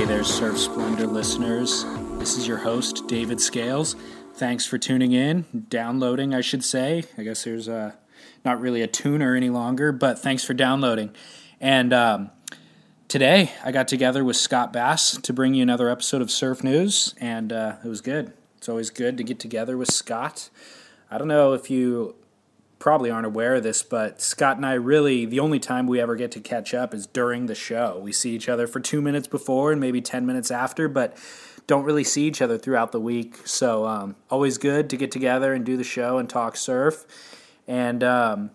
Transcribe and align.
Hey 0.00 0.06
there, 0.06 0.24
Surf 0.24 0.56
Splendor 0.56 1.06
listeners. 1.06 1.84
This 2.12 2.38
is 2.38 2.48
your 2.48 2.56
host, 2.56 3.06
David 3.06 3.38
Scales. 3.38 3.96
Thanks 4.32 4.64
for 4.64 4.78
tuning 4.78 5.12
in, 5.12 5.44
downloading, 5.68 6.32
I 6.34 6.40
should 6.40 6.64
say. 6.64 7.04
I 7.18 7.22
guess 7.22 7.44
there's 7.44 7.68
uh, 7.68 7.92
not 8.42 8.62
really 8.62 8.80
a 8.80 8.86
tuner 8.86 9.36
any 9.36 9.50
longer, 9.50 9.92
but 9.92 10.18
thanks 10.18 10.42
for 10.42 10.54
downloading. 10.54 11.14
And 11.60 11.92
um, 11.92 12.30
today 13.08 13.52
I 13.62 13.72
got 13.72 13.88
together 13.88 14.24
with 14.24 14.36
Scott 14.36 14.72
Bass 14.72 15.18
to 15.18 15.34
bring 15.34 15.52
you 15.52 15.62
another 15.62 15.90
episode 15.90 16.22
of 16.22 16.30
Surf 16.30 16.64
News, 16.64 17.14
and 17.20 17.52
uh, 17.52 17.74
it 17.84 17.88
was 17.88 18.00
good. 18.00 18.32
It's 18.56 18.70
always 18.70 18.88
good 18.88 19.18
to 19.18 19.22
get 19.22 19.38
together 19.38 19.76
with 19.76 19.92
Scott. 19.92 20.48
I 21.10 21.18
don't 21.18 21.28
know 21.28 21.52
if 21.52 21.68
you 21.68 22.14
probably 22.80 23.10
aren't 23.10 23.26
aware 23.26 23.56
of 23.56 23.62
this, 23.62 23.82
but 23.82 24.20
Scott 24.20 24.56
and 24.56 24.64
I 24.64 24.72
really, 24.72 25.26
the 25.26 25.38
only 25.38 25.60
time 25.60 25.86
we 25.86 26.00
ever 26.00 26.16
get 26.16 26.32
to 26.32 26.40
catch 26.40 26.72
up 26.74 26.94
is 26.94 27.06
during 27.06 27.46
the 27.46 27.54
show. 27.54 28.00
We 28.02 28.10
see 28.10 28.34
each 28.34 28.48
other 28.48 28.66
for 28.66 28.80
two 28.80 29.02
minutes 29.02 29.28
before 29.28 29.70
and 29.70 29.80
maybe 29.80 30.00
10 30.00 30.24
minutes 30.26 30.50
after, 30.50 30.88
but 30.88 31.16
don't 31.66 31.84
really 31.84 32.02
see 32.02 32.26
each 32.26 32.40
other 32.40 32.56
throughout 32.56 32.90
the 32.90 32.98
week. 32.98 33.46
So, 33.46 33.86
um, 33.86 34.16
always 34.30 34.56
good 34.56 34.88
to 34.90 34.96
get 34.96 35.12
together 35.12 35.52
and 35.52 35.64
do 35.64 35.76
the 35.76 35.84
show 35.84 36.16
and 36.16 36.28
talk 36.28 36.56
surf. 36.56 37.04
And, 37.68 38.02
um, 38.02 38.50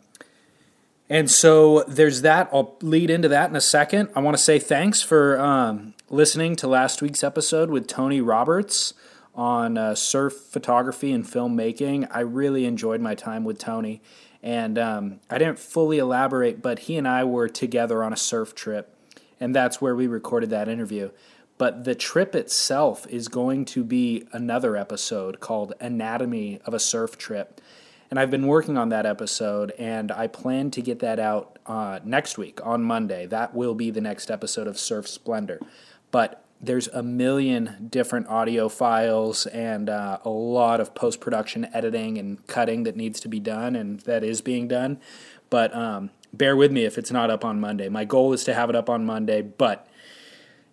and 1.08 1.30
so 1.30 1.84
there's 1.84 2.24
that. 2.24 2.50
I'll 2.52 2.78
lead 2.82 3.12
into 3.12 3.30
that 3.30 3.52
in 3.52 3.56
a 3.56 3.62
second. 3.62 4.10
I 4.16 4.22
want 4.22 4.36
to 4.36 4.42
say 4.42 4.58
thanks 4.58 5.04
for 5.04 5.40
um, 5.40 5.94
listening 6.10 6.56
to 6.58 6.68
last 6.68 7.00
week's 7.04 7.24
episode 7.24 7.70
with 7.70 7.86
Tony 7.86 8.22
Roberts 8.22 8.96
on 9.36 9.78
uh, 9.78 9.96
surf 9.96 10.34
photography 10.34 11.12
and 11.12 11.26
filmmaking. 11.26 12.08
I 12.12 12.22
really 12.22 12.66
enjoyed 12.66 13.02
my 13.02 13.16
time 13.16 13.44
with 13.44 13.60
Tony. 13.60 14.02
And 14.42 14.78
um, 14.78 15.20
I 15.30 15.38
didn't 15.38 15.60
fully 15.60 15.98
elaborate, 15.98 16.62
but 16.62 16.80
he 16.80 16.98
and 16.98 17.08
I 17.08 17.24
were 17.24 17.50
together 17.50 18.04
on 18.04 18.14
a 18.14 18.18
surf 18.18 18.54
trip. 18.56 18.96
And 19.40 19.56
that's 19.56 19.82
where 19.82 19.96
we 19.96 20.08
recorded 20.08 20.52
that 20.52 20.70
interview. 20.70 21.10
But 21.58 21.84
the 21.84 21.96
trip 21.96 22.36
itself 22.36 23.08
is 23.10 23.28
going 23.28 23.66
to 23.66 23.84
be 23.84 24.28
another 24.32 24.76
episode 24.76 25.40
called 25.40 25.74
Anatomy 25.80 26.60
of 26.66 26.74
a 26.74 26.80
Surf 26.80 27.18
Trip. 27.18 27.62
And 28.12 28.20
I've 28.20 28.30
been 28.30 28.46
working 28.46 28.78
on 28.78 28.90
that 28.90 29.06
episode, 29.06 29.72
and 29.80 30.12
I 30.12 30.28
plan 30.28 30.70
to 30.72 30.82
get 30.82 31.00
that 31.00 31.20
out 31.20 31.58
uh, 31.66 32.00
next 32.04 32.38
week 32.38 32.60
on 32.64 32.84
Monday. 32.84 33.26
That 33.26 33.56
will 33.56 33.74
be 33.74 33.90
the 33.90 34.02
next 34.02 34.30
episode 34.30 34.68
of 34.68 34.78
Surf 34.78 35.08
Splendor. 35.08 35.60
But 36.12 36.45
there's 36.62 36.88
a 36.88 37.04
million 37.04 37.88
different 37.90 38.28
audio 38.28 38.70
files 38.70 39.46
and 39.48 39.90
uh, 39.90 40.20
a 40.24 40.30
lot 40.30 40.80
of 40.80 40.96
post 40.96 41.20
production 41.20 41.68
editing 41.74 42.18
and 42.18 42.46
cutting 42.48 42.84
that 42.84 42.96
needs 42.96 43.20
to 43.22 43.28
be 43.28 43.40
done, 43.40 43.76
and 43.76 44.00
that 44.02 44.24
is 44.24 44.42
being 44.42 44.68
done. 44.68 45.00
But 45.50 45.76
um, 45.76 46.12
bear 46.34 46.56
with 46.56 46.72
me 46.72 46.86
if 46.86 46.98
it's 46.98 47.12
not 47.12 47.30
up 47.30 47.46
on 47.46 47.60
Monday. 47.60 47.90
My 47.90 48.06
goal 48.06 48.34
is 48.34 48.44
to 48.46 48.54
have 48.54 48.70
it 48.70 48.76
up 48.76 48.90
on 48.90 49.06
Monday, 49.06 49.42
but 49.42 49.88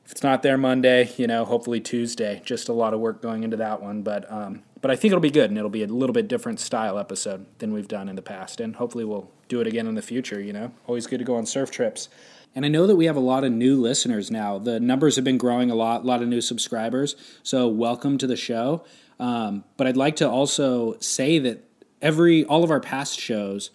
if 0.04 0.12
it's 0.12 0.22
not 0.22 0.42
there 0.42 0.58
Monday, 0.58 1.10
you 1.16 1.26
know, 1.26 1.44
hopefully 1.44 1.80
Tuesday. 1.80 2.42
Just 2.44 2.68
a 2.68 2.72
lot 2.72 2.94
of 2.94 3.00
work 3.00 3.22
going 3.22 3.44
into 3.44 3.56
that 3.58 3.82
one, 3.82 4.02
but 4.02 4.30
um, 4.30 4.62
but 4.80 4.90
I 4.90 4.96
think 4.96 5.12
it'll 5.12 5.20
be 5.20 5.30
good, 5.30 5.50
and 5.50 5.56
it'll 5.56 5.70
be 5.70 5.84
a 5.84 5.86
little 5.86 6.12
bit 6.12 6.26
different 6.26 6.58
style 6.58 6.98
episode 6.98 7.46
than 7.58 7.72
we've 7.72 7.88
done 7.88 8.08
in 8.08 8.16
the 8.16 8.22
past, 8.22 8.60
and 8.60 8.76
hopefully 8.76 9.04
we'll 9.04 9.30
do 9.48 9.60
it 9.60 9.66
again 9.66 9.86
in 9.86 9.94
the 9.94 10.02
future. 10.02 10.40
You 10.40 10.52
know, 10.52 10.72
always 10.86 11.06
good 11.06 11.18
to 11.18 11.24
go 11.24 11.36
on 11.36 11.46
surf 11.46 11.70
trips. 11.70 12.08
And 12.54 12.66
I 12.66 12.68
know 12.68 12.86
that 12.86 12.96
we 12.96 13.06
have 13.06 13.16
a 13.16 13.20
lot 13.20 13.44
of 13.44 13.52
new 13.52 13.80
listeners 13.80 14.30
now. 14.30 14.58
The 14.58 14.78
numbers 14.78 15.16
have 15.16 15.24
been 15.24 15.38
growing 15.38 15.70
a 15.70 15.74
lot, 15.74 16.02
a 16.02 16.06
lot 16.06 16.20
of 16.22 16.28
new 16.28 16.42
subscribers. 16.42 17.16
So 17.42 17.66
welcome 17.66 18.18
to 18.18 18.26
the 18.26 18.36
show. 18.36 18.84
Um, 19.18 19.64
but 19.76 19.86
I'd 19.86 19.96
like 19.96 20.16
to 20.16 20.28
also 20.28 20.98
say 21.00 21.38
that 21.38 21.64
every 22.02 22.44
all 22.44 22.62
of 22.64 22.70
our 22.70 22.80
past 22.80 23.18
shows 23.18 23.70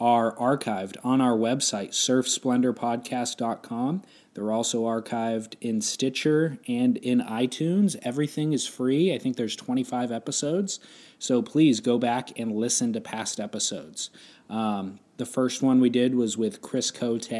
are 0.00 0.34
archived 0.36 0.96
on 1.04 1.20
our 1.20 1.36
website, 1.36 1.90
surfsplendorpodcast.com. 1.90 4.02
They're 4.34 4.50
also 4.50 4.84
archived 4.84 5.54
in 5.60 5.82
Stitcher 5.82 6.58
and 6.66 6.96
in 6.96 7.20
iTunes. 7.20 7.96
Everything 8.02 8.52
is 8.52 8.66
free. 8.66 9.14
I 9.14 9.18
think 9.18 9.36
there's 9.36 9.54
25 9.54 10.10
episodes. 10.10 10.80
So 11.18 11.42
please 11.42 11.80
go 11.80 11.98
back 11.98 12.38
and 12.38 12.56
listen 12.56 12.92
to 12.94 13.00
past 13.00 13.38
episodes. 13.38 14.10
Um, 14.48 14.98
the 15.18 15.26
first 15.26 15.62
one 15.62 15.80
we 15.80 15.90
did 15.90 16.14
was 16.14 16.36
with 16.36 16.62
Chris 16.62 16.90
Cote. 16.90 17.30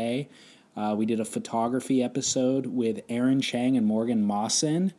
Uh, 0.77 0.95
we 0.97 1.07
did 1.07 1.21
a 1.21 1.25
photography 1.25 2.03
episode 2.03 2.67
with 2.67 3.01
Aaron 3.09 3.41
Chang 3.41 3.77
and 3.77 3.87
Morgan 3.87 4.27
Maassen. 4.27 4.93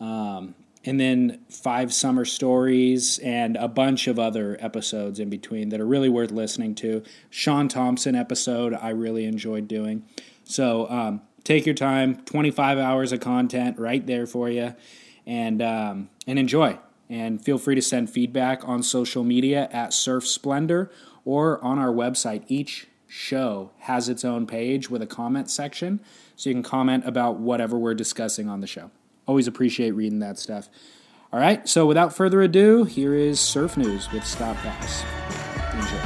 Um, 0.00 0.54
and 0.84 0.98
then 0.98 1.40
five 1.50 1.92
summer 1.92 2.24
stories 2.24 3.18
and 3.18 3.56
a 3.56 3.68
bunch 3.68 4.06
of 4.06 4.18
other 4.18 4.56
episodes 4.60 5.20
in 5.20 5.28
between 5.28 5.68
that 5.68 5.80
are 5.80 5.86
really 5.86 6.08
worth 6.08 6.30
listening 6.30 6.74
to. 6.76 7.02
Shaun 7.28 7.68
Tomson 7.68 8.14
episode 8.14 8.72
I 8.74 8.90
really 8.90 9.26
enjoyed 9.26 9.68
doing. 9.68 10.04
So 10.44 10.88
um, 10.88 11.20
take 11.44 11.66
your 11.66 11.74
time, 11.74 12.22
25 12.24 12.78
hours 12.78 13.12
of 13.12 13.20
content 13.20 13.78
right 13.78 14.06
there 14.06 14.26
for 14.26 14.48
you, 14.48 14.74
and 15.26 15.60
um, 15.60 16.08
and 16.26 16.38
enjoy. 16.38 16.78
And 17.10 17.44
feel 17.44 17.58
free 17.58 17.74
to 17.74 17.82
send 17.82 18.08
feedback 18.08 18.66
on 18.66 18.82
social 18.82 19.24
media 19.24 19.68
at 19.72 19.92
Surf 19.92 20.26
Splendor 20.26 20.90
or 21.24 21.62
on 21.62 21.78
our 21.78 21.92
website. 21.92 22.44
Each 22.46 22.86
show 23.10 23.72
has 23.80 24.08
its 24.08 24.24
own 24.24 24.46
page 24.46 24.88
with 24.88 25.02
a 25.02 25.06
comment 25.06 25.50
section, 25.50 25.98
so 26.36 26.48
you 26.48 26.54
can 26.54 26.62
comment 26.62 27.04
about 27.04 27.38
whatever 27.40 27.76
we're 27.76 27.92
discussing 27.92 28.48
on 28.48 28.60
the 28.60 28.68
show. 28.68 28.88
Always 29.26 29.48
appreciate 29.48 29.90
reading 29.90 30.20
that 30.20 30.38
stuff. 30.38 30.68
All 31.32 31.40
right, 31.40 31.68
so 31.68 31.86
without 31.86 32.14
further 32.14 32.40
ado, 32.40 32.84
here 32.84 33.14
is 33.14 33.40
Surf 33.40 33.76
News 33.76 34.10
with 34.12 34.24
Scott 34.24 34.56
Bass. 34.62 35.04
Enjoy. 35.74 35.96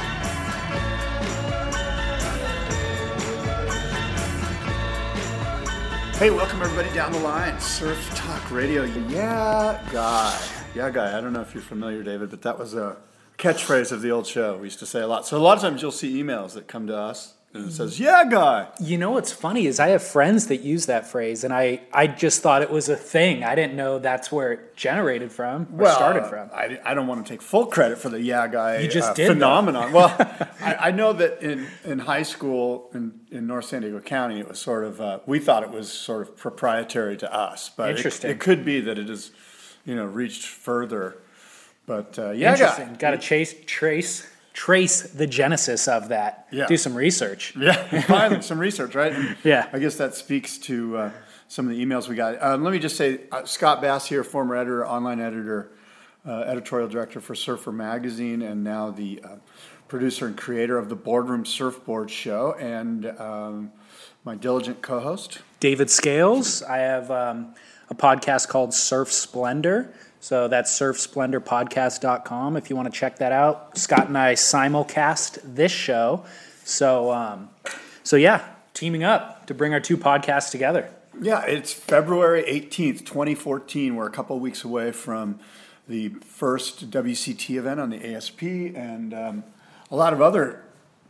Hey, 6.17 6.31
welcome 6.31 6.61
everybody 6.61 6.91
down 6.95 7.11
the 7.11 7.19
line. 7.19 7.59
Surf 7.59 8.09
Talk 8.15 8.49
Radio. 8.49 8.83
Yeah, 8.83 9.79
guy. 9.91 10.41
Yeah, 10.73 10.89
guy. 10.89 11.15
I 11.15 11.21
don't 11.21 11.33
know 11.33 11.41
if 11.41 11.53
you're 11.53 11.61
familiar, 11.61 12.01
David, 12.01 12.31
but 12.31 12.41
that 12.41 12.57
was 12.57 12.73
a 12.73 12.97
catchphrase 13.37 13.91
of 13.91 14.01
the 14.01 14.11
old 14.11 14.27
show. 14.27 14.57
We 14.57 14.67
used 14.67 14.79
to 14.79 14.85
say 14.85 15.01
a 15.01 15.07
lot. 15.07 15.25
So 15.25 15.37
a 15.37 15.39
lot 15.39 15.57
of 15.57 15.63
times 15.63 15.81
you'll 15.81 15.91
see 15.91 16.21
emails 16.21 16.53
that 16.53 16.67
come 16.67 16.87
to 16.87 16.97
us 16.97 17.35
and 17.55 17.69
it 17.69 17.71
says, 17.71 17.99
"Yeah, 17.99 18.25
guy." 18.25 18.67
You 18.79 18.97
know 18.97 19.11
what's 19.11 19.31
funny 19.31 19.65
is 19.65 19.79
I 19.79 19.89
have 19.89 20.03
friends 20.03 20.47
that 20.47 20.57
use 20.57 20.87
that 20.87 21.07
phrase, 21.07 21.43
and 21.43 21.53
I, 21.53 21.81
I 21.93 22.07
just 22.07 22.41
thought 22.41 22.61
it 22.61 22.69
was 22.69 22.89
a 22.89 22.95
thing. 22.95 23.43
I 23.43 23.55
didn't 23.55 23.75
know 23.75 23.97
that's 23.97 24.31
where 24.31 24.51
it 24.51 24.75
generated 24.75 25.31
from 25.31 25.67
or 25.77 25.89
started 25.89 26.25
from. 26.25 26.49
I, 26.53 26.79
I 26.83 26.93
don't 26.93 27.07
want 27.07 27.25
to 27.25 27.29
take 27.31 27.41
full 27.41 27.67
credit 27.67 27.97
for 27.97 28.09
the 28.09 28.21
"Yeah, 28.21 28.47
guy" 28.47 28.79
You 28.79 28.89
just 28.89 29.11
uh, 29.11 29.13
did, 29.13 29.27
phenomenon. 29.29 29.93
well, 29.93 30.13
I, 30.61 30.75
I 30.75 30.91
know 30.91 31.13
that 31.13 31.41
in, 31.41 31.65
in 31.85 31.99
high 31.99 32.23
school 32.23 32.89
in, 32.93 33.21
in 33.31 33.47
North 33.47 33.65
San 33.65 33.81
Diego 33.81 33.99
County, 34.01 34.39
it 34.39 34.49
was 34.49 34.59
sort 34.59 34.83
of 34.83 34.99
uh, 34.99 35.19
we 35.25 35.39
thought 35.39 35.63
it 35.63 35.71
was 35.71 35.91
sort 35.91 36.27
of 36.27 36.35
proprietary 36.35 37.15
to 37.17 37.33
us, 37.33 37.69
but 37.69 37.91
Interesting. 37.91 38.31
It, 38.31 38.39
could 38.39 38.65
be 38.65 38.81
that 38.81 38.99
it 38.99 39.07
has, 39.07 39.31
you 39.85 39.95
know, 39.95 40.05
reached 40.05 40.45
further. 40.45 41.17
But 41.85 42.17
uh, 42.17 42.31
yeah, 42.31 42.51
Interesting. 42.53 42.95
Got 42.95 43.11
to 43.11 43.17
chase, 43.17 43.53
trace, 43.67 44.27
trace 44.53 45.03
the 45.03 45.27
genesis 45.27 45.87
of 45.87 46.09
that. 46.09 46.47
Yeah. 46.51 46.65
Do 46.67 46.77
some 46.77 46.95
research. 46.95 47.53
Yeah, 47.59 48.01
finally, 48.01 48.41
some 48.41 48.57
research, 48.59 48.95
right? 48.95 49.13
And 49.13 49.37
Yeah. 49.43 49.69
I 49.71 49.79
guess 49.79 49.95
that 49.97 50.15
speaks 50.15 50.57
to 50.59 50.97
uh, 50.97 51.11
some 51.47 51.69
of 51.69 51.75
the 51.75 51.85
emails 51.85 52.07
we 52.07 52.15
got. 52.15 52.41
Um, 52.41 52.63
let 52.63 52.71
me 52.73 52.79
just 52.79 52.95
say, 52.95 53.21
uh, 53.31 53.45
Scott 53.45 53.81
Bass 53.81 54.07
here, 54.07 54.23
former 54.23 54.55
editor, 54.55 54.85
online 54.87 55.19
editor, 55.19 55.71
uh, 56.27 56.39
editorial 56.41 56.87
director 56.87 57.19
for 57.21 57.35
Surfer 57.35 57.71
Magazine, 57.71 58.41
and 58.41 58.63
now 58.63 58.89
the 58.89 59.21
uh, 59.23 59.35
producer 59.87 60.25
and 60.25 60.35
creator 60.35 60.79
of 60.79 60.89
the 60.89 60.95
Boardroom 60.95 61.45
Surfboard 61.45 62.09
Show, 62.09 62.53
and 62.53 63.05
um, 63.19 63.71
my 64.23 64.33
diligent 64.33 64.81
co-host. 64.81 65.39
David 65.59 65.91
Scales. 65.91 66.63
I 66.63 66.77
have 66.77 67.11
um, 67.11 67.53
a 67.91 67.95
podcast 67.95 68.47
called 68.47 68.73
Surf 68.73 69.11
Splendor. 69.13 69.93
So 70.25 70.47
that's 70.47 70.71
surfsplendorpodcast.com 70.79 72.57
if 72.57 72.71
you 72.71 72.75
want 72.75 72.91
to 72.91 72.99
check 72.99 73.19
that 73.19 73.31
out. 73.31 73.77
Scott 73.77 74.07
and 74.07 74.17
I 74.17 74.33
simulcast 74.33 75.37
this 75.43 75.71
show. 75.71 76.25
So, 76.63 77.11
um, 77.11 77.49
so 78.01 78.15
yeah, 78.15 78.43
teaming 78.73 79.03
up 79.03 79.45
to 79.45 79.53
bring 79.53 79.71
our 79.71 79.79
two 79.79 79.97
podcasts 79.97 80.49
together. 80.49 80.89
Yeah, 81.21 81.45
it's 81.45 81.71
February 81.71 82.41
18th, 82.41 83.05
2014. 83.05 83.95
We're 83.95 84.07
a 84.07 84.09
couple 84.09 84.35
of 84.35 84.41
weeks 84.41 84.63
away 84.63 84.91
from 84.91 85.39
the 85.87 86.09
first 86.09 86.89
WCT 86.89 87.57
event 87.57 87.79
on 87.79 87.91
the 87.91 88.15
ASP 88.15 88.41
and 88.41 89.13
um, 89.13 89.43
a 89.91 89.95
lot 89.95 90.11
of 90.11 90.23
other, 90.23 90.63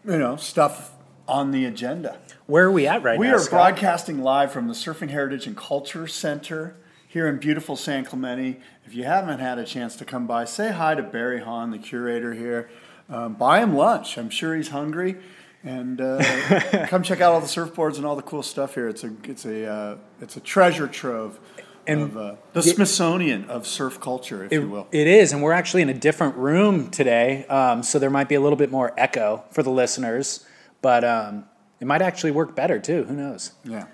you 0.04 0.18
know, 0.18 0.36
stuff 0.36 0.92
on 1.26 1.52
the 1.52 1.64
agenda. 1.64 2.18
Where 2.48 2.66
are 2.66 2.72
we 2.72 2.86
at 2.86 3.02
right 3.02 3.18
We 3.18 3.28
now? 3.28 3.32
We 3.32 3.36
are 3.38 3.40
Scott? 3.40 3.76
broadcasting 3.76 4.22
live 4.22 4.52
from 4.52 4.68
the 4.68 4.74
Surfing 4.74 5.12
Heritage 5.12 5.48
and 5.48 5.56
Culture 5.56 6.06
Center 6.06 6.76
here 7.16 7.30
in 7.30 7.38
beautiful 7.38 7.78
San 7.78 8.04
Clemente. 8.04 8.60
If 8.86 8.94
you 8.94 9.06
haven't 9.06 9.40
had 9.40 9.58
a 9.58 9.64
chance 9.64 9.96
to 9.96 10.04
come 10.04 10.28
by, 10.28 10.44
say 10.44 10.74
hi 10.74 10.96
to 10.96 11.02
Barry 11.02 11.40
Haun, 11.40 11.72
the 11.72 11.78
curator 11.78 12.34
here. 12.34 12.70
Um, 13.10 13.36
buy 13.36 13.62
him 13.64 13.74
lunch. 13.74 14.18
I'm 14.18 14.30
sure 14.30 14.54
he's 14.54 14.68
hungry. 14.68 15.16
And 15.64 16.02
uh, 16.02 16.86
come 16.90 17.04
check 17.04 17.22
out 17.22 17.32
all 17.34 17.40
the 17.40 17.48
surfboards 17.48 17.96
and 17.96 18.06
all 18.06 18.18
the 18.18 18.22
cool 18.22 18.44
stuff 18.44 18.76
here. 18.76 18.90
It's 18.90 19.06
a 19.06 19.14
it's 19.24 19.46
a 19.46 19.66
uh, 19.66 19.98
it's 20.20 20.36
a 20.36 20.42
treasure 20.42 20.90
trove 20.90 21.40
And 21.88 22.02
of 22.02 22.18
uh, 22.18 22.36
the 22.52 22.62
Smithsonian 22.62 23.46
of 23.46 23.66
surf 23.66 24.02
culture, 24.02 24.44
if 24.44 24.52
It- 24.52 24.60
you 24.60 24.68
will. 24.70 24.88
It 24.92 25.08
is, 25.08 25.32
and 25.32 25.42
we're 25.42 25.54
actually 25.54 25.84
in 25.84 25.90
a 25.90 25.94
different 25.94 26.36
room 26.36 26.90
today, 26.92 27.46
um, 27.48 27.82
so 27.82 27.98
there 27.98 28.10
might 28.10 28.28
be 28.28 28.36
a 28.36 28.42
little 28.42 28.58
bit 28.58 28.72
more 28.72 28.94
echo 28.98 29.46
for 29.52 29.64
the 29.64 29.72
listeners, 29.72 30.46
but 30.82 31.06
um, 31.06 31.46
it 31.80 31.88
might 31.88 32.02
actually 32.02 32.32
work 32.32 32.58
better 32.58 32.78
too. 32.78 33.06
Who 33.06 33.16
knows? 33.16 33.54
yeah, 33.64 33.86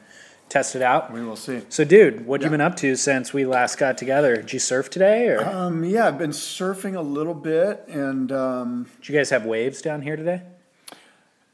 Test 0.51 0.75
it 0.75 0.81
out. 0.81 1.13
we 1.13 1.23
will 1.23 1.37
see. 1.37 1.61
So, 1.69 1.85
dude, 1.85 2.25
what 2.25 2.41
you 2.41 2.49
been 2.49 2.59
up 2.59 2.75
to 2.77 2.97
since 2.97 3.31
we 3.31 3.45
last 3.45 3.77
got 3.77 3.97
together? 3.97 4.35
Did 4.35 4.51
you 4.51 4.59
surf 4.59 4.89
today, 4.89 5.29
or 5.29 5.45
Um, 5.45 5.85
yeah, 5.85 6.07
I've 6.07 6.17
been 6.17 6.31
surfing 6.31 6.93
a 6.97 7.01
little 7.01 7.33
bit, 7.33 7.85
and 7.87 8.29
um, 8.33 8.87
did 8.99 9.07
you 9.07 9.15
guys 9.15 9.29
have 9.29 9.45
waves 9.45 9.81
down 9.81 10.01
here 10.01 10.17
today? 10.17 10.41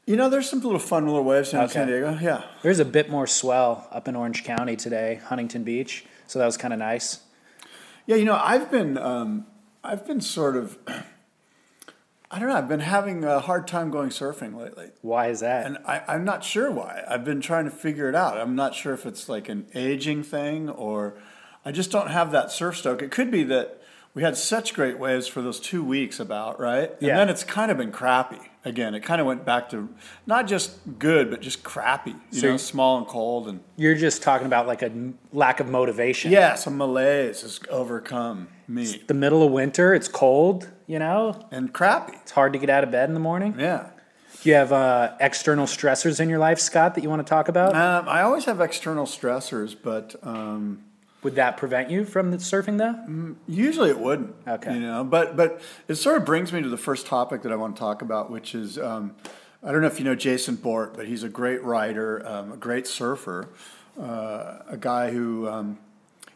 you 0.04 0.16
know, 0.16 0.28
there's 0.28 0.50
some 0.50 0.60
little 0.62 0.80
fun 0.80 1.06
little 1.06 1.22
waves 1.22 1.52
down 1.52 1.62
in 1.62 1.68
San 1.68 1.86
Diego. 1.86 2.18
Yeah, 2.20 2.42
There's 2.62 2.80
a 2.80 2.84
bit 2.84 3.08
more 3.08 3.28
swell 3.28 3.86
up 3.92 4.08
in 4.08 4.16
Orange 4.16 4.42
County 4.42 4.74
today, 4.74 5.20
Huntington 5.26 5.62
Beach, 5.62 6.04
so 6.26 6.40
that 6.40 6.46
was 6.46 6.56
kind 6.56 6.72
of 6.74 6.80
nice. 6.80 7.20
Yeah, 8.06 8.16
you 8.16 8.24
know, 8.24 8.34
I've 8.42 8.68
been 8.68 8.98
um, 8.98 9.46
I've 9.84 10.04
been 10.08 10.20
sort 10.20 10.56
of 10.56 10.76
I 12.30 12.38
don't 12.38 12.48
know, 12.50 12.56
I've 12.56 12.68
been 12.68 12.80
having 12.80 13.24
a 13.24 13.40
hard 13.40 13.66
time 13.66 13.90
going 13.90 14.10
surfing 14.10 14.54
lately. 14.54 14.90
Why 15.00 15.28
is 15.28 15.40
that? 15.40 15.64
And 15.66 15.78
I, 15.86 16.02
I'm 16.06 16.24
not 16.24 16.44
sure 16.44 16.70
why. 16.70 17.02
I've 17.08 17.24
been 17.24 17.40
trying 17.40 17.64
to 17.64 17.70
figure 17.70 18.08
it 18.08 18.14
out. 18.14 18.36
I'm 18.36 18.54
not 18.54 18.74
sure 18.74 18.92
if 18.92 19.06
it's 19.06 19.28
like 19.30 19.48
an 19.48 19.66
aging 19.74 20.22
thing 20.24 20.68
or 20.68 21.14
I 21.64 21.72
just 21.72 21.90
don't 21.90 22.10
have 22.10 22.30
that 22.32 22.50
surf 22.52 22.76
stoke. 22.76 23.00
It 23.00 23.10
could 23.10 23.30
be 23.30 23.44
that 23.44 23.80
we 24.12 24.22
had 24.22 24.36
such 24.36 24.74
great 24.74 24.98
waves 24.98 25.26
for 25.26 25.40
those 25.40 25.58
two 25.58 25.82
weeks 25.82 26.20
about, 26.20 26.60
right? 26.60 26.90
And 26.98 27.02
Yeah. 27.02 27.16
then 27.16 27.28
it's 27.30 27.44
kind 27.44 27.70
of 27.70 27.78
been 27.78 27.92
crappy 27.92 28.40
again. 28.64 28.94
It 28.94 29.00
kind 29.00 29.20
of 29.22 29.26
went 29.26 29.46
back 29.46 29.70
to 29.70 29.88
not 30.26 30.46
just 30.46 30.98
good, 30.98 31.30
but 31.30 31.40
just 31.40 31.62
crappy, 31.62 32.14
you 32.32 32.40
So 32.40 32.50
know, 32.50 32.56
small 32.58 32.98
and 32.98 33.06
cold. 33.06 33.48
And 33.48 33.60
You're 33.76 33.94
just 33.94 34.22
talking 34.22 34.46
about 34.46 34.66
like 34.66 34.82
a 34.82 34.90
lack 35.32 35.60
of 35.60 35.68
motivation. 35.68 36.30
yeah, 36.30 36.56
some 36.56 36.76
malaise 36.76 37.40
has 37.40 37.58
overcome 37.70 38.48
me 38.66 39.02
The 39.06 39.14
middle 39.14 39.42
of 39.42 39.50
winter, 39.50 39.94
it's 39.94 40.08
cold, 40.08 40.68
you 40.88 40.98
know? 40.98 41.46
and 41.52 41.72
crappy. 41.72 42.14
It's 42.22 42.32
hard 42.32 42.52
to 42.54 42.58
get 42.58 42.68
out 42.70 42.82
of 42.82 42.90
bed 42.90 43.08
in 43.08 43.14
the 43.14 43.20
morning. 43.20 43.54
Yeah. 43.58 43.90
Do 44.42 44.48
you 44.48 44.54
have 44.56 44.72
uh, 44.72 45.14
external 45.20 45.66
stressors 45.66 46.18
in 46.20 46.28
your 46.28 46.38
life, 46.38 46.58
Scott, 46.60 46.94
that 46.96 47.02
you 47.02 47.08
want 47.10 47.24
to 47.24 47.28
talk 47.28 47.48
about? 47.48 47.74
Um, 47.76 48.08
I 48.08 48.22
always 48.22 48.44
have 48.46 48.60
external 48.60 49.04
stressors, 49.04 49.76
but 49.80 50.14
um, 50.22 50.84
Would 51.24 51.34
that 51.36 51.56
prevent 51.56 51.90
you 51.90 52.04
from 52.04 52.30
the 52.30 52.36
surfing 52.36 52.78
though? 52.78 53.34
usually 53.48 53.90
it 53.90 53.98
wouldn't. 53.98 54.34
Okay. 54.46 54.74
You 54.74 54.80
know, 54.80 55.02
but 55.04 55.36
but 55.36 55.60
it 55.88 55.96
sort 55.96 56.16
of 56.18 56.24
brings 56.24 56.52
me 56.52 56.62
to 56.62 56.68
the 56.68 56.76
first 56.76 57.06
topic 57.06 57.42
that 57.42 57.52
I 57.52 57.56
want 57.56 57.74
to 57.76 57.80
talk 57.80 58.00
about, 58.02 58.30
which 58.30 58.54
is 58.54 58.78
um, 58.78 59.16
I 59.62 59.72
don't 59.72 59.80
know 59.80 59.88
if 59.88 59.98
you 59.98 60.04
know 60.04 60.14
Jason 60.14 60.56
Borte, 60.56 60.94
but 60.94 61.06
he's 61.08 61.24
a 61.24 61.28
great 61.28 61.62
writer, 61.64 62.24
um, 62.24 62.52
a 62.52 62.56
great 62.56 62.86
surfer, 62.86 63.48
uh, 64.00 64.58
a 64.68 64.76
guy 64.78 65.10
who 65.10 65.48
um, 65.48 65.78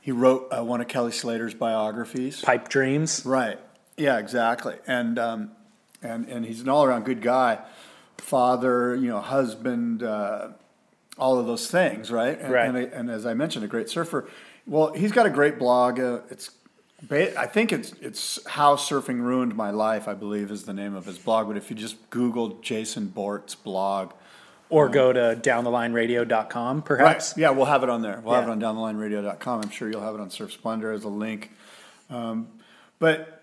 he 0.00 0.10
wrote 0.10 0.48
uh, 0.50 0.64
one 0.64 0.80
of 0.80 0.88
Kelly 0.88 1.12
Slater's 1.12 1.54
biographies. 1.54 2.42
Pipe 2.42 2.68
dreams. 2.68 3.22
Right. 3.24 3.60
Yeah, 3.96 4.18
exactly. 4.18 4.76
And 4.86 5.18
um, 5.18 5.50
and 6.02 6.26
and 6.28 6.44
he's 6.44 6.60
an 6.60 6.68
all 6.68 6.84
around 6.84 7.04
good 7.04 7.22
guy, 7.22 7.58
father, 8.18 8.94
you 8.96 9.08
know, 9.08 9.20
husband, 9.20 10.02
uh, 10.02 10.48
all 11.18 11.38
of 11.38 11.46
those 11.46 11.70
things, 11.70 12.10
right? 12.10 12.38
And, 12.40 12.52
Right. 12.52 12.66
And, 12.68 12.76
and 12.76 13.10
as 13.10 13.26
I 13.26 13.34
mentioned, 13.34 13.64
a 13.64 13.68
great 13.68 13.88
surfer. 13.88 14.28
Well, 14.66 14.92
he's 14.92 15.12
got 15.12 15.26
a 15.26 15.30
great 15.30 15.58
blog. 15.58 16.00
Uh, 16.00 16.20
it's 16.30 16.50
I 17.36 17.46
think 17.46 17.72
it's 17.72 17.92
it's 18.00 18.38
how 18.46 18.76
surfing 18.76 19.20
ruined 19.20 19.56
my 19.56 19.70
life. 19.70 20.06
I 20.06 20.14
believe 20.14 20.50
is 20.52 20.64
the 20.64 20.72
name 20.72 20.94
of 20.94 21.04
his 21.04 21.18
blog. 21.18 21.48
But 21.48 21.56
if 21.56 21.68
you 21.68 21.76
just 21.76 22.10
Google 22.10 22.60
Jason 22.60 23.08
Borte's 23.08 23.56
blog, 23.56 24.12
Or 24.70 24.88
go 24.88 25.12
to 25.12 25.36
downthelineradio.com, 25.42 26.82
perhaps. 26.82 27.32
Right. 27.32 27.42
Yeah, 27.42 27.50
we'll 27.50 27.66
have 27.66 27.82
it 27.82 27.90
on 27.90 28.02
there. 28.02 28.20
We'll 28.24 28.34
have 28.34 28.48
it 28.48 28.50
on 28.50 28.60
downthelineradio.com. 28.60 29.62
I'm 29.62 29.70
sure 29.70 29.90
you'll 29.90 30.00
have 30.00 30.14
it 30.14 30.20
on 30.20 30.30
Surf 30.30 30.52
Splendor 30.52 30.92
as 30.92 31.04
a 31.04 31.08
link. 31.08 31.50
Um, 32.08 32.48
but, 32.98 33.41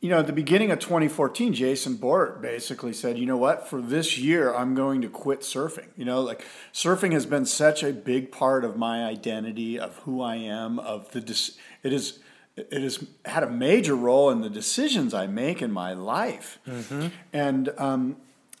you 0.00 0.10
know, 0.10 0.18
at 0.18 0.26
the 0.26 0.32
beginning 0.32 0.70
of 0.70 0.78
2014, 0.78 1.54
Jason 1.54 1.96
Borte 1.96 2.40
basically 2.40 2.92
said, 2.92 3.18
you 3.18 3.26
know 3.26 3.36
what, 3.36 3.66
for 3.66 3.80
this 3.80 4.18
year, 4.18 4.54
I'm 4.54 4.74
going 4.74 5.00
to 5.02 5.08
quit 5.08 5.40
surfing. 5.40 5.88
You 5.96 6.04
know, 6.04 6.20
like 6.20 6.44
surfing 6.72 7.12
has 7.12 7.24
been 7.26 7.46
such 7.46 7.82
a 7.82 7.92
big 7.92 8.30
part 8.30 8.64
of 8.64 8.76
my 8.76 9.04
identity, 9.04 9.78
of 9.78 9.96
who 9.98 10.20
I 10.20 10.36
am, 10.36 10.78
of 10.78 11.10
the, 11.12 11.20
dis- 11.20 11.56
it 11.82 11.92
is, 11.92 12.18
it 12.56 12.82
has 12.82 13.04
had 13.24 13.42
a 13.42 13.50
major 13.50 13.94
role 13.94 14.30
in 14.30 14.42
the 14.42 14.50
decisions 14.50 15.14
I 15.14 15.26
make 15.26 15.62
in 15.62 15.72
my 15.72 15.92
life. 15.94 16.58
And, 17.32 17.70
um, 17.78 18.16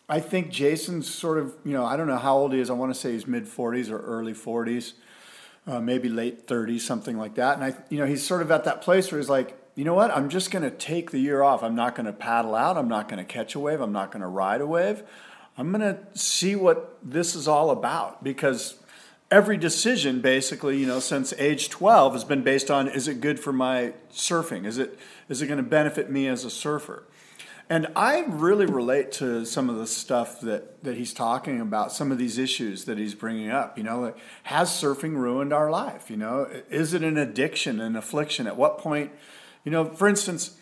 I 0.08 0.20
think 0.20 0.50
Jason's 0.50 1.12
sort 1.12 1.36
of, 1.38 1.52
you 1.64 1.72
know, 1.72 1.84
I 1.84 1.96
don't 1.96 2.06
know 2.06 2.16
how 2.16 2.36
old 2.36 2.52
he 2.52 2.60
is. 2.60 2.70
I 2.70 2.74
want 2.74 2.94
to 2.94 2.98
say 2.98 3.12
he's 3.12 3.26
mid 3.26 3.44
40s 3.44 3.90
or 3.90 3.98
early 3.98 4.34
40s, 4.34 4.92
uh, 5.66 5.80
maybe 5.80 6.08
late 6.08 6.46
30s, 6.46 6.82
something 6.82 7.18
like 7.18 7.34
that. 7.34 7.56
And 7.56 7.64
I, 7.64 7.74
you 7.90 7.98
know, 7.98 8.06
he's 8.06 8.24
sort 8.24 8.40
of 8.40 8.52
at 8.52 8.62
that 8.64 8.82
place 8.82 9.10
where 9.10 9.20
he's 9.20 9.28
like, 9.28 9.58
you 9.76 9.84
know 9.84 9.94
what? 9.94 10.10
I'm 10.10 10.30
just 10.30 10.50
going 10.50 10.62
to 10.62 10.70
take 10.70 11.10
the 11.10 11.18
year 11.18 11.42
off. 11.42 11.62
I'm 11.62 11.74
not 11.74 11.94
going 11.94 12.06
to 12.06 12.12
paddle 12.12 12.54
out. 12.54 12.76
I'm 12.78 12.88
not 12.88 13.08
going 13.08 13.18
to 13.18 13.24
catch 13.24 13.54
a 13.54 13.60
wave. 13.60 13.80
I'm 13.80 13.92
not 13.92 14.10
going 14.10 14.22
to 14.22 14.26
ride 14.26 14.62
a 14.62 14.66
wave. 14.66 15.02
I'm 15.58 15.70
going 15.70 15.82
to 15.82 15.98
see 16.18 16.56
what 16.56 16.98
this 17.02 17.34
is 17.34 17.46
all 17.46 17.70
about 17.70 18.24
because 18.24 18.80
every 19.30 19.58
decision 19.58 20.20
basically, 20.22 20.78
you 20.78 20.86
know, 20.86 20.98
since 20.98 21.34
age 21.34 21.68
12 21.68 22.14
has 22.14 22.24
been 22.24 22.42
based 22.42 22.70
on 22.70 22.88
is 22.88 23.06
it 23.06 23.20
good 23.20 23.38
for 23.38 23.52
my 23.52 23.92
surfing? 24.10 24.64
Is 24.66 24.78
it 24.78 24.98
is 25.28 25.42
it 25.42 25.46
going 25.46 25.58
to 25.58 25.62
benefit 25.62 26.10
me 26.10 26.26
as 26.26 26.44
a 26.44 26.50
surfer? 26.50 27.04
And 27.68 27.88
I 27.96 28.24
really 28.28 28.66
relate 28.66 29.10
to 29.12 29.44
some 29.44 29.68
of 29.68 29.76
the 29.76 29.88
stuff 29.88 30.40
that, 30.42 30.84
that 30.84 30.96
he's 30.96 31.12
talking 31.12 31.60
about, 31.60 31.90
some 31.90 32.12
of 32.12 32.18
these 32.18 32.38
issues 32.38 32.84
that 32.84 32.96
he's 32.96 33.16
bringing 33.16 33.50
up. 33.50 33.76
You 33.76 33.82
know, 33.82 34.00
like, 34.00 34.16
has 34.44 34.70
surfing 34.70 35.16
ruined 35.16 35.52
our 35.52 35.68
life? 35.68 36.08
You 36.08 36.16
know, 36.16 36.48
is 36.70 36.94
it 36.94 37.02
an 37.02 37.18
addiction, 37.18 37.80
an 37.80 37.96
affliction? 37.96 38.46
At 38.46 38.56
what 38.56 38.78
point, 38.78 39.10
you 39.66 39.70
know, 39.72 39.84
for 39.84 40.08
instance, 40.08 40.56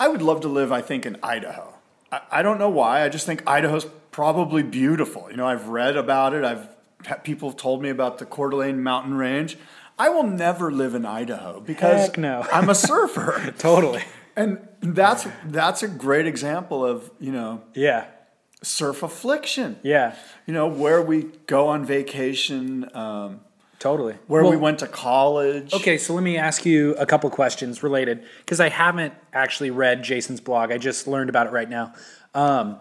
I 0.00 0.08
would 0.08 0.22
love 0.22 0.40
to 0.42 0.48
live, 0.48 0.72
I 0.72 0.80
think, 0.80 1.04
in 1.04 1.18
Idaho. 1.22 1.74
I, 2.10 2.20
I 2.30 2.42
don't 2.42 2.58
know 2.58 2.70
why. 2.70 3.02
I 3.04 3.10
just 3.10 3.26
think 3.26 3.42
Idaho's 3.46 3.86
probably 4.12 4.62
beautiful. 4.62 5.28
You 5.30 5.36
know, 5.36 5.46
I've 5.46 5.68
read 5.68 5.96
about 5.98 6.32
it. 6.32 6.44
I've 6.44 6.68
had 7.04 7.24
people 7.24 7.50
have 7.50 7.58
told 7.58 7.82
me 7.82 7.90
about 7.90 8.16
the 8.18 8.24
Coeur 8.24 8.48
d'Alene 8.50 8.82
mountain 8.82 9.14
range. 9.14 9.58
I 9.98 10.08
will 10.08 10.22
never 10.22 10.70
live 10.72 10.94
in 10.94 11.04
Idaho 11.04 11.60
because 11.60 12.06
Heck 12.08 12.18
no. 12.18 12.46
I'm 12.52 12.70
a 12.70 12.74
surfer. 12.74 13.54
Totally. 13.58 14.04
And 14.36 14.66
that's 14.80 15.26
that's 15.46 15.82
a 15.82 15.88
great 15.88 16.26
example 16.26 16.84
of 16.84 17.10
you 17.18 17.32
know 17.32 17.62
Yeah. 17.74 18.04
surf 18.62 19.02
affliction. 19.02 19.78
Yeah. 19.82 20.14
You 20.46 20.52
know 20.54 20.66
where 20.68 21.00
we 21.02 21.24
go 21.46 21.68
on 21.68 21.84
vacation, 21.86 22.88
um, 22.94 23.40
Totally. 23.78 24.14
where 24.26 24.44
we 24.44 24.56
went 24.56 24.78
to 24.80 24.86
college. 24.86 25.72
Okay, 25.74 25.98
so 25.98 26.14
let 26.14 26.22
me 26.22 26.36
ask 26.38 26.64
you 26.64 26.94
a 26.94 27.06
couple 27.06 27.28
questions 27.30 27.82
related 27.82 28.24
because 28.38 28.58
I 28.58 28.68
haven't 28.68 29.12
actually 29.32 29.70
read 29.70 30.02
Jason's 30.02 30.40
blog. 30.40 30.72
I 30.72 30.78
just 30.78 31.06
learned 31.06 31.28
about 31.28 31.46
it 31.46 31.52
right 31.52 31.68
now. 31.68 31.94
Um, 32.34 32.78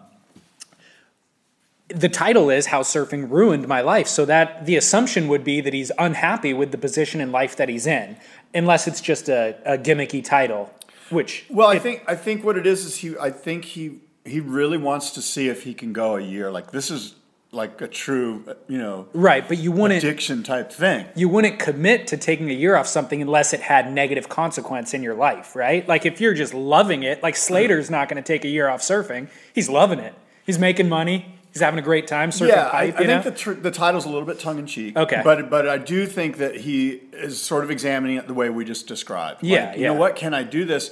the 1.90 2.10
title 2.10 2.50
is 2.50 2.68
"How 2.68 2.82
Surfing 2.82 3.30
Ruined 3.30 3.68
My 3.68 3.82
Life," 3.82 4.08
so 4.08 4.26
that 4.26 4.66
the 4.66 4.76
assumption 4.76 5.28
would 5.28 5.44
be 5.44 5.62
that 5.62 5.74
he's 5.74 5.92
unhappy 6.00 6.54
with 6.54 6.72
the 6.72 6.78
position 6.78 7.22
in 7.22 7.32
life 7.32 7.56
that 7.58 7.70
he's 7.70 7.86
in, 7.86 8.18
unless 8.54 8.88
it's 8.88 9.02
just 9.02 9.30
a, 9.30 9.58
a 9.66 9.78
gimmicky 9.78 10.24
title. 10.24 10.74
Which 11.10 11.46
Well, 11.50 11.68
I 11.68 11.78
think 11.78 12.04
I 12.08 12.16
think 12.16 12.44
what 12.44 12.58
it 12.58 12.66
is 12.66 12.86
is 12.86 12.98
he 12.98 13.18
I 13.18 13.30
think 13.30 13.66
he 13.66 14.00
he 14.24 14.40
really 14.40 14.78
wants 14.78 15.12
to 15.12 15.22
see 15.22 15.50
if 15.50 15.64
he 15.64 15.74
can 15.74 15.94
go 15.94 16.16
a 16.16 16.22
year. 16.22 16.52
Like 16.52 16.72
this 16.72 16.90
is 16.90 17.16
like 17.56 17.80
a 17.82 17.88
true 17.88 18.44
you 18.68 18.78
know 18.78 19.08
right, 19.14 19.48
but 19.48 19.58
you 19.58 19.72
wouldn't 19.72 20.04
addiction 20.04 20.44
type 20.44 20.72
thing. 20.72 21.06
you 21.16 21.30
wouldn't 21.30 21.58
commit 21.60 22.08
to 22.08 22.18
taking 22.18 22.50
a 22.50 22.54
year 22.54 22.76
off 22.76 22.88
something 22.88 23.22
unless 23.22 23.54
it 23.54 23.62
had 23.62 23.92
negative 23.92 24.30
consequence 24.30 24.94
in 24.94 25.02
your 25.02 25.16
life, 25.16 25.56
right? 25.56 25.88
Like 25.88 26.06
if 26.06 26.20
you're 26.22 26.34
just 26.34 26.54
loving 26.54 27.04
it, 27.04 27.24
like 27.24 27.36
Slater's 27.36 27.90
not 27.90 28.10
going 28.10 28.22
to 28.22 28.28
take 28.28 28.44
a 28.46 28.50
year 28.50 28.68
off 28.68 28.82
surfing. 28.82 29.30
He's 29.54 29.70
loving 29.70 30.00
it. 30.00 30.14
He's 30.46 30.60
making 30.60 30.90
money. 30.90 31.32
He's 31.52 31.62
having 31.62 31.80
a 31.80 31.84
great 31.84 32.06
time 32.06 32.32
surfing 32.32 32.50
Yeah, 32.50 32.66
I, 32.68 32.80
I 32.82 32.84
you 33.02 33.08
know? 33.08 33.22
think 33.22 33.24
the, 33.24 33.32
tr- 33.40 33.52
the 33.54 33.72
title's 33.72 34.04
a 34.06 34.10
little 34.10 34.26
bit 34.28 34.40
tongue 34.40 34.60
in 34.60 34.68
cheek. 34.68 34.98
Okay. 34.98 35.22
but 35.24 35.50
but 35.50 35.68
I 35.70 35.78
do 35.78 36.06
think 36.06 36.38
that 36.38 36.58
he 36.58 37.02
is 37.14 37.42
sort 37.42 37.64
of 37.64 37.72
examining 37.72 38.18
it 38.18 38.28
the 38.28 38.34
way 38.34 38.50
we 38.50 38.66
just 38.66 38.88
described. 38.88 39.42
Like, 39.42 39.52
Yeah, 39.52 39.74
you 39.74 39.82
yeah. 39.84 39.88
know 39.88 39.94
what? 39.94 40.18
Can 40.18 40.34
I 40.34 40.44
do 40.44 40.66
this? 40.66 40.92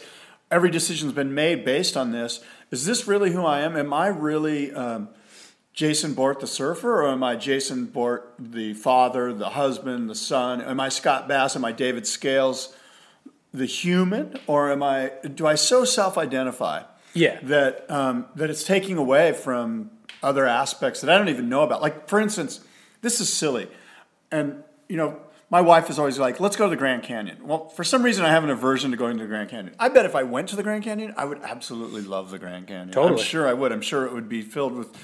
Every 0.50 0.70
decision's 0.72 1.12
been 1.14 1.34
made 1.34 1.66
based 1.66 1.98
on 1.98 2.12
this. 2.12 2.40
Is 2.72 2.86
this 2.86 3.08
really 3.08 3.32
who 3.32 3.44
I 3.46 3.60
am? 3.60 3.76
Am 3.76 3.92
I 3.94 4.08
really 4.08 4.72
um, 4.74 5.10
Jason 5.74 6.14
Borte 6.14 6.40
the 6.40 6.48
surfer, 6.48 7.02
or 7.02 7.08
am 7.10 7.24
I 7.24 7.36
Jason 7.36 7.88
Borte 7.88 8.24
the 8.38 8.74
father, 8.76 9.34
the 9.34 9.50
husband, 9.50 10.10
the 10.10 10.16
son? 10.16 10.62
Am 10.62 10.80
I 10.80 10.90
Scott 10.90 11.28
Bass? 11.28 11.56
Am 11.56 11.66
I 11.66 11.72
David 11.72 12.06
Scales, 12.06 12.76
the 13.54 13.66
human, 13.66 14.38
or 14.46 14.72
am 14.72 14.84
I? 14.84 15.12
Do 15.34 15.48
I 15.48 15.56
so 15.56 15.84
self-identify? 15.84 16.84
Yeah. 17.16 17.40
that 17.44 17.90
um, 17.92 18.26
that 18.36 18.50
it's 18.50 18.64
taking 18.64 18.98
away 18.98 19.34
from 19.34 19.92
other 20.24 20.46
aspects 20.46 21.02
that 21.02 21.10
I 21.10 21.18
don't 21.18 21.30
even 21.30 21.50
know 21.50 21.62
about. 21.62 21.82
Like, 21.82 22.08
for 22.08 22.20
instance, 22.20 22.62
this 23.02 23.20
is 23.20 23.32
silly. 23.32 23.68
And, 24.32 24.64
you 24.88 24.98
know, 24.98 25.20
my 25.50 25.62
wife 25.62 25.90
is 25.90 26.00
always 26.00 26.18
like, 26.18 26.40
let's 26.40 26.56
go 26.56 26.66
to 26.66 26.70
the 26.70 26.76
Grand 26.76 27.04
Canyon. 27.04 27.46
Well, 27.46 27.70
for 27.70 27.84
some 27.84 28.02
reason, 28.02 28.26
I 28.26 28.30
have 28.30 28.44
an 28.44 28.50
aversion 28.50 28.90
to 28.92 28.98
going 28.98 29.18
to 29.18 29.24
the 29.24 29.28
Grand 29.28 29.50
Canyon. 29.50 29.76
I 29.78 29.90
bet 29.90 30.06
if 30.06 30.16
I 30.16 30.24
went 30.24 30.50
to 30.50 30.56
the 30.56 30.64
Grand 30.64 30.84
Canyon, 30.84 31.14
I 31.18 31.26
would 31.26 31.42
absolutely 31.44 32.02
love 32.02 32.32
the 32.32 32.40
Grand 32.40 32.66
Canyon. 32.68 32.92
Totally. 32.92 33.22
I'm 33.22 33.26
sure 33.28 33.48
I 33.48 33.54
would. 33.54 33.72
I'm 33.72 33.82
sure 33.82 34.06
it 34.06 34.14
would 34.14 34.30
be 34.30 34.42
filled 34.42 34.74
with, 34.74 34.96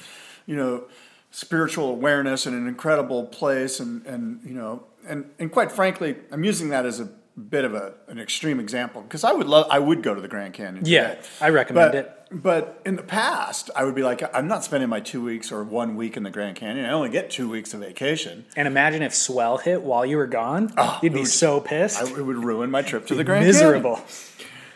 you 0.49 0.55
know, 0.55 0.83
spiritual 1.31 1.89
awareness 1.89 2.47
in 2.47 2.53
an 2.55 2.67
incredible 2.67 3.23
place. 3.25 3.79
And, 3.79 4.05
and 4.07 4.41
you 4.43 4.55
know, 4.55 4.83
and, 5.07 5.29
and 5.37 5.51
quite 5.51 5.71
frankly, 5.71 6.15
I'm 6.31 6.43
using 6.43 6.69
that 6.69 6.85
as 6.85 6.99
a 6.99 7.07
bit 7.37 7.63
of 7.65 7.73
a, 7.73 7.93
an 8.07 8.19
extreme 8.19 8.59
example 8.59 9.01
because 9.03 9.23
I 9.23 9.31
would 9.31 9.47
love, 9.47 9.67
I 9.69 9.79
would 9.79 10.01
go 10.03 10.13
to 10.15 10.21
the 10.21 10.27
Grand 10.27 10.53
Canyon. 10.55 10.83
Yeah, 10.85 11.09
today. 11.15 11.27
I 11.41 11.49
recommend 11.49 11.91
But- 11.91 11.95
it. 11.99 12.15
But 12.31 12.79
in 12.85 12.95
the 12.95 13.01
past, 13.01 13.71
I 13.75 13.83
would 13.85 13.95
be 13.95 14.03
like, 14.03 14.21
I'm 14.35 14.47
not 14.47 14.63
spending 14.63 14.87
my 14.87 14.99
two 14.99 15.23
weeks 15.23 15.51
or 15.51 15.63
one 15.63 15.95
week 15.95 16.15
in 16.15 16.21
the 16.21 16.29
Grand 16.29 16.57
Canyon. 16.57 16.85
I 16.85 16.91
only 16.91 17.09
get 17.09 17.31
two 17.31 17.49
weeks 17.49 17.73
of 17.73 17.79
vacation. 17.79 18.45
And 18.55 18.67
imagine 18.67 19.01
if 19.01 19.15
swell 19.15 19.57
hit 19.57 19.81
while 19.81 20.05
you 20.05 20.15
were 20.17 20.27
gone. 20.27 20.71
Oh, 20.77 20.99
You'd 21.01 21.13
be 21.13 21.19
would- 21.21 21.27
so 21.27 21.59
pissed. 21.59 21.99
I, 21.99 22.05
it 22.07 22.23
would 22.23 22.43
ruin 22.43 22.69
my 22.69 22.83
trip 22.83 23.07
to 23.07 23.15
the 23.15 23.23
Grand 23.23 23.45
Canyon. 23.45 23.55
Miserable. 23.55 23.99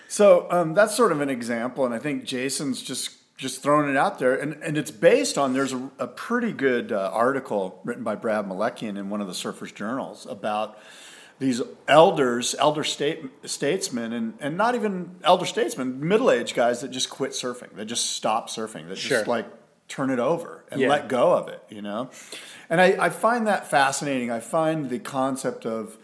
So 0.08 0.48
um, 0.50 0.74
that's 0.74 0.96
sort 0.98 1.12
of 1.12 1.22
an 1.22 1.30
example, 1.30 1.86
and 1.86 1.94
I 1.94 2.00
think 2.00 2.24
Jason's 2.24 2.82
just 2.82 3.12
just 3.44 3.62
throwing 3.62 3.90
it 3.90 3.98
out 3.98 4.18
there, 4.20 4.34
and, 4.34 4.54
and 4.64 4.78
it's 4.78 4.90
based 4.90 5.38
on 5.38 5.54
there's 5.54 5.74
a, 5.74 5.92
a 6.00 6.08
pretty 6.08 6.54
good 6.54 6.92
uh, 6.94 7.12
article 7.14 7.80
written 7.84 8.02
by 8.04 8.16
Brad 8.16 8.46
Melekian 8.46 8.98
in 8.98 9.10
one 9.10 9.20
of 9.22 9.28
the 9.28 9.34
Surfers 9.34 9.76
Journals 9.76 10.26
about 10.26 10.80
these 11.40 11.62
elders, 11.88 12.56
elder 12.58 12.86
state, 12.86 13.22
statesmen, 13.44 14.14
and, 14.14 14.34
and 14.40 14.56
not 14.56 14.76
even 14.76 15.18
elder 15.26 15.46
statesmen, 15.46 16.08
middle 16.08 16.32
aged 16.32 16.56
guys 16.56 16.80
that 16.82 16.90
just 16.92 17.10
quit 17.10 17.32
surfing, 17.32 17.76
that 17.76 17.84
just 17.86 18.12
stop 18.12 18.50
surfing, 18.50 18.88
that 18.88 18.98
Sure. 18.98 19.18
just 19.18 19.28
like 19.28 19.46
turn 19.90 20.10
it 20.10 20.20
over 20.20 20.64
and 20.72 20.80
Yeah. 20.80 20.88
let 20.88 21.10
go 21.10 21.34
of 21.34 21.50
it, 21.50 21.62
you 21.68 21.82
know? 21.82 22.10
And 22.70 22.80
I, 22.80 22.96
I 22.98 23.10
find 23.10 23.46
that 23.48 23.70
fascinating. 23.70 24.32
I 24.32 24.40
find 24.40 24.90
the 24.90 25.00
concept 25.00 25.66
of 25.66 25.98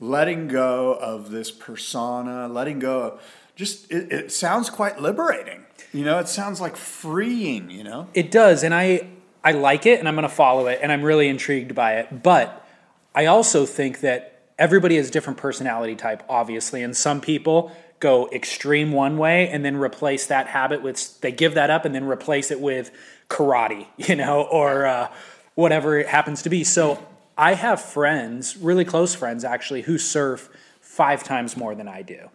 letting 0.00 0.48
go 0.48 0.94
of 0.94 1.30
this 1.30 1.50
persona, 1.50 2.48
letting 2.48 2.78
go 2.78 3.02
of 3.02 3.22
just, 3.54 3.90
it, 3.92 4.10
it 4.10 4.32
sounds 4.32 4.70
quite 4.70 4.98
liberating. 4.98 5.65
You 5.92 6.04
know, 6.04 6.18
it 6.18 6.28
sounds 6.28 6.60
like 6.60 6.76
freeing, 6.76 7.70
you 7.70 7.84
know? 7.84 8.08
It 8.14 8.30
does, 8.30 8.62
and 8.62 8.74
I 8.74 9.08
I 9.44 9.52
like 9.52 9.86
it, 9.86 10.00
and 10.00 10.08
I'm 10.08 10.14
going 10.14 10.28
to 10.28 10.34
follow 10.34 10.66
it, 10.66 10.80
and 10.82 10.90
I'm 10.90 11.02
really 11.02 11.28
intrigued 11.28 11.74
by 11.74 11.98
it. 11.98 12.22
But 12.22 12.66
I 13.14 13.26
also 13.26 13.64
think 13.64 14.00
that 14.00 14.40
everybody 14.58 14.96
has 14.96 15.10
different 15.10 15.38
personality 15.38 15.94
type, 15.94 16.22
obviously, 16.28 16.82
and 16.82 16.96
some 16.96 17.20
people 17.20 17.70
go 18.00 18.28
extreme 18.30 18.92
one 18.92 19.16
way 19.16 19.48
and 19.48 19.64
then 19.64 19.76
replace 19.76 20.26
that 20.26 20.48
habit 20.48 20.82
with 20.82 21.20
they 21.20 21.32
give 21.32 21.54
that 21.54 21.70
up 21.70 21.84
and 21.84 21.94
then 21.94 22.04
replace 22.06 22.50
it 22.50 22.60
with 22.60 22.90
karate, 23.28 23.86
you 23.96 24.16
know, 24.16 24.42
or 24.42 24.86
uh, 24.86 25.12
whatever 25.54 25.98
it 25.98 26.08
happens 26.08 26.42
to 26.42 26.50
be. 26.50 26.64
So 26.64 27.04
I 27.38 27.54
have 27.54 27.80
friends, 27.80 28.56
really 28.56 28.84
close 28.84 29.14
friends 29.14 29.44
actually, 29.44 29.82
who 29.82 29.98
surf 29.98 30.48
five 30.80 31.24
times 31.24 31.56
more 31.56 31.74
than 31.74 31.88
I 31.88 32.02
do 32.02 32.30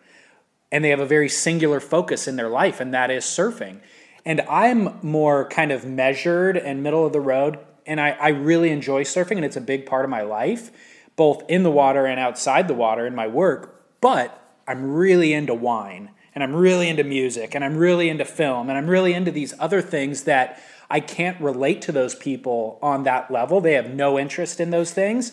and 0.71 0.83
they 0.83 0.89
have 0.89 0.99
a 0.99 1.05
very 1.05 1.29
singular 1.29 1.79
focus 1.79 2.27
in 2.27 2.35
their 2.35 2.49
life, 2.49 2.79
and 2.79 2.93
that 2.93 3.11
is 3.11 3.25
surfing. 3.25 3.81
And 4.25 4.41
I'm 4.41 4.99
more 5.01 5.47
kind 5.49 5.71
of 5.71 5.85
measured 5.85 6.55
and 6.55 6.83
middle 6.83 7.05
of 7.05 7.13
the 7.13 7.19
road, 7.19 7.59
and 7.85 7.99
I, 7.99 8.11
I 8.11 8.29
really 8.29 8.69
enjoy 8.69 9.03
surfing, 9.03 9.35
and 9.35 9.45
it's 9.45 9.57
a 9.57 9.61
big 9.61 9.85
part 9.85 10.05
of 10.05 10.11
my 10.11 10.21
life, 10.21 10.71
both 11.15 11.43
in 11.49 11.63
the 11.63 11.71
water 11.71 12.05
and 12.05 12.19
outside 12.19 12.67
the 12.67 12.73
water 12.73 13.05
in 13.05 13.15
my 13.15 13.27
work. 13.27 13.99
But 13.99 14.37
I'm 14.67 14.93
really 14.93 15.33
into 15.33 15.53
wine, 15.53 16.11
and 16.33 16.43
I'm 16.43 16.55
really 16.55 16.87
into 16.87 17.03
music, 17.03 17.55
and 17.55 17.63
I'm 17.63 17.75
really 17.75 18.09
into 18.09 18.25
film, 18.25 18.69
and 18.69 18.77
I'm 18.77 18.87
really 18.87 19.13
into 19.13 19.31
these 19.31 19.53
other 19.59 19.81
things 19.81 20.23
that 20.23 20.61
I 20.89 20.99
can't 20.99 21.39
relate 21.41 21.81
to 21.83 21.91
those 21.91 22.15
people 22.15 22.77
on 22.81 23.03
that 23.03 23.31
level. 23.31 23.61
They 23.61 23.73
have 23.73 23.93
no 23.93 24.19
interest 24.19 24.59
in 24.59 24.69
those 24.69 24.91
things, 24.91 25.31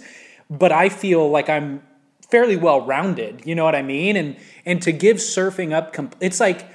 but 0.48 0.72
I 0.72 0.88
feel 0.88 1.30
like 1.30 1.48
I'm 1.48 1.82
fairly 2.28 2.56
well 2.56 2.80
rounded. 2.80 3.42
You 3.44 3.54
know 3.54 3.64
what 3.64 3.74
I 3.74 3.82
mean? 3.82 4.16
And 4.16 4.36
and 4.64 4.80
to 4.82 4.92
give 4.92 5.16
surfing 5.16 5.72
up, 5.72 5.92
comp- 5.92 6.16
it's 6.20 6.40
like 6.40 6.66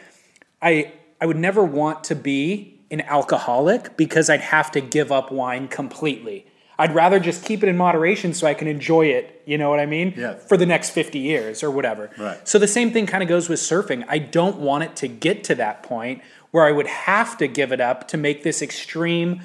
I 0.62 0.94
I 1.22 1.26
would 1.26 1.38
never 1.38 1.64
want 1.64 2.04
to 2.06 2.16
be 2.16 2.82
an 2.92 3.02
alcoholic 3.02 3.98
because 3.98 4.30
I'd 4.30 4.42
have 4.42 4.72
to 4.72 4.82
give 4.82 5.12
up 5.12 5.32
wine 5.32 5.68
completely. 5.68 6.46
I'd 6.78 6.96
rather 6.96 7.20
just 7.20 7.46
keep 7.46 7.62
it 7.62 7.70
in 7.70 7.78
moderation 7.78 8.34
so 8.34 8.48
I 8.48 8.56
can 8.56 8.68
enjoy 8.68 9.06
it. 9.06 9.44
You 9.46 9.60
know 9.60 9.70
what 9.70 9.80
I 9.80 9.86
mean? 9.86 10.16
Yeah. 10.18 10.36
For 10.36 10.58
the 10.58 10.66
next 10.66 10.90
fifty 10.90 11.20
years 11.20 11.64
or 11.64 11.72
whatever. 11.72 12.10
Right. 12.18 12.48
So 12.48 12.60
the 12.60 12.68
same 12.68 12.92
thing 12.92 13.06
kind 13.06 13.22
of 13.24 13.30
goes 13.30 13.48
with 13.48 13.60
surfing. 13.60 14.06
I 14.08 14.18
don't 14.20 14.58
want 14.58 14.84
it 14.84 14.96
to 14.98 15.08
get 15.08 15.44
to 15.46 15.56
that 15.56 15.84
point 15.84 16.22
where 16.52 16.66
I 16.66 16.72
would 16.72 16.88
have 16.88 17.38
to 17.38 17.48
give 17.48 17.72
it 17.72 17.82
up 17.82 18.08
to 18.10 18.18
make 18.18 18.44
this 18.44 18.62
extreme 18.62 19.42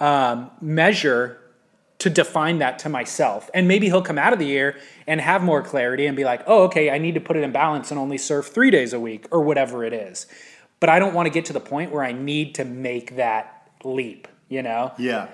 um, 0.00 0.50
measure 0.60 1.37
to 1.98 2.10
define 2.10 2.58
that 2.58 2.78
to 2.80 2.88
myself. 2.88 3.50
And 3.52 3.66
maybe 3.66 3.86
he'll 3.86 4.02
come 4.02 4.18
out 4.18 4.32
of 4.32 4.38
the 4.38 4.46
year 4.46 4.76
and 5.06 5.20
have 5.20 5.42
more 5.42 5.62
clarity 5.62 6.06
and 6.06 6.16
be 6.16 6.24
like, 6.24 6.42
oh, 6.46 6.64
okay, 6.64 6.90
I 6.90 6.98
need 6.98 7.14
to 7.14 7.20
put 7.20 7.36
it 7.36 7.42
in 7.42 7.50
balance 7.50 7.90
and 7.90 7.98
only 7.98 8.18
surf 8.18 8.46
three 8.46 8.70
days 8.70 8.92
a 8.92 9.00
week 9.00 9.26
or 9.30 9.40
whatever 9.42 9.84
it 9.84 9.92
is. 9.92 10.26
But 10.80 10.90
I 10.90 11.00
don't 11.00 11.12
want 11.12 11.26
to 11.26 11.30
get 11.30 11.46
to 11.46 11.52
the 11.52 11.60
point 11.60 11.90
where 11.90 12.04
I 12.04 12.12
need 12.12 12.54
to 12.56 12.64
make 12.64 13.16
that 13.16 13.68
leap, 13.82 14.28
you 14.48 14.62
know? 14.62 14.92
Yeah. 14.96 15.28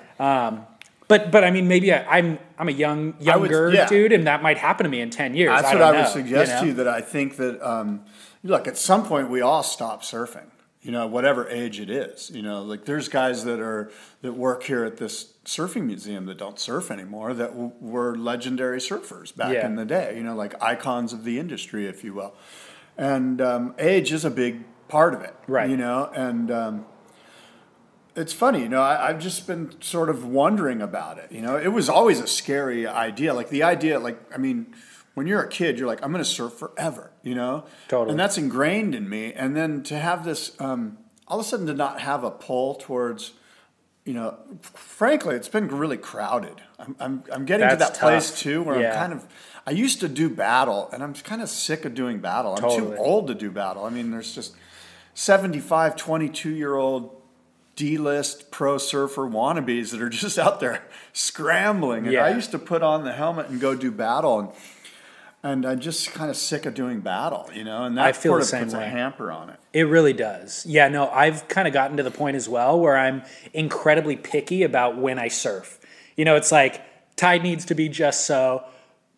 But 1.06 1.30
but 1.30 1.44
I 1.44 1.50
mean, 1.50 1.68
maybe 1.68 1.92
I, 1.92 2.18
I'm 2.18 2.38
I'm 2.58 2.68
a 2.68 2.72
young 2.72 3.12
would- 3.12 3.22
younger 3.22 3.70
yeah. 3.70 3.86
dude, 3.86 4.12
and 4.12 4.26
that 4.26 4.42
might 4.42 4.58
happen 4.58 4.84
to 4.84 4.90
me 4.90 5.00
in 5.00 5.10
ten 5.10 5.34
years. 5.34 5.50
That's 5.50 5.66
I 5.66 5.74
what 5.74 5.82
I 5.82 5.90
would 5.90 5.98
know, 5.98 6.08
suggest 6.08 6.48
you 6.50 6.54
know? 6.54 6.60
to 6.60 6.66
you 6.68 6.74
that 6.74 6.88
I 6.88 7.00
think 7.02 7.36
that 7.36 7.60
um, 7.62 8.04
look 8.42 8.66
at 8.66 8.78
some 8.78 9.04
point 9.04 9.28
we 9.28 9.40
all 9.40 9.62
stop 9.62 10.02
surfing. 10.02 10.46
You 10.84 10.92
know, 10.92 11.06
whatever 11.06 11.48
age 11.48 11.80
it 11.80 11.88
is. 11.90 12.30
You 12.30 12.42
know, 12.42 12.62
like 12.62 12.84
there's 12.84 13.08
guys 13.08 13.44
that 13.44 13.58
are 13.58 13.90
that 14.22 14.34
work 14.34 14.62
here 14.64 14.84
at 14.84 14.98
this 14.98 15.32
surfing 15.46 15.86
museum 15.86 16.26
that 16.26 16.36
don't 16.38 16.60
surf 16.60 16.90
anymore 16.90 17.32
that 17.34 17.50
w- 17.52 17.72
were 17.80 18.14
legendary 18.16 18.78
surfers 18.78 19.34
back 19.34 19.52
Yeah. 19.54 19.66
in 19.66 19.76
the 19.76 19.86
day. 19.86 20.14
You 20.16 20.22
know, 20.22 20.34
like 20.36 20.62
icons 20.62 21.12
of 21.14 21.24
the 21.24 21.38
industry, 21.38 21.86
if 21.86 22.04
you 22.04 22.12
will. 22.12 22.34
And 22.98 23.40
um, 23.40 23.74
age 23.78 24.12
is 24.12 24.24
a 24.26 24.30
big 24.30 24.64
part 24.88 25.14
of 25.14 25.22
it. 25.22 25.34
Right. 25.48 25.70
You 25.70 25.78
know, 25.78 26.10
and 26.14 26.50
um, 26.50 26.86
it's 28.14 28.32
funny, 28.32 28.60
you 28.60 28.68
know, 28.68 28.82
I, 28.82 29.08
I've 29.08 29.18
just 29.18 29.46
been 29.46 29.74
sort 29.80 30.08
of 30.08 30.24
wondering 30.24 30.80
about 30.82 31.18
it. 31.18 31.32
You 31.32 31.40
know, 31.42 31.56
it 31.56 31.68
was 31.72 31.88
always 31.88 32.20
a 32.20 32.26
scary 32.28 32.86
idea. 32.86 33.34
Like 33.34 33.48
the 33.48 33.62
idea, 33.64 33.98
like, 33.98 34.18
I 34.32 34.38
mean, 34.38 34.72
when 35.14 35.26
you're 35.26 35.42
a 35.42 35.48
kid, 35.48 35.78
you're 35.78 35.86
like, 35.88 36.02
I'm 36.04 36.10
going 36.12 36.22
to 36.24 36.28
surf 36.28 36.52
forever, 36.54 37.10
you 37.22 37.34
know? 37.34 37.64
Totally. 37.88 38.10
And 38.10 38.18
that's 38.20 38.36
ingrained 38.38 38.94
in 38.94 39.08
me. 39.08 39.32
And 39.32 39.56
then 39.56 39.82
to 39.84 39.96
have 39.98 40.24
this, 40.24 40.58
um, 40.60 40.98
all 41.28 41.38
of 41.40 41.46
a 41.46 41.48
sudden 41.48 41.66
to 41.66 41.74
not 41.74 42.00
have 42.00 42.24
a 42.24 42.30
pull 42.30 42.74
towards, 42.74 43.32
you 44.04 44.12
know, 44.12 44.36
frankly, 44.62 45.36
it's 45.36 45.48
been 45.48 45.68
really 45.68 45.96
crowded. 45.96 46.60
I'm, 46.78 46.96
I'm, 47.00 47.24
I'm 47.32 47.44
getting 47.46 47.68
to 47.68 47.76
That's 47.76 47.98
that 47.98 48.00
place 48.00 48.38
too 48.38 48.62
where 48.62 48.80
Yeah. 48.80 48.90
I'm 48.92 48.96
kind 48.98 49.12
of, 49.12 49.26
I 49.66 49.70
used 49.70 50.00
to 50.00 50.08
do 50.08 50.28
battle 50.28 50.90
and 50.92 51.02
I'm 51.02 51.14
kind 51.14 51.40
of 51.40 51.48
sick 51.48 51.84
of 51.84 51.94
doing 51.94 52.18
battle. 52.18 52.54
I'm 52.54 52.62
Totally. 52.62 52.96
too 52.96 53.02
old 53.02 53.28
to 53.28 53.34
do 53.34 53.50
battle. 53.50 53.84
I 53.84 53.90
mean, 53.90 54.10
there's 54.10 54.34
just 54.34 54.54
75, 55.14 55.96
22 55.96 56.50
year 56.50 56.74
old 56.76 57.22
D-list 57.76 58.50
pro 58.50 58.78
surfer 58.78 59.22
wannabes 59.28 59.90
that 59.90 60.00
are 60.02 60.08
just 60.08 60.38
out 60.38 60.60
there 60.60 60.82
scrambling. 61.12 62.04
And 62.04 62.12
Yeah. 62.12 62.24
I 62.24 62.30
used 62.34 62.50
to 62.50 62.58
put 62.58 62.82
on 62.82 63.04
the 63.04 63.12
helmet 63.12 63.48
and 63.48 63.60
go 63.60 63.74
do 63.74 63.90
battle, 63.90 64.38
and 64.38 64.48
and 65.44 65.66
I'm 65.66 65.78
just 65.78 66.10
kind 66.12 66.30
of 66.30 66.36
sick 66.38 66.64
of 66.64 66.72
doing 66.72 67.00
battle, 67.00 67.50
you 67.54 67.64
know. 67.64 67.84
And 67.84 67.98
that 67.98 68.06
I 68.06 68.12
feel 68.12 68.32
sort 68.32 68.40
the 68.40 68.44
of 68.44 68.48
same 68.48 68.62
puts 68.62 68.74
way. 68.74 68.86
a 68.86 68.88
hamper 68.88 69.30
on 69.30 69.50
it. 69.50 69.60
It 69.74 69.82
really 69.82 70.14
does. 70.14 70.64
Yeah, 70.64 70.88
no, 70.88 71.10
I've 71.10 71.46
kind 71.48 71.68
of 71.68 71.74
gotten 71.74 71.98
to 71.98 72.02
the 72.02 72.10
point 72.10 72.34
as 72.34 72.48
well 72.48 72.80
where 72.80 72.96
I'm 72.96 73.22
incredibly 73.52 74.16
picky 74.16 74.62
about 74.62 74.96
when 74.96 75.18
I 75.18 75.28
surf. 75.28 75.78
You 76.16 76.24
know, 76.24 76.34
it's 76.36 76.50
like 76.50 76.80
tide 77.16 77.42
needs 77.42 77.66
to 77.66 77.74
be 77.74 77.90
just 77.90 78.26
so, 78.26 78.64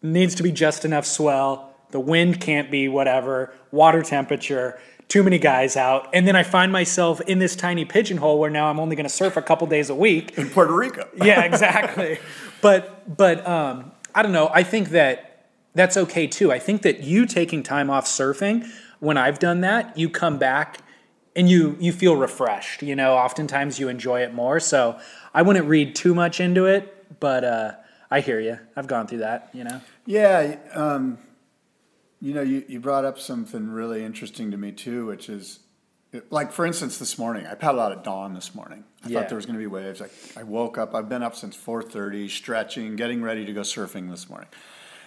needs 0.03 0.35
to 0.35 0.43
be 0.43 0.51
just 0.51 0.85
enough 0.85 1.07
swell, 1.07 1.73
the 1.93 2.01
wind 2.01 2.41
can't 2.41 2.73
be 2.73 2.89
whatever, 2.89 3.55
water 3.71 4.03
temperature, 4.03 4.81
too 5.07 5.23
many 5.23 5.39
guys 5.39 5.77
out. 5.77 6.09
And 6.13 6.27
then 6.27 6.35
I 6.35 6.43
find 6.43 6.73
myself 6.73 7.21
in 7.21 7.39
this 7.39 7.55
tiny 7.55 7.85
pigeonhole 7.85 8.41
where 8.41 8.51
now 8.51 8.69
I'm 8.69 8.81
only 8.81 8.97
going 8.97 9.07
to 9.07 9.15
surf 9.15 9.37
a 9.37 9.43
couple 9.43 9.69
days 9.69 9.91
a 9.91 9.95
week 9.95 10.37
In 10.37 10.51
Puerto 10.51 10.75
Rico, 10.75 11.09
yeah, 11.15 11.43
exactly. 11.45 12.19
but 12.61 13.17
but 13.17 13.47
um, 13.47 13.93
I 14.13 14.23
don't 14.23 14.33
know. 14.33 14.51
I 14.53 14.65
think 14.65 14.89
that 14.89 15.36
that's 15.77 15.97
okay 15.97 16.27
too. 16.27 16.51
I 16.51 16.59
think 16.59 16.83
that 16.83 17.05
you 17.05 17.27
taking 17.27 17.63
time 17.63 17.89
off 17.91 18.07
surfing, 18.07 18.67
when 18.99 19.17
I've 19.17 19.39
done 19.39 19.61
that, 19.61 19.97
you 19.97 20.11
come 20.11 20.39
back 20.39 20.79
and 21.37 21.49
you 21.49 21.77
you 21.79 21.93
feel 21.93 22.17
refreshed. 22.17 22.83
You 22.83 22.97
know, 22.97 23.15
oftentimes 23.15 23.79
you 23.79 23.89
enjoy 23.89 24.23
it 24.23 24.35
more. 24.35 24.59
So 24.59 24.99
I 25.33 25.43
wouldn't 25.43 25.67
read 25.69 25.95
too 25.95 26.15
much 26.15 26.41
into 26.41 26.65
it, 26.67 27.21
but 27.21 27.45
uh, 27.45 27.73
I 28.11 28.21
hear 28.21 28.41
you. 28.41 28.59
I've 28.75 28.87
gone 28.87 29.07
through 29.07 29.19
that. 29.19 29.51
You 29.53 29.65
know. 29.65 29.81
Yeah, 30.07 30.57
um, 30.73 31.19
you 32.21 32.33
know, 32.33 32.43
you, 32.43 32.65
you 32.67 32.81
brought 32.81 33.05
up 33.05 33.19
something 33.19 33.69
really 33.71 34.03
interesting 34.03 34.51
to 34.53 34.57
me 34.57 34.73
too, 34.73 35.07
which 35.07 35.29
is 35.29 35.61
like, 36.31 36.53
for 36.53 36.65
instance, 36.65 36.97
this 36.99 37.19
morning 37.19 37.47
I 37.47 37.55
paddled 37.55 37.81
out 37.83 37.93
at 37.93 38.03
dawn 38.03 38.33
this 38.33 38.55
morning. 38.55 38.85
I 39.05 39.09
Yeah. 39.09 39.19
thought 39.21 39.29
there 39.29 39.37
was 39.37 39.45
going 39.45 39.59
to 39.59 39.63
be 39.63 39.67
waves. 39.67 40.01
I, 40.01 40.09
I 40.41 40.43
woke 40.45 40.79
up. 40.79 40.95
I've 40.95 41.09
been 41.11 41.23
up 41.23 41.35
since 41.37 41.55
four 41.55 41.83
thirty, 41.83 42.29
stretching, 42.29 42.97
getting 42.97 43.21
ready 43.23 43.45
to 43.45 43.53
go 43.53 43.61
surfing 43.61 44.11
this 44.11 44.31
morning, 44.31 44.49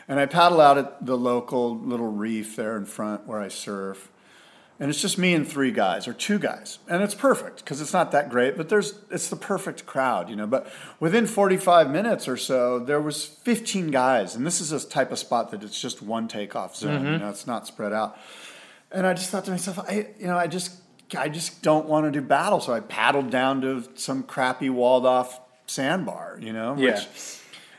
and 0.10 0.20
I 0.20 0.25
paddle 0.25 0.60
out 0.60 0.78
at 0.78 1.06
the 1.06 1.16
local 1.16 1.78
little 1.78 2.12
reef 2.12 2.56
there 2.58 2.75
in 2.75 2.86
front 2.86 3.28
where 3.28 3.39
I 3.39 3.48
surf. 3.48 4.12
and 4.82 4.89
it's 4.89 5.01
just 5.01 5.18
me 5.18 5.34
and 5.34 5.46
three 5.46 5.72
guys 5.72 6.08
or 6.08 6.13
two 6.13 6.39
guys, 6.39 6.80
and 6.88 7.04
it's 7.04 7.13
perfect 7.13 7.58
because 7.58 7.82
it's 7.82 7.92
not 7.94 8.12
that 8.13 8.30
great, 8.30 8.56
but 8.58 8.70
there's 8.70 8.98
it's 9.12 9.30
the 9.30 9.36
perfect 9.36 9.86
crowd, 9.86 10.30
you 10.30 10.36
know. 10.36 10.48
But 10.48 10.72
within 11.00 11.28
45 11.28 11.92
minutes 11.92 12.28
or 12.28 12.38
so, 12.38 12.80
there 12.80 13.01
was 13.01 13.25
15 13.25 13.92
guys, 13.92 14.36
and 14.36 14.46
this 14.46 14.60
is 14.62 14.72
a 14.72 14.86
type 14.88 15.12
of 15.12 15.20
spot 15.20 15.51
that 15.51 15.63
it's 15.63 15.80
just 15.80 16.01
one 16.01 16.28
takeoff 16.28 16.75
zone, 16.75 17.04
you 17.04 17.10
mm-hmm. 17.12 17.24
know, 17.24 17.30
it's 17.30 17.46
not 17.46 17.68
spread 17.68 17.92
out. 17.94 18.18
And 18.92 19.06
I 19.06 19.13
just 19.13 19.30
thought 19.30 19.46
to 19.46 19.51
myself, 19.51 19.80
I 19.80 20.08
you 20.18 20.28
know, 20.28 20.38
I 20.38 20.48
just 20.48 20.72
I 21.18 21.28
just 21.30 21.62
don't 21.62 21.86
want 21.88 22.06
to 22.06 22.12
do 22.12 22.25
battle, 22.25 22.62
so 22.62 22.72
I 22.74 22.80
paddled 22.80 23.30
down 23.30 23.62
to 23.62 23.84
some 23.96 24.24
crappy 24.24 24.70
walled 24.70 25.06
off 25.06 25.39
sandbar, 25.68 26.39
you 26.42 26.54
know, 26.54 26.75
Yeah. 26.78 27.04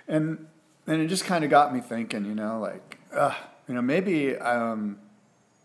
and 0.06 0.46
and 0.90 1.00
it 1.00 1.06
just 1.06 1.24
kind 1.24 1.44
of 1.44 1.50
got 1.50 1.72
me 1.74 1.80
thinking, 1.80 2.24
you 2.24 2.34
know, 2.34 2.58
like, 2.60 2.98
uh, 3.14 3.34
you 3.68 3.74
know, 3.74 3.82
maybe, 3.82 4.36
um, 4.36 4.98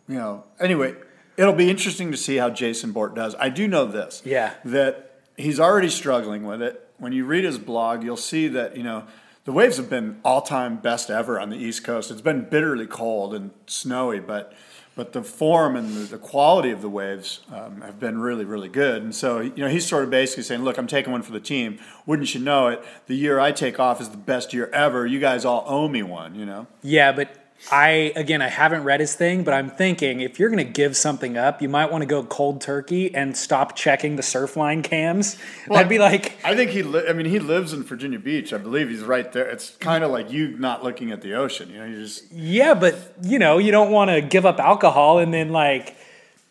you 0.08 0.16
know, 0.16 0.44
anyway, 0.60 0.96
it'll 1.38 1.54
be 1.54 1.70
interesting 1.70 2.12
to 2.12 2.18
see 2.18 2.38
how 2.38 2.50
Jason 2.50 2.94
Borte 2.94 3.16
does. 3.16 3.36
I 3.40 3.50
do 3.50 3.68
know 3.68 3.86
this, 3.86 4.22
Yeah. 4.24 4.54
that 4.66 5.20
he's 5.36 5.60
already 5.60 5.90
struggling 5.90 6.44
with 6.44 6.62
it. 6.62 6.88
When 6.98 7.12
you 7.12 7.26
read 7.26 7.44
his 7.44 7.58
blog, 7.58 8.04
you'll 8.04 8.16
see 8.18 8.48
that 8.50 8.78
you 8.78 8.84
know 8.84 9.04
the 9.44 9.52
waves 9.52 9.78
have 9.78 9.90
been 9.90 10.20
all 10.24 10.42
time 10.42 10.78
best 10.78 11.10
ever 11.10 11.40
on 11.40 11.50
the 11.50 11.58
East 11.58 11.84
Coast. 11.84 12.10
It's 12.12 12.22
been 12.22 12.48
bitterly 12.50 12.88
cold 12.88 13.34
and 13.34 13.52
snowy, 13.68 14.20
but 14.20 14.54
but 14.96 15.14
the 15.14 15.22
form 15.22 15.76
and 15.76 15.94
the, 15.96 16.00
the 16.02 16.18
quality 16.18 16.72
of 16.72 16.82
the 16.82 16.90
waves 16.90 17.42
um, 17.54 17.82
have 17.82 18.00
been 18.00 18.18
really, 18.18 18.46
really 18.46 18.70
good. 18.70 19.04
And 19.04 19.14
so, 19.14 19.42
you 19.42 19.58
know, 19.58 19.68
he's 19.68 19.86
sort 19.86 20.04
of 20.04 20.10
basically 20.10 20.44
saying, 20.44 20.64
look, 20.64 20.78
I'm 20.78 20.88
taking 20.88 21.12
one 21.12 21.22
for 21.22 21.34
the 21.34 21.40
team. 21.40 21.80
Wouldn't 22.06 22.34
you 22.34 22.42
know 22.42 22.68
it? 22.68 22.84
The 23.08 23.16
year 23.16 23.40
I 23.40 23.52
take 23.52 23.80
off 23.80 24.00
is 24.02 24.10
the 24.10 24.18
best 24.18 24.54
year 24.54 24.68
ever. 24.68 25.06
You 25.06 25.20
guys 25.20 25.46
all 25.46 25.66
owe 25.68 25.88
me 25.88 26.02
one, 26.02 26.36
you 26.36 26.46
know? 26.46 26.68
Yeah, 26.82 27.12
but 27.12 27.45
I 27.72 28.14
again 28.16 28.42
I 28.42 28.50
haven't 28.50 28.84
read 28.84 29.00
his 29.00 29.16
thing, 29.16 29.44
but 29.44 29.54
I'm 29.54 29.70
thinking 29.70 30.22
if 30.22 30.40
you're 30.40 30.50
gonna 30.50 30.64
give 30.64 30.96
something 30.96 31.38
up, 31.38 31.62
you 31.62 31.70
might 31.70 31.92
want 31.92 32.04
to 32.04 32.06
go 32.06 32.24
cold 32.24 32.62
turkey 32.62 33.14
and 33.16 33.36
stop 33.36 33.76
checking 33.76 34.18
the 34.18 34.22
surfline 34.22 34.84
cams. 34.84 35.38
That'd 35.68 35.90
be 35.90 35.98
like 35.98 36.38
I 36.44 36.56
think 36.56 36.72
he, 36.72 36.84
li- 36.84 37.06
I 37.10 37.14
mean, 37.14 37.26
he 37.26 37.40
lives 37.40 37.74
in 37.74 37.84
Virginia 37.84 38.20
Beach. 38.20 38.54
I 38.54 38.58
believe 38.58 38.90
he's 38.90 39.02
right 39.02 39.32
there. 39.32 39.50
It's 39.50 39.72
kind 39.78 40.04
of 40.04 40.12
like 40.12 40.32
you 40.32 40.58
not 40.58 40.84
looking 40.84 41.12
at 41.12 41.22
the 41.22 41.34
ocean. 41.34 41.70
You 41.70 41.80
know, 41.80 41.86
you 41.86 42.02
just 42.02 42.32
yeah, 42.32 42.74
but 42.76 43.16
you 43.24 43.40
know 43.40 43.58
you 43.58 43.72
don't 43.72 43.92
want 43.92 44.12
to 44.12 44.22
give 44.22 44.46
up 44.46 44.60
alcohol 44.60 45.18
and 45.20 45.34
then 45.34 45.50
like 45.50 45.96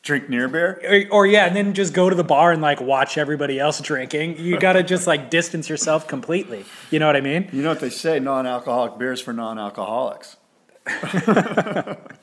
drink 0.03 0.29
near 0.29 0.49
beer. 0.49 1.07
or, 1.11 1.19
or 1.19 1.27
yeah, 1.27 1.47
and 1.47 1.57
then 1.57 1.75
just 1.75 1.95
go 1.95 2.11
to 2.11 2.17
the 2.17 2.25
bar 2.25 2.53
and 2.53 2.61
like 2.61 2.81
watch 2.81 3.17
everybody 3.19 3.59
else 3.59 3.81
drinking. 3.81 4.39
You 4.39 4.59
got 4.59 4.75
to 4.75 4.83
just 4.83 5.07
like 5.07 5.31
distance 5.31 5.69
yourself 5.69 6.07
completely. 6.07 6.65
You 6.91 6.99
know 6.99 7.07
what 7.07 7.17
I 7.17 7.21
mean? 7.21 7.49
You 7.53 7.63
know 7.63 7.71
what 7.71 7.81
they 7.81 7.91
say? 7.91 8.19
Non-alcoholic 8.21 8.99
beers 8.99 9.21
for 9.21 9.33
non-alcoholics. 9.33 10.37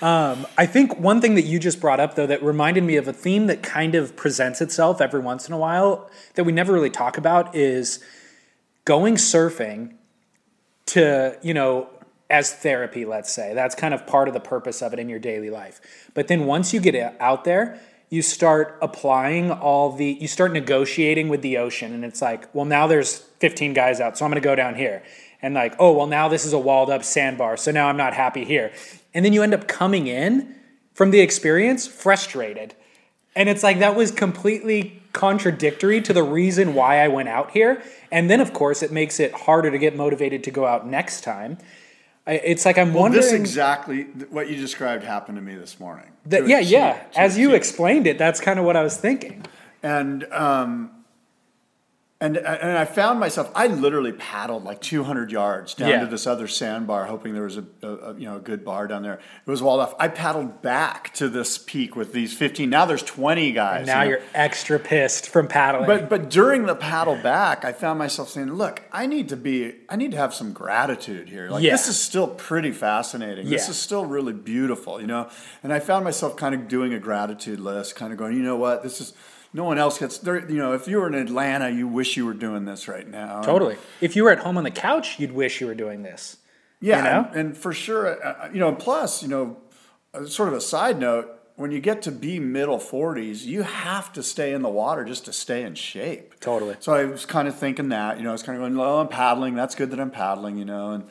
Um, 0.00 0.46
I 0.56 0.66
think 0.66 0.98
one 0.98 1.20
thing 1.20 1.34
that 1.34 1.42
you 1.42 1.58
just 1.58 1.80
brought 1.80 1.98
up, 1.98 2.14
though, 2.14 2.26
that 2.26 2.42
reminded 2.42 2.84
me 2.84 2.96
of 2.96 3.08
a 3.08 3.12
theme 3.12 3.46
that 3.46 3.62
kind 3.62 3.94
of 3.94 4.14
presents 4.14 4.60
itself 4.60 5.00
every 5.00 5.20
once 5.20 5.48
in 5.48 5.54
a 5.54 5.58
while 5.58 6.08
that 6.34 6.44
we 6.44 6.52
never 6.52 6.72
really 6.72 6.90
talk 6.90 7.18
about 7.18 7.54
is 7.56 8.02
going 8.84 9.16
surfing 9.16 9.94
to, 10.86 11.36
you 11.42 11.52
know, 11.52 11.88
as 12.30 12.52
therapy, 12.52 13.04
let's 13.04 13.32
say. 13.32 13.54
That's 13.54 13.74
kind 13.74 13.92
of 13.92 14.06
part 14.06 14.28
of 14.28 14.34
the 14.34 14.40
purpose 14.40 14.82
of 14.82 14.92
it 14.92 14.98
in 14.98 15.08
your 15.08 15.18
daily 15.18 15.50
life. 15.50 15.80
But 16.14 16.28
then 16.28 16.46
once 16.46 16.72
you 16.72 16.80
get 16.80 17.16
out 17.20 17.44
there, 17.44 17.80
you 18.10 18.22
start 18.22 18.78
applying 18.80 19.50
all 19.50 19.92
the, 19.92 20.16
you 20.20 20.28
start 20.28 20.52
negotiating 20.52 21.28
with 21.28 21.42
the 21.42 21.58
ocean. 21.58 21.92
And 21.92 22.04
it's 22.04 22.22
like, 22.22 22.54
well, 22.54 22.64
now 22.64 22.86
there's 22.86 23.18
15 23.40 23.74
guys 23.74 24.00
out, 24.00 24.16
so 24.16 24.24
I'm 24.24 24.30
going 24.30 24.40
to 24.40 24.46
go 24.46 24.54
down 24.54 24.76
here. 24.76 25.02
And 25.40 25.54
like, 25.54 25.74
oh, 25.78 25.92
well, 25.92 26.06
now 26.06 26.28
this 26.28 26.44
is 26.44 26.52
a 26.52 26.58
walled 26.58 26.90
up 26.90 27.04
sandbar, 27.04 27.56
so 27.56 27.70
now 27.70 27.88
I'm 27.88 27.96
not 27.96 28.12
happy 28.14 28.44
here. 28.44 28.72
And 29.14 29.24
then 29.24 29.32
you 29.32 29.42
end 29.42 29.54
up 29.54 29.68
coming 29.68 30.06
in 30.08 30.54
from 30.94 31.10
the 31.12 31.20
experience 31.20 31.86
frustrated. 31.86 32.74
And 33.36 33.48
it's 33.48 33.62
like 33.62 33.78
that 33.78 33.94
was 33.94 34.10
completely 34.10 35.00
contradictory 35.12 36.00
to 36.02 36.12
the 36.12 36.24
reason 36.24 36.74
why 36.74 36.98
I 37.04 37.08
went 37.08 37.28
out 37.28 37.52
here. 37.52 37.80
And 38.10 38.28
then, 38.28 38.40
of 38.40 38.52
course, 38.52 38.82
it 38.82 38.90
makes 38.90 39.20
it 39.20 39.32
harder 39.32 39.70
to 39.70 39.78
get 39.78 39.94
motivated 39.96 40.42
to 40.44 40.50
go 40.50 40.66
out 40.66 40.86
next 40.88 41.22
time. 41.22 41.58
It's 42.26 42.64
like 42.66 42.76
I'm 42.76 42.92
Well, 42.92 43.04
wondering. 43.04 43.22
this 43.22 43.32
exactly 43.32 44.02
what 44.30 44.50
you 44.50 44.56
described 44.56 45.04
happened 45.04 45.36
to 45.36 45.42
me 45.42 45.54
this 45.54 45.78
morning. 45.78 46.06
that, 46.26 46.46
yeah, 46.48 46.58
yeah. 46.58 47.04
As 47.16 47.38
you 47.38 47.54
explained 47.54 48.06
it, 48.06 48.18
that's 48.18 48.40
kind 48.40 48.58
of 48.58 48.64
what 48.64 48.76
I 48.76 48.82
was 48.82 48.96
thinking. 48.96 49.44
and 49.82 50.24
um, 50.32 50.90
and 52.20 52.36
uh, 52.36 52.40
and 52.40 52.76
I 52.76 52.84
found 52.84 53.20
myself. 53.20 53.48
I 53.54 53.68
literally 53.68 54.10
paddled 54.10 54.64
like 54.64 54.80
200 54.80 55.30
yards 55.30 55.74
down 55.74 55.88
Yeah. 55.90 56.00
to 56.00 56.06
this 56.06 56.26
other 56.26 56.48
sandbar, 56.48 57.04
hoping 57.04 57.32
there 57.32 57.44
was 57.44 57.58
a, 57.58 57.64
a, 57.82 57.86
a 57.86 58.14
you 58.18 58.26
know 58.26 58.38
a 58.38 58.40
good 58.40 58.64
bar 58.64 58.88
down 58.88 59.02
there. 59.04 59.14
It 59.14 59.50
was 59.50 59.62
walled 59.62 59.78
off. 59.80 59.94
I 60.00 60.08
paddled 60.08 60.60
back 60.60 61.14
to 61.14 61.28
this 61.28 61.58
peak 61.58 61.94
with 61.94 62.12
these 62.12 62.36
15. 62.36 62.68
Now 62.68 62.86
there's 62.86 63.04
20 63.04 63.52
guys. 63.52 63.86
Now 63.86 64.02
you 64.02 64.10
know. 64.10 64.16
you're 64.16 64.26
extra 64.34 64.80
pissed 64.80 65.28
from 65.28 65.46
paddling. 65.46 65.86
But 65.86 66.08
but 66.08 66.28
during 66.28 66.66
the 66.66 66.74
paddle 66.74 67.14
back, 67.14 67.64
I 67.64 67.72
found 67.72 68.00
myself 68.00 68.30
saying, 68.30 68.52
"Look, 68.52 68.82
I 68.90 69.06
need 69.06 69.28
to 69.28 69.36
be. 69.36 69.74
I 69.88 69.94
need 69.94 70.10
to 70.10 70.16
have 70.16 70.34
some 70.34 70.52
gratitude 70.52 71.28
here. 71.28 71.48
Like 71.48 71.62
Yeah. 71.62 71.70
this 71.70 71.86
is 71.86 71.96
still 72.00 72.26
pretty 72.26 72.72
fascinating. 72.72 73.48
This 73.48 73.68
is 73.68 73.76
still 73.76 74.06
really 74.06 74.32
beautiful, 74.32 75.00
you 75.00 75.06
know." 75.06 75.28
And 75.62 75.72
I 75.72 75.78
found 75.78 76.02
myself 76.04 76.36
kind 76.36 76.52
of 76.56 76.66
doing 76.66 76.92
a 76.94 76.98
gratitude 76.98 77.60
list, 77.60 77.94
kind 77.94 78.12
of 78.12 78.18
going, 78.18 78.36
"You 78.36 78.42
know 78.42 78.56
what? 78.56 78.82
This 78.82 79.00
is." 79.00 79.12
No 79.52 79.64
one 79.64 79.78
else 79.78 79.98
gets 79.98 80.18
there. 80.18 80.38
You 80.50 80.58
know, 80.58 80.72
if 80.72 80.86
you 80.86 80.98
were 80.98 81.06
in 81.06 81.14
Atlanta, 81.14 81.70
you 81.70 81.88
wish 81.88 82.16
you 82.16 82.26
were 82.26 82.34
doing 82.34 82.64
this 82.64 82.86
right 82.86 83.08
now. 83.08 83.40
totally. 83.42 83.76
If 84.00 84.14
you 84.14 84.24
were 84.24 84.30
at 84.30 84.40
home 84.40 84.58
on 84.58 84.64
the 84.64 84.70
couch, 84.70 85.18
you'd 85.18 85.32
wish 85.32 85.60
you 85.60 85.66
were 85.66 85.74
doing 85.74 86.02
this. 86.02 86.36
Yeah, 86.80 86.98
You 86.98 87.02
know? 87.04 87.28
and, 87.28 87.36
and 87.36 87.56
for 87.56 87.72
sure, 87.72 88.24
uh, 88.24 88.50
you 88.52 88.60
know. 88.60 88.72
Plus, 88.74 89.22
you 89.22 89.28
know, 89.28 89.56
uh, 90.14 90.26
sort 90.26 90.48
of 90.48 90.54
a 90.54 90.60
side 90.60 91.00
note: 91.00 91.28
when 91.56 91.72
you 91.72 91.80
get 91.80 92.02
to 92.02 92.12
be 92.12 92.38
middle 92.38 92.78
forties, 92.78 93.46
you 93.46 93.62
have 93.62 94.12
to 94.12 94.22
stay 94.22 94.52
in 94.52 94.62
the 94.62 94.68
water 94.68 95.04
just 95.04 95.24
to 95.24 95.32
stay 95.32 95.64
in 95.64 95.74
shape. 95.74 96.38
Totally. 96.38 96.76
So 96.78 96.94
I 96.94 97.04
was 97.06 97.26
kind 97.26 97.48
of 97.48 97.56
thinking 97.58 97.88
that, 97.88 98.18
you 98.18 98.22
know, 98.22 98.28
I 98.28 98.32
was 98.32 98.44
kind 98.44 98.56
of 98.56 98.62
going, 98.62 98.78
"Oh, 98.78 99.00
I'm 99.00 99.08
paddling. 99.08 99.54
That's 99.56 99.74
good 99.74 99.90
that 99.90 99.98
I'm 99.98 100.12
paddling," 100.12 100.56
you 100.56 100.64
know. 100.64 100.92
And 100.92 101.08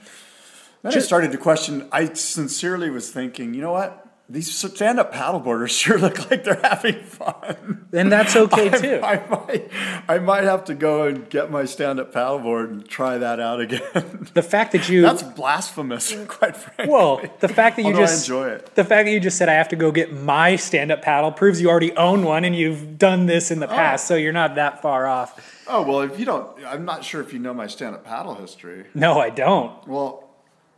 then 0.84 0.94
I 0.96 1.00
started 1.00 1.34
to 1.34 1.38
question. 1.38 1.90
I 1.92 2.14
sincerely 2.14 2.90
was 2.90 3.12
thinking, 3.12 3.54
you 3.54 3.60
know 3.62 3.74
what? 3.74 4.07
These 4.30 4.54
stand-up 4.54 5.14
paddleboarders 5.14 5.70
sure 5.80 5.98
look 5.98 6.30
like 6.30 6.44
they're 6.44 6.60
having 6.62 7.02
fun. 7.02 7.88
And 7.94 8.12
that's 8.12 8.36
okay 8.36 8.70
too. 8.70 9.00
I, 9.02 9.26
might, 9.30 9.72
I 10.08 10.20
might 10.20 10.44
have 10.44 10.66
to 10.66 10.76
go 10.76 11.04
and 11.04 11.30
get 11.30 11.50
my 11.50 11.64
stand-up 11.64 12.14
paddleboard 12.14 12.70
and 12.70 12.88
try 12.88 13.18
that 13.18 13.40
out 13.40 13.62
again. 13.62 13.82
The 14.34 14.44
fact 14.44 14.74
that 14.74 14.90
you 14.90 15.02
That's 15.02 15.24
blasphemous, 15.24 16.16
quite 16.28 16.56
frankly. 16.56 16.94
Well, 16.94 17.22
the 17.40 17.48
fact 17.48 17.78
that 17.78 17.84
you 17.84 17.90
Although 17.90 18.00
I 18.00 18.04
just 18.04 18.28
enjoy 18.28 18.50
it. 18.50 18.76
The 18.76 18.84
fact 18.84 19.06
that 19.06 19.12
you 19.12 19.20
just 19.20 19.38
said 19.38 19.50
I 19.50 19.54
have 19.54 19.70
to 19.70 19.76
go 19.76 19.92
get 19.92 20.14
my 20.14 20.58
stand-up 20.58 21.02
paddle 21.02 21.32
proves 21.32 21.62
you 21.62 21.70
already 21.70 21.96
own 21.96 22.24
one 22.24 22.44
and 22.46 22.56
you've 22.56 22.98
done 22.98 23.26
this 23.26 23.50
in 23.50 23.60
the 23.60 23.68
oh. 23.68 23.74
past, 23.74 24.06
so 24.08 24.16
you're 24.16 24.34
not 24.34 24.56
that 24.56 24.82
far 24.82 25.08
off. 25.08 25.40
Oh 25.68 25.82
well, 25.82 26.02
if 26.02 26.20
you 26.20 26.26
don't, 26.26 26.48
I'm 26.66 26.86
not 26.86 27.04
sure 27.04 27.22
if 27.22 27.34
you 27.34 27.40
know 27.40 27.54
my 27.54 27.68
stand-up 27.68 28.04
paddle 28.06 28.36
history. 28.36 28.86
No, 28.94 29.20
I 29.20 29.30
don't. 29.30 29.88
Well, 29.88 30.27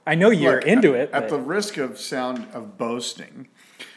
I 0.10 0.16
know 0.16 0.32
you're 0.32 0.56
look, 0.56 0.66
into 0.66 0.96
it, 0.96 1.12
At 1.14 1.24
but- 1.24 1.30
the 1.30 1.38
risk 1.38 1.78
of 1.78 2.00
sound 2.00 2.48
of 2.54 2.78
boasting, 2.80 3.48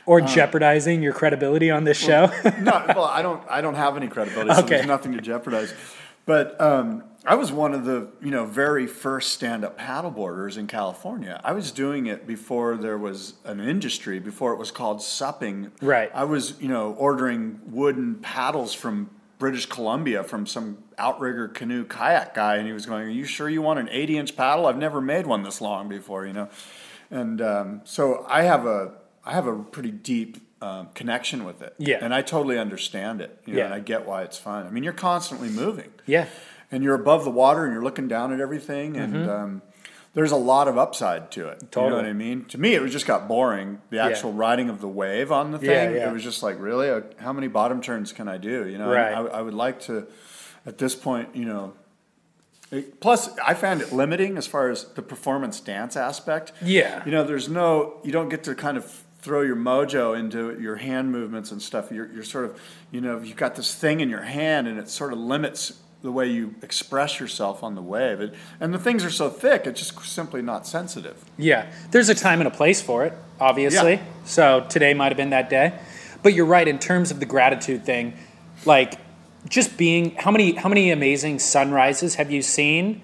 or 0.05 0.21
jeopardizing 0.21 1.03
your 1.03 1.15
credibility 1.15 1.71
on 1.71 1.85
this 1.85 1.97
show. 1.97 2.27
no, 2.61 2.85
well, 2.89 3.05
I 3.19 3.23
don't. 3.23 3.43
I 3.49 3.61
don't 3.63 3.77
have 3.77 3.97
any 3.97 4.09
credibility, 4.09 4.53
so 4.55 4.61
Okay. 4.61 4.77
there's 4.77 4.87
nothing 4.87 5.13
to 5.13 5.21
jeopardize. 5.23 5.73
But 6.27 6.61
um, 6.61 7.05
I 7.25 7.35
was 7.35 7.51
one 7.51 7.73
of 7.73 7.85
the 7.87 8.09
you 8.21 8.31
know 8.31 8.45
very 8.45 8.87
first 8.87 9.33
stand-up 9.33 9.79
paddleboarders 9.79 10.59
in 10.59 10.67
California. 10.67 11.41
I 11.43 11.53
was 11.53 11.71
doing 11.73 12.07
it 12.07 12.27
before 12.27 12.77
there 12.77 12.99
was 12.99 13.35
an 13.45 13.59
industry, 13.61 14.19
before 14.19 14.53
it 14.53 14.59
was 14.59 14.71
called 14.71 15.03
supping. 15.03 15.73
Right. 15.81 16.11
I 16.15 16.25
was 16.25 16.61
you 16.61 16.69
know 16.69 16.93
ordering 16.93 17.61
wooden 17.67 18.17
paddles 18.17 18.75
from 18.75 19.09
British 19.43 19.67
Columbia 19.67 20.23
from 20.23 20.47
some 20.47 20.79
outrigger 20.99 21.49
canoe 21.49 21.85
kayak 21.85 22.33
guy, 22.33 22.55
and 22.59 22.67
he 22.71 22.73
was 22.73 22.87
going, 22.87 23.03
"Are 23.11 23.17
you 23.21 23.25
sure 23.27 23.49
you 23.51 23.61
want 23.61 23.81
an 23.83 23.89
80-inch 23.89 24.37
paddle? 24.37 24.67
I've 24.71 24.79
never 24.79 25.01
made 25.01 25.27
one 25.27 25.43
this 25.43 25.61
long 25.61 25.89
before," 25.89 26.23
you 26.29 26.33
know. 26.33 26.49
And 27.11 27.43
um, 27.43 27.81
so 27.85 28.25
I 28.29 28.43
have 28.43 28.65
a 28.67 28.93
I 29.27 29.33
have 29.33 29.49
a 29.49 29.57
pretty 29.75 29.91
deep 29.91 30.39
um, 30.63 30.89
connection 30.95 31.45
with 31.45 31.61
it. 31.61 31.75
Yeah. 31.79 31.99
And 32.01 32.15
I 32.15 32.23
totally 32.23 32.57
understand 32.57 33.21
it. 33.21 33.43
You 33.45 33.55
know, 33.55 33.59
Yeah. 33.59 33.65
And 33.67 33.75
I 33.75 33.81
get 33.81 34.07
why 34.07 34.23
it's 34.23 34.39
fun. 34.39 34.65
I 34.67 34.71
mean, 34.71 34.85
you're 34.85 34.93
constantly 35.11 35.51
moving. 35.51 35.91
yeah. 36.07 36.27
And 36.71 36.83
you're 36.85 36.95
above 36.95 37.25
the 37.25 37.31
water 37.31 37.65
and 37.65 37.73
you're 37.75 37.83
looking 37.83 38.09
down 38.09 38.33
at 38.33 38.41
everything. 38.41 38.97
And 38.97 39.29
um, 39.29 39.63
there's 40.15 40.33
a 40.33 40.37
lot 40.37 40.69
of 40.69 40.77
upside 40.77 41.31
to 41.33 41.49
it. 41.49 41.59
You 41.61 41.65
know. 41.65 41.69
Totally. 41.71 42.03
what 42.03 42.09
I 42.09 42.13
mean? 42.13 42.45
To 42.47 42.59
me, 42.59 42.75
it 42.75 42.83
was 42.83 42.93
just 42.93 43.07
got 43.07 43.29
boring. 43.29 43.81
The 43.91 43.99
actual 44.01 44.33
riding 44.33 44.69
of 44.69 44.81
the 44.81 44.89
wave 44.89 45.33
on 45.33 45.51
the 45.53 45.59
thing. 45.59 45.71
Yeah, 45.71 45.91
yeah. 45.91 46.11
It 46.11 46.13
was 46.13 46.23
just 46.23 46.43
like, 46.43 46.61
really? 46.61 46.91
Uh, 46.91 47.01
How 47.19 47.33
many 47.33 47.49
bottom 47.49 47.81
turns 47.81 48.13
can 48.13 48.29
I 48.29 48.37
do? 48.39 48.69
You 48.69 48.79
know, 48.79 48.91
Right. 48.93 49.13
I, 49.15 49.21
I 49.21 49.43
would 49.43 49.55
like 49.55 49.81
to, 49.83 50.07
at 50.67 50.79
this 50.79 50.95
point, 50.95 51.35
you 51.35 51.45
know, 51.47 51.73
it- 52.71 53.01
Plus, 53.01 53.31
I 53.39 53.55
found 53.55 53.81
it 53.83 53.93
limiting 53.93 54.37
as 54.37 54.47
far 54.47 54.71
as 54.71 54.85
the 54.95 55.03
performance 55.03 55.61
dance 55.61 55.97
aspect. 55.97 56.53
Yeah. 56.63 57.03
You 57.05 57.11
know, 57.13 57.25
there's 57.25 57.49
no, 57.49 57.95
you 58.05 58.13
don't 58.13 58.29
get 58.29 58.45
to 58.45 58.55
kind 58.55 58.77
of 58.77 58.85
throw 59.21 59.43
your 59.43 59.57
mojo 59.57 60.19
into 60.19 60.59
your 60.61 60.77
hand 60.77 61.13
movements 61.13 61.53
and 61.53 61.63
stuff. 61.63 61.93
You're, 61.93 62.11
you're 62.13 62.25
sort 62.25 62.45
of, 62.47 62.61
you 62.91 63.01
know, 63.01 63.21
you've 63.21 63.37
got 63.37 63.55
this 63.55 63.75
thing 63.75 64.01
in 64.01 64.09
your 64.11 64.23
hand 64.23 64.67
and 64.67 64.79
it 64.79 64.89
sort 64.89 65.13
of 65.13 65.19
limits 65.21 65.79
the 66.03 66.13
way 66.13 66.27
you 66.27 66.55
express 66.63 67.21
yourself 67.21 67.63
on 67.63 67.75
the 67.75 67.83
wave. 67.83 68.21
It, 68.21 68.35
and 68.61 68.75
the 68.75 68.79
things 68.79 69.05
are 69.05 69.11
so 69.11 69.31
thick, 69.31 69.67
it's 69.67 69.81
just 69.81 70.05
simply 70.05 70.43
not 70.43 70.67
sensitive. 70.67 71.25
Yeah, 71.39 71.73
there's 71.91 72.09
a 72.09 72.15
time 72.15 72.41
and 72.41 72.49
a 72.49 72.51
place 72.51 72.83
for 72.83 73.05
it, 73.05 73.13
obviously. 73.41 73.95
Yeah. 73.95 74.05
So 74.25 74.67
today 74.69 74.95
might 74.95 75.09
have 75.09 75.17
been 75.17 75.31
that 75.31 75.49
day. 75.49 75.79
But 76.23 76.35
you're 76.35 76.47
right 76.47 76.67
in 76.67 76.79
terms 76.79 77.11
of 77.11 77.21
the 77.21 77.27
gratitude 77.27 77.85
thing, 77.85 78.15
like 78.65 78.95
just 79.49 79.77
being 79.77 80.15
how 80.17 80.31
many 80.31 80.53
how 80.53 80.69
many 80.69 80.91
amazing 80.91 81.39
sunrises 81.39 82.15
have 82.17 82.31
you 82.31 82.43
seen 82.43 83.03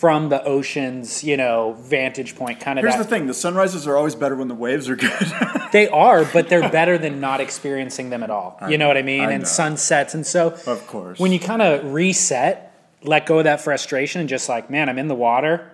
from 0.00 0.30
the 0.30 0.42
ocean's 0.44 1.22
you 1.22 1.36
know 1.36 1.76
vantage 1.80 2.34
point? 2.34 2.58
Kind 2.58 2.78
of. 2.78 2.84
Here's 2.84 2.96
that, 2.96 3.02
the 3.04 3.08
thing: 3.08 3.26
the 3.26 3.34
sunrises 3.34 3.86
are 3.86 3.96
always 3.96 4.14
better 4.14 4.34
when 4.34 4.48
the 4.48 4.54
waves 4.54 4.88
are 4.88 4.96
good. 4.96 5.12
They 5.72 5.88
are, 5.88 6.24
but 6.24 6.48
they're 6.48 6.68
better 6.68 6.98
than 6.98 7.20
not 7.20 7.40
experiencing 7.40 8.10
them 8.10 8.24
at 8.24 8.30
all. 8.30 8.58
You 8.68 8.76
know 8.76 8.88
what 8.88 8.96
I 8.96 9.02
mean? 9.02 9.20
I 9.20 9.30
and 9.30 9.44
know. 9.44 9.48
sunsets, 9.48 10.14
and 10.14 10.26
so 10.26 10.48
Of 10.66 10.84
course. 10.88 11.20
when 11.20 11.30
you 11.30 11.38
kind 11.38 11.62
of 11.62 11.92
reset, 11.92 12.74
let 13.04 13.24
go 13.24 13.38
of 13.38 13.44
that 13.44 13.60
frustration, 13.60 14.18
and 14.20 14.28
just 14.28 14.48
like, 14.48 14.68
man, 14.68 14.88
I'm 14.88 14.98
in 14.98 15.06
the 15.06 15.14
water, 15.14 15.70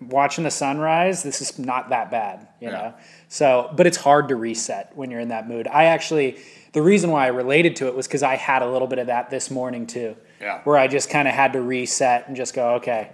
watching 0.00 0.44
the 0.44 0.50
sunrise. 0.50 1.22
This 1.22 1.42
is 1.42 1.58
not 1.58 1.90
that 1.90 2.10
bad, 2.10 2.48
you 2.60 2.68
Yeah. 2.68 2.72
know. 2.72 2.94
So, 3.28 3.70
but 3.76 3.86
it's 3.86 3.98
hard 3.98 4.28
to 4.28 4.36
reset 4.36 4.92
when 4.96 5.10
you're 5.10 5.20
in 5.20 5.28
that 5.28 5.46
mood. 5.46 5.68
I 5.68 5.84
actually, 5.84 6.38
the 6.72 6.80
reason 6.80 7.10
why 7.10 7.24
I 7.24 7.28
related 7.28 7.76
to 7.76 7.88
it 7.88 7.94
was 7.94 8.06
because 8.06 8.22
I 8.22 8.36
had 8.36 8.62
a 8.62 8.70
little 8.70 8.88
bit 8.88 8.98
of 8.98 9.08
that 9.08 9.28
this 9.28 9.50
morning 9.50 9.86
too. 9.86 10.16
Yeah. 10.40 10.60
Where 10.64 10.78
I 10.78 10.86
just 10.88 11.10
kind 11.10 11.28
of 11.28 11.34
had 11.34 11.52
to 11.52 11.60
reset 11.60 12.28
and 12.28 12.36
just 12.36 12.54
go, 12.54 12.76
okay, 12.76 13.10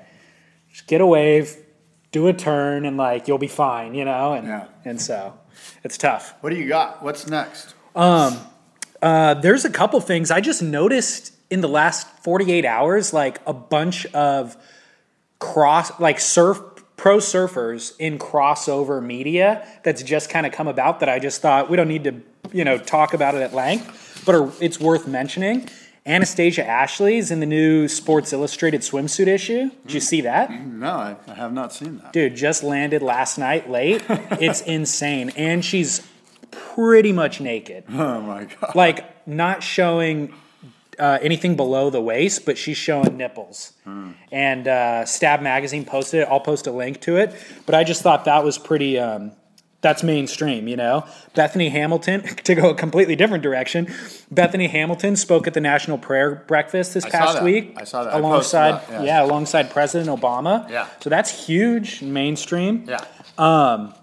just 0.78 0.86
get 0.86 1.00
a 1.00 1.06
wave, 1.06 1.56
do 2.12 2.28
a 2.28 2.32
turn, 2.32 2.86
and 2.86 2.96
like 2.96 3.26
you'll 3.26 3.38
be 3.38 3.48
fine, 3.48 3.94
you 3.94 4.04
know. 4.04 4.32
And 4.34 4.46
Yeah. 4.46 4.64
and 4.84 5.00
so 5.00 5.34
it's 5.82 5.98
tough. 5.98 6.34
what 6.40 6.50
do 6.50 6.56
you 6.56 6.68
got? 6.68 7.02
What's 7.02 7.26
next? 7.26 7.74
Uh, 9.00 9.34
there's 9.34 9.64
a 9.64 9.70
couple 9.70 10.00
things 10.00 10.30
I 10.30 10.40
just 10.40 10.62
noticed 10.62 11.32
in 11.50 11.60
the 11.60 11.68
last 11.68 12.06
48 12.22 12.64
hours, 12.64 13.12
like 13.12 13.40
a 13.46 13.52
bunch 13.52 14.06
of 14.06 14.56
cross, 15.38 15.98
like 16.00 16.20
surf 16.20 16.60
pro 16.96 17.18
surfers 17.18 17.94
in 18.00 18.18
crossover 18.18 19.00
media 19.02 19.64
that's 19.84 20.02
just 20.02 20.30
kind 20.30 20.46
of 20.46 20.52
come 20.52 20.66
about 20.66 20.98
that 21.00 21.08
I 21.08 21.20
just 21.20 21.40
thought 21.40 21.70
we 21.70 21.76
don't 21.76 21.86
need 21.88 22.04
to, 22.04 22.20
you 22.52 22.64
know, 22.64 22.76
talk 22.76 23.14
about 23.14 23.36
it 23.36 23.40
at 23.42 23.54
length, 23.54 24.22
but 24.26 24.34
are, 24.34 24.50
it's 24.60 24.80
worth 24.80 25.06
mentioning. 25.06 25.68
Anastasia 26.08 26.66
Ashley's 26.66 27.30
in 27.30 27.40
the 27.40 27.46
new 27.46 27.86
Sports 27.86 28.32
Illustrated 28.32 28.80
swimsuit 28.80 29.26
issue. 29.26 29.70
Did 29.86 29.92
you 29.92 30.00
see 30.00 30.22
that? 30.22 30.50
No, 30.50 30.90
I, 30.90 31.16
I 31.28 31.34
have 31.34 31.52
not 31.52 31.72
seen 31.72 31.98
that. 31.98 32.12
Dude, 32.12 32.34
just 32.34 32.62
landed 32.62 33.02
last 33.02 33.36
night 33.38 33.70
late. 33.70 34.02
it's 34.08 34.62
insane. 34.62 35.30
And 35.36 35.64
she's 35.64 36.06
pretty 36.50 37.12
much 37.12 37.40
naked 37.42 37.84
Oh 37.92 38.20
my 38.22 38.44
god! 38.44 38.74
like 38.74 39.26
not 39.28 39.62
showing 39.62 40.32
uh, 40.98 41.18
anything 41.20 41.56
below 41.56 41.90
the 41.90 42.00
waist, 42.00 42.44
but 42.46 42.56
she's 42.58 42.76
showing 42.76 43.16
nipples. 43.16 43.72
And 44.32 44.66
uh, 44.66 45.04
Stab 45.06 45.42
Magazine 45.42 45.84
posted 45.84 46.22
it. 46.22 46.28
I'll 46.30 46.40
post 46.40 46.66
a 46.66 46.72
link 46.72 47.00
to 47.02 47.16
it. 47.18 47.34
But 47.66 47.74
I 47.74 47.84
just 47.84 48.02
thought 48.02 48.24
that 48.24 48.44
was 48.44 48.58
pretty. 48.58 48.98
Um, 48.98 49.32
that's 49.80 50.02
mainstream, 50.02 50.66
you 50.66 50.76
know. 50.76 51.06
Bethany 51.34 51.68
Hamilton, 51.68 52.22
to 52.44 52.54
go 52.54 52.70
a 52.70 52.74
completely 52.74 53.14
different 53.16 53.42
direction. 53.42 53.92
Bethany 54.30 54.66
Hamilton 54.66 55.16
spoke 55.16 55.46
at 55.46 55.54
the 55.54 55.60
National 55.60 55.98
Prayer 55.98 56.44
Breakfast 56.46 56.94
this 56.94 57.04
saw 57.04 57.10
past 57.10 57.42
week. 57.42 57.74
I 57.76 57.84
saw 57.84 58.04
that. 58.04 58.14
I 58.14 58.18
alongside, 58.18 58.80
that, 58.88 58.90
yeah. 58.90 59.02
yeah, 59.02 59.24
alongside 59.24 59.70
President 59.70 60.10
Obama. 60.10 60.68
Yeah. 60.68 60.88
So 61.00 61.10
that's 61.10 61.46
huge, 61.46 62.02
mainstream. 62.02 62.88
Yeah. 62.88 63.04
Um, 63.38 63.94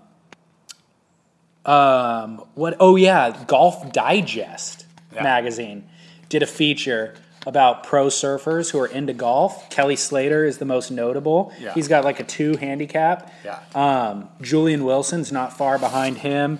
what? 2.53 2.75
Oh 2.79 2.95
yeah, 2.95 3.43
Golf 3.47 3.91
Digest 3.91 4.85
Yeah. 5.13 5.23
magazine 5.23 5.89
did 6.29 6.43
a 6.43 6.47
feature 6.47 7.15
about 7.45 7.83
pro 7.83 8.07
surfers 8.07 8.71
who 8.71 8.79
are 8.79 8.87
into 8.87 9.13
golf. 9.13 9.69
Kelly 9.69 9.95
Slater 9.95 10.45
is 10.45 10.57
the 10.57 10.65
most 10.65 10.91
notable. 10.91 11.51
Yeah. 11.59 11.73
He's 11.73 11.87
got 11.87 12.03
like 12.03 12.19
a 12.19 12.23
two 12.23 12.57
handicap. 12.57 13.31
Yeah. 13.43 13.59
Um, 13.75 14.29
Julian 14.41 14.83
Wilson's 14.83 15.31
not 15.31 15.55
far 15.55 15.77
behind 15.77 16.17
him. 16.19 16.59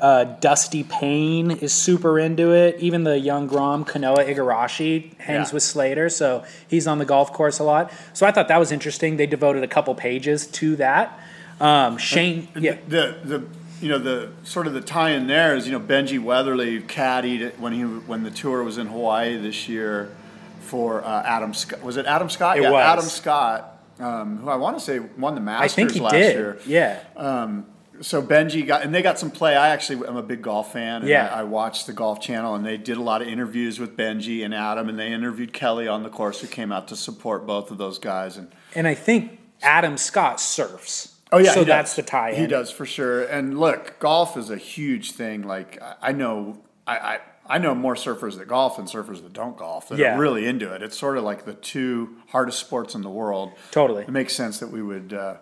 Uh, 0.00 0.24
Dusty 0.24 0.84
Payne 0.84 1.50
is 1.50 1.72
super 1.72 2.18
into 2.18 2.52
it. 2.52 2.76
Even 2.80 3.04
the 3.04 3.18
young 3.18 3.46
Grom 3.46 3.84
Kanoa 3.84 4.26
Igarashi 4.28 5.18
hangs 5.18 5.48
Yeah. 5.50 5.54
with 5.54 5.62
Slater, 5.62 6.10
so 6.10 6.44
he's 6.68 6.86
on 6.86 6.98
the 6.98 7.06
golf 7.06 7.32
course 7.32 7.58
a 7.58 7.64
lot. 7.64 7.90
So 8.12 8.26
I 8.26 8.30
thought 8.30 8.48
that 8.48 8.58
was 8.58 8.72
interesting. 8.72 9.16
They 9.16 9.26
devoted 9.26 9.62
a 9.62 9.68
couple 9.68 9.94
pages 9.94 10.46
to 10.48 10.76
that. 10.76 11.18
Um, 11.60 11.96
Shane, 11.96 12.48
yeah, 12.58 12.76
The 12.88 13.16
the 13.24 13.44
you 13.80 13.88
know 13.88 13.98
the 13.98 14.30
sort 14.44 14.66
of 14.66 14.72
the 14.74 14.80
tie 14.80 15.10
in 15.10 15.26
there 15.26 15.54
is 15.56 15.66
you 15.66 15.72
know 15.72 15.80
Benji 15.80 16.18
Weatherley 16.18 16.80
caddied 16.82 17.58
when 17.58 17.72
he 17.72 17.82
when 17.82 18.22
the 18.22 18.30
tour 18.30 18.62
was 18.62 18.78
in 18.78 18.86
Hawaii 18.86 19.36
this 19.36 19.68
year 19.68 20.10
for 20.60 21.04
uh, 21.04 21.22
Adam 21.22 21.54
Scott. 21.54 21.82
Was 21.82 21.96
it 21.96 22.06
Adam 22.06 22.28
Scott? 22.30 22.58
It 22.58 22.62
yeah, 22.62 22.70
was. 22.70 22.82
Adam 22.84 23.04
Scott, 23.04 23.80
um, 24.00 24.38
who 24.38 24.48
I 24.48 24.56
want 24.56 24.78
to 24.78 24.84
say 24.84 24.98
won 24.98 25.34
the 25.34 25.40
Masters 25.40 25.72
I 25.72 25.74
think 25.74 25.92
he 25.92 26.00
last 26.00 26.12
did. 26.12 26.34
year. 26.34 26.58
Yeah. 26.66 27.00
So 28.02 28.20
Benji 28.22 28.66
got 28.66 28.82
and 28.82 28.94
they 28.94 29.00
got 29.00 29.18
some 29.18 29.30
play. 29.30 29.56
I 29.56 29.70
actually 29.70 30.06
am 30.06 30.16
a 30.16 30.22
big 30.22 30.42
golf 30.42 30.72
fan. 30.72 31.00
And 31.00 31.08
Yeah. 31.08 31.28
I, 31.32 31.40
I 31.40 31.42
watched 31.44 31.86
the 31.86 31.94
Golf 31.94 32.20
Channel 32.20 32.54
and 32.54 32.64
they 32.64 32.76
did 32.76 32.98
a 32.98 33.02
lot 33.02 33.22
of 33.22 33.28
interviews 33.28 33.78
with 33.80 33.96
Benji 33.96 34.44
and 34.44 34.54
Adam 34.54 34.90
and 34.90 34.98
they 34.98 35.12
interviewed 35.12 35.54
Kelly 35.54 35.88
on 35.88 36.02
the 36.02 36.10
course 36.10 36.40
who 36.42 36.46
came 36.46 36.72
out 36.72 36.88
to 36.88 36.96
support 36.96 37.46
both 37.46 37.70
of 37.70 37.78
those 37.78 37.98
guys 37.98 38.36
and. 38.36 38.48
And 38.74 38.86
I 38.86 38.94
think 38.94 39.38
Adam 39.62 39.96
Scott 39.96 40.40
surfs. 40.40 41.15
Oh 41.32 41.38
yeah, 41.38 41.52
so 41.52 41.64
that's 41.64 41.90
does. 41.90 41.96
the 42.04 42.10
tie-in. 42.10 42.40
He 42.40 42.46
does 42.46 42.70
for 42.70 42.86
sure. 42.86 43.24
And 43.24 43.58
look, 43.58 43.98
golf 43.98 44.36
is 44.36 44.50
a 44.50 44.56
huge 44.56 45.12
thing. 45.12 45.42
Like 45.42 45.82
I- 46.02 46.12
know, 46.12 46.58
I, 46.86 46.96
I 46.98 47.18
I 47.48 47.58
know 47.58 47.74
more 47.74 47.94
surfers 47.94 48.38
that 48.38 48.48
golf 48.48 48.76
than 48.76 48.86
surfers 48.86 49.22
that 49.22 49.32
don't 49.32 49.56
golf. 49.56 49.88
That 49.88 49.98
Yeah. 49.98 50.16
are 50.16 50.20
really 50.20 50.46
into 50.46 50.72
it. 50.74 50.82
It's 50.82 50.98
sort 50.98 51.16
of 51.16 51.24
like 51.24 51.44
the 51.44 51.54
two 51.54 52.16
hardest 52.28 52.58
sports 52.60 52.94
in 52.94 53.02
the 53.02 53.10
world. 53.10 53.52
Totally. 53.70 54.02
it 54.02 54.08
makes 54.10 54.34
sense 54.34 54.58
that 54.58 54.68
we 54.68 54.82
would, 54.82 55.12
uh, 55.12 55.36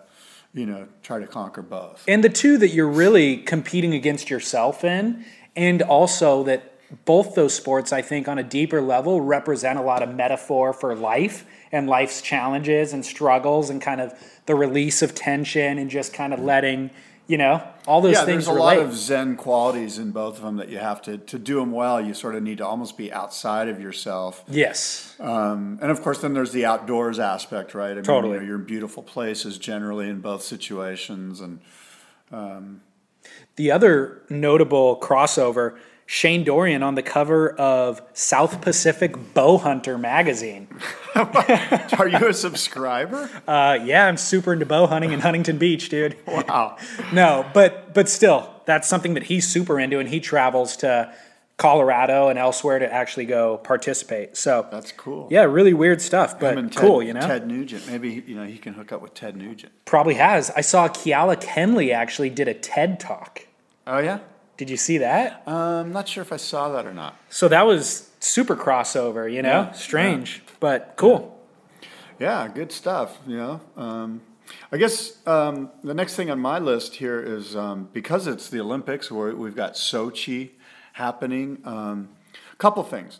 you 0.53 0.65
know, 0.67 0.87
try 1.01 1.19
to 1.19 1.25
conquer 1.27 1.61
both. 1.63 2.03
And 2.07 2.23
the 2.23 2.29
two 2.29 2.57
that 2.59 2.69
you're 2.69 2.87
really 2.89 3.37
competing 3.37 3.93
against 3.93 4.29
yourself 4.29 4.83
in, 4.83 5.25
and 5.55 5.81
also 5.81 6.43
that 6.43 6.73
both 7.05 7.33
those 7.33 7.55
sports, 7.55 7.91
I 7.91 8.03
think, 8.03 8.27
on 8.27 8.37
a 8.37 8.43
deeper 8.43 8.81
level, 8.81 9.19
represent 9.21 9.79
a 9.79 9.81
lot 9.81 10.03
of 10.03 10.13
metaphor 10.13 10.73
for 10.73 10.95
life 10.95 11.43
and 11.71 11.87
life's 11.87 12.21
challenges 12.21 12.93
and 12.93 13.05
struggles 13.05 13.69
and 13.69 13.81
kind 13.81 14.01
of 14.01 14.13
the 14.45 14.55
release 14.55 15.01
of 15.01 15.15
tension 15.15 15.77
and 15.77 15.89
just 15.89 16.13
kind 16.13 16.33
of 16.33 16.39
letting, 16.39 16.91
you 17.27 17.37
know, 17.37 17.61
all 17.87 18.01
those 18.01 18.13
yeah, 18.13 18.25
things 18.25 18.45
there's 18.45 18.47
a 18.47 18.53
relate. 18.53 18.77
lot 18.77 18.85
of 18.85 18.93
Zen 18.95 19.35
qualities 19.35 19.97
in 19.99 20.11
both 20.11 20.37
of 20.37 20.43
them 20.43 20.57
that 20.57 20.69
you 20.69 20.77
have 20.79 21.01
to 21.03 21.17
to 21.17 21.37
do 21.39 21.55
them 21.59 21.71
well. 21.71 21.99
You 22.01 22.13
sort 22.13 22.35
of 22.35 22.43
need 22.43 22.57
to 22.59 22.65
almost 22.67 22.97
be 22.97 23.11
outside 23.13 23.67
of 23.67 23.79
yourself. 23.79 24.43
yes. 24.47 25.15
Um, 25.19 25.79
and 25.81 25.91
of 25.91 26.01
course, 26.01 26.19
then 26.21 26.33
there's 26.33 26.51
the 26.51 26.65
outdoors 26.65 27.19
aspect, 27.19 27.73
right? 27.73 27.91
I 27.91 27.95
mean, 27.95 28.03
Totally. 28.03 28.33
You 28.35 28.39
know, 28.41 28.45
you're 28.47 28.55
in 28.57 28.65
beautiful 28.65 29.03
places 29.03 29.57
generally 29.57 30.09
in 30.09 30.21
both 30.21 30.41
situations, 30.41 31.41
and 31.41 31.59
The 33.55 33.71
other 33.71 34.21
notable 34.29 34.99
crossover, 34.99 35.77
Shane 36.07 36.43
Dorian 36.43 36.83
on 36.83 36.95
the 36.95 37.01
cover 37.01 37.49
of 37.51 38.01
South 38.13 38.61
Pacific 38.61 39.33
Bow 39.33 39.57
Hunter 39.57 39.97
magazine. 39.97 40.67
are 41.15 42.07
you 42.07 42.27
a 42.27 42.33
subscriber? 42.33 43.29
Uh, 43.47 43.79
yeah, 43.83 44.05
I'm 44.05 44.17
super 44.17 44.53
into 44.53 44.67
bow 44.67 44.85
hunting 44.85 45.13
in 45.13 45.21
Huntington 45.21 45.57
Beach, 45.57 45.89
dude. 45.89 46.15
Wow. 46.27 46.77
No, 47.13 47.45
but 47.53 47.93
but 47.93 48.09
still, 48.09 48.51
that's 48.65 48.87
something 48.87 49.13
that 49.13 49.23
he's 49.23 49.47
super 49.47 49.79
into, 49.79 49.99
and 49.99 50.09
he 50.09 50.19
travels 50.19 50.77
to 50.77 51.13
Colorado 51.57 52.27
and 52.27 52.37
elsewhere 52.37 52.79
to 52.79 52.91
actually 52.91 53.25
go 53.25 53.57
participate. 53.57 54.35
So 54.35 54.67
That's 54.71 54.91
cool. 54.91 55.27
yeah, 55.31 55.43
really 55.43 55.73
weird 55.73 56.01
stuff, 56.01 56.39
but 56.39 56.55
Ted, 56.55 56.75
cool, 56.75 57.01
you 57.01 57.13
know. 57.13 57.21
Ted 57.21 57.47
Nugent. 57.47 57.87
Maybe 57.87 58.23
you 58.27 58.35
know 58.35 58.45
he 58.45 58.57
can 58.57 58.73
hook 58.73 58.91
up 58.91 59.01
with 59.01 59.13
Ted 59.13 59.37
Nugent. 59.37 59.71
Probably 59.85 60.15
has. 60.15 60.51
I 60.51 60.61
saw 60.61 60.87
Keala 60.87 61.41
Kennelly 61.41 61.93
actually 61.93 62.29
did 62.29 62.47
a 62.47 62.53
TED 62.53 62.99
talk. 62.99 63.47
Oh 63.87 63.99
yeah. 63.99 64.19
Did 64.57 64.69
you 64.69 64.77
see 64.77 64.99
that? 64.99 65.43
I'm 65.47 65.91
not 65.91 66.07
sure 66.07 66.21
if 66.21 66.31
I 66.31 66.37
saw 66.37 66.69
that 66.69 66.85
or 66.85 66.93
not. 66.93 67.17
So 67.29 67.47
that 67.49 67.65
was 67.65 68.09
super 68.19 68.55
crossover, 68.55 69.31
you 69.31 69.41
know. 69.41 69.63
Yeah, 69.63 69.71
Strange, 69.73 70.43
but 70.59 70.93
cool. 70.95 71.37
Yeah, 72.19 72.47
good 72.47 72.71
stuff. 72.71 73.17
You 73.27 73.37
know, 73.37 73.61
um, 73.75 74.21
I 74.71 74.77
guess 74.77 75.25
um, 75.27 75.71
the 75.83 75.93
next 75.93 76.15
thing 76.15 76.31
on 76.31 76.39
my 76.39 76.59
list 76.59 76.95
here 76.95 77.21
is 77.21 77.55
um, 77.55 77.89
because 77.91 78.27
it's 78.27 78.49
the 78.49 78.61
Olympics, 78.61 79.11
where 79.11 79.35
we've 79.35 79.55
got 79.55 79.73
Sochi 79.73 80.51
happening. 80.93 81.59
Um, 81.65 82.09
a 82.53 82.55
couple 82.57 82.83
things. 82.83 83.19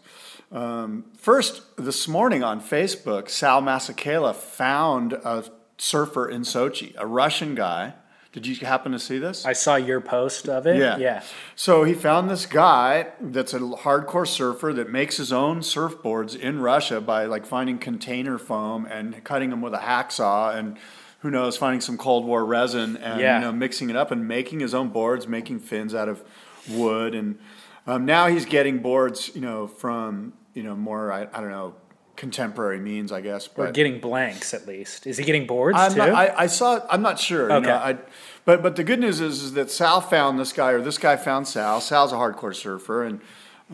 Um, 0.51 1.05
first, 1.17 1.63
this 1.77 2.07
morning 2.07 2.43
on 2.43 2.61
Facebook, 2.61 3.29
Sal 3.29 3.61
Masekela 3.61 4.33
found 4.33 5.11
a 5.13 5.43
surfer 5.77 6.29
in 6.29 6.43
Sochi, 6.43 6.93
a 6.97 7.05
Russian 7.05 7.55
guy. 7.55 7.93
Did 8.35 8.45
you 8.47 8.55
happen 8.67 8.91
to 8.91 8.99
see 8.99 9.17
this? 9.17 9.45
I 9.45 9.53
saw 9.53 9.77
your 9.77 10.01
post 10.01 10.49
of 10.49 10.67
it. 10.67 10.75
Yeah. 10.77 10.97
Yeah. 10.97 11.23
So 11.55 11.85
he 11.85 11.93
found 11.93 12.29
this 12.29 12.45
guy 12.45 13.07
that's 13.21 13.53
a 13.53 13.59
hardcore 13.59 14.27
surfer 14.27 14.73
that 14.73 14.89
makes 14.91 15.15
his 15.15 15.31
own 15.31 15.61
surfboards 15.61 16.37
in 16.37 16.59
Russia 16.59 16.99
by 16.99 17.27
like 17.27 17.45
finding 17.45 17.77
container 17.77 18.37
foam 18.37 18.85
and 18.87 19.23
cutting 19.23 19.51
them 19.51 19.61
with 19.61 19.73
a 19.73 19.77
hacksaw 19.77 20.53
and 20.53 20.77
who 21.19 21.31
knows 21.31 21.55
finding 21.55 21.79
some 21.79 21.97
Cold 21.97 22.25
War 22.25 22.43
resin 22.43 22.97
and 22.97 23.21
Yeah. 23.21 23.39
you 23.39 23.45
know 23.45 23.53
mixing 23.53 23.89
it 23.89 23.95
up 23.95 24.11
and 24.11 24.27
making 24.27 24.59
his 24.59 24.73
own 24.73 24.89
boards, 24.89 25.29
making 25.29 25.61
fins 25.61 25.95
out 25.95 26.09
of 26.09 26.21
wood 26.69 27.15
and 27.15 27.39
um, 27.87 28.03
now 28.05 28.27
he's 28.27 28.45
getting 28.45 28.79
boards 28.79 29.31
you 29.33 29.39
know 29.41 29.65
from 29.65 30.33
you 30.53 30.61
know 30.63 30.75
more 30.75 31.09
I, 31.09 31.21
I 31.33 31.39
don't 31.39 31.51
know 31.51 31.75
contemporary 32.15 32.79
means, 32.79 33.11
I 33.11 33.21
guess. 33.21 33.47
Or 33.55 33.65
But 33.65 33.73
getting 33.73 33.99
blanks 33.99 34.53
at 34.53 34.67
least. 34.67 35.05
Is 35.07 35.17
he 35.17 35.23
getting 35.23 35.45
boards 35.47 35.77
I'm 35.79 35.91
too? 35.91 35.97
not, 35.97 36.09
I, 36.09 36.33
I 36.43 36.47
saw. 36.47 36.85
I'm 36.89 37.01
not 37.01 37.19
sure. 37.19 37.49
you 37.49 37.55
Okay. 37.55 37.67
know, 37.67 37.75
I, 37.75 37.97
but 38.45 38.61
but 38.63 38.75
the 38.75 38.83
good 38.83 38.99
news 38.99 39.19
is, 39.21 39.41
is 39.43 39.53
that 39.53 39.69
Sal 39.71 40.01
found 40.01 40.39
this 40.39 40.53
guy, 40.53 40.71
or 40.71 40.81
this 40.81 40.97
guy 40.97 41.15
found 41.17 41.47
Sal. 41.47 41.81
Sal's 41.81 42.11
a 42.11 42.15
hardcore 42.15 42.55
surfer, 42.55 43.03
and 43.03 43.19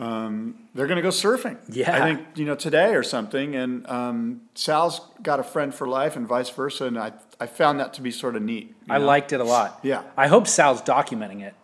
um, 0.00 0.54
they're 0.74 0.86
going 0.86 0.96
to 0.96 1.02
go 1.02 1.10
surfing. 1.10 1.58
Yeah. 1.68 1.94
I 1.94 2.14
think 2.14 2.26
you 2.36 2.44
know 2.44 2.54
today 2.54 2.94
or 2.94 3.02
something. 3.02 3.54
And 3.54 3.86
um, 3.88 4.40
Sal's 4.54 5.00
got 5.22 5.38
a 5.40 5.42
friend 5.42 5.74
for 5.74 5.86
life, 5.86 6.16
and 6.16 6.26
vice 6.26 6.48
versa. 6.50 6.86
And 6.86 6.98
I 6.98 7.12
I 7.40 7.46
found 7.46 7.80
that 7.80 7.92
to 7.94 8.00
be 8.02 8.10
sort 8.10 8.36
of 8.36 8.42
neat. 8.42 8.74
I 8.88 8.98
know? 8.98 9.04
liked 9.06 9.32
it 9.32 9.40
a 9.40 9.44
lot. 9.44 9.80
Yeah. 9.82 10.02
I 10.16 10.28
hope 10.28 10.46
Sal's 10.46 10.80
documenting 10.82 11.42
it. 11.42 11.54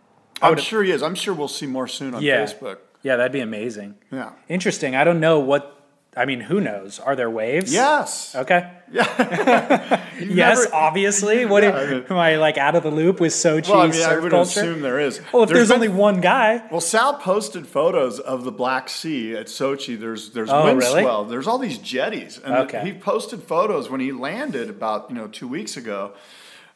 I'm 0.40 0.56
sure 0.58 0.84
he 0.84 0.92
is. 0.92 1.02
I'm 1.02 1.14
sure 1.16 1.34
we'll 1.34 1.48
see 1.48 1.66
more 1.66 1.88
soon 1.88 2.14
on 2.14 2.22
Yeah. 2.22 2.44
Facebook. 2.44 2.78
Yeah, 3.02 3.16
that'd 3.16 3.32
be 3.32 3.40
amazing. 3.40 3.94
Yeah. 4.12 4.32
Interesting. 4.48 4.94
I 4.96 5.04
don't 5.04 5.20
know 5.20 5.38
what. 5.40 5.77
I 6.18 6.24
mean, 6.26 6.40
who 6.40 6.60
knows? 6.60 6.98
Are 6.98 7.14
there 7.16 7.30
waves? 7.30 7.72
Yes. 7.72 8.34
Okay. 8.34 8.68
You've 8.90 10.36
yes, 10.36 10.58
never- 10.64 10.74
obviously. 10.74 11.44
What 11.46 11.62
Yeah, 11.62 11.68
am- 11.70 11.76
I 11.76 11.86
mean- 11.94 12.04
am 12.10 12.16
I 12.16 12.36
like 12.36 12.58
out 12.58 12.74
of 12.74 12.82
the 12.82 12.90
loop 12.90 13.20
with 13.20 13.32
Sochi 13.32 13.68
Well, 13.68 13.82
I 13.82 13.86
mean, 13.88 14.02
I 14.02 14.18
would 14.18 14.30
culture? 14.30 14.60
assume 14.60 14.80
there 14.80 14.98
is. 14.98 15.20
well, 15.32 15.42
if 15.44 15.50
there's, 15.50 15.68
been- 15.68 15.74
only 15.76 15.88
one 15.88 16.20
guy, 16.20 16.62
Well, 16.70 16.80
Sal 16.80 17.14
posted 17.14 17.66
photos 17.66 18.18
of 18.18 18.44
the 18.44 18.52
Black 18.52 18.88
Sea 18.88 19.34
at 19.36 19.46
Sochi. 19.46 19.98
There's 19.98 20.30
there's 20.30 20.50
Oh, 20.50 20.64
wind 20.64 20.78
really? 20.80 21.02
swell. 21.02 21.24
There's 21.24 21.46
all 21.46 21.58
these 21.58 21.78
jetties, 21.78 22.40
and 22.44 22.54
Okay. 22.54 22.80
he 22.84 22.92
posted 22.92 23.42
photos 23.42 23.88
when 23.90 24.00
he 24.00 24.12
landed 24.12 24.68
about 24.70 25.10
you 25.10 25.16
know 25.16 25.28
two 25.28 25.48
weeks 25.48 25.76
ago 25.76 26.12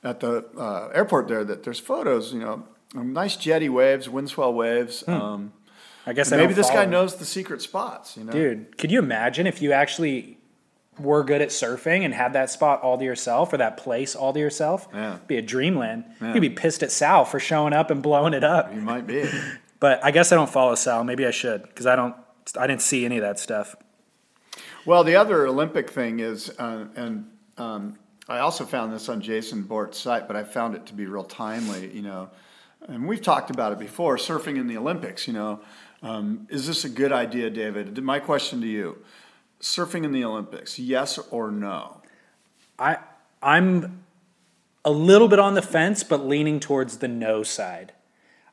at 0.04 0.20
the 0.20 0.44
uh, 0.58 0.88
airport 0.94 1.28
there. 1.28 1.44
That 1.44 1.62
there's 1.64 1.80
photos, 1.80 2.32
you 2.32 2.40
know, 2.40 2.64
nice 2.94 3.36
jetty 3.36 3.68
waves, 3.68 4.08
wind 4.08 4.28
swell 4.28 4.52
waves. 4.54 5.02
Um, 5.08 5.52
I 6.06 6.12
guess. 6.12 6.32
I 6.32 6.36
maybe 6.36 6.54
this 6.54 6.70
guy 6.70 6.84
him. 6.84 6.90
knows 6.90 7.16
the 7.16 7.24
secret 7.24 7.62
spots. 7.62 8.16
You 8.16 8.24
know, 8.24 8.32
Dude, 8.32 8.76
could 8.78 8.90
you 8.90 8.98
imagine 8.98 9.46
if 9.46 9.62
you 9.62 9.72
actually 9.72 10.38
were 10.98 11.24
good 11.24 11.40
at 11.40 11.48
surfing 11.48 12.04
and 12.04 12.12
had 12.12 12.34
that 12.34 12.50
spot 12.50 12.82
all 12.82 12.98
to 12.98 13.04
yourself 13.04 13.52
or 13.52 13.56
that 13.58 13.76
place 13.76 14.14
all 14.14 14.32
to 14.32 14.40
yourself? 14.40 14.88
Yeah. 14.92 15.18
Be 15.26 15.36
a 15.38 15.42
dreamland. 15.42 16.04
Yeah. 16.20 16.34
You'd 16.34 16.40
be 16.40 16.50
pissed 16.50 16.82
at 16.82 16.92
Sal 16.92 17.24
for 17.24 17.40
showing 17.40 17.72
up 17.72 17.90
and 17.90 18.02
blowing 18.02 18.34
it 18.34 18.44
up. 18.44 18.72
he 18.72 18.78
might 18.78 19.06
be. 19.06 19.24
But 19.80 20.04
I 20.04 20.12
guess 20.12 20.30
I 20.30 20.36
don't 20.36 20.48
follow 20.48 20.76
Sal. 20.76 21.02
Maybe 21.02 21.26
I 21.26 21.32
should 21.32 21.64
because 21.64 21.86
I 21.86 21.96
don't. 21.96 22.14
I 22.56 22.68
didn't 22.68 22.82
see 22.82 23.04
any 23.04 23.16
of 23.16 23.22
that 23.22 23.40
stuff. 23.40 23.74
Well, 24.86 25.02
the 25.02 25.16
other 25.16 25.44
Olympic 25.46 25.90
thing 25.90 26.20
is, 26.20 26.50
uh, 26.56 26.86
and 26.94 27.28
um, 27.58 27.98
I 28.28 28.38
also 28.38 28.64
found 28.64 28.92
this 28.92 29.08
on 29.08 29.20
Jason 29.20 29.62
Borte's 29.62 29.98
site, 29.98 30.28
but 30.28 30.36
I 30.36 30.44
found 30.44 30.76
it 30.76 30.86
to 30.86 30.94
be 30.94 31.06
real 31.06 31.24
timely. 31.24 31.92
You 31.92 32.02
know, 32.02 32.30
and 32.88 33.08
we've 33.08 33.20
talked 33.20 33.50
about 33.50 33.72
it 33.72 33.80
before. 33.80 34.18
Surfing 34.18 34.56
in 34.56 34.68
the 34.68 34.76
Olympics. 34.76 35.26
You 35.26 35.34
know, 35.34 35.60
um, 36.02 36.46
is 36.50 36.66
this 36.66 36.84
a 36.84 36.88
good 36.88 37.12
idea, 37.12 37.48
David? 37.50 38.02
My 38.02 38.18
question 38.18 38.60
to 38.60 38.66
you: 38.66 38.98
Surfing 39.60 40.04
in 40.04 40.12
the 40.12 40.24
Olympics, 40.24 40.78
yes 40.78 41.18
or 41.30 41.50
no? 41.50 42.02
I 42.78 42.98
I'm 43.42 44.04
a 44.84 44.90
little 44.90 45.28
bit 45.28 45.38
on 45.38 45.54
the 45.54 45.62
fence, 45.62 46.02
but 46.02 46.26
leaning 46.26 46.58
towards 46.58 46.98
the 46.98 47.08
no 47.08 47.42
side. 47.42 47.92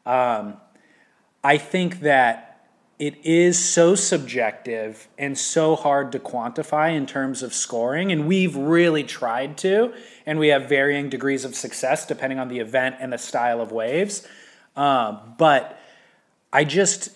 Um, 0.06 0.58
I 1.44 1.58
think 1.58 2.02
that 2.02 2.46
it 3.00 3.16
is 3.24 3.58
so 3.58 3.96
subjective 3.96 5.08
and 5.18 5.38
so 5.38 5.76
hard 5.76 6.12
to 6.12 6.20
quantify 6.20 6.94
in 6.94 7.06
terms 7.06 7.42
of 7.42 7.54
scoring, 7.54 8.12
and 8.12 8.28
we've 8.28 8.56
really 8.56 9.04
tried 9.04 9.58
to, 9.60 9.94
and 10.26 10.38
we 10.38 10.50
have 10.50 10.68
varying 10.68 11.10
degrees 11.10 11.46
of 11.46 11.56
success 11.56 12.06
depending 12.06 12.40
on 12.40 12.50
the 12.50 12.60
event 12.60 12.98
and 13.00 13.14
the 13.14 13.18
style 13.18 13.62
of 13.62 13.72
waves. 13.72 14.28
Um, 14.76 15.36
but 15.38 15.80
I 16.52 16.66
just 16.66 17.10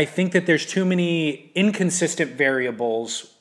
I 0.00 0.06
think 0.06 0.32
that 0.32 0.46
there's 0.46 0.64
too 0.64 0.86
many 0.86 1.52
inconsistent 1.54 2.30
variables 2.30 3.34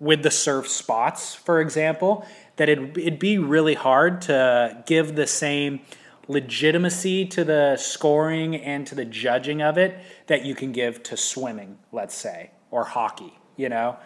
with 0.00 0.22
the 0.22 0.30
surf 0.30 0.66
spots, 0.66 1.34
for 1.34 1.60
example, 1.60 2.26
that 2.56 2.70
it, 2.70 2.96
it'd 2.96 3.18
be 3.18 3.36
really 3.36 3.74
hard 3.74 4.22
to 4.22 4.82
give 4.86 5.16
the 5.16 5.26
same 5.26 5.80
legitimacy 6.26 7.26
to 7.26 7.44
the 7.44 7.76
scoring 7.76 8.56
and 8.56 8.86
to 8.86 8.94
the 8.94 9.04
judging 9.04 9.60
of 9.60 9.76
it 9.76 10.00
that 10.28 10.46
you 10.46 10.54
can 10.54 10.72
give 10.72 11.02
to 11.02 11.14
swimming, 11.14 11.76
let's 11.92 12.14
say, 12.14 12.52
or 12.70 12.84
hockey, 12.84 13.38
you 13.58 13.68
know? 13.68 13.98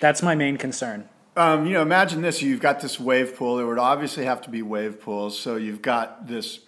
That's 0.00 0.24
my 0.24 0.34
main 0.34 0.56
concern. 0.56 1.08
Um, 1.36 1.64
you 1.64 1.74
know, 1.74 1.82
imagine 1.82 2.22
this: 2.22 2.42
you've 2.42 2.58
got 2.58 2.80
this 2.80 2.98
wave 2.98 3.36
pool. 3.36 3.54
There 3.54 3.68
would 3.68 3.78
obviously 3.78 4.24
have 4.24 4.42
to 4.42 4.50
be 4.50 4.62
wave 4.62 5.00
pools. 5.00 5.38
So 5.38 5.54
you've 5.54 5.80
got 5.80 6.26
this 6.26 6.58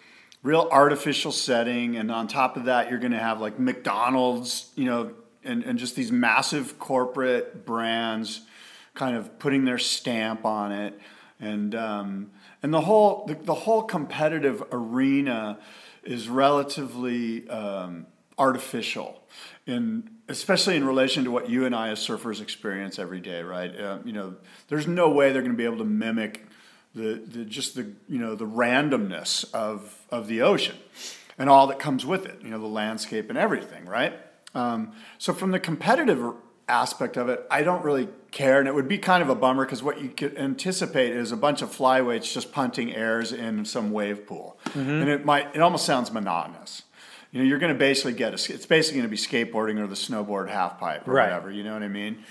real 0.43 0.69
artificial 0.71 1.33
setting, 1.33 1.97
and 1.97 2.11
on 2.11 2.27
top 2.29 2.57
of 2.57 2.65
that, 2.65 2.91
you're 2.91 2.99
going 2.99 3.13
to 3.13 3.19
have 3.19 3.41
like 3.41 3.59
McDonald's, 3.59 4.71
you 4.75 4.85
know, 4.85 5.13
and, 5.45 5.63
and 5.65 5.79
just 5.79 5.97
these 5.97 6.13
massive 6.13 6.79
corporate 6.79 7.65
brands, 7.65 8.43
kind 8.95 9.17
of 9.17 9.39
putting 9.39 9.65
their 9.65 9.79
stamp 9.79 10.45
on 10.45 10.73
it, 10.73 10.99
and 11.41 11.75
um, 11.75 12.31
and 12.63 12.73
the 12.73 12.81
whole 12.81 13.27
the, 13.27 13.35
the 13.35 13.55
whole 13.55 13.83
competitive 13.83 14.63
arena 14.73 15.59
is 16.05 16.29
relatively 16.29 17.49
um, 17.49 18.07
artificial 18.39 19.23
in 19.67 20.09
especially 20.29 20.77
in 20.77 20.87
relation 20.87 21.25
to 21.25 21.31
what 21.31 21.49
you 21.49 21.67
and 21.67 21.75
I 21.75 21.89
as 21.89 21.99
surfers 21.99 22.41
experience 22.41 22.99
every 22.99 23.21
day, 23.21 23.43
right? 23.43 23.79
Uh, 23.79 23.99
you 24.05 24.13
know, 24.13 24.37
there's 24.69 24.87
no 24.87 25.11
way 25.11 25.33
they're 25.33 25.43
going 25.43 25.53
to 25.53 25.59
be 25.59 25.65
able 25.65 25.79
to 25.79 25.85
mimic 25.85 26.47
the, 26.95 27.23
the 27.27 27.45
just 27.45 27.75
the 27.75 27.91
you 28.09 28.19
know 28.19 28.35
the 28.35 28.47
randomness 28.47 29.45
of 29.55 29.97
of 30.11 30.27
the 30.27 30.43
ocean 30.43 30.77
and 31.39 31.49
all 31.49 31.67
that 31.69 31.79
comes 31.79 32.05
with 32.05 32.27
it. 32.27 32.39
You 32.43 32.51
know, 32.51 32.59
the 32.59 32.67
landscape 32.67 33.29
and 33.31 33.39
everything, 33.39 33.87
right? 33.87 34.15
Um, 34.55 34.93
so 35.19 35.33
from 35.33 35.51
the 35.51 35.59
competitive 35.61 36.23
aspect 36.69 37.17
of 37.17 37.29
it, 37.29 37.45
I 37.51 37.63
don't 37.63 37.83
really 37.85 38.09
care, 38.31 38.59
and 38.61 38.69
it 38.69 38.75
would 38.75 38.89
be 38.89 38.99
kind 38.99 39.23
of 39.23 39.29
a 39.31 39.35
bummer 39.35 39.65
because 39.65 39.83
what 39.83 40.01
you 40.01 40.09
could 40.11 40.37
anticipate 40.37 41.13
is 41.17 41.33
a 41.33 41.37
bunch 41.37 41.63
of 41.63 41.71
flyweights 41.75 42.33
just 42.33 42.53
punting 42.53 42.95
airs 42.95 43.33
in 43.33 43.65
some 43.65 43.91
wave 43.93 44.27
pool, 44.27 44.59
and 44.75 45.09
it 45.09 45.25
might 45.25 45.55
it 45.55 45.61
almost 45.61 45.85
sounds 45.87 46.13
monotonous. 46.13 46.83
You 47.31 47.41
know, 47.41 47.47
you're 47.47 47.59
going 47.59 47.73
to 47.73 47.79
basically 47.79 48.13
get 48.13 48.33
a, 48.33 48.53
it's 48.55 48.67
basically 48.67 49.01
going 49.01 49.11
to 49.11 49.17
be 49.17 49.17
skateboarding 49.17 49.81
or 49.81 49.87
the 49.87 49.95
snowboard 49.95 50.51
half 50.51 50.79
pipe 50.79 51.09
or 51.09 51.13
Right. 51.15 51.25
whatever. 51.31 51.51
You 51.51 51.65
know 51.65 51.73
what 51.73 51.83
I 51.83 51.89
mean? 51.89 52.25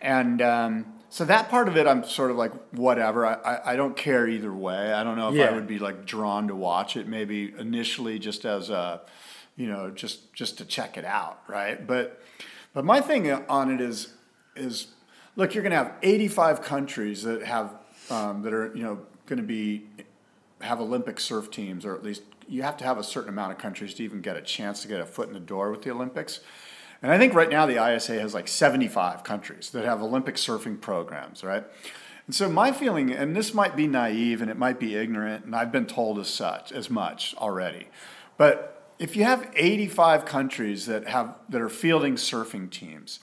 And 0.00 0.42
um, 0.42 0.86
so 1.10 1.24
that 1.24 1.48
part 1.50 1.66
of 1.68 1.76
it, 1.76 1.86
I'm 1.86 2.04
sort 2.04 2.30
of 2.30 2.36
like 2.36 2.52
whatever. 2.72 3.26
I, 3.26 3.34
I, 3.34 3.72
I 3.72 3.76
don't 3.76 3.96
care 3.96 4.26
either 4.28 4.52
way. 4.52 4.92
I 4.92 5.02
don't 5.04 5.16
know 5.16 5.28
if 5.30 5.34
Yeah. 5.34 5.46
I 5.46 5.52
would 5.52 5.66
be 5.66 5.78
like 5.78 6.06
drawn 6.06 6.48
to 6.48 6.54
watch 6.54 6.96
it. 6.96 7.06
Maybe 7.08 7.52
initially 7.58 8.18
just 8.20 8.44
as 8.44 8.70
a, 8.70 9.02
you 9.56 9.66
know, 9.68 9.90
just 9.90 10.32
just 10.32 10.58
to 10.58 10.64
check 10.64 10.96
it 10.96 11.04
out, 11.04 11.42
right? 11.48 11.84
But 11.86 12.22
but 12.72 12.84
my 12.84 13.00
thing 13.00 13.30
on 13.30 13.70
it 13.72 13.80
is 13.80 14.14
is 14.54 14.88
look, 15.36 15.54
you're 15.54 15.62
going 15.62 15.72
to 15.72 15.76
have 15.78 15.92
85 16.02 16.62
countries 16.62 17.24
that 17.24 17.42
have 17.42 17.74
um, 18.08 18.42
that 18.42 18.54
are 18.54 18.74
you 18.74 18.82
know 18.82 19.00
going 19.26 19.38
to 19.40 19.46
be 19.46 19.86
have 20.60 20.80
Olympic 20.80 21.18
surf 21.18 21.50
teams, 21.50 21.84
or 21.84 21.94
at 21.94 22.04
least 22.04 22.22
you 22.48 22.62
have 22.62 22.76
to 22.76 22.84
have 22.84 22.98
a 22.98 23.04
certain 23.04 23.28
amount 23.30 23.52
of 23.52 23.58
countries 23.58 23.94
to 23.94 24.04
even 24.04 24.20
get 24.20 24.36
a 24.36 24.42
chance 24.42 24.82
to 24.82 24.88
get 24.88 25.00
a 25.00 25.06
foot 25.06 25.26
in 25.28 25.34
the 25.34 25.40
door 25.40 25.70
with 25.70 25.82
the 25.82 25.90
Olympics. 25.90 26.40
And 27.02 27.10
I 27.10 27.18
think 27.18 27.34
right 27.34 27.48
now 27.48 27.66
the 27.66 27.94
ISA 27.94 28.20
has 28.20 28.34
like 28.34 28.46
75 28.46 29.24
countries 29.24 29.70
that 29.70 29.84
have 29.84 30.02
Olympic 30.02 30.34
surfing 30.34 30.80
programs, 30.80 31.42
right? 31.42 31.64
And 32.26 32.34
so 32.34 32.48
my 32.48 32.72
feeling, 32.72 33.10
and 33.10 33.34
this 33.34 33.54
might 33.54 33.74
be 33.74 33.86
naive 33.86 34.42
and 34.42 34.50
it 34.50 34.58
might 34.58 34.78
be 34.78 34.96
ignorant, 34.96 35.46
and 35.46 35.56
I've 35.56 35.72
been 35.72 35.86
told 35.86 36.18
as 36.18 36.28
such, 36.28 36.72
as 36.72 36.90
much 36.90 37.34
already, 37.36 37.88
but 38.36 38.80
if 39.00 39.16
you 39.16 39.24
have 39.24 39.50
85 39.56 40.26
countries 40.26 40.86
that 40.86 41.08
have 41.08 41.34
that 41.48 41.60
are 41.60 41.70
fielding 41.70 42.16
surfing 42.16 42.70
teams, 42.70 43.20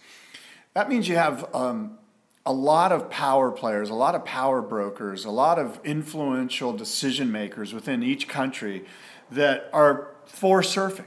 that 0.74 0.90
means 0.90 1.08
you 1.08 1.16
have 1.16 1.54
um, 1.56 2.00
a 2.48 2.52
lot 2.52 2.92
of 2.92 3.12
power 3.12 3.52
players, 3.52 3.90
a 3.90 3.94
lot 3.94 4.16
of 4.16 4.26
power 4.26 4.62
brokers, 4.62 5.24
a 5.24 5.30
lot 5.30 5.60
of 5.60 5.80
influential 5.84 6.74
decision 6.74 7.32
makers 7.32 7.74
within 7.74 8.02
each 8.02 8.28
country 8.28 8.86
that 9.32 9.70
are 9.72 10.16
for 10.26 10.62
surfing. 10.62 11.06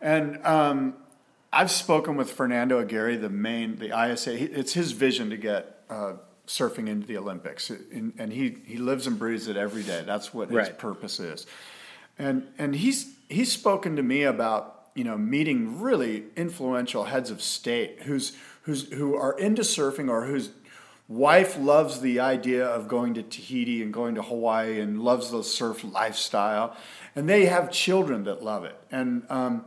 And 0.00 0.44
um, 0.46 0.94
I've 1.52 1.70
spoken 1.70 2.16
with 2.16 2.30
Fernando 2.30 2.78
Aguirre, 2.78 3.16
the 3.16 3.28
main, 3.28 3.76
the 3.76 3.88
ISA. 4.12 4.36
He, 4.36 4.44
it's 4.44 4.72
his 4.72 4.92
vision 4.92 5.30
to 5.30 5.36
get 5.36 5.82
uh, 5.90 6.12
surfing 6.46 6.88
into 6.88 7.06
the 7.06 7.16
Olympics, 7.16 7.70
and, 7.70 8.12
and 8.18 8.32
he 8.32 8.56
he 8.64 8.76
lives 8.76 9.06
and 9.06 9.18
breathes 9.18 9.48
it 9.48 9.56
every 9.56 9.82
day. 9.82 10.02
That's 10.06 10.32
what 10.32 10.48
his 10.48 10.56
Right. 10.56 10.78
purpose 10.78 11.18
is. 11.18 11.46
And 12.18 12.46
and 12.58 12.74
he's 12.76 13.14
he's 13.28 13.50
spoken 13.50 13.96
to 13.96 14.02
me 14.02 14.22
about 14.22 14.90
you 14.94 15.04
know 15.04 15.16
meeting 15.18 15.80
really 15.80 16.24
influential 16.36 17.04
heads 17.04 17.30
of 17.30 17.42
state 17.42 18.02
who's 18.02 18.36
who's 18.62 18.90
who 18.92 19.16
are 19.16 19.32
into 19.38 19.62
surfing 19.62 20.08
or 20.08 20.26
whose 20.26 20.50
wife 21.08 21.58
loves 21.58 22.00
the 22.00 22.20
idea 22.20 22.64
of 22.64 22.86
going 22.86 23.14
to 23.14 23.22
Tahiti 23.22 23.82
and 23.82 23.92
going 23.92 24.14
to 24.14 24.22
Hawaii 24.22 24.78
and 24.80 25.02
loves 25.02 25.32
the 25.32 25.42
surf 25.42 25.82
lifestyle, 25.82 26.76
and 27.16 27.28
they 27.28 27.46
have 27.46 27.72
children 27.72 28.22
that 28.24 28.44
love 28.44 28.64
it. 28.64 28.76
And 28.92 29.24
um, 29.28 29.64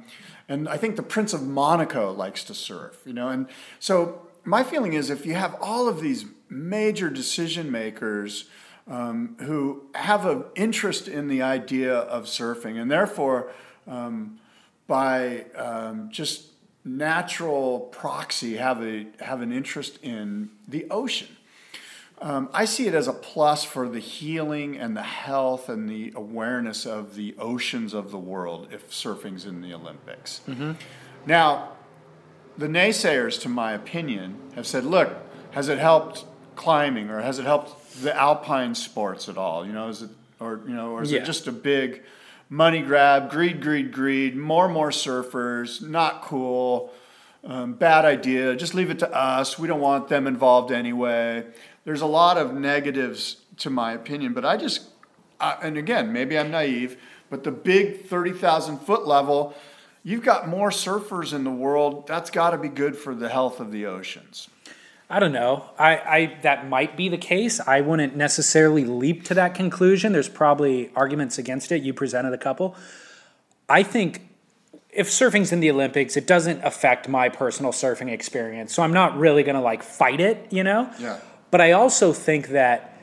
and 0.50 0.68
I 0.68 0.78
think 0.78 0.96
the 0.96 1.04
Prince 1.04 1.34
of 1.34 1.42
Monaco 1.42 2.12
likes 2.12 2.44
to 2.46 2.54
surf, 2.54 3.00
you 3.06 3.14
know. 3.14 3.30
And 3.30 3.48
so 3.80 4.28
my 4.44 4.64
feeling 4.64 4.94
is 4.94 5.10
if 5.10 5.26
you 5.26 5.36
have 5.36 5.56
all 5.62 5.88
of 5.88 6.02
these 6.02 6.26
major 6.50 7.10
decision 7.10 7.72
makers 7.72 8.46
um, 8.88 9.38
who 9.40 9.84
have 9.96 10.26
an 10.26 10.44
interest 10.56 11.08
in 11.08 11.28
the 11.28 11.42
idea 11.42 11.96
of 11.96 12.26
surfing, 12.26 12.80
and 12.82 12.92
therefore, 12.92 13.52
um, 13.88 14.40
by 14.88 15.46
um, 15.56 16.10
just 16.12 16.48
natural 16.86 17.80
proxy 17.80 18.58
have 18.58 18.84
a 18.84 19.08
have 19.20 19.42
an 19.42 19.54
interest 19.54 20.00
in 20.04 20.50
the 20.68 20.86
ocean. 20.92 21.30
Um, 22.22 22.50
I 22.54 22.66
see 22.66 22.88
it 22.88 22.94
as 22.94 23.08
a 23.08 23.14
plus 23.14 23.64
for 23.66 23.90
the 23.90 24.00
healing 24.00 24.78
and 24.78 24.96
the 24.96 25.02
health 25.04 25.68
and 25.68 25.90
the 25.90 26.14
awareness 26.16 26.86
of 26.86 27.16
the 27.16 27.36
oceans 27.38 27.94
of 27.94 28.12
the 28.12 28.18
world 28.18 28.68
if 28.72 28.94
surfing's 28.94 29.46
in 29.46 29.62
the 29.62 29.74
Olympics. 29.74 30.42
Now, 31.26 31.74
the 32.58 32.68
naysayers, 32.68 33.42
to 33.42 33.50
my 33.50 33.74
opinion, 33.74 34.38
have 34.56 34.68
said, 34.68 34.86
look, 34.86 35.14
has 35.52 35.68
it 35.70 35.80
helped 35.80 36.26
climbing 36.56 37.10
or 37.10 37.22
has 37.22 37.40
it 37.40 37.46
helped 37.46 38.02
the 38.04 38.16
alpine 38.16 38.76
sports 38.76 39.28
at 39.28 39.38
all? 39.38 39.66
You 39.66 39.74
know, 39.74 39.90
is 39.90 40.04
it, 40.04 40.10
or, 40.40 40.62
you 40.68 40.74
know, 40.76 40.92
or 40.92 41.02
is 41.02 41.12
Yeah. 41.12 41.22
it 41.22 41.26
just 41.26 41.48
a 41.48 41.52
big 41.52 42.04
money 42.50 42.82
grab, 42.82 43.30
greed, 43.32 43.62
greed, 43.62 43.92
greed, 43.92 44.36
more 44.38 44.66
and 44.66 44.74
more 44.74 44.92
surfers, 44.92 45.82
not 45.82 46.22
cool, 46.22 46.94
um, 47.44 47.74
bad 47.74 48.06
idea, 48.06 48.56
just 48.56 48.74
leave 48.74 48.90
it 48.92 49.00
to 49.00 49.12
us. 49.14 49.58
We 49.60 49.68
don't 49.68 49.82
want 49.82 50.08
them 50.08 50.28
involved 50.28 50.72
anyway. 50.72 51.46
There's 51.86 52.02
a 52.02 52.08
lot 52.08 52.38
of 52.38 52.54
negatives 52.54 53.38
to 53.58 53.70
my 53.70 53.94
opinion, 53.94 54.34
but 54.34 54.46
I 54.46 54.58
just, 54.58 54.90
I, 55.40 55.58
and 55.62 55.78
again, 55.78 56.14
maybe 56.14 56.38
I'm 56.38 56.52
naive, 56.52 56.98
but 57.30 57.44
the 57.44 57.52
big 57.52 58.06
30,000 58.06 58.80
foot 58.80 59.06
level, 59.06 59.54
you've 60.04 60.24
got 60.24 60.48
more 60.48 60.70
surfers 60.70 61.34
in 61.34 61.44
the 61.44 61.52
world. 61.52 62.08
That's 62.08 62.30
got 62.30 62.52
to 62.52 62.58
be 62.58 62.70
good 62.70 62.96
for 62.96 63.14
the 63.14 63.30
health 63.30 63.60
of 63.60 63.72
the 63.72 63.86
oceans. 63.86 64.50
I 65.10 65.20
don't 65.20 65.34
know. 65.34 65.70
I, 65.78 65.98
I 65.98 66.38
that 66.42 66.68
might 66.70 66.98
be 66.98 67.10
the 67.10 67.18
case. 67.18 67.60
I 67.60 67.82
wouldn't 67.82 68.16
necessarily 68.16 68.86
leap 68.86 69.26
to 69.26 69.34
that 69.36 69.54
conclusion. 69.54 70.12
There's 70.12 70.30
probably 70.30 70.92
arguments 70.96 71.38
against 71.38 71.72
it. 71.72 71.84
You 71.84 71.94
presented 71.94 72.34
a 72.34 72.38
couple. 72.38 72.76
I 73.70 73.84
think 73.84 74.28
if 74.90 75.10
surfing's 75.10 75.52
in 75.52 75.60
the 75.60 75.70
Olympics, 75.70 76.16
it 76.18 76.26
doesn't 76.26 76.64
affect 76.64 77.08
my 77.08 77.30
personal 77.30 77.72
surfing 77.72 78.12
experience. 78.12 78.74
So 78.74 78.84
I'm 78.84 78.94
not 78.94 79.18
really 79.18 79.44
going 79.44 79.56
to 79.56 79.62
like 79.62 79.84
fight 79.84 80.20
it, 80.20 80.48
you 80.52 80.64
know? 80.64 80.90
Yeah. 81.00 81.20
But 81.54 81.62
I 81.62 81.74
also 81.74 82.14
think 82.14 82.48
that 82.48 82.98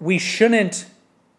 we 0.00 0.18
shouldn't 0.18 0.84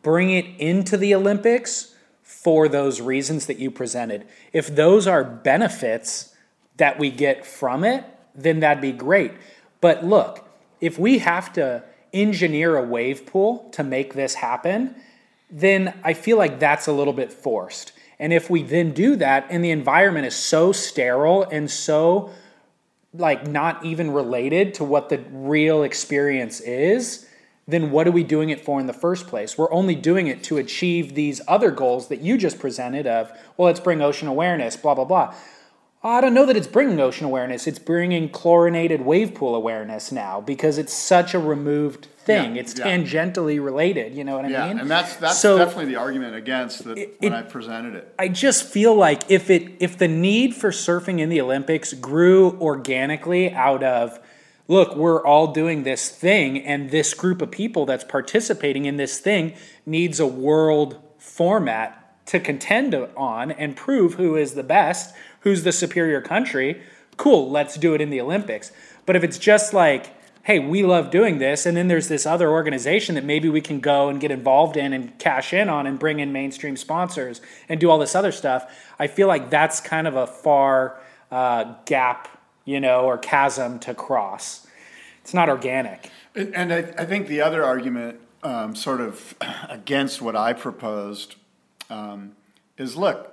bring 0.02 0.32
it 0.32 0.48
into 0.58 0.98
the 0.98 1.14
Olympics 1.14 1.94
for 2.24 2.68
those 2.68 3.00
reasons 3.00 3.46
that 3.46 3.60
you 3.60 3.70
presented. 3.70 4.26
If 4.52 4.74
those 4.74 5.06
are 5.06 5.24
benefits 5.24 6.36
that 6.78 6.98
we 6.98 7.12
get 7.12 7.46
from 7.46 7.84
it, 7.84 8.04
then 8.34 8.62
that'd 8.62 8.82
be 8.82 8.92
great. 8.92 9.34
But 9.82 10.04
look, 10.04 10.50
if 10.82 10.98
we 10.98 11.20
have 11.20 11.54
to 11.54 11.84
engineer 12.12 12.76
a 12.76 12.84
wave 12.84 13.28
pool 13.28 13.70
to 13.74 13.84
make 13.84 14.16
this 14.16 14.34
happen, 14.34 14.96
then 15.52 15.94
I 16.04 16.14
feel 16.16 16.40
like 16.40 16.58
that's 16.58 16.88
a 16.88 16.92
little 16.92 17.14
bit 17.14 17.32
forced. 17.32 17.92
And 18.18 18.34
if 18.34 18.50
we 18.50 18.64
then 18.64 18.94
do 18.94 19.16
that 19.18 19.46
and 19.52 19.64
the 19.64 19.70
environment 19.70 20.26
is 20.26 20.36
so 20.36 20.72
sterile 20.72 21.44
and 21.44 21.70
so 21.70 22.32
like 23.14 23.48
not 23.48 23.84
even 23.86 24.12
related 24.12 24.74
to 24.76 24.84
what 24.84 25.10
the 25.10 25.20
real 25.32 25.84
experience 25.84 26.60
is, 26.62 27.28
then 27.68 27.92
what 27.92 28.08
are 28.08 28.12
we 28.12 28.24
doing 28.24 28.50
it 28.50 28.64
for 28.64 28.80
in 28.80 28.88
the 28.88 28.94
first 28.94 29.28
place? 29.28 29.58
We're 29.58 29.72
only 29.72 29.96
doing 29.96 30.28
it 30.28 30.44
to 30.46 30.58
achieve 30.58 31.14
these 31.14 31.42
other 31.48 31.72
goals 31.72 32.08
that 32.08 32.22
you 32.22 32.38
just 32.38 32.60
presented 32.60 33.06
of, 33.06 33.32
well, 33.58 33.68
let's 33.68 33.80
bring 33.80 34.02
ocean 34.02 34.28
awareness, 34.28 34.76
blah, 34.76 34.96
blah, 34.96 35.06
blah. 35.06 35.36
I 36.02 36.22
don't 36.22 36.34
know 36.34 36.46
that 36.46 36.56
it's 36.56 36.68
bringing 36.68 37.00
ocean 37.02 37.26
awareness. 37.26 37.68
It's 37.68 37.80
bringing 37.80 38.30
chlorinated 38.30 39.02
wave 39.02 39.34
pool 39.36 39.54
awareness 39.54 40.14
now 40.14 40.40
because 40.40 40.78
it's 40.78 40.94
such 40.94 41.34
a 41.34 41.40
removed 41.40 42.06
thing. 42.20 42.56
Yeah, 42.56 42.62
it's 42.62 42.78
yeah. 42.80 42.86
tangentially 42.88 43.62
related. 43.62 44.16
You 44.16 44.24
know 44.24 44.38
what 44.38 44.46
I 44.46 44.50
Yeah, 44.50 44.68
mean? 44.70 44.80
and 44.80 44.90
that's 44.90 45.18
that's 45.18 45.40
So- 45.40 45.58
definitely 45.58 45.88
the 45.88 45.98
argument 45.98 46.36
against 46.36 46.86
that 46.86 46.96
when 47.20 47.34
it- 47.34 47.36
I 47.36 47.42
presented 47.42 47.96
it. 47.96 48.14
I 48.18 48.30
just 48.30 48.64
feel 48.64 48.96
like 48.96 49.30
if 49.30 49.50
it 49.50 49.74
if 49.82 49.98
the 49.98 50.08
need 50.08 50.56
for 50.56 50.72
surfing 50.72 51.20
in 51.20 51.28
the 51.28 51.42
Olympics 51.42 51.92
grew 51.92 52.58
organically 52.62 53.52
out 53.52 53.84
of 53.84 54.20
look, 54.70 54.96
we're 54.96 55.26
all 55.26 55.48
doing 55.48 55.84
this 55.84 56.08
thing 56.08 56.60
and 56.66 56.92
this 56.92 57.14
group 57.14 57.42
of 57.42 57.52
people 57.52 57.86
that's 57.86 58.06
participating 58.06 58.86
in 58.86 58.96
this 58.96 59.20
thing 59.20 59.52
needs 59.86 60.20
a 60.22 60.28
world 60.28 60.98
format 61.18 61.96
to 62.28 62.40
contend 62.40 62.96
on 63.18 63.52
and 63.52 63.76
prove 63.76 64.14
who 64.14 64.36
is 64.36 64.54
the 64.54 64.62
best, 64.64 65.14
who's 65.42 65.64
the 65.64 65.72
superior 65.72 66.22
country. 66.22 66.82
Cool, 67.18 67.50
let's 67.50 67.76
do 67.76 67.94
it 67.94 68.02
in 68.02 68.10
the 68.10 68.22
Olympics. 68.22 68.72
But 69.06 69.16
if 69.16 69.24
it's 69.24 69.38
just 69.38 69.74
like 69.74 70.14
hey, 70.50 70.58
we 70.58 70.84
love 70.84 71.12
doing 71.12 71.38
this, 71.38 71.68
and 71.68 71.78
then 71.78 71.88
there's 71.88 72.08
this 72.08 72.26
other 72.26 72.50
organization 72.50 73.14
that 73.14 73.24
maybe 73.24 73.50
we 73.50 73.62
can 73.62 73.80
go 73.80 74.10
and 74.10 74.20
get 74.20 74.32
involved 74.32 74.78
in 74.78 74.94
and 74.94 75.18
cash 75.20 75.54
in 75.54 75.70
on 75.70 75.86
and 75.86 76.00
bring 76.00 76.20
in 76.20 76.32
mainstream 76.32 76.76
sponsors 76.76 77.40
and 77.68 77.80
do 77.80 77.88
all 77.88 78.00
this 78.00 78.16
other 78.16 78.32
stuff. 78.32 78.66
I 78.98 79.06
feel 79.06 79.28
like 79.28 79.52
that's 79.52 79.80
kind 79.80 80.08
of 80.08 80.16
a 80.16 80.26
far 80.26 81.00
uh, 81.30 81.76
gap, 81.86 82.28
you 82.66 82.80
know, 82.80 83.02
or 83.02 83.20
chasm 83.20 83.78
to 83.82 83.94
cross. 83.94 84.66
It's 85.22 85.36
not 85.36 85.50
organic. 85.50 86.10
And, 86.34 86.56
and 86.56 86.74
I, 86.74 86.78
I 86.98 87.06
think 87.06 87.28
the 87.28 87.42
other 87.42 87.64
argument, 87.64 88.20
um, 88.42 88.76
sort 88.76 89.02
of 89.02 89.36
against 89.70 90.20
what 90.20 90.36
I 90.36 90.54
proposed, 90.54 91.36
um, 91.92 92.32
is 92.76 92.96
look, 92.96 93.29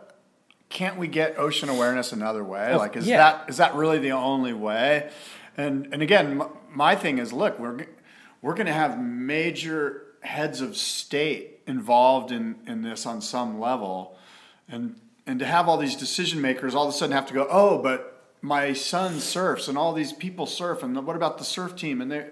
can't 0.77 0.99
we 0.99 1.09
get 1.09 1.39
ocean 1.39 1.71
awareness 1.71 2.13
another 2.13 2.45
way? 2.45 2.73
Oh, 2.75 2.77
like, 2.77 2.97
is 2.97 3.07
yeah. 3.07 3.17
that 3.17 3.49
is 3.49 3.57
that 3.57 3.75
really 3.75 3.99
the 3.99 4.11
only 4.11 4.53
way? 4.53 5.11
And 5.57 5.89
and 5.91 6.03
again, 6.03 6.43
m- 6.43 6.49
my 6.71 6.95
thing 6.95 7.17
is, 7.17 7.33
look, 7.33 7.59
we're 7.59 7.87
we're 8.43 8.53
going 8.53 8.67
to 8.67 8.75
have 8.75 9.01
major 9.01 10.03
heads 10.21 10.61
of 10.61 10.77
state 10.77 11.61
involved 11.67 12.31
in 12.31 12.57
in 12.67 12.83
this 12.83 13.07
on 13.07 13.23
some 13.23 13.59
level, 13.59 14.19
and 14.69 15.01
and 15.27 15.39
to 15.39 15.47
have 15.47 15.67
all 15.67 15.79
these 15.79 15.97
decision 15.97 16.43
makers 16.43 16.75
all 16.75 16.87
of 16.87 16.91
a 16.91 16.97
sudden 16.97 17.17
have 17.17 17.27
to 17.29 17.35
go, 17.35 17.47
oh, 17.49 17.79
but 17.79 18.35
my 18.43 18.75
son 18.75 19.19
surfs 19.19 19.69
and 19.69 19.79
all 19.79 19.95
these 19.95 20.13
people 20.13 20.45
surf, 20.45 20.83
and 20.83 21.07
what 21.07 21.17
about 21.17 21.39
the 21.39 21.45
surf 21.45 21.75
team? 21.75 22.03
And 22.03 22.13
they, 22.13 22.27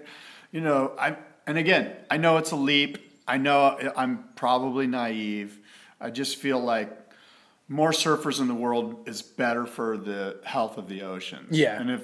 you 0.51 0.61
know, 0.61 0.91
I 0.99 1.17
and 1.47 1.57
again, 1.57 1.95
I 2.11 2.17
know 2.17 2.37
it's 2.37 2.51
a 2.51 2.55
leap. 2.55 2.99
I 3.27 3.37
know 3.37 3.91
I'm 3.97 4.23
probably 4.35 4.85
naive. 4.85 5.57
I 5.99 6.11
just 6.11 6.35
feel 6.35 6.59
like 6.59 7.04
more 7.67 7.91
surfers 7.91 8.39
in 8.39 8.47
the 8.47 8.55
world 8.55 9.07
is 9.07 9.21
better 9.21 9.65
for 9.65 9.97
the 9.97 10.37
health 10.43 10.77
of 10.77 10.87
the 10.87 11.01
oceans. 11.01 11.57
Yeah. 11.57 11.79
and 11.79 11.89
if 11.89 12.01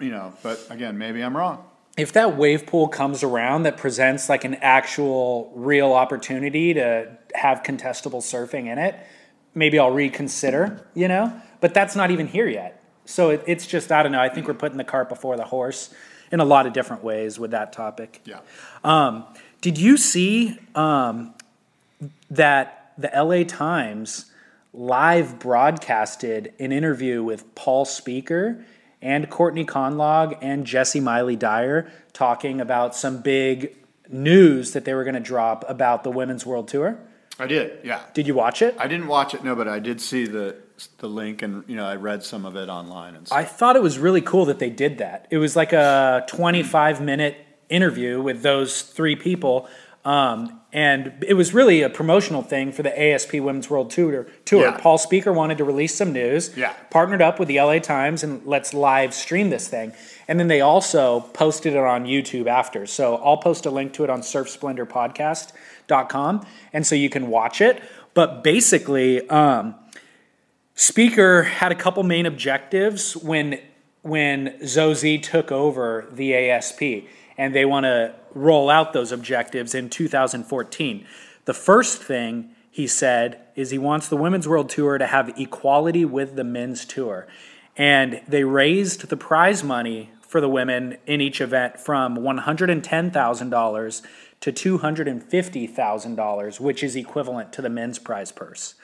you 0.00 0.10
know, 0.10 0.32
but 0.42 0.66
again, 0.70 0.98
maybe 0.98 1.22
I'm 1.22 1.36
wrong. 1.36 1.64
if 1.96 2.12
that 2.12 2.36
wave 2.36 2.66
pool 2.66 2.88
comes 2.88 3.22
around 3.22 3.62
that 3.62 3.76
presents 3.76 4.28
like 4.28 4.44
an 4.44 4.54
actual 4.56 5.52
real 5.54 5.92
opportunity 5.92 6.74
to 6.74 7.16
have 7.34 7.62
contestable 7.62 8.20
surfing 8.20 8.66
in 8.66 8.78
it, 8.78 8.98
maybe 9.54 9.78
I'll 9.78 9.92
reconsider, 9.92 10.84
you 10.94 11.06
know? 11.06 11.32
But 11.60 11.74
that's 11.74 11.94
not 11.94 12.10
even 12.10 12.26
here 12.26 12.48
yet. 12.48 12.82
So 13.04 13.30
it, 13.30 13.44
it's 13.46 13.66
just, 13.66 13.92
I 13.92 14.02
don't 14.02 14.12
know. 14.12 14.20
I 14.20 14.28
think 14.28 14.48
we're 14.48 14.54
putting 14.54 14.78
the 14.78 14.84
cart 14.84 15.08
before 15.08 15.36
the 15.36 15.44
horse 15.44 15.94
in 16.32 16.40
a 16.40 16.44
lot 16.44 16.66
of 16.66 16.72
different 16.72 17.04
ways 17.04 17.38
with 17.38 17.52
that 17.52 17.72
topic. 17.72 18.20
Yeah. 18.24 18.40
Um, 18.82 19.24
did 19.60 19.78
you 19.78 19.96
see 19.96 20.58
um, 20.74 21.34
that 22.30 22.92
the 22.98 23.10
LA 23.14 23.44
Times 23.44 24.32
live 24.74 25.38
broadcasted 25.38 26.52
an 26.58 26.72
interview 26.72 27.22
with 27.22 27.54
Paul 27.54 27.84
Speaker 27.84 28.64
and 29.00 29.30
Courtney 29.30 29.64
Conlogue 29.64 30.34
and 30.42 30.66
Jessi 30.66 31.00
Miley-Dyer 31.00 31.90
talking 32.12 32.60
about 32.60 32.96
some 32.96 33.22
big 33.22 33.76
news 34.08 34.72
that 34.72 34.84
they 34.84 34.94
were 34.94 35.04
going 35.04 35.14
to 35.14 35.20
drop 35.20 35.64
about 35.68 36.02
the 36.02 36.10
Women's 36.10 36.44
World 36.44 36.68
Tour? 36.68 36.98
I 37.38 37.46
did. 37.46 37.84
Yeah. 37.84 38.00
Did 38.14 38.26
you 38.26 38.34
watch 38.34 38.62
it? 38.62 38.74
I 38.78 38.88
didn't 38.88 39.06
watch 39.06 39.34
it, 39.34 39.44
no, 39.44 39.54
but 39.54 39.68
I 39.68 39.78
did 39.78 40.00
see 40.00 40.26
the 40.26 40.56
the 40.98 41.08
link, 41.08 41.42
and 41.42 41.62
you 41.68 41.76
know, 41.76 41.86
I 41.86 41.94
read 41.94 42.24
some 42.24 42.44
of 42.44 42.56
it 42.56 42.68
online 42.68 43.14
and 43.14 43.26
stuff. 43.26 43.38
I 43.38 43.44
thought 43.44 43.76
it 43.76 43.82
was 43.82 43.96
really 43.96 44.20
cool 44.20 44.46
that 44.46 44.58
they 44.58 44.70
did 44.70 44.98
that. 44.98 45.28
It 45.30 45.38
was 45.38 45.54
like 45.54 45.72
a 45.72 46.24
25 46.28 47.00
minute 47.00 47.36
interview 47.68 48.20
with 48.20 48.42
those 48.42 48.82
three 48.82 49.14
people. 49.14 49.68
Um, 50.04 50.60
and 50.74 51.24
it 51.26 51.32
was 51.34 51.54
really 51.54 51.82
a 51.82 51.88
promotional 51.88 52.42
thing 52.42 52.72
for 52.72 52.82
the 52.82 53.00
ASP 53.00 53.34
Women's 53.34 53.70
World 53.70 53.92
Tour. 53.92 54.26
Tour. 54.44 54.62
Yeah. 54.62 54.76
Paul 54.76 54.98
Speaker 54.98 55.32
wanted 55.32 55.58
to 55.58 55.64
release 55.64 55.94
some 55.94 56.12
news. 56.12 56.50
Yeah. 56.56 56.72
Partnered 56.90 57.22
up 57.22 57.38
with 57.38 57.46
the 57.46 57.60
LA 57.60 57.78
Times 57.78 58.24
and 58.24 58.44
let's 58.44 58.74
live 58.74 59.14
stream 59.14 59.50
this 59.50 59.68
thing. 59.68 59.92
And 60.26 60.40
then 60.40 60.48
they 60.48 60.60
also 60.60 61.20
posted 61.20 61.74
it 61.74 61.78
on 61.78 62.06
YouTube 62.06 62.48
after. 62.48 62.86
So 62.86 63.18
I'll 63.18 63.36
post 63.36 63.66
a 63.66 63.70
link 63.70 63.92
to 63.94 64.02
it 64.02 64.10
on 64.10 64.22
surfsplendorpodcast.com. 64.22 66.46
And 66.72 66.84
so 66.84 66.96
you 66.96 67.08
can 67.08 67.28
watch 67.28 67.60
it. 67.60 67.80
But 68.12 68.42
basically, 68.42 69.30
um, 69.30 69.76
Speaker 70.74 71.44
had 71.44 71.70
a 71.70 71.76
couple 71.76 72.02
main 72.02 72.26
objectives 72.26 73.16
when 73.16 73.60
when 74.04 74.48
ZoSea 74.60 75.20
took 75.22 75.50
over 75.50 76.06
the 76.12 76.34
ASP, 76.34 76.82
and 77.38 77.54
they 77.54 77.64
want 77.64 77.84
to 77.84 78.14
roll 78.34 78.68
out 78.68 78.92
those 78.92 79.10
objectives 79.10 79.74
in 79.74 79.88
2014. 79.88 81.06
The 81.46 81.54
first 81.54 82.02
thing 82.02 82.50
he 82.70 82.86
said 82.86 83.40
is 83.56 83.70
he 83.70 83.78
wants 83.78 84.08
the 84.08 84.18
Women's 84.18 84.46
World 84.46 84.68
Tour 84.68 84.98
to 84.98 85.06
have 85.06 85.32
equality 85.38 86.04
with 86.04 86.36
the 86.36 86.44
men's 86.44 86.84
tour, 86.84 87.26
and 87.78 88.20
they 88.28 88.44
raised 88.44 89.08
the 89.08 89.16
prize 89.16 89.64
money 89.64 90.10
for 90.20 90.38
the 90.40 90.50
women 90.50 90.98
in 91.06 91.22
each 91.22 91.40
event 91.40 91.80
from 91.80 92.18
$110,000 92.18 94.02
to 94.40 94.52
$250,000, 94.52 96.60
which 96.60 96.82
is 96.82 96.94
equivalent 96.94 97.54
to 97.54 97.62
the 97.62 97.70
men's 97.70 97.98
prize 97.98 98.32
purse. 98.32 98.74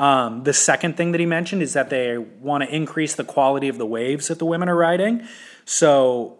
Um, 0.00 0.44
the 0.44 0.52
second 0.54 0.96
thing 0.96 1.12
that 1.12 1.20
he 1.20 1.26
mentioned 1.26 1.62
is 1.62 1.74
that 1.74 1.90
they 1.90 2.16
want 2.16 2.64
to 2.64 2.74
increase 2.74 3.14
the 3.14 3.24
quality 3.24 3.68
of 3.68 3.76
the 3.78 3.84
waves 3.86 4.28
that 4.28 4.38
the 4.38 4.46
women 4.46 4.68
are 4.68 4.74
riding. 4.76 5.26
So 5.66 6.38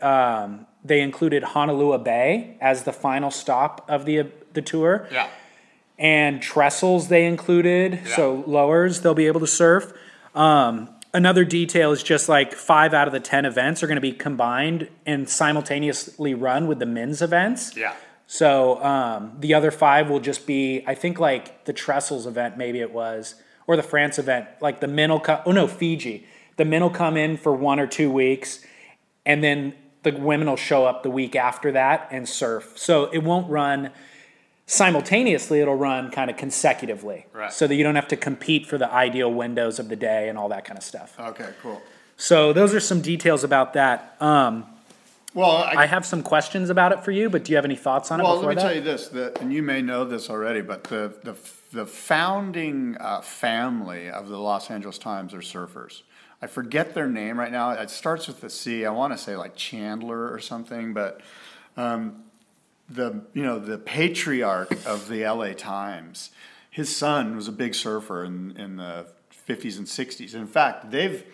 um, 0.00 0.66
they 0.82 1.00
included 1.02 1.42
Honolulu 1.42 1.98
Bay 1.98 2.56
as 2.60 2.84
the 2.84 2.92
final 2.92 3.30
stop 3.30 3.84
of 3.88 4.04
the 4.06 4.26
the 4.54 4.62
tour. 4.62 5.06
Yeah. 5.12 5.28
And 5.98 6.42
trestles 6.42 7.08
they 7.08 7.26
included, 7.26 8.00
Yeah. 8.04 8.16
so 8.16 8.44
lowers 8.46 9.00
they'll 9.02 9.14
be 9.14 9.26
able 9.26 9.40
to 9.40 9.46
surf. 9.46 9.92
Um, 10.34 10.88
another 11.14 11.44
detail 11.44 11.92
is 11.92 12.02
just 12.02 12.28
like 12.30 12.54
five 12.54 12.94
out 12.94 13.06
of 13.06 13.12
the 13.12 13.20
ten 13.20 13.44
events 13.44 13.82
are 13.82 13.86
going 13.86 13.96
to 13.96 14.00
be 14.00 14.12
combined 14.12 14.88
and 15.04 15.28
simultaneously 15.28 16.32
run 16.34 16.66
with 16.66 16.78
the 16.78 16.86
men's 16.86 17.20
events. 17.22 17.76
Yeah. 17.76 17.92
So 18.32 18.82
um, 18.82 19.36
the 19.40 19.52
other 19.52 19.70
five 19.70 20.08
will 20.08 20.18
just 20.18 20.46
be, 20.46 20.82
I 20.86 20.94
think, 20.94 21.20
like 21.20 21.66
the 21.66 21.74
Trestles 21.74 22.26
event, 22.26 22.56
maybe 22.56 22.80
it 22.80 22.90
was, 22.90 23.34
or 23.66 23.76
the 23.76 23.82
France 23.82 24.18
event. 24.18 24.48
Like 24.62 24.80
the 24.80 24.88
men 24.88 25.10
will 25.10 25.20
come. 25.20 25.40
Oh 25.44 25.52
no, 25.52 25.68
Fiji. 25.68 26.26
The 26.56 26.64
men 26.64 26.80
will 26.80 26.88
come 26.88 27.18
in 27.18 27.36
for 27.36 27.52
one 27.54 27.78
or 27.78 27.86
two 27.86 28.10
weeks, 28.10 28.64
and 29.26 29.44
then 29.44 29.74
the 30.02 30.12
women 30.12 30.48
will 30.48 30.56
show 30.56 30.86
up 30.86 31.02
the 31.02 31.10
week 31.10 31.36
after 31.36 31.72
that 31.72 32.08
and 32.10 32.26
surf. 32.26 32.72
So 32.76 33.10
it 33.10 33.18
won't 33.22 33.50
run 33.50 33.90
simultaneously. 34.64 35.60
It'll 35.60 35.74
run 35.74 36.10
kind 36.10 36.30
of 36.30 36.38
consecutively, 36.38 37.26
Right. 37.34 37.52
so 37.52 37.66
that 37.66 37.74
you 37.74 37.84
don't 37.84 37.96
have 37.96 38.08
to 38.08 38.16
compete 38.16 38.64
for 38.64 38.78
the 38.78 38.90
ideal 38.90 39.30
windows 39.30 39.78
of 39.78 39.90
the 39.90 39.96
day 39.96 40.30
and 40.30 40.38
all 40.38 40.48
that 40.48 40.64
kind 40.64 40.78
of 40.78 40.84
stuff. 40.84 41.14
Okay, 41.20 41.50
cool. 41.60 41.82
So 42.16 42.54
those 42.54 42.72
are 42.72 42.80
some 42.80 43.02
details 43.02 43.44
about 43.44 43.74
that. 43.74 44.16
Um, 44.20 44.64
Well, 45.34 45.50
I, 45.50 45.82
I 45.82 45.86
have 45.86 46.04
some 46.04 46.22
questions 46.22 46.68
about 46.68 46.92
it 46.92 47.04
for 47.04 47.10
you, 47.10 47.30
but 47.30 47.44
do 47.44 47.52
you 47.52 47.56
have 47.56 47.64
any 47.64 47.76
thoughts 47.76 48.10
on 48.10 48.20
it 48.20 48.22
well, 48.22 48.36
let 48.36 48.48
me 48.48 48.54
that? 48.56 48.60
tell 48.60 48.74
you 48.74 48.82
this, 48.82 49.08
that, 49.08 49.40
and 49.40 49.52
you 49.52 49.62
may 49.62 49.80
know 49.80 50.04
this 50.04 50.28
already, 50.28 50.60
but 50.60 50.84
the 50.84 51.14
the, 51.22 51.36
the 51.72 51.86
founding 51.86 52.96
uh, 53.00 53.22
family 53.22 54.10
of 54.10 54.28
the 54.28 54.38
Los 54.38 54.70
Angeles 54.70 54.98
Times 54.98 55.32
are 55.32 55.38
surfers. 55.38 56.02
I 56.42 56.48
forget 56.48 56.92
their 56.92 57.06
name 57.06 57.38
right 57.38 57.52
now. 57.52 57.70
It 57.70 57.88
starts 57.88 58.26
with 58.26 58.40
the 58.40 58.50
C. 58.50 58.84
I 58.84 58.90
want 58.90 59.12
to 59.12 59.18
say 59.18 59.36
like 59.36 59.56
Chandler 59.56 60.30
or 60.30 60.40
something, 60.40 60.92
but 60.92 61.20
um, 61.76 62.24
the 62.90 63.22
you 63.32 63.42
know 63.42 63.58
the 63.58 63.78
patriarch 63.78 64.72
of 64.84 65.08
the 65.08 65.24
LA 65.24 65.52
Times, 65.52 66.30
his 66.70 66.94
son 66.94 67.36
was 67.36 67.48
a 67.48 67.52
big 67.52 67.74
surfer 67.74 68.24
in, 68.24 68.56
in 68.58 68.76
the 68.76 69.06
50s 69.48 69.78
and 69.78 69.86
60s. 69.86 70.34
In 70.34 70.46
fact, 70.46 70.90
they've 70.90 71.24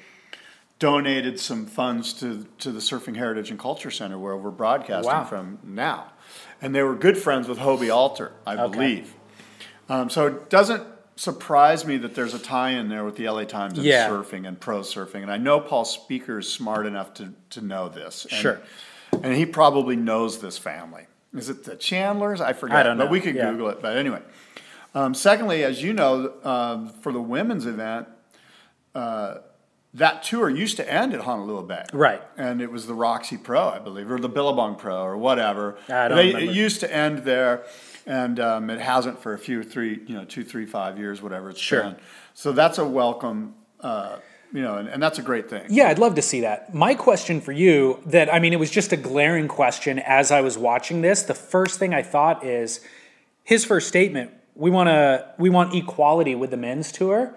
donated 0.78 1.40
some 1.40 1.66
funds 1.66 2.12
to, 2.14 2.46
to 2.58 2.70
the 2.70 2.78
Surfing 2.78 3.16
Heritage 3.16 3.50
and 3.50 3.58
Culture 3.58 3.90
Center 3.90 4.18
where 4.18 4.36
we're 4.36 4.50
broadcasting 4.50 5.12
Wow. 5.12 5.24
from 5.24 5.58
now. 5.64 6.12
And 6.62 6.74
they 6.74 6.82
were 6.82 6.94
good 6.94 7.18
friends 7.18 7.48
with 7.48 7.58
Hobie 7.58 7.92
Alter, 7.94 8.32
I 8.46 8.56
Okay. 8.56 8.72
believe. 8.72 9.14
Um, 9.88 10.08
so 10.10 10.26
it 10.28 10.50
doesn't 10.50 10.82
surprise 11.16 11.84
me 11.84 11.96
that 11.98 12.14
there's 12.14 12.34
a 12.34 12.38
tie 12.38 12.70
in 12.70 12.88
there 12.88 13.04
with 13.04 13.16
the 13.16 13.24
LA 13.28 13.44
Times 13.44 13.76
and 13.78 13.86
Yeah. 13.86 14.08
surfing 14.08 14.46
and 14.46 14.60
pro 14.60 14.80
surfing. 14.80 15.22
And 15.22 15.32
I 15.32 15.36
know 15.36 15.58
Paul 15.58 15.84
Speaker 15.84 16.38
is 16.38 16.48
smart 16.52 16.86
enough 16.86 17.12
to, 17.14 17.32
to 17.50 17.60
know 17.60 17.88
this. 17.88 18.24
And, 18.24 18.32
Sure. 18.34 18.60
And 19.22 19.34
he 19.34 19.46
probably 19.46 19.96
knows 19.96 20.38
this 20.40 20.58
family. 20.58 21.06
Is 21.34 21.48
it 21.48 21.64
the 21.64 21.74
Chandlers? 21.74 22.40
I 22.40 22.52
forget. 22.52 22.76
I 22.76 22.82
don't 22.84 22.98
But 22.98 23.06
know. 23.06 23.10
we 23.10 23.20
could 23.20 23.34
Yeah. 23.34 23.50
Google 23.50 23.68
it. 23.70 23.82
But 23.82 23.96
anyway. 23.96 24.20
Um, 24.94 25.12
secondly, 25.14 25.64
as 25.64 25.82
you 25.82 25.92
know, 25.92 26.32
um, 26.44 26.88
for 27.02 27.12
the 27.12 27.20
women's 27.20 27.66
event, 27.66 28.06
uh, 28.94 29.38
that 29.98 30.22
tour 30.22 30.48
used 30.48 30.76
to 30.78 30.92
end 30.92 31.14
at 31.14 31.20
Honolulu 31.20 31.66
Bay. 31.66 31.84
Right. 31.92 32.22
And 32.36 32.60
it 32.60 32.70
was 32.72 32.86
the 32.86 32.94
Roxy 32.94 33.36
Pro, 33.36 33.68
I 33.68 33.78
believe, 33.78 34.10
or 34.10 34.18
the 34.18 34.28
Billabong 34.28 34.76
Pro, 34.76 35.02
or 35.02 35.16
whatever. 35.16 35.76
I 35.88 36.08
don't 36.08 36.16
They- 36.16 36.26
remember. 36.28 36.50
It 36.50 36.54
used 36.54 36.80
to 36.80 36.92
end 36.94 37.18
there, 37.20 37.62
and 38.06 38.40
um, 38.40 38.70
it 38.70 38.80
hasn't 38.80 39.20
for 39.22 39.32
a 39.34 39.38
few, 39.38 39.62
three, 39.62 40.00
you 40.06 40.14
know, 40.16 40.24
two, 40.24 40.44
three, 40.44 40.66
five 40.66 40.98
years, 40.98 41.20
whatever 41.22 41.50
it's 41.50 41.60
Sure. 41.60 41.82
been. 41.82 41.96
So 42.34 42.52
that's 42.52 42.78
a 42.78 42.84
welcome, 42.84 43.54
uh, 43.80 44.16
you 44.52 44.62
know, 44.62 44.76
and, 44.76 44.88
and 44.88 45.02
that's 45.02 45.18
a 45.18 45.22
great 45.22 45.50
thing. 45.50 45.66
Yeah, 45.68 45.88
I'd 45.88 45.98
love 45.98 46.14
to 46.14 46.22
see 46.22 46.40
that. 46.42 46.74
My 46.74 46.94
question 46.94 47.40
for 47.40 47.52
you 47.52 48.00
that 48.06 48.32
I 48.32 48.38
mean 48.38 48.52
it 48.52 48.58
was 48.58 48.70
just 48.70 48.92
a 48.92 48.96
glaring 48.96 49.46
question 49.48 49.98
as 49.98 50.30
I 50.30 50.40
was 50.40 50.56
watching 50.56 51.02
this. 51.02 51.22
The 51.22 51.34
first 51.34 51.78
thing 51.78 51.92
I 51.92 52.02
thought 52.02 52.44
is 52.44 52.80
his 53.44 53.64
first 53.64 53.88
statement, 53.88 54.30
we 54.54 54.70
want 54.70 54.88
to 54.88 55.26
we 55.38 55.50
want 55.50 55.74
equality 55.74 56.34
with 56.34 56.50
the 56.50 56.56
men's 56.56 56.92
tour. 56.92 57.34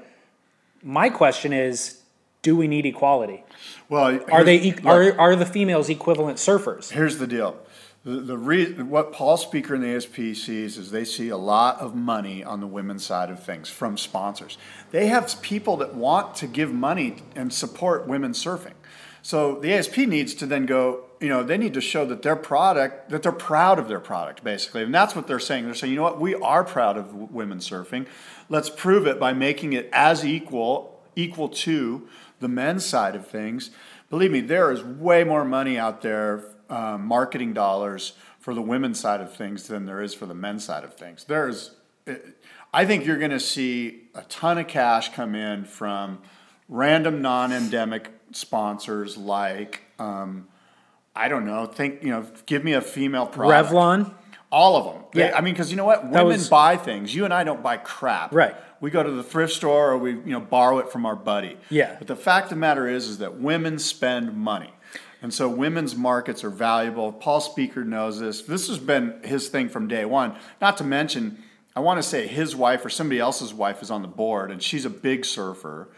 My 0.83 1.09
question 1.09 1.51
is 1.53 2.00
do 2.41 2.55
we 2.55 2.67
need 2.67 2.85
equality? 2.85 3.43
Well, 3.89 4.19
Are 4.31 4.43
they 4.43 4.73
are 4.85 5.19
are 5.19 5.35
the 5.35 5.45
females 5.45 5.89
equivalent 5.89 6.37
surfers? 6.37 6.91
Here's 6.91 7.17
the 7.17 7.27
deal. 7.27 7.57
The, 8.03 8.13
the 8.13 8.37
re- 8.37 8.73
what 8.81 9.13
Paul 9.13 9.37
Speaker 9.37 9.75
and 9.75 9.83
the 9.83 9.95
ASP 9.95 10.15
sees 10.15 10.77
is 10.77 10.89
they 10.89 11.05
see 11.05 11.29
a 11.29 11.37
lot 11.37 11.79
of 11.79 11.93
money 11.93 12.43
on 12.43 12.59
the 12.59 12.65
women's 12.65 13.05
side 13.05 13.29
of 13.29 13.43
things 13.43 13.69
from 13.69 13.95
sponsors. 13.95 14.57
They 14.89 15.05
have 15.07 15.39
people 15.43 15.77
that 15.77 15.93
want 15.93 16.33
to 16.37 16.47
give 16.47 16.73
money 16.73 17.17
and 17.35 17.53
support 17.53 18.07
women 18.07 18.31
surfing. 18.31 18.73
So 19.21 19.59
the 19.59 19.71
ASP 19.73 19.97
needs 19.97 20.33
to 20.35 20.47
then 20.47 20.65
go, 20.65 21.05
you 21.19 21.29
know, 21.29 21.43
they 21.43 21.59
need 21.59 21.75
to 21.75 21.81
show 21.81 22.05
that 22.05 22.23
their 22.23 22.35
product, 22.35 23.11
that 23.11 23.21
they're 23.21 23.31
proud 23.31 23.77
of 23.77 23.87
their 23.87 23.99
product, 23.99 24.43
basically. 24.43 24.81
And 24.81 24.93
that's 24.93 25.15
what 25.15 25.27
they're 25.27 25.39
saying. 25.39 25.65
They're 25.65 25.75
saying, 25.75 25.93
you 25.93 25.97
know 25.97 26.03
what, 26.03 26.19
we 26.19 26.33
are 26.33 26.63
proud 26.63 26.97
of 26.97 27.13
women 27.31 27.59
surfing. 27.59 28.07
Let's 28.49 28.71
prove 28.71 29.05
it 29.05 29.19
by 29.19 29.33
making 29.33 29.73
it 29.73 29.87
as 29.93 30.25
equal, 30.25 30.99
equal 31.15 31.49
to 31.49 32.07
the 32.41 32.47
men's 32.49 32.85
side 32.85 33.15
of 33.15 33.25
things. 33.27 33.71
Believe 34.09 34.31
me, 34.31 34.41
there 34.41 34.71
is 34.71 34.83
way 34.83 35.23
more 35.23 35.45
money 35.45 35.77
out 35.77 36.01
there, 36.01 36.43
um, 36.69 37.05
marketing 37.05 37.53
dollars 37.53 38.13
for 38.39 38.53
the 38.53 38.61
women's 38.61 38.99
side 38.99 39.21
of 39.21 39.33
things 39.33 39.67
than 39.67 39.85
there 39.85 40.01
is 40.01 40.13
for 40.13 40.25
the 40.25 40.33
men's 40.33 40.65
side 40.65 40.83
of 40.83 40.95
things. 40.95 41.23
There's, 41.23 41.71
I 42.73 42.85
think 42.85 43.05
you're 43.05 43.19
going 43.19 43.31
to 43.31 43.39
see 43.39 44.09
a 44.15 44.23
ton 44.23 44.57
of 44.57 44.67
cash 44.67 45.13
come 45.13 45.35
in 45.35 45.63
from 45.65 46.19
random 46.67 47.21
non-endemic 47.21 48.09
sponsors 48.31 49.15
like, 49.17 49.81
um, 49.99 50.47
I 51.15 51.27
don't 51.27 51.45
know, 51.45 51.65
think 51.65 52.03
you 52.03 52.09
know, 52.09 52.25
give 52.45 52.63
me 52.63 52.73
a 52.73 52.81
female 52.81 53.27
product. 53.27 53.71
Revlon? 53.71 54.13
All 54.51 54.75
of 54.75 54.85
them. 54.85 55.03
They- 55.13 55.29
Yeah. 55.29 55.37
I 55.37 55.41
mean, 55.41 55.53
because 55.53 55.69
you 55.71 55.77
know 55.77 55.85
what? 55.85 56.03
Women 56.05 56.25
was- 56.27 56.49
buy 56.49 56.75
things. 56.77 57.13
You 57.15 57.23
and 57.25 57.33
I 57.33 57.43
don't 57.43 57.61
buy 57.61 57.77
crap. 57.77 58.33
Right. 58.33 58.55
We 58.81 58.89
go 58.89 59.01
to 59.03 59.11
the 59.11 59.23
thrift 59.23 59.53
store 59.53 59.91
or 59.91 59.97
we 59.97 60.11
you 60.11 60.21
know 60.25 60.39
borrow 60.41 60.79
it 60.79 60.91
from 60.91 61.05
our 61.05 61.15
buddy. 61.15 61.57
Yeah. 61.69 61.95
But 61.97 62.07
the 62.07 62.15
fact 62.15 62.45
of 62.45 62.49
the 62.51 62.55
matter 62.57 62.87
is, 62.87 63.07
is 63.07 63.19
that 63.19 63.35
women 63.35 63.79
spend 63.79 64.35
money. 64.35 64.73
And 65.21 65.31
so 65.31 65.47
women's 65.47 65.95
markets 65.95 66.43
are 66.43 66.49
valuable. 66.49 67.13
Paul 67.13 67.41
Speaker 67.41 67.83
knows 67.85 68.19
this. 68.19 68.41
This 68.41 68.67
has 68.69 68.79
been 68.79 69.21
his 69.23 69.49
thing 69.49 69.69
from 69.69 69.87
day 69.87 70.03
one. 70.03 70.35
Not 70.59 70.77
to 70.77 70.83
mention, 70.83 71.37
I 71.75 71.79
want 71.79 71.99
to 71.99 72.03
say 72.03 72.25
his 72.25 72.55
wife 72.55 72.83
or 72.83 72.89
somebody 72.89 73.19
else's 73.19 73.53
wife 73.53 73.83
is 73.83 73.91
on 73.91 74.01
the 74.01 74.07
board, 74.07 74.49
and 74.49 74.61
she's 74.63 74.83
a 74.83 74.89
big 74.89 75.23
surfer. 75.25 75.89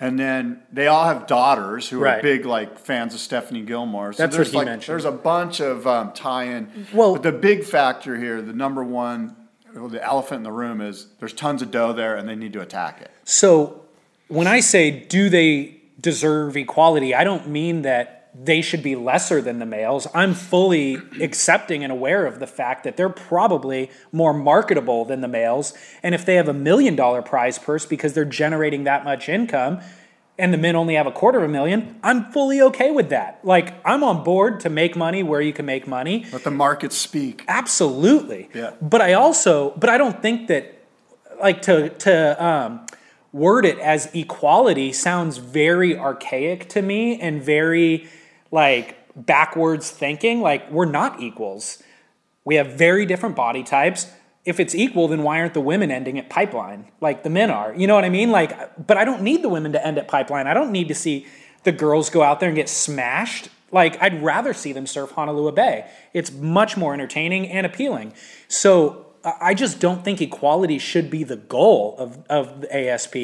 And 0.00 0.18
then 0.18 0.62
they 0.72 0.88
all 0.88 1.04
have 1.06 1.26
daughters 1.28 1.88
who 1.88 2.04
are 2.04 2.20
big 2.20 2.44
like 2.44 2.78
fans 2.78 3.14
of 3.14 3.20
Stephanie 3.20 3.62
Gilmore. 3.62 4.12
So 4.12 4.24
That's 4.24 4.32
what 4.32 4.36
there's 4.38 4.50
he 4.50 4.56
like 4.58 4.66
mentioned. 4.66 4.92
there's 4.92 5.04
a 5.06 5.12
bunch 5.12 5.60
of 5.60 5.86
um, 5.86 6.12
tie-in. 6.12 6.88
Well- 6.92 7.14
but 7.14 7.22
the 7.22 7.32
big 7.32 7.64
factor 7.64 8.18
here, 8.18 8.42
the 8.42 8.52
number 8.52 8.82
one, 8.84 9.36
the 9.76 10.02
elephant 10.02 10.38
in 10.38 10.42
the 10.42 10.52
room 10.52 10.80
is 10.80 11.06
there's 11.18 11.32
tons 11.32 11.62
of 11.62 11.70
dough 11.70 11.92
there, 11.92 12.16
and 12.16 12.28
they 12.28 12.34
need 12.34 12.52
to 12.54 12.60
attack 12.60 13.00
it. 13.00 13.10
So 13.24 13.84
when 14.28 14.46
I 14.46 14.60
say 14.60 14.90
do 14.90 15.28
they 15.28 15.80
deserve 16.00 16.56
equality, 16.56 17.14
I 17.14 17.24
don't 17.24 17.48
mean 17.48 17.82
that 17.82 18.16
they 18.38 18.60
should 18.60 18.82
be 18.82 18.94
lesser 18.94 19.40
than 19.40 19.58
the 19.58 19.66
males. 19.66 20.06
I'm 20.14 20.34
fully 20.34 20.98
accepting 21.20 21.82
and 21.82 21.90
aware 21.90 22.26
of 22.26 22.38
the 22.38 22.46
fact 22.46 22.84
that 22.84 22.96
they're 22.96 23.08
probably 23.08 23.90
more 24.12 24.34
marketable 24.34 25.06
than 25.06 25.22
the 25.22 25.28
males. 25.28 25.72
And 26.02 26.14
if 26.14 26.26
they 26.26 26.34
have 26.34 26.48
a 26.48 26.52
million 26.52 26.96
dollar 26.96 27.22
prize 27.22 27.58
purse 27.58 27.86
because 27.86 28.12
they're 28.12 28.26
generating 28.26 28.84
that 28.84 29.04
much 29.04 29.28
income 29.28 29.80
and 30.38 30.52
the 30.52 30.58
men 30.58 30.76
only 30.76 30.94
have 30.94 31.06
a 31.06 31.12
quarter 31.12 31.38
of 31.38 31.44
a 31.44 31.48
million, 31.48 31.98
I'm 32.02 32.30
fully 32.30 32.60
okay 32.60 32.90
with 32.90 33.08
that. 33.10 33.40
Like, 33.42 33.74
I'm 33.86 34.04
on 34.04 34.22
board 34.22 34.60
to 34.60 34.70
make 34.70 34.96
money 34.96 35.22
where 35.22 35.40
you 35.40 35.52
can 35.52 35.66
make 35.66 35.86
money. 35.86 36.26
Let 36.32 36.44
the 36.44 36.50
market 36.50 36.92
speak. 36.92 37.44
Absolutely. 37.48 38.50
Yeah. 38.54 38.72
But 38.80 39.00
I 39.00 39.14
also, 39.14 39.70
but 39.76 39.88
I 39.88 39.98
don't 39.98 40.20
think 40.20 40.48
that, 40.48 40.74
like, 41.40 41.62
to 41.62 41.88
to 41.90 42.44
um, 42.44 42.86
word 43.36 43.66
it 43.66 43.78
as 43.78 44.08
equality 44.14 44.92
sounds 44.92 45.36
very 45.36 45.96
archaic 45.96 46.68
to 46.70 46.80
me 46.80 47.20
and 47.20 47.42
very 47.42 48.08
like 48.50 48.96
backwards 49.14 49.90
thinking. 49.90 50.40
Like 50.40 50.70
we're 50.70 50.86
not 50.86 51.20
equals. 51.20 51.82
We 52.44 52.54
have 52.54 52.68
very 52.68 53.04
different 53.04 53.36
body 53.36 53.62
types. 53.62 54.10
If 54.46 54.60
it's 54.60 54.74
equal, 54.74 55.08
then 55.08 55.22
why 55.24 55.40
aren't 55.40 55.54
the 55.54 55.60
women 55.60 55.90
ending 55.90 56.18
at 56.18 56.30
pipeline 56.30 56.86
like 57.00 57.24
the 57.24 57.30
men 57.30 57.50
are? 57.50 57.74
You 57.74 57.86
know 57.86 57.94
what 57.96 58.04
I 58.04 58.08
mean? 58.08 58.30
Like, 58.30 58.86
but 58.86 58.96
I 58.96 59.04
don't 59.04 59.22
need 59.22 59.42
the 59.42 59.48
women 59.48 59.72
to 59.72 59.84
end 59.84 59.98
at 59.98 60.06
pipeline. 60.08 60.46
I 60.46 60.54
don't 60.54 60.70
need 60.70 60.88
to 60.88 60.94
see 60.94 61.26
the 61.64 61.72
girls 61.72 62.08
go 62.10 62.22
out 62.22 62.38
there 62.38 62.48
and 62.48 62.56
get 62.56 62.68
smashed. 62.68 63.48
Like, 63.72 64.00
I'd 64.00 64.22
rather 64.22 64.54
see 64.54 64.72
them 64.72 64.86
surf 64.86 65.10
Honolulu 65.10 65.52
Bay. 65.52 65.90
It's 66.14 66.30
much 66.30 66.76
more 66.76 66.94
entertaining 66.94 67.48
and 67.48 67.66
appealing. 67.66 68.14
So 68.46 69.06
I 69.40 69.54
just 69.54 69.80
don't 69.80 70.04
think 70.04 70.22
equality 70.22 70.78
should 70.78 71.10
be 71.10 71.24
the 71.24 71.36
goal 71.36 71.96
of, 71.98 72.24
of 72.30 72.60
the 72.60 72.88
ASP. 72.88 73.16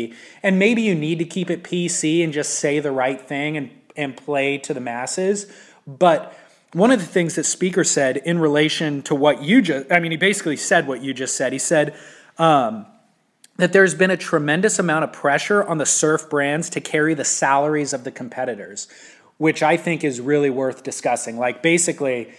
And 0.42 0.58
maybe 0.58 0.82
you 0.82 0.96
need 0.96 1.20
to 1.20 1.24
keep 1.24 1.48
it 1.48 1.62
PC 1.62 2.24
and 2.24 2.32
just 2.32 2.56
say 2.56 2.80
the 2.80 2.90
right 2.90 3.20
thing 3.20 3.56
and, 3.56 3.70
and 3.96 4.16
play 4.16 4.58
to 4.58 4.74
the 4.74 4.80
masses. 4.80 5.46
But 5.86 6.36
one 6.72 6.90
of 6.90 7.00
the 7.00 7.06
things 7.06 7.34
that 7.34 7.44
Speaker 7.44 7.84
said 7.84 8.16
in 8.16 8.38
relation 8.38 9.02
to 9.02 9.14
what 9.14 9.42
you 9.42 9.60
just, 9.60 9.92
I 9.92 10.00
mean, 10.00 10.10
he 10.10 10.16
basically 10.16 10.56
said 10.56 10.86
what 10.86 11.02
you 11.02 11.12
just 11.12 11.36
said. 11.36 11.52
He 11.52 11.58
said, 11.58 11.94
um, 12.38 12.86
that 13.56 13.72
there's 13.72 13.94
been 13.94 14.10
a 14.10 14.16
tremendous 14.16 14.78
amount 14.78 15.04
of 15.04 15.12
pressure 15.12 15.62
on 15.62 15.78
the 15.78 15.86
surf 15.86 16.30
brands 16.30 16.70
to 16.70 16.80
carry 16.80 17.14
the 17.14 17.24
salaries 17.24 17.92
of 17.92 18.04
the 18.04 18.10
competitors, 18.10 18.88
which 19.36 19.62
I 19.62 19.76
think 19.76 20.02
is 20.02 20.20
really 20.20 20.50
worth 20.50 20.82
discussing. 20.82 21.38
Like, 21.38 21.62
basically, 21.62 22.32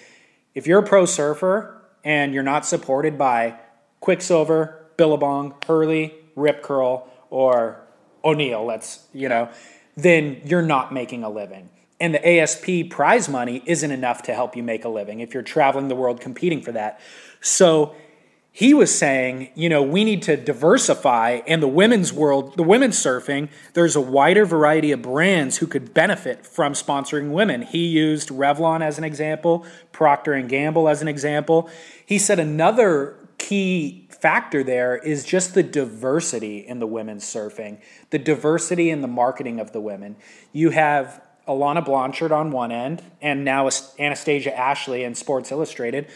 if 0.55 0.65
you're 0.65 0.79
a 0.79 0.87
pro 0.87 1.05
surfer 1.05 1.81
and 2.03 2.33
you're 2.33 2.43
not 2.43 2.65
supported 2.65 3.17
by 3.17 3.59
Quiksilver 3.99 4.87
Billabong, 4.97 5.53
Hurley, 5.65 6.13
Rip 6.35 6.63
Curl, 6.63 7.07
or 7.29 7.81
O'Neill, 8.23 8.65
let's, 8.65 9.05
you 9.13 9.29
know, 9.29 9.49
then 9.95 10.41
you're 10.43 10.61
not 10.63 10.91
making 10.91 11.23
a 11.23 11.29
living. 11.29 11.69
And 12.03 12.13
the 12.13 12.41
ASP 12.41 12.89
prize 12.89 13.29
money 13.29 13.63
isn't 13.65 13.89
enough 13.89 14.23
to 14.23 14.33
help 14.33 14.57
you 14.57 14.61
make 14.61 14.83
a 14.83 14.89
living 14.89 15.21
if 15.21 15.33
you're 15.33 15.41
traveling 15.41 15.87
the 15.87 15.95
world 15.95 16.19
competing 16.19 16.61
for 16.61 16.73
that. 16.73 16.99
So 17.39 17.95
he 18.51 18.73
was 18.73 18.93
saying, 18.93 19.51
you 19.55 19.69
know, 19.69 19.81
we 19.81 20.03
need 20.03 20.21
to 20.23 20.35
diversify 20.35 21.39
and 21.47 21.63
the 21.63 21.67
women's 21.69 22.11
world, 22.11 22.57
the 22.57 22.63
women's 22.63 23.01
surfing, 23.01 23.47
there's 23.71 23.95
a 23.95 24.01
wider 24.01 24.45
variety 24.45 24.91
of 24.91 25.01
brands 25.01 25.59
who 25.59 25.65
could 25.65 25.93
benefit 25.93 26.45
from 26.45 26.73
sponsoring 26.73 27.31
women. 27.31 27.61
He 27.61 27.87
used 27.87 28.27
Revlon 28.27 28.81
as 28.81 28.97
an 28.97 29.05
example, 29.05 29.65
Procter 29.93 30.33
and 30.33 30.49
Gamble 30.49 30.89
as 30.89 31.01
an 31.01 31.07
example. 31.07 31.69
He 32.05 32.19
said 32.19 32.37
another 32.37 33.15
key 33.37 34.09
factor 34.09 34.61
there 34.61 34.97
is 34.97 35.23
just 35.23 35.53
the 35.53 35.63
diversity 35.63 36.57
in 36.59 36.79
the 36.79 36.87
women's 36.87 37.23
surfing, 37.23 37.77
the 38.09 38.19
diversity 38.19 38.89
in 38.89 38.99
the 38.99 39.07
marketing 39.07 39.61
of 39.61 39.71
the 39.71 39.79
women. 39.81 40.17
You 40.51 40.71
have 40.71 41.21
Alana 41.47 41.83
Blanchard 41.83 42.31
on 42.31 42.51
one 42.51 42.71
end 42.71 43.01
and 43.21 43.43
now 43.43 43.69
Anastasia 43.99 44.57
Ashley 44.57 45.03
in 45.03 45.15
Sports 45.15 45.51
Illustrated 45.51 46.07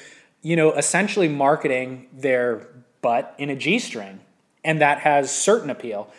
you 0.41 0.55
know, 0.55 0.71
essentially 0.73 1.28
marketing 1.28 2.07
their 2.13 2.67
butt 3.01 3.36
in 3.38 3.49
a 3.49 3.55
G 3.55 3.80
string. 3.80 4.19
And 4.63 4.82
that 4.82 4.99
has 4.99 5.32
certain 5.32 5.69
appeal. 5.69 6.09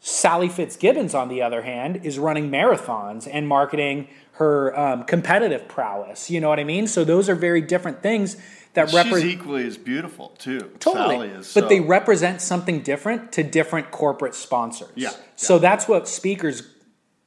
Sally 0.00 0.48
Fitzgibbons, 0.48 1.14
on 1.14 1.28
the 1.28 1.42
other 1.42 1.62
hand, 1.62 2.00
is 2.04 2.18
running 2.18 2.50
marathons 2.50 3.28
and 3.30 3.46
marketing 3.46 4.08
her 4.32 4.78
um, 4.78 5.04
competitive 5.04 5.68
prowess. 5.68 6.30
You 6.30 6.40
know 6.40 6.48
what 6.48 6.58
I 6.58 6.64
mean? 6.64 6.86
So 6.86 7.04
those 7.04 7.28
are 7.28 7.34
very 7.34 7.60
different 7.60 8.02
things 8.02 8.36
that 8.72 8.92
represent. 8.92 9.22
She's 9.22 9.34
equally 9.34 9.66
as 9.66 9.76
beautiful 9.76 10.28
too. 10.38 10.70
Totally, 10.78 11.28
is, 11.28 11.52
but 11.52 11.64
so. 11.64 11.68
they 11.68 11.80
represent 11.80 12.40
something 12.40 12.80
different 12.80 13.32
to 13.32 13.42
different 13.42 13.90
corporate 13.90 14.34
sponsors. 14.34 14.92
Yeah. 14.94 15.10
So 15.36 15.58
that's 15.58 15.86
what 15.86 16.08
Speaker's 16.08 16.62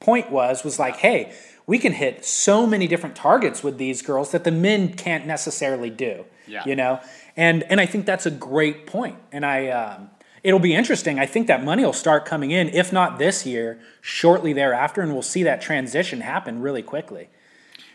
point 0.03 0.31
was. 0.31 0.63
Was 0.63 0.77
like, 0.77 0.97
hey, 0.97 1.33
we 1.65 1.79
can 1.79 1.93
hit 1.93 2.25
so 2.25 2.67
many 2.67 2.87
different 2.87 3.15
targets 3.15 3.63
with 3.63 3.77
these 3.77 4.01
girls 4.01 4.31
that 4.31 4.43
the 4.43 4.51
men 4.51 4.93
can't 4.93 5.25
necessarily 5.25 5.89
do. 5.89 6.25
Yeah. 6.47 6.63
You 6.65 6.75
know, 6.75 6.99
and 7.37 7.63
and 7.63 7.79
I 7.79 7.85
think 7.85 8.05
that's 8.05 8.25
a 8.25 8.31
great 8.31 8.85
point. 8.85 9.17
And 9.31 9.45
I, 9.45 9.69
um, 9.69 10.09
it'll 10.43 10.59
be 10.59 10.75
interesting. 10.75 11.19
I 11.19 11.25
think 11.25 11.47
that 11.47 11.63
money 11.63 11.85
will 11.85 11.93
start 11.93 12.25
coming 12.25 12.51
in, 12.51 12.69
if 12.69 12.91
not 12.91 13.17
this 13.17 13.45
year, 13.45 13.79
shortly 14.01 14.53
thereafter, 14.53 15.01
and 15.01 15.13
we'll 15.13 15.21
see 15.21 15.43
that 15.43 15.61
transition 15.61 16.21
happen 16.21 16.61
really 16.61 16.83
quickly. 16.83 17.29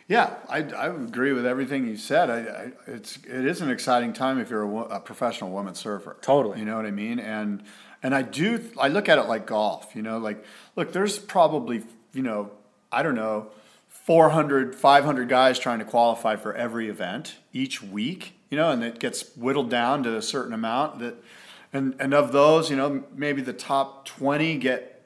Yeah, 0.09 0.36
I, 0.48 0.62
I 0.62 0.86
agree 0.86 1.32
with 1.34 1.44
everything 1.44 1.86
you 1.86 1.98
said. 1.98 2.30
I, 2.30 2.38
I, 2.38 2.72
it's 2.86 3.18
it 3.18 3.44
is 3.44 3.61
an 3.61 3.70
exciting 3.70 4.14
time 4.14 4.40
if 4.40 4.48
you're 4.48 4.62
a, 4.62 4.96
a, 4.96 5.00
professional 5.00 5.50
woman 5.50 5.74
surfer. 5.74 6.16
Totally. 6.22 6.61
You 6.61 6.64
know 6.64 6.76
what 6.76 6.86
I 6.86 6.90
mean? 6.90 7.18
And 7.18 7.62
and 8.02 8.14
I 8.14 8.22
do 8.22 8.64
I 8.80 8.88
look 8.88 9.11
at 9.11 9.18
it 9.18 9.28
like 9.28 9.46
golf. 9.46 9.94
You 9.94 10.00
know, 10.00 10.16
like 10.16 10.42
look, 10.76 10.92
there's 10.92 11.18
probably 11.18 11.82
you 12.18 12.24
know 12.24 12.50
I 12.92 13.02
don't 13.02 13.14
know 13.14 13.50
400, 14.08 14.74
500 14.74 15.28
guys 15.28 15.58
trying 15.58 15.80
to 15.80 15.84
qualify 15.84 16.36
for 16.36 16.54
every 16.54 16.88
event 16.88 17.36
each 17.52 17.82
week, 17.82 18.32
you 18.48 18.56
know, 18.56 18.70
and 18.70 18.82
it 18.82 18.98
gets 18.98 19.36
whittled 19.36 19.68
down 19.68 20.02
to 20.04 20.16
a 20.16 20.22
certain 20.22 20.54
amount 20.54 21.00
that, 21.00 21.22
and, 21.74 21.94
and 22.00 22.14
of 22.14 22.32
those, 22.32 22.70
you 22.70 22.76
know, 22.76 23.04
maybe 23.14 23.42
the 23.42 23.52
top 23.52 24.06
20 24.06 24.56
get, 24.56 25.04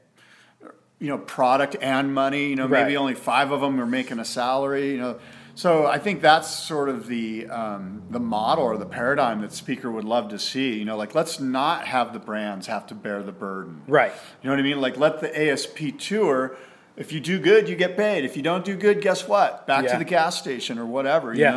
you 1.01 1.09
know, 1.09 1.19
product 1.19 1.75
and 1.81 2.15
money, 2.15 2.51
you 2.51 2.55
know, 2.55 2.69
right. 2.69 2.85
maybe 2.85 2.97
only 2.97 3.15
five 3.15 3.51
of 3.51 3.61
them 3.61 3.81
are 3.81 3.87
making 3.87 4.21
a 4.21 4.25
salary, 4.25 4.93
you 4.93 4.99
know. 4.99 5.19
So 5.57 5.87
I 5.87 5.99
think 5.99 6.23
that's 6.23 6.49
sort 6.49 6.89
of 6.89 7.09
the 7.09 7.49
um, 7.49 8.05
the 8.09 8.21
model 8.21 8.65
or 8.65 8.79
the 8.79 8.87
paradigm 8.87 9.43
that 9.43 9.53
speaker 9.53 9.91
would 9.91 10.05
love 10.05 10.29
to 10.29 10.39
see. 10.39 10.79
You 10.79 10.85
know, 10.85 10.97
like 10.97 11.15
let's 11.15 11.41
not 11.41 11.87
have 11.89 12.13
the 12.13 12.21
brands 12.21 12.69
have 12.69 12.87
to 12.87 12.95
bear 12.95 13.23
the 13.23 13.33
burden. 13.33 13.83
Right. 13.89 14.13
You 14.43 14.49
know 14.49 14.55
what 14.55 14.61
I 14.61 14.63
mean? 14.63 14.81
Like 14.81 14.97
let 14.97 15.21
the 15.21 15.51
ASP 15.51 15.99
tour 15.99 16.57
if 16.97 17.13
you 17.13 17.21
do 17.21 17.39
good, 17.39 17.69
you 17.69 17.77
get 17.77 17.97
paid. 17.97 18.25
If 18.25 18.37
you 18.37 18.43
don't 18.43 18.65
do 18.65 18.77
good, 18.77 19.01
guess 19.01 19.27
what? 19.27 19.67
Back 19.67 19.85
yeah. 19.85 19.93
to 19.93 19.99
the 19.99 20.05
gas 20.05 20.39
station 20.39 20.79
or 20.79 20.87
whatever. 20.87 21.33
You 21.35 21.41
yeah. 21.41 21.51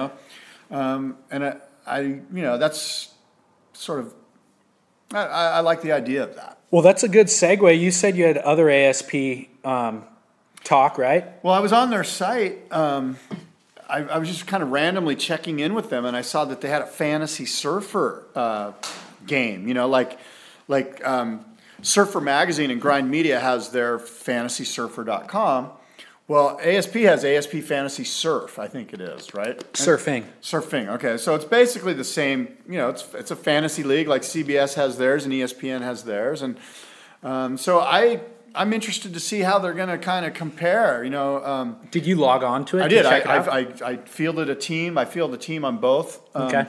know, 0.70 0.78
um, 0.78 1.18
and 1.30 1.44
I, 1.44 1.58
I, 1.86 2.00
you 2.00 2.24
know, 2.32 2.58
that's 2.58 3.14
sort 3.74 4.00
of. 4.00 4.14
I, 5.14 5.24
I, 5.24 5.60
like 5.60 5.82
the 5.82 5.92
idea 5.92 6.24
of 6.24 6.36
that. 6.36 6.58
Well, 6.72 6.82
that's 6.82 7.04
a 7.04 7.08
good 7.08 7.28
segue. 7.28 7.80
You 7.80 7.92
said 7.92 8.18
you 8.18 8.26
had 8.26 8.38
other 8.40 8.70
ASP 8.70 9.14
um, 9.64 10.04
talk, 10.64 10.98
right? 10.98 11.44
Well, 11.44 11.54
I 11.54 11.60
was 11.60 11.72
on 11.72 11.92
their 11.92 12.04
site. 12.04 12.72
Um, 12.74 13.18
I, 13.88 14.00
I, 14.00 14.18
was 14.18 14.28
just 14.28 14.48
kind 14.48 14.64
of 14.64 14.72
randomly 14.72 15.16
checking 15.16 15.60
in 15.60 15.76
with 15.76 15.92
them, 15.92 16.06
and 16.06 16.18
I 16.18 16.22
saw 16.22 16.44
that 16.46 16.62
they 16.62 16.70
had 16.70 16.82
a 16.82 16.88
fantasy 16.88 17.46
surfer 17.46 18.26
uh, 18.34 18.72
game. 19.28 19.68
You 19.68 19.76
know, 19.76 19.88
like 19.88 20.18
like 20.68 21.06
um, 21.08 21.46
Surfer 21.82 22.22
Magazine 22.22 22.72
and 22.72 22.82
Grind 22.82 23.10
Media 23.10 23.40
has 23.40 23.70
their 23.70 23.98
fantasysurfer.com. 24.00 25.72
Well, 26.28 26.60
ASP 26.64 26.94
has 26.94 27.24
ASP 27.24 27.58
Fantasy 27.58 28.04
Surf, 28.04 28.58
I 28.58 28.68
think 28.68 28.94
it 28.94 29.02
is, 29.02 29.36
right? 29.36 29.60
Surfing. 29.74 30.24
And 30.24 30.42
surfing. 30.42 30.88
Okay, 30.96 31.18
so 31.18 31.36
it's 31.36 31.46
basically 31.46 31.94
the 31.94 32.04
same. 32.04 32.58
You 32.68 32.78
know, 32.78 32.90
it's 32.90 33.14
it's 33.14 33.30
a 33.30 33.36
fantasy 33.36 33.84
league 33.84 34.08
like 34.08 34.24
CBS 34.24 34.74
has 34.74 34.98
theirs 34.98 35.26
and 35.26 35.34
ESPN 35.34 35.82
has 35.82 36.04
theirs, 36.04 36.42
and 36.42 36.58
um, 37.22 37.58
so 37.58 37.80
I 37.80 38.22
I'm 38.56 38.74
interested 38.74 39.14
to 39.14 39.20
see 39.20 39.42
how 39.42 39.60
they're 39.60 39.74
going 39.74 39.90
to 39.90 40.00
kind 40.00 40.26
of 40.26 40.34
compare. 40.34 41.04
You 41.04 41.12
know, 41.12 41.46
um, 41.46 41.78
did 41.92 42.08
you 42.08 42.16
log 42.16 42.44
on 42.44 42.66
to 42.66 42.80
it? 42.80 42.84
I 42.84 42.88
did. 42.88 43.06
I, 43.06 43.20
I, 43.20 43.60
I, 43.60 43.68
I, 43.86 43.98
fielded 43.98 44.50
a 44.50 44.56
team. 44.56 44.98
I 44.98 45.06
fielded 45.06 45.40
a 45.40 45.44
team 45.44 45.64
on 45.64 45.78
both. 45.78 46.22
Um, 46.36 46.48
okay. 46.48 46.68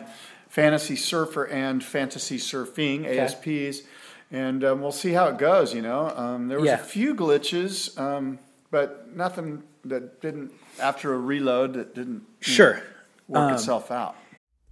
Fantasy 0.48 0.96
Surfer 0.96 1.44
and 1.46 1.82
Fantasy 1.82 2.38
Surfing 2.38 3.06
okay. 3.06 3.20
ASPs 3.20 3.86
and 4.30 4.64
um, 4.64 4.80
we'll 4.80 4.92
see 4.92 5.12
how 5.12 5.28
it 5.28 5.38
goes. 5.38 5.74
You 5.74 5.82
know, 5.82 6.10
um, 6.10 6.48
there 6.48 6.58
was 6.58 6.66
yeah. 6.66 6.74
a 6.74 6.78
few 6.78 7.14
glitches, 7.14 7.98
um, 7.98 8.38
but 8.70 9.14
nothing 9.14 9.62
that 9.84 10.20
didn't 10.20 10.52
after 10.80 11.14
a 11.14 11.18
reload 11.18 11.74
that 11.74 11.94
didn't 11.94 12.22
sure 12.40 12.74
know, 12.74 12.82
work 13.28 13.50
um, 13.50 13.54
itself 13.54 13.90
out. 13.90 14.16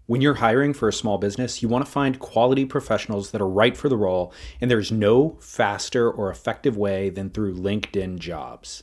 When 0.07 0.20
you're 0.20 0.34
hiring 0.34 0.74
for 0.74 0.88
a 0.88 0.92
small 0.92 1.16
business, 1.16 1.62
you 1.62 1.68
want 1.68 1.84
to 1.86 1.90
find 1.90 2.18
quality 2.18 2.66
professionals 2.66 3.30
that 3.30 3.40
are 3.40 3.48
right 3.48 3.74
for 3.76 3.88
the 3.88 3.96
role, 3.96 4.34
and 4.61 4.70
there's 4.70 4.92
no 4.92 5.38
faster 5.40 6.11
or 6.11 6.30
effective 6.30 6.76
way 6.76 7.09
than 7.09 7.30
through 7.30 7.55
LinkedIn 7.55 8.18
Jobs. 8.18 8.82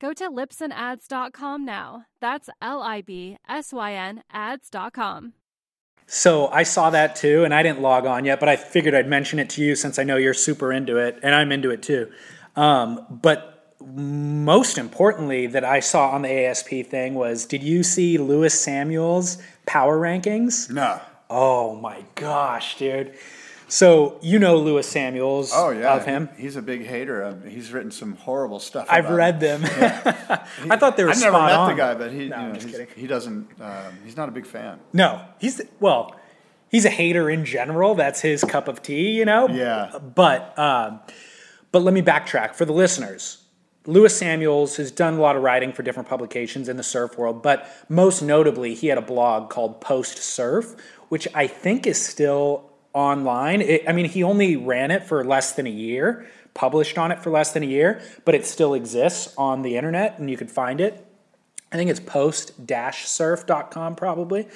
Go 0.00 0.12
to 0.12 0.28
libsynads.com 0.28 1.64
now. 1.64 2.04
That's 2.20 2.50
L 2.60 2.82
I 2.82 3.00
B 3.00 3.38
S 3.48 3.72
Y 3.72 3.92
N 3.94 4.22
ads.com. 4.30 5.32
So 6.06 6.48
I 6.48 6.62
saw 6.62 6.90
that 6.90 7.16
too, 7.16 7.44
and 7.44 7.52
I 7.52 7.62
didn't 7.62 7.80
log 7.80 8.06
on 8.06 8.24
yet, 8.24 8.38
but 8.38 8.48
I 8.48 8.56
figured 8.56 8.94
I'd 8.94 9.08
mention 9.08 9.38
it 9.38 9.50
to 9.50 9.62
you 9.62 9.74
since 9.74 9.98
I 9.98 10.04
know 10.04 10.16
you're 10.16 10.34
super 10.34 10.72
into 10.72 10.98
it, 10.98 11.18
and 11.22 11.34
I'm 11.34 11.50
into 11.50 11.70
it 11.70 11.82
too. 11.82 12.10
Um, 12.54 13.04
but 13.10 13.74
most 13.80 14.78
importantly, 14.78 15.46
that 15.48 15.64
I 15.64 15.80
saw 15.80 16.10
on 16.10 16.22
the 16.22 16.46
ASP 16.46 16.86
thing 16.88 17.14
was 17.14 17.44
did 17.44 17.62
you 17.62 17.82
see 17.82 18.18
Lewis 18.18 18.58
Samuels' 18.58 19.38
power 19.66 19.98
rankings? 19.98 20.70
No. 20.70 21.00
Oh 21.28 21.74
my 21.74 22.04
gosh, 22.14 22.76
dude. 22.78 23.14
So 23.68 24.18
you 24.22 24.38
know 24.38 24.56
Lewis 24.56 24.86
Samuels 24.88 25.50
Oh 25.54 25.70
yeah, 25.70 25.94
of 25.96 26.04
him. 26.04 26.28
He's 26.36 26.54
a 26.56 26.62
big 26.62 26.86
hater. 26.86 27.20
of- 27.22 27.44
He's 27.44 27.72
written 27.72 27.90
some 27.90 28.14
horrible 28.16 28.60
stuff. 28.60 28.86
I've 28.88 29.10
read 29.10 29.42
him. 29.42 29.62
them. 29.62 29.64
I 30.70 30.76
thought 30.76 30.96
they 30.96 31.02
were 31.04 31.10
I've 31.10 31.20
never 31.20 31.32
met 31.38 31.52
on. 31.52 31.68
the 31.70 31.74
guy, 31.76 31.94
but 31.94 32.12
he, 32.12 32.28
No, 32.28 32.40
you 32.40 32.46
know, 32.48 32.52
just 32.54 32.66
he's- 32.66 32.78
kidding. 32.78 32.94
he 32.96 33.06
doesn't. 33.06 33.48
Um, 33.60 33.98
he's 34.04 34.16
not 34.16 34.28
a 34.28 34.32
big 34.32 34.46
fan. 34.46 34.78
No, 34.92 35.20
he's 35.40 35.60
well, 35.80 36.14
he's 36.68 36.84
a 36.84 36.90
hater 36.90 37.28
in 37.28 37.44
general. 37.44 37.94
That's 37.96 38.20
his 38.20 38.44
cup 38.44 38.68
of 38.68 38.82
tea, 38.82 39.10
you 39.12 39.24
know. 39.24 39.48
Yeah. 39.48 39.98
But 39.98 40.56
um, 40.58 41.00
but 41.72 41.82
let 41.82 41.92
me 41.92 42.02
backtrack 42.02 42.54
for 42.54 42.64
the 42.64 42.72
listeners. 42.72 43.42
Lewis 43.88 44.16
Samuels 44.16 44.76
has 44.78 44.90
done 44.90 45.14
a 45.14 45.20
lot 45.20 45.36
of 45.36 45.42
writing 45.42 45.72
for 45.72 45.82
different 45.84 46.08
publications 46.08 46.68
in 46.68 46.76
the 46.76 46.82
surf 46.82 47.16
world, 47.16 47.40
but 47.42 47.68
most 47.88 48.20
notably, 48.20 48.74
he 48.74 48.88
had 48.88 48.98
a 48.98 49.02
blog 49.02 49.48
called 49.48 49.80
Post 49.80 50.18
Surf, 50.18 50.74
which 51.08 51.28
I 51.34 51.46
think 51.46 51.86
is 51.86 52.04
still 52.04 52.72
online. 52.96 53.60
It, 53.60 53.84
I 53.86 53.92
mean, 53.92 54.06
he 54.06 54.22
only 54.22 54.56
ran 54.56 54.90
it 54.90 55.04
for 55.04 55.22
less 55.22 55.52
than 55.52 55.66
a 55.66 55.70
year, 55.70 56.26
published 56.54 56.96
on 56.96 57.12
it 57.12 57.22
for 57.22 57.30
less 57.30 57.52
than 57.52 57.62
a 57.62 57.66
year, 57.66 58.00
but 58.24 58.34
it 58.34 58.46
still 58.46 58.72
exists 58.72 59.34
on 59.36 59.60
the 59.60 59.76
internet 59.76 60.18
and 60.18 60.30
you 60.30 60.36
can 60.38 60.48
find 60.48 60.80
it. 60.80 61.06
I 61.70 61.76
think 61.76 61.90
it's 61.90 62.00
post-surf.com 62.00 63.96
probably. 63.96 64.48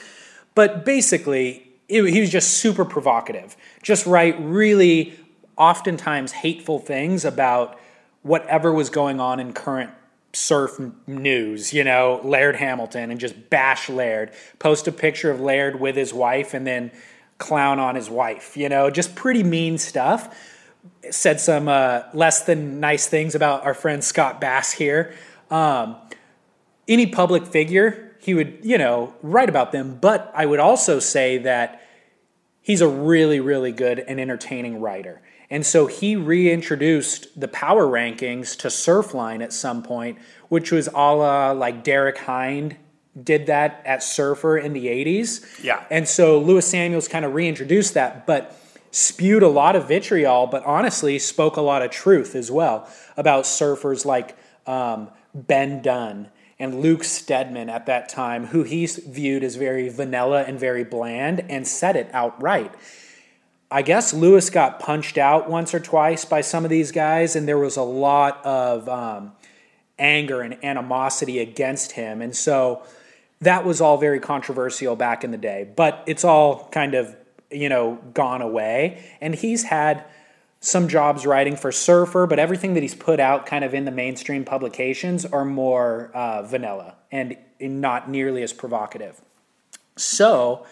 But 0.54 0.86
basically, 0.86 1.68
it, 1.86 2.02
he 2.04 2.20
was 2.20 2.30
just 2.30 2.54
super 2.54 2.86
provocative. 2.86 3.56
Just 3.82 4.06
write 4.06 4.40
really 4.40 5.14
oftentimes 5.58 6.32
hateful 6.32 6.78
things 6.78 7.26
about 7.26 7.78
whatever 8.22 8.72
was 8.72 8.88
going 8.88 9.20
on 9.20 9.38
in 9.38 9.52
current 9.52 9.90
surf 10.32 10.80
news, 11.06 11.74
you 11.74 11.84
know, 11.84 12.20
Laird 12.24 12.56
Hamilton 12.56 13.10
and 13.10 13.20
just 13.20 13.50
bash 13.50 13.90
Laird. 13.90 14.32
Post 14.58 14.88
a 14.88 14.92
picture 14.92 15.30
of 15.30 15.40
Laird 15.40 15.78
with 15.78 15.96
his 15.96 16.14
wife 16.14 16.54
and 16.54 16.66
then 16.66 16.90
clown 17.40 17.80
on 17.80 17.96
his 17.96 18.08
wife, 18.08 18.56
you 18.56 18.68
know, 18.68 18.90
just 18.90 19.16
pretty 19.16 19.42
mean 19.42 19.78
stuff 19.78 20.32
said 21.10 21.40
some 21.40 21.68
uh, 21.68 22.02
less 22.14 22.44
than 22.44 22.80
nice 22.80 23.06
things 23.06 23.34
about 23.34 23.64
our 23.64 23.74
friend 23.74 24.02
Scott 24.02 24.40
Bass 24.40 24.72
here. 24.72 25.14
Um, 25.50 25.96
any 26.86 27.06
public 27.06 27.46
figure, 27.46 28.16
he 28.20 28.34
would, 28.34 28.58
you 28.62 28.78
know, 28.78 29.14
write 29.22 29.48
about 29.48 29.72
them. 29.72 29.98
But 30.00 30.30
I 30.34 30.46
would 30.46 30.60
also 30.60 30.98
say 30.98 31.38
that 31.38 31.82
he's 32.62 32.80
a 32.80 32.88
really, 32.88 33.40
really 33.40 33.72
good 33.72 33.98
and 33.98 34.20
entertaining 34.20 34.80
writer. 34.80 35.22
And 35.50 35.66
so 35.66 35.86
he 35.86 36.14
reintroduced 36.14 37.40
the 37.40 37.48
power 37.48 37.86
rankings 37.86 38.56
to 38.58 38.68
Surfline 38.68 39.42
at 39.42 39.52
some 39.52 39.82
point, 39.82 40.18
which 40.48 40.70
was 40.70 40.88
a 40.88 41.14
la 41.14 41.50
like 41.50 41.82
Derek 41.82 42.18
Hynd 42.18 42.76
did 43.22 43.46
that 43.46 43.82
at 43.84 44.02
Surfer 44.02 44.56
in 44.58 44.72
the 44.72 44.86
80s. 44.86 45.62
Yeah. 45.62 45.84
And 45.90 46.08
so 46.08 46.38
Lewis 46.38 46.66
Samuels 46.66 47.08
kind 47.08 47.24
of 47.24 47.34
reintroduced 47.34 47.94
that, 47.94 48.26
but 48.26 48.56
spewed 48.90 49.42
a 49.42 49.48
lot 49.48 49.76
of 49.76 49.88
vitriol, 49.88 50.46
but 50.46 50.64
honestly 50.64 51.18
spoke 51.18 51.56
a 51.56 51.60
lot 51.60 51.82
of 51.82 51.90
truth 51.90 52.34
as 52.34 52.50
well 52.50 52.88
about 53.16 53.44
surfers 53.44 54.04
like 54.04 54.36
um, 54.66 55.08
Ben 55.34 55.82
Dunn 55.82 56.28
and 56.58 56.80
Luke 56.80 57.04
Stedman 57.04 57.70
at 57.70 57.86
that 57.86 58.08
time, 58.08 58.46
who 58.46 58.64
he 58.64 58.86
viewed 58.86 59.42
as 59.42 59.56
very 59.56 59.88
vanilla 59.88 60.42
and 60.42 60.60
very 60.60 60.84
bland, 60.84 61.44
and 61.48 61.66
said 61.66 61.96
it 61.96 62.10
outright. 62.12 62.74
I 63.70 63.82
guess 63.82 64.12
Lewis 64.12 64.50
got 64.50 64.80
punched 64.80 65.16
out 65.16 65.48
once 65.48 65.72
or 65.72 65.80
twice 65.80 66.24
by 66.24 66.40
some 66.40 66.64
of 66.64 66.70
these 66.70 66.92
guys, 66.92 67.34
and 67.34 67.48
there 67.48 67.58
was 67.58 67.76
a 67.76 67.82
lot 67.82 68.44
of 68.44 68.88
um, 68.88 69.32
anger 69.98 70.42
and 70.42 70.62
animosity 70.64 71.38
against 71.38 71.92
him. 71.92 72.20
And 72.20 72.36
so 72.36 72.82
that 73.40 73.64
was 73.64 73.80
all 73.80 73.96
very 73.96 74.20
controversial 74.20 74.96
back 74.96 75.24
in 75.24 75.30
the 75.30 75.38
day, 75.38 75.68
but 75.76 76.04
it's 76.06 76.24
all 76.24 76.68
kind 76.70 76.94
of, 76.94 77.16
you 77.50 77.68
know, 77.68 77.98
gone 78.12 78.42
away. 78.42 79.02
And 79.20 79.34
he's 79.34 79.64
had 79.64 80.04
some 80.60 80.88
jobs 80.88 81.24
writing 81.24 81.56
for 81.56 81.72
Surfer, 81.72 82.26
but 82.26 82.38
everything 82.38 82.74
that 82.74 82.82
he's 82.82 82.94
put 82.94 83.18
out 83.18 83.46
kind 83.46 83.64
of 83.64 83.72
in 83.72 83.86
the 83.86 83.90
mainstream 83.90 84.44
publications 84.44 85.24
are 85.24 85.44
more 85.44 86.10
uh, 86.12 86.42
vanilla 86.42 86.96
and 87.10 87.36
not 87.60 88.10
nearly 88.10 88.42
as 88.42 88.52
provocative. 88.52 89.22
So 89.96 90.66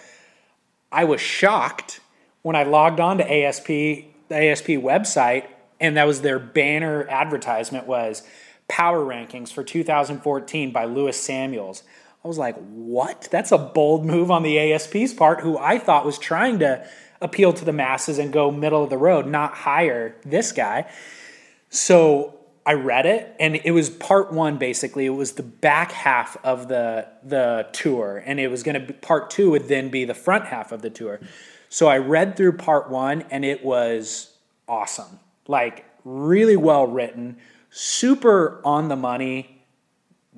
I 0.93 1.05
was 1.05 1.23
shocked 1.23 2.01
when 2.43 2.55
I 2.55 2.65
logged 2.65 3.01
on 3.01 3.19
to 3.19 3.33
ASP, 3.33 3.67
the 3.67 4.05
ASP 4.31 4.67
website, 4.67 5.47
and 5.81 5.97
that 5.97 6.07
was 6.07 6.21
their 6.21 6.39
banner 6.39 7.07
advertisement 7.09 7.87
was 7.87 8.23
Power 8.69 9.01
Rankings 9.01 9.51
for 9.51 9.65
2014 9.65 10.71
by 10.71 10.85
Lewis 10.85 11.19
Samuels. 11.19 11.83
I 12.29 12.31
was 12.31 12.37
like, 12.37 12.57
what? 12.75 13.27
That's 13.31 13.53
a 13.53 13.59
bold 13.59 14.05
move 14.05 14.31
on 14.31 14.43
the 14.43 14.59
ASP's 14.59 15.15
part, 15.15 15.41
who 15.41 15.57
I 15.57 15.79
thought 15.79 16.05
was 16.05 16.19
trying 16.19 16.59
to 16.59 16.87
appeal 17.23 17.55
to 17.55 17.65
the 17.65 17.73
masses 17.73 18.19
and 18.19 18.31
go 18.31 18.51
middle 18.51 18.85
of 18.85 18.91
the 18.91 18.99
road, 18.99 19.27
not 19.27 19.55
hire 19.55 20.15
this 20.27 20.53
guy. 20.53 20.91
So 21.71 22.39
I 22.67 22.75
read 22.75 23.07
it, 23.07 23.35
and 23.41 23.57
it 23.57 23.71
was 23.71 23.89
part 23.89 24.31
one 24.31 24.59
basically. 24.59 25.07
It 25.07 25.15
was 25.15 25.33
the 25.33 25.43
back 25.43 25.91
half 25.91 26.37
of 26.45 26.69
the 26.69 27.09
the 27.25 27.67
tour, 27.73 28.23
and 28.27 28.39
it 28.39 28.49
was 28.49 28.63
going 28.63 28.79
to 28.79 28.87
be 28.89 28.93
part 28.93 29.31
two 29.31 29.53
would 29.53 29.69
then 29.69 29.89
be 29.89 30.05
the 30.05 30.13
front 30.13 30.45
half 30.45 30.71
of 30.71 30.83
the 30.83 30.91
tour. 30.91 31.21
So 31.71 31.87
I 31.89 31.97
read 31.97 32.37
through 32.37 32.59
part 32.59 32.91
one, 32.91 33.25
and 33.31 33.43
it 33.43 33.65
was 33.65 34.37
awesome. 34.69 35.19
Like 35.47 35.87
really 36.05 36.57
well 36.59 36.87
written, 36.87 37.39
super 37.71 38.61
on 38.67 38.89
the 38.89 38.97
money, 38.97 39.58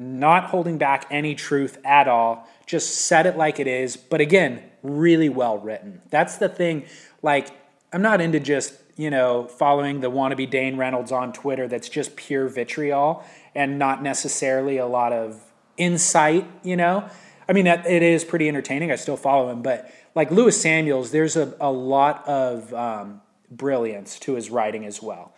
not 0.00 0.44
holding 0.44 0.78
back 0.78 1.06
any 1.10 1.34
truth 1.34 1.78
at 1.84 2.08
all. 2.08 2.48
Just 2.66 3.02
said 3.02 3.26
it 3.26 3.36
like 3.36 3.60
it 3.60 3.66
is. 3.66 3.96
But 3.98 4.22
again, 4.22 4.62
really 4.82 5.28
well 5.28 5.58
written. 5.58 6.00
That's 6.08 6.38
the 6.38 6.48
thing. 6.48 6.86
Like, 7.22 7.48
I'm 7.92 8.00
not 8.00 8.22
into 8.22 8.40
just, 8.40 8.74
you 8.96 9.10
know, 9.10 9.46
following 9.46 10.00
the 10.00 10.10
wannabe 10.10 10.48
Dane 10.48 10.78
Reynolds 10.78 11.12
on 11.12 11.34
Twitter 11.34 11.68
that's 11.68 11.88
just 11.88 12.16
pure 12.16 12.48
vitriol 12.48 13.22
and 13.54 13.78
not 13.78 14.02
necessarily 14.02 14.78
a 14.78 14.86
lot 14.86 15.12
of 15.12 15.44
insight, 15.76 16.50
you 16.62 16.76
know? 16.76 17.08
I 17.46 17.52
mean, 17.52 17.66
it 17.66 18.02
is 18.02 18.24
pretty 18.24 18.48
entertaining. 18.48 18.90
I 18.90 18.96
still 18.96 19.16
follow 19.18 19.50
him. 19.50 19.60
But 19.60 19.92
like 20.14 20.30
Lewis 20.30 20.58
Samuels, 20.58 21.10
there's 21.10 21.36
a, 21.36 21.54
a 21.60 21.70
lot 21.70 22.26
of 22.26 22.72
um, 22.72 23.20
brilliance 23.50 24.18
to 24.20 24.34
his 24.34 24.50
writing 24.50 24.86
as 24.86 25.02
well. 25.02 25.34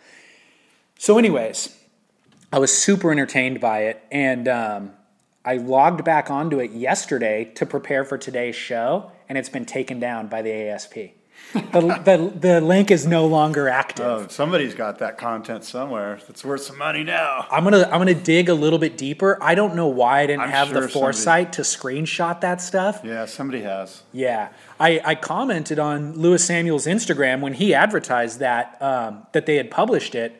So, 0.97 1.17
anyways, 1.17 1.75
I 2.53 2.59
was 2.59 2.71
super 2.71 3.11
entertained 3.11 3.59
by 3.59 3.85
it, 3.85 4.03
and 4.11 4.47
um, 4.47 4.91
I 5.43 5.57
logged 5.57 6.03
back 6.05 6.29
onto 6.29 6.59
it 6.59 6.69
yesterday 6.69 7.45
to 7.55 7.65
prepare 7.65 8.05
for 8.05 8.15
today's 8.15 8.55
show, 8.55 9.11
and 9.27 9.39
it's 9.39 9.49
been 9.49 9.65
taken 9.65 9.99
down 9.99 10.27
by 10.27 10.43
the 10.43 10.51
ASP. 10.69 10.93
the, 11.53 11.81
the, 11.81 12.31
the 12.39 12.61
link 12.61 12.91
is 12.91 13.07
no 13.07 13.25
longer 13.25 13.67
active. 13.67 14.05
Oh, 14.05 14.27
somebody's 14.27 14.75
got 14.75 14.99
that 14.99 15.17
content 15.17 15.63
somewhere 15.63 16.19
that's 16.27 16.45
worth 16.45 16.61
some 16.61 16.77
money 16.77 17.03
now. 17.03 17.47
I'm 17.49 17.63
gonna 17.63 17.89
I'm 17.91 17.99
gonna 17.99 18.13
dig 18.13 18.49
a 18.49 18.53
little 18.53 18.77
bit 18.77 18.99
deeper. 18.99 19.39
I 19.41 19.55
don't 19.55 19.75
know 19.75 19.87
why 19.87 20.21
I 20.21 20.27
didn't 20.27 20.43
I'm 20.43 20.49
have 20.51 20.67
sure 20.67 20.75
the 20.75 20.81
somebody- 20.81 20.93
foresight 20.93 21.53
to 21.53 21.63
screenshot 21.63 22.41
that 22.41 22.61
stuff. 22.61 23.01
Yeah, 23.03 23.25
somebody 23.25 23.63
has. 23.63 24.03
Yeah, 24.11 24.49
I, 24.79 25.01
I 25.03 25.15
commented 25.15 25.79
on 25.79 26.13
Lewis 26.13 26.45
Samuel's 26.45 26.85
Instagram 26.85 27.41
when 27.41 27.53
he 27.53 27.73
advertised 27.73 28.37
that 28.39 28.79
um, 28.79 29.25
that 29.31 29.47
they 29.47 29.55
had 29.55 29.71
published 29.71 30.13
it. 30.13 30.39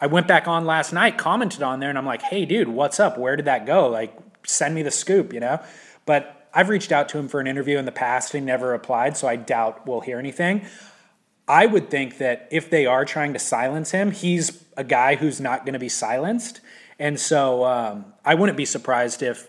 I 0.00 0.06
went 0.06 0.28
back 0.28 0.46
on 0.46 0.66
last 0.66 0.92
night, 0.92 1.16
commented 1.16 1.62
on 1.62 1.80
there, 1.80 1.88
and 1.88 1.98
I'm 1.98 2.06
like, 2.06 2.22
"Hey, 2.22 2.44
dude, 2.44 2.68
what's 2.68 3.00
up? 3.00 3.16
Where 3.18 3.36
did 3.36 3.46
that 3.46 3.66
go? 3.66 3.88
Like, 3.88 4.16
send 4.46 4.74
me 4.74 4.82
the 4.82 4.90
scoop, 4.90 5.32
you 5.32 5.40
know." 5.40 5.60
But 6.04 6.48
I've 6.52 6.68
reached 6.68 6.92
out 6.92 7.08
to 7.10 7.18
him 7.18 7.28
for 7.28 7.40
an 7.40 7.46
interview 7.46 7.78
in 7.78 7.84
the 7.84 7.92
past, 7.92 8.34
and 8.34 8.42
he 8.42 8.46
never 8.46 8.68
replied, 8.68 9.16
so 9.16 9.28
I 9.28 9.36
doubt 9.36 9.86
we'll 9.86 10.00
hear 10.00 10.18
anything. 10.18 10.66
I 11.48 11.66
would 11.66 11.90
think 11.90 12.18
that 12.18 12.48
if 12.50 12.70
they 12.70 12.86
are 12.86 13.04
trying 13.04 13.32
to 13.34 13.38
silence 13.38 13.90
him, 13.90 14.10
he's 14.10 14.64
a 14.76 14.82
guy 14.82 15.16
who's 15.16 15.40
not 15.40 15.64
going 15.64 15.74
to 15.74 15.78
be 15.78 15.88
silenced, 15.88 16.60
and 16.98 17.20
so 17.20 17.64
um, 17.64 18.06
I 18.24 18.34
wouldn't 18.34 18.56
be 18.56 18.64
surprised 18.64 19.22
if 19.22 19.48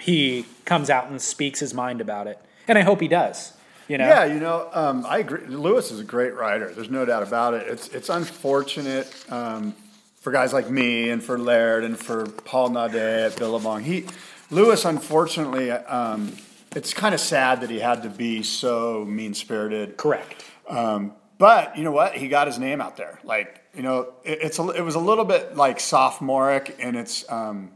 he 0.00 0.46
comes 0.64 0.90
out 0.90 1.08
and 1.08 1.20
speaks 1.20 1.60
his 1.60 1.74
mind 1.74 2.00
about 2.00 2.26
it, 2.26 2.38
and 2.66 2.78
I 2.78 2.82
hope 2.82 3.00
he 3.00 3.08
does. 3.08 3.54
You 3.88 3.98
know, 3.98 4.06
Yeah, 4.06 4.26
you 4.26 4.38
know, 4.38 4.68
um, 4.72 5.06
I 5.06 5.18
agree. 5.18 5.46
Lewis 5.46 5.90
is 5.90 5.98
a 5.98 6.04
great 6.04 6.34
writer. 6.34 6.70
There's 6.72 6.90
no 6.90 7.04
doubt 7.06 7.22
about 7.22 7.54
it. 7.54 7.66
It's 7.68 7.88
it's 7.88 8.10
unfortunate 8.10 9.12
um, 9.30 9.74
for 10.20 10.30
guys 10.30 10.52
like 10.52 10.70
me 10.70 11.08
and 11.08 11.22
for 11.22 11.38
Laird 11.38 11.84
and 11.84 11.98
for 11.98 12.26
Paul 12.26 12.70
Naude 12.70 13.26
at 13.26 13.36
Billabong. 13.36 13.82
He 13.82 14.04
Lewis, 14.50 14.84
unfortunately, 14.84 15.70
um, 15.70 16.36
it's 16.76 16.92
kind 16.92 17.14
of 17.14 17.20
sad 17.20 17.62
that 17.62 17.70
he 17.70 17.78
had 17.78 18.02
to 18.02 18.10
be 18.10 18.42
so 18.42 19.04
mean 19.06 19.34
spirited. 19.34 19.96
Correct. 19.96 20.44
Um, 20.68 21.12
but 21.38 21.76
you 21.76 21.84
know 21.84 21.92
what? 21.92 22.14
He 22.14 22.28
got 22.28 22.46
his 22.46 22.58
name 22.58 22.80
out 22.80 22.96
there. 22.96 23.20
Like 23.24 23.62
you 23.74 23.82
know, 23.82 24.12
it, 24.24 24.40
it's 24.42 24.58
a, 24.58 24.68
it 24.70 24.82
was 24.82 24.96
a 24.96 25.00
little 25.00 25.24
bit 25.24 25.56
like 25.56 25.80
sophomoric, 25.80 26.76
and 26.78 26.96
it's 26.96 27.30
um, 27.30 27.70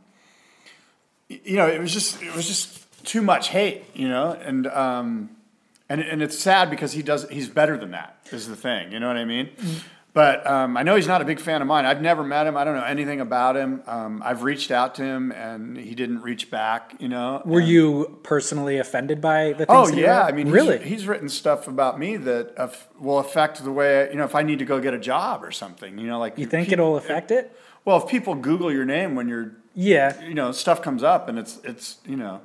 you 1.28 1.56
know, 1.56 1.68
it 1.68 1.80
was 1.80 1.92
just 1.92 2.22
it 2.22 2.34
was 2.34 2.46
just 2.46 3.04
too 3.06 3.22
much 3.22 3.48
hate. 3.48 3.84
You 3.94 4.08
know, 4.08 4.32
and 4.32 4.66
um, 4.66 5.30
and 5.92 6.00
and 6.00 6.22
it's 6.22 6.38
sad 6.38 6.70
because 6.70 6.92
he 6.92 7.02
does 7.02 7.28
he's 7.28 7.48
better 7.48 7.76
than 7.76 7.90
that. 7.90 8.18
Is 8.30 8.48
the 8.48 8.56
thing. 8.56 8.92
You 8.92 8.98
know 8.98 9.08
what 9.08 9.18
I 9.18 9.26
mean? 9.26 9.50
But 10.14 10.46
um, 10.46 10.76
I 10.76 10.82
know 10.82 10.96
he's 10.96 11.06
not 11.06 11.22
a 11.22 11.24
big 11.24 11.40
fan 11.40 11.62
of 11.62 11.68
mine. 11.68 11.86
I've 11.86 12.02
never 12.02 12.22
met 12.22 12.46
him. 12.46 12.54
I 12.54 12.64
don't 12.64 12.76
know 12.76 12.84
anything 12.84 13.22
about 13.22 13.56
him. 13.56 13.82
Um, 13.86 14.22
I've 14.22 14.42
reached 14.42 14.70
out 14.70 14.94
to 14.96 15.02
him, 15.02 15.32
and 15.32 15.74
he 15.78 15.94
didn't 15.94 16.20
reach 16.20 16.50
back. 16.50 16.94
You 16.98 17.08
know. 17.08 17.42
Were 17.44 17.60
and, 17.60 17.68
you 17.68 18.20
personally 18.22 18.78
offended 18.78 19.20
by 19.20 19.52
the 19.52 19.66
things? 19.66 19.68
Oh 19.70 19.88
yeah, 19.88 20.22
I 20.22 20.32
mean, 20.32 20.50
really, 20.50 20.78
he's, 20.78 20.88
he's, 20.88 21.06
written 21.06 21.28
stuff 21.28 21.66
about 21.68 21.98
me 21.98 22.16
that 22.16 22.52
uh, 22.58 22.68
will 22.98 23.18
affect 23.18 23.62
the 23.62 23.72
way 23.72 24.08
you 24.10 24.16
know 24.16 24.24
if 24.24 24.34
I 24.34 24.42
need 24.42 24.58
to 24.60 24.66
go 24.66 24.80
get 24.80 24.94
a 24.94 24.98
job 24.98 25.44
or 25.44 25.50
something. 25.50 25.98
You 25.98 26.06
know, 26.06 26.18
like 26.18 26.38
you 26.38 26.46
think 26.46 26.68
people, 26.68 26.84
it'll 26.84 26.96
affect 26.96 27.30
it? 27.30 27.54
Well, 27.84 27.96
if 28.02 28.08
people 28.08 28.34
Google 28.34 28.72
your 28.72 28.84
name 28.84 29.14
when 29.14 29.28
you're 29.28 29.52
yeah, 29.74 30.22
you 30.22 30.34
know, 30.34 30.52
stuff 30.52 30.82
comes 30.82 31.02
up, 31.02 31.28
and 31.28 31.38
it's 31.38 31.58
it's 31.64 31.98
you 32.06 32.16
know. 32.16 32.40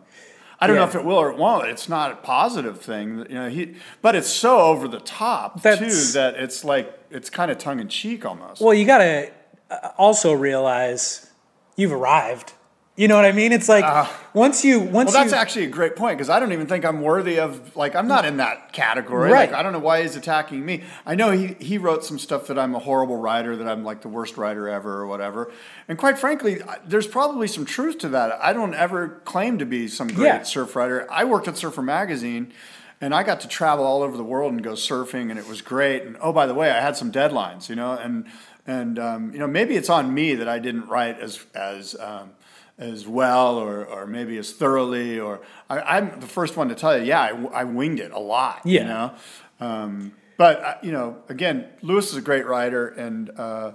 I 0.60 0.68
don't 0.68 0.76
yeah. 0.76 0.84
know 0.84 0.90
if 0.90 0.96
it 0.96 1.06
will 1.06 1.18
or 1.18 1.32
it 1.32 1.38
won't. 1.38 1.68
It's 1.68 1.88
not 1.88 2.12
a 2.12 2.16
positive 2.16 2.82
thing, 2.82 3.20
you 3.30 3.36
know. 3.36 3.50
He, 3.50 3.76
but 4.02 4.16
it's 4.16 4.30
so 4.30 4.60
over 4.60 4.88
the 4.88 5.00
top 5.00 5.62
That's, 5.62 5.80
too 5.80 6.20
that 6.20 6.36
it's 6.36 6.64
like 6.64 7.00
it's 7.12 7.30
kind 7.30 7.52
of 7.52 7.58
tongue 7.58 7.80
in 7.80 7.90
cheek 7.90 8.26
almost. 8.26 8.62
Well, 8.62 8.74
you 8.74 8.86
got 8.86 8.98
to 9.00 9.32
uh, 9.70 9.90
also 9.98 10.34
realize 10.34 11.32
you've 11.76 11.94
arrived. 11.94 12.54
You 12.98 13.08
know 13.08 13.16
what 13.16 13.26
I 13.26 13.32
mean? 13.32 13.52
It's 13.52 13.70
like 13.70 13.84
uh, 13.84 14.08
once 14.34 14.66
you 14.66 14.80
once. 14.80 15.14
Well, 15.14 15.22
that's 15.22 15.32
you, 15.32 15.38
actually 15.38 15.66
a 15.66 15.70
great 15.70 15.96
point 15.96 16.18
because 16.18 16.32
I 16.32 16.40
don't 16.40 16.52
even 16.52 16.66
think 16.66 16.84
I'm 16.84 17.02
worthy 17.02 17.40
of 17.40 17.76
like 17.76 17.96
I'm 17.96 18.08
not 18.08 18.26
in 18.26 18.38
that 18.38 18.74
category. 18.74 19.32
Right. 19.32 19.52
Like, 19.52 19.60
I 19.60 19.62
don't 19.62 19.72
know 19.72 19.78
why 19.80 20.02
he's 20.02 20.16
attacking 20.16 20.66
me. 20.66 20.84
I 21.06 21.14
know 21.14 21.30
he 21.30 21.56
he 21.60 21.78
wrote 21.78 22.04
some 22.04 22.18
stuff 22.18 22.48
that 22.48 22.58
I'm 22.58 22.74
a 22.74 22.80
horrible 22.80 23.18
writer, 23.18 23.56
that 23.56 23.68
I'm 23.68 23.84
like 23.84 24.02
the 24.02 24.10
worst 24.10 24.36
writer 24.36 24.68
ever 24.68 24.96
or 24.96 25.06
whatever. 25.06 25.52
And 25.88 25.96
quite 25.96 26.18
frankly, 26.18 26.60
there's 26.88 27.06
probably 27.06 27.48
some 27.48 27.66
truth 27.66 28.00
to 28.00 28.10
that. 28.10 28.40
I 28.42 28.52
don't 28.52 28.74
ever 28.74 29.22
claim 29.26 29.60
to 29.60 29.66
be 29.68 29.88
some 29.88 30.08
great 30.08 30.26
yeah. 30.26 30.42
surf 30.42 30.76
writer. 30.76 31.06
I 31.12 31.24
worked 31.24 31.48
at 31.48 31.56
Surfer 31.56 31.84
Magazine. 31.84 32.52
And 33.00 33.14
I 33.14 33.22
got 33.22 33.42
to 33.42 33.48
travel 33.48 33.86
all 33.86 34.02
over 34.02 34.18
the 34.18 34.24
world 34.24 34.54
and 34.54 34.64
go 34.64 34.72
surfing, 34.72 35.30
and 35.30 35.38
it 35.38 35.48
was 35.48 35.62
great. 35.62 36.02
And 36.02 36.18
oh, 36.20 36.34
by 36.34 36.48
the 36.48 36.56
way, 36.56 36.72
I 36.72 36.82
had 36.82 36.98
some 36.98 37.12
deadlines, 37.12 37.70
you 37.70 37.76
know, 37.76 37.92
and 37.92 38.26
and 38.66 38.98
um, 38.98 39.32
you 39.34 39.38
know 39.38 39.46
maybe 39.46 39.76
it's 39.76 39.92
on 39.92 40.12
me 40.12 40.34
that 40.34 40.48
I 40.48 40.58
didn't 40.58 40.88
write 40.88 41.20
as 41.20 41.46
as 41.54 41.96
um, 42.00 42.32
as 42.80 43.08
well 43.08 43.58
or, 43.58 43.86
or 43.86 44.06
maybe 44.06 44.38
as 44.38 44.52
thoroughly 44.54 45.20
or 45.20 45.42
I, 45.70 45.98
am 45.98 46.20
the 46.20 46.28
first 46.28 46.56
one 46.56 46.70
to 46.70 46.76
tell 46.76 46.98
you 46.98 47.06
yeah 47.06 47.22
I, 47.22 47.62
I 47.62 47.64
winged 47.64 48.00
it 48.00 48.12
a 48.12 48.20
lot 48.20 48.62
yeah. 48.66 48.82
you 48.82 48.88
know? 48.88 49.14
Um, 49.60 50.12
but 50.38 50.64
uh, 50.64 50.76
you 50.84 50.92
know 50.92 51.18
again 51.28 51.68
lewis 51.82 52.12
is 52.12 52.18
a 52.18 52.22
great 52.22 52.46
writer 52.46 52.90
and 52.90 53.32
uh, 53.32 53.72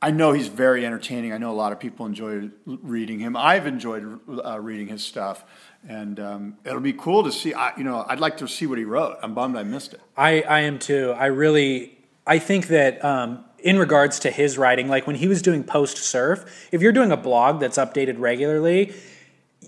i 0.00 0.12
know 0.12 0.32
he's 0.32 0.46
very 0.46 0.86
entertaining. 0.86 1.32
I 1.32 1.38
know 1.38 1.50
a 1.50 1.58
lot 1.58 1.72
of 1.72 1.80
people 1.80 2.06
enjoy 2.06 2.50
reading 2.64 3.18
him. 3.18 3.36
I've 3.36 3.66
enjoyed 3.66 4.20
uh, 4.44 4.60
reading 4.60 4.86
his 4.86 5.02
stuff 5.02 5.44
and 5.88 6.20
um, 6.20 6.58
it'll 6.64 6.80
be 6.80 6.92
cool 6.92 7.24
to 7.24 7.32
see 7.32 7.54
I, 7.54 7.76
you 7.76 7.84
know 7.84 8.04
i'd 8.08 8.20
like 8.20 8.36
to 8.36 8.46
see 8.46 8.66
what 8.66 8.78
he 8.78 8.84
wrote. 8.84 9.18
I'm 9.20 9.34
bummed 9.34 9.56
i 9.56 9.64
missed 9.64 9.94
it. 9.94 10.00
I, 10.16 10.42
I 10.42 10.60
am 10.60 10.78
too. 10.78 11.12
I 11.18 11.26
really 11.26 11.98
i 12.24 12.38
think 12.38 12.68
that 12.68 13.04
um, 13.04 13.44
in 13.60 13.78
regards 13.78 14.20
to 14.20 14.30
his 14.30 14.56
writing, 14.56 14.88
like 14.88 15.06
when 15.06 15.16
he 15.16 15.28
was 15.28 15.42
doing 15.42 15.64
post 15.64 15.98
surf, 15.98 16.68
if 16.72 16.80
you're 16.80 16.92
doing 16.92 17.12
a 17.12 17.16
blog 17.16 17.60
that's 17.60 17.78
updated 17.78 18.16
regularly, 18.18 18.94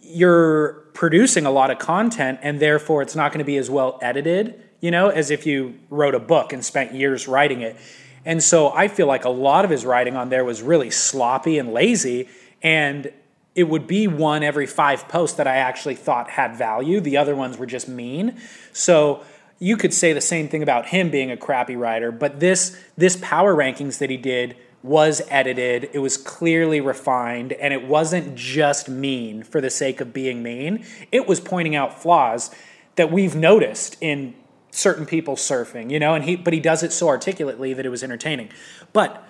you're 0.03 0.85
producing 0.95 1.47
a 1.47 1.51
lot 1.51 1.71
of 1.71 1.79
content 1.79 2.39
and 2.43 2.61
therefore 2.61 3.03
it's 3.03 3.17
not 3.17 3.33
going 3.33 3.39
to 3.39 3.45
be 3.45 3.57
as 3.57 3.71
well 3.71 3.99
edited, 4.03 4.63
you 4.81 4.91
know, 4.91 5.09
as 5.09 5.31
if 5.31 5.47
you 5.47 5.79
wrote 5.89 6.15
a 6.15 6.21
book 6.21 6.53
and 6.53 6.65
spent 6.65 6.95
years 6.95 7.27
writing 7.27 7.61
it. 7.63 7.77
And 8.25 8.43
so 8.43 8.71
I 8.71 8.89
feel 8.89 9.07
like 9.07 9.25
a 9.25 9.31
lot 9.31 9.65
of 9.65 9.71
his 9.71 9.85
writing 9.85 10.17
on 10.17 10.29
there 10.29 10.45
was 10.45 10.63
really 10.63 10.91
sloppy 10.91 11.59
and 11.59 11.73
lazy 11.73 12.29
and 12.63 13.13
it 13.55 13.65
would 13.65 13.87
be 13.87 14.07
one 14.07 14.43
every 14.43 14.67
five 14.67 15.09
posts 15.09 15.37
that 15.37 15.47
I 15.47 15.57
actually 15.57 15.97
thought 15.97 16.31
had 16.31 16.55
value. 16.55 17.01
The 17.01 17.17
other 17.17 17.35
ones 17.35 17.59
were 17.59 17.67
just 17.67 17.89
mean. 17.89 18.41
So 18.73 19.25
you 19.61 19.77
could 19.77 19.95
say 19.95 20.13
the 20.13 20.21
same 20.21 20.49
thing 20.49 20.63
about 20.63 20.87
him 20.87 21.11
being 21.11 21.31
a 21.31 21.37
crappy 21.37 21.77
writer, 21.77 22.11
but 22.11 22.41
this 22.41 22.77
this 22.97 23.17
power 23.17 23.55
rankings 23.55 23.99
that 23.99 24.11
he 24.11 24.17
did 24.17 24.57
was 24.83 25.21
edited. 25.29 25.91
It 25.93 25.99
was 25.99 26.17
clearly 26.17 26.81
refined, 26.81 27.53
and 27.53 27.73
it 27.75 27.87
wasn't 27.87 28.35
just 28.35 28.89
mean 28.89 29.43
for 29.43 29.61
the 29.61 29.71
sake 29.71 30.01
of 30.01 30.13
being 30.13 30.43
mean. 30.43 30.85
It 31.13 31.29
was 31.29 31.39
pointing 31.39 31.77
out 31.77 32.01
flaws 32.01 32.51
that 32.97 33.13
we've 33.13 33.37
noticed 33.37 33.99
in 34.01 34.35
certain 34.71 35.05
people 35.05 35.37
surfing, 35.37 35.91
you 35.91 36.01
know, 36.01 36.15
and 36.15 36.25
he 36.25 36.37
but 36.37 36.55
he 36.55 36.61
does 36.61 36.83
it 36.83 36.93
so 36.93 37.09
articulately 37.09 37.75
that 37.75 37.85
it 37.85 37.91
was 37.91 38.03
entertaining. 38.03 38.49
But 38.95 39.23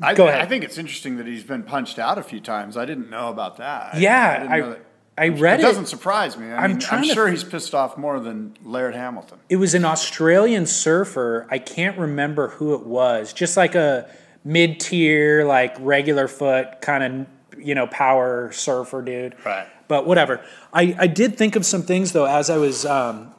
I, 0.00 0.14
go 0.14 0.28
ahead. 0.28 0.40
I 0.40 0.46
think 0.46 0.62
it's 0.62 0.78
interesting 0.78 1.16
that 1.16 1.26
he's 1.26 1.44
been 1.44 1.64
punched 1.64 1.98
out 1.98 2.18
a 2.18 2.22
few 2.22 2.40
times. 2.40 2.76
I 2.76 2.84
didn't 2.84 3.10
know 3.10 3.30
about 3.30 3.56
that. 3.56 3.98
Yeah, 3.98 4.46
I, 4.48 4.76
I 5.16 5.28
read 5.28 5.60
it. 5.60 5.62
It 5.62 5.66
doesn't 5.66 5.86
surprise 5.86 6.36
me. 6.36 6.48
I 6.48 6.64
am 6.64 6.80
sure 6.80 7.28
he's 7.28 7.44
pissed 7.44 7.74
off 7.74 7.96
more 7.96 8.18
than 8.18 8.56
Laird 8.64 8.94
Hamilton. 8.94 9.38
It 9.48 9.56
was 9.56 9.74
an 9.74 9.84
Australian 9.84 10.66
surfer. 10.66 11.46
I 11.50 11.58
can't 11.58 11.96
remember 11.96 12.48
who 12.48 12.74
it 12.74 12.84
was. 12.84 13.32
Just 13.32 13.56
like 13.56 13.74
a 13.74 14.10
mid 14.44 14.80
tier, 14.80 15.44
like 15.44 15.76
regular 15.78 16.26
foot 16.26 16.80
kind 16.80 17.04
of 17.04 17.60
you 17.64 17.74
know 17.74 17.86
power 17.86 18.50
surfer 18.52 19.02
dude. 19.02 19.36
Right. 19.44 19.68
But 19.86 20.06
whatever. 20.06 20.44
I 20.72 20.96
I 20.98 21.06
did 21.06 21.36
think 21.36 21.54
of 21.54 21.64
some 21.64 21.82
things 21.82 22.12
though 22.12 22.26
as 22.26 22.50
I 22.50 22.56
was 22.56 22.84
um, 22.84 23.32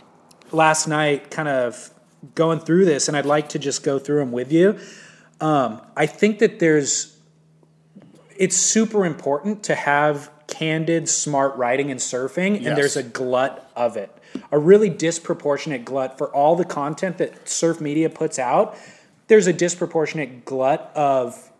last 0.51 0.88
night, 0.88 1.30
kind 1.30 1.49
of 1.49 1.91
going 2.36 2.59
through 2.59 2.86
this, 2.86 3.07
and 3.07 3.17
I'd 3.17 3.26
like 3.26 3.49
to 3.49 3.59
just 3.59 3.84
go 3.84 3.99
through 3.99 4.19
them 4.19 4.32
with 4.32 4.51
you. 4.51 4.80
Um, 5.41 5.82
I 5.95 6.05
think 6.05 6.39
that 6.39 6.59
there's. 6.59 7.11
It's 8.38 8.57
super 8.57 9.05
important 9.05 9.63
to 9.63 9.76
have 9.76 10.30
candid, 10.47 11.09
smart 11.09 11.55
writing 11.55 11.91
and 11.91 11.99
surfing, 11.99 12.55
yes. 12.59 12.67
and 12.67 12.77
there's 12.77 12.95
a 12.95 13.03
glut 13.03 13.69
of 13.75 13.97
it. 13.97 14.11
A 14.51 14.59
really 14.59 14.89
disproportionate 14.89 15.85
glut 15.85 16.17
for 16.17 16.27
all 16.33 16.55
the 16.55 16.65
content 16.65 17.17
that 17.17 17.47
surf 17.47 17.79
media 17.79 18.09
puts 18.09 18.37
out. 18.37 18.77
There's 19.27 19.47
a 19.47 19.53
disproportionate 19.53 20.45
glut 20.45 20.91
of 20.95 21.51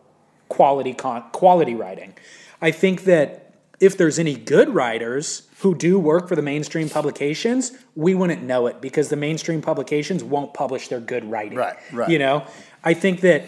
quality 0.50 0.94
con- 0.94 1.24
quality 1.32 1.74
writing. 1.74 2.14
I 2.62 2.72
think 2.72 3.06
that 3.06 3.54
if 3.80 3.98
there's 3.98 4.20
any 4.20 4.36
good 4.36 4.70
writers 4.70 5.48
who 5.60 5.76
do 5.76 6.00
work 6.00 6.28
for 6.28 6.36
the 6.36 6.42
mainstream 6.42 6.90
publications, 6.90 7.72
we 7.96 8.14
wouldn't 8.14 8.44
know 8.44 8.68
it 8.68 8.82
because 8.82 9.10
the 9.10 9.16
mainstream 9.16 9.62
publications 9.62 10.24
won't 10.24 10.54
publish 10.54 10.88
their 10.88 11.00
good 11.00 11.26
writing. 11.26 11.58
Right, 11.58 11.76
right. 11.92 12.10
You 12.10 12.20
know, 12.20 12.46
I 12.84 12.94
think 12.94 13.22
that 13.22 13.46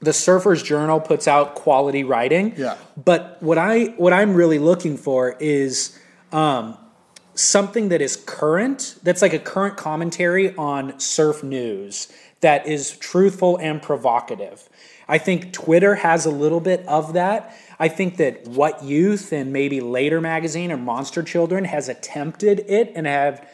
the 0.00 0.12
Surfer's 0.12 0.62
Journal 0.62 1.00
puts 1.00 1.26
out 1.26 1.54
quality 1.54 2.04
writing. 2.04 2.54
Yeah. 2.56 2.76
But 3.02 3.38
what 3.40 3.58
I 3.58 3.86
what 3.96 4.12
I'm 4.12 4.34
really 4.34 4.58
looking 4.58 4.96
for 4.96 5.36
is 5.40 5.98
um, 6.32 6.76
something 7.34 7.88
that 7.88 8.00
is 8.00 8.16
current. 8.16 8.96
That's 9.02 9.22
like 9.22 9.32
a 9.32 9.38
current 9.38 9.76
commentary 9.76 10.54
on 10.56 10.98
surf 11.00 11.42
news 11.42 12.12
that 12.40 12.66
is 12.66 12.96
truthful 12.98 13.56
and 13.56 13.82
provocative. 13.82 14.68
I 15.08 15.18
think 15.18 15.52
Twitter 15.52 15.96
has 15.96 16.26
a 16.26 16.30
little 16.30 16.60
bit 16.60 16.86
of 16.86 17.14
that. 17.14 17.56
I 17.78 17.88
think 17.88 18.18
that 18.18 18.46
What 18.46 18.84
Youth 18.84 19.32
and 19.32 19.52
maybe 19.52 19.80
Later 19.80 20.20
Magazine 20.20 20.70
or 20.70 20.76
Monster 20.76 21.22
Children 21.22 21.64
has 21.64 21.88
attempted 21.88 22.64
it 22.68 22.92
and 22.94 23.06
have 23.06 23.48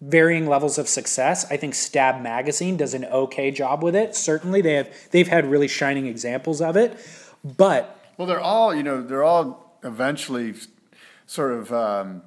varying 0.00 0.46
levels 0.46 0.78
of 0.78 0.88
success. 0.88 1.50
I 1.50 1.56
think 1.56 1.74
Stab 1.74 2.22
Magazine 2.22 2.76
does 2.76 2.94
an 2.94 3.04
okay 3.06 3.50
job 3.50 3.82
with 3.82 3.96
it. 3.96 4.14
Certainly, 4.14 4.62
they 4.62 4.74
have 4.74 4.90
they've 5.10 5.28
had 5.28 5.46
really 5.46 5.68
shining 5.68 6.06
examples 6.06 6.60
of 6.60 6.76
it, 6.76 6.98
but 7.44 7.98
well, 8.16 8.28
they're 8.28 8.40
all 8.40 8.74
you 8.74 8.82
know 8.82 9.02
they're 9.02 9.24
all 9.24 9.78
eventually 9.82 10.54
sort 11.26 11.52
of. 11.52 11.72
Um, 11.72 12.22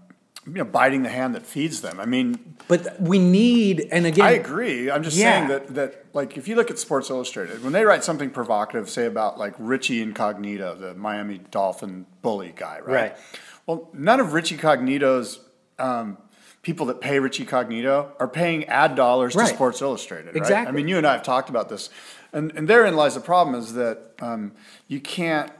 you 0.47 0.53
know, 0.53 0.65
biting 0.65 1.03
the 1.03 1.09
hand 1.09 1.35
that 1.35 1.45
feeds 1.45 1.81
them. 1.81 1.99
I 1.99 2.05
mean, 2.05 2.55
but 2.67 2.99
we 2.99 3.19
need, 3.19 3.87
and 3.91 4.07
again, 4.07 4.25
I 4.25 4.31
agree. 4.31 4.89
I'm 4.89 5.03
just 5.03 5.15
yeah. 5.15 5.37
saying 5.37 5.49
that 5.49 5.75
that 5.75 6.05
like 6.13 6.35
if 6.35 6.47
you 6.47 6.55
look 6.55 6.71
at 6.71 6.79
Sports 6.79 7.11
Illustrated, 7.11 7.63
when 7.63 7.73
they 7.73 7.85
write 7.85 8.03
something 8.03 8.31
provocative, 8.31 8.89
say 8.89 9.05
about 9.05 9.37
like 9.37 9.53
Richie 9.59 10.01
Incognito, 10.01 10.73
the 10.73 10.95
Miami 10.95 11.41
Dolphin 11.51 12.07
bully 12.23 12.53
guy, 12.55 12.79
right? 12.79 12.87
Right. 12.87 13.17
Well, 13.67 13.89
none 13.93 14.19
of 14.19 14.33
Richie 14.33 14.57
Cognito's 14.57 15.39
um, 15.77 16.17
people 16.61 16.85
that 16.87 17.01
pay 17.01 17.19
Richie 17.19 17.45
Cognito 17.45 18.09
are 18.19 18.27
paying 18.27 18.65
ad 18.65 18.95
dollars 18.95 19.35
right. 19.35 19.47
to 19.47 19.53
Sports 19.53 19.81
Illustrated. 19.81 20.35
Exactly. 20.35 20.55
Right? 20.55 20.67
I 20.67 20.71
mean, 20.71 20.87
you 20.87 20.97
and 20.97 21.07
I 21.07 21.13
have 21.13 21.23
talked 21.23 21.49
about 21.49 21.69
this, 21.69 21.89
and 22.33 22.51
and 22.55 22.67
therein 22.67 22.95
lies 22.95 23.15
the 23.15 23.21
problem: 23.21 23.55
is 23.55 23.73
that 23.73 24.13
um, 24.19 24.51
you 24.87 24.99
can't 24.99 25.51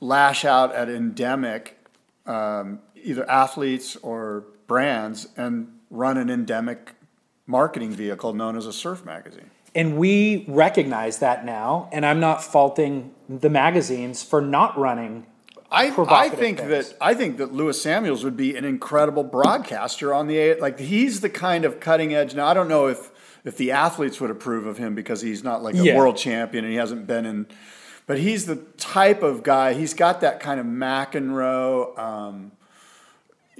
lash 0.00 0.44
out 0.44 0.74
at 0.74 0.88
endemic 0.88 1.78
um, 2.26 2.80
either 2.94 3.28
athletes 3.28 3.96
or 3.96 4.44
brands 4.66 5.28
and 5.36 5.72
run 5.90 6.18
an 6.18 6.30
endemic 6.30 6.94
marketing 7.46 7.92
vehicle 7.92 8.32
known 8.34 8.56
as 8.56 8.66
a 8.66 8.72
surf 8.72 9.04
magazine. 9.04 9.50
And 9.74 9.98
we 9.98 10.44
recognize 10.48 11.18
that 11.18 11.44
now, 11.44 11.88
and 11.92 12.04
I'm 12.04 12.20
not 12.20 12.42
faulting 12.42 13.14
the 13.28 13.50
magazines 13.50 14.22
for 14.22 14.40
not 14.40 14.78
running 14.78 15.26
I, 15.70 15.88
I 16.08 16.28
think 16.30 16.58
things. 16.60 16.88
that 16.90 16.96
I 17.00 17.14
think 17.14 17.36
that 17.38 17.52
Lewis 17.52 17.80
Samuels 17.82 18.24
would 18.24 18.36
be 18.36 18.56
an 18.56 18.64
incredible 18.64 19.22
broadcaster 19.24 20.14
on 20.14 20.26
the 20.26 20.54
like 20.54 20.78
he's 20.78 21.20
the 21.20 21.28
kind 21.30 21.64
of 21.64 21.78
cutting 21.80 22.14
edge. 22.14 22.34
Now 22.34 22.46
I 22.46 22.54
don't 22.54 22.68
know 22.68 22.86
if 22.86 23.10
if 23.44 23.56
the 23.56 23.72
athletes 23.72 24.20
would 24.20 24.30
approve 24.30 24.66
of 24.66 24.78
him 24.78 24.94
because 24.94 25.20
he's 25.20 25.44
not 25.44 25.62
like 25.62 25.74
a 25.74 25.78
Yeah. 25.84 25.96
world 25.96 26.16
champion 26.16 26.64
and 26.64 26.72
he 26.72 26.78
hasn't 26.78 27.06
been 27.06 27.24
in, 27.26 27.46
but 28.06 28.18
he's 28.18 28.46
the 28.46 28.56
type 28.78 29.22
of 29.22 29.42
guy. 29.42 29.74
He's 29.74 29.94
got 29.94 30.20
that 30.22 30.40
kind 30.40 30.58
of 30.58 30.66
McEnroe, 30.66 31.98
um, 31.98 32.52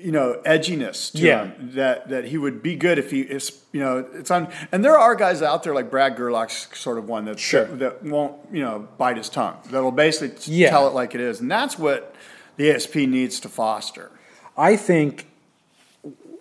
you 0.01 0.13
know, 0.13 0.41
edginess 0.47 1.11
to 1.13 1.19
Yeah. 1.19 1.47
him 1.47 1.73
that 1.75 2.09
that 2.09 2.27
he 2.27 2.39
would 2.39 2.63
be 2.63 2.77
good 2.77 2.99
if 2.99 3.11
he 3.11 3.23
is 3.23 3.61
you 3.73 3.81
know 3.81 4.07
it's 4.15 4.31
on. 4.31 4.47
And 4.71 4.85
there 4.85 4.97
are 4.97 5.15
guys 5.17 5.43
out 5.43 5.65
there 5.65 5.75
like 5.75 5.91
Brad 5.91 6.17
Gerlach's 6.17 6.69
sort 6.79 6.99
of 6.99 7.09
one 7.09 7.25
that 7.25 7.39
Sure. 7.41 7.65
that, 7.65 7.79
that 7.81 8.03
won't 8.05 8.35
you 8.53 8.63
know 8.63 8.87
bite 8.97 9.17
his 9.17 9.29
tongue. 9.29 9.57
That'll 9.71 9.91
basically 9.91 10.37
Yeah. 10.55 10.71
tell 10.71 10.87
it 10.87 10.95
like 10.95 11.15
it 11.17 11.21
is, 11.21 11.41
and 11.41 11.51
that's 11.51 11.79
what 11.79 12.15
the 12.57 12.71
ASP 12.71 13.07
needs 13.07 13.41
to 13.41 13.49
foster. 13.49 14.11
I 14.57 14.77
think 14.77 15.27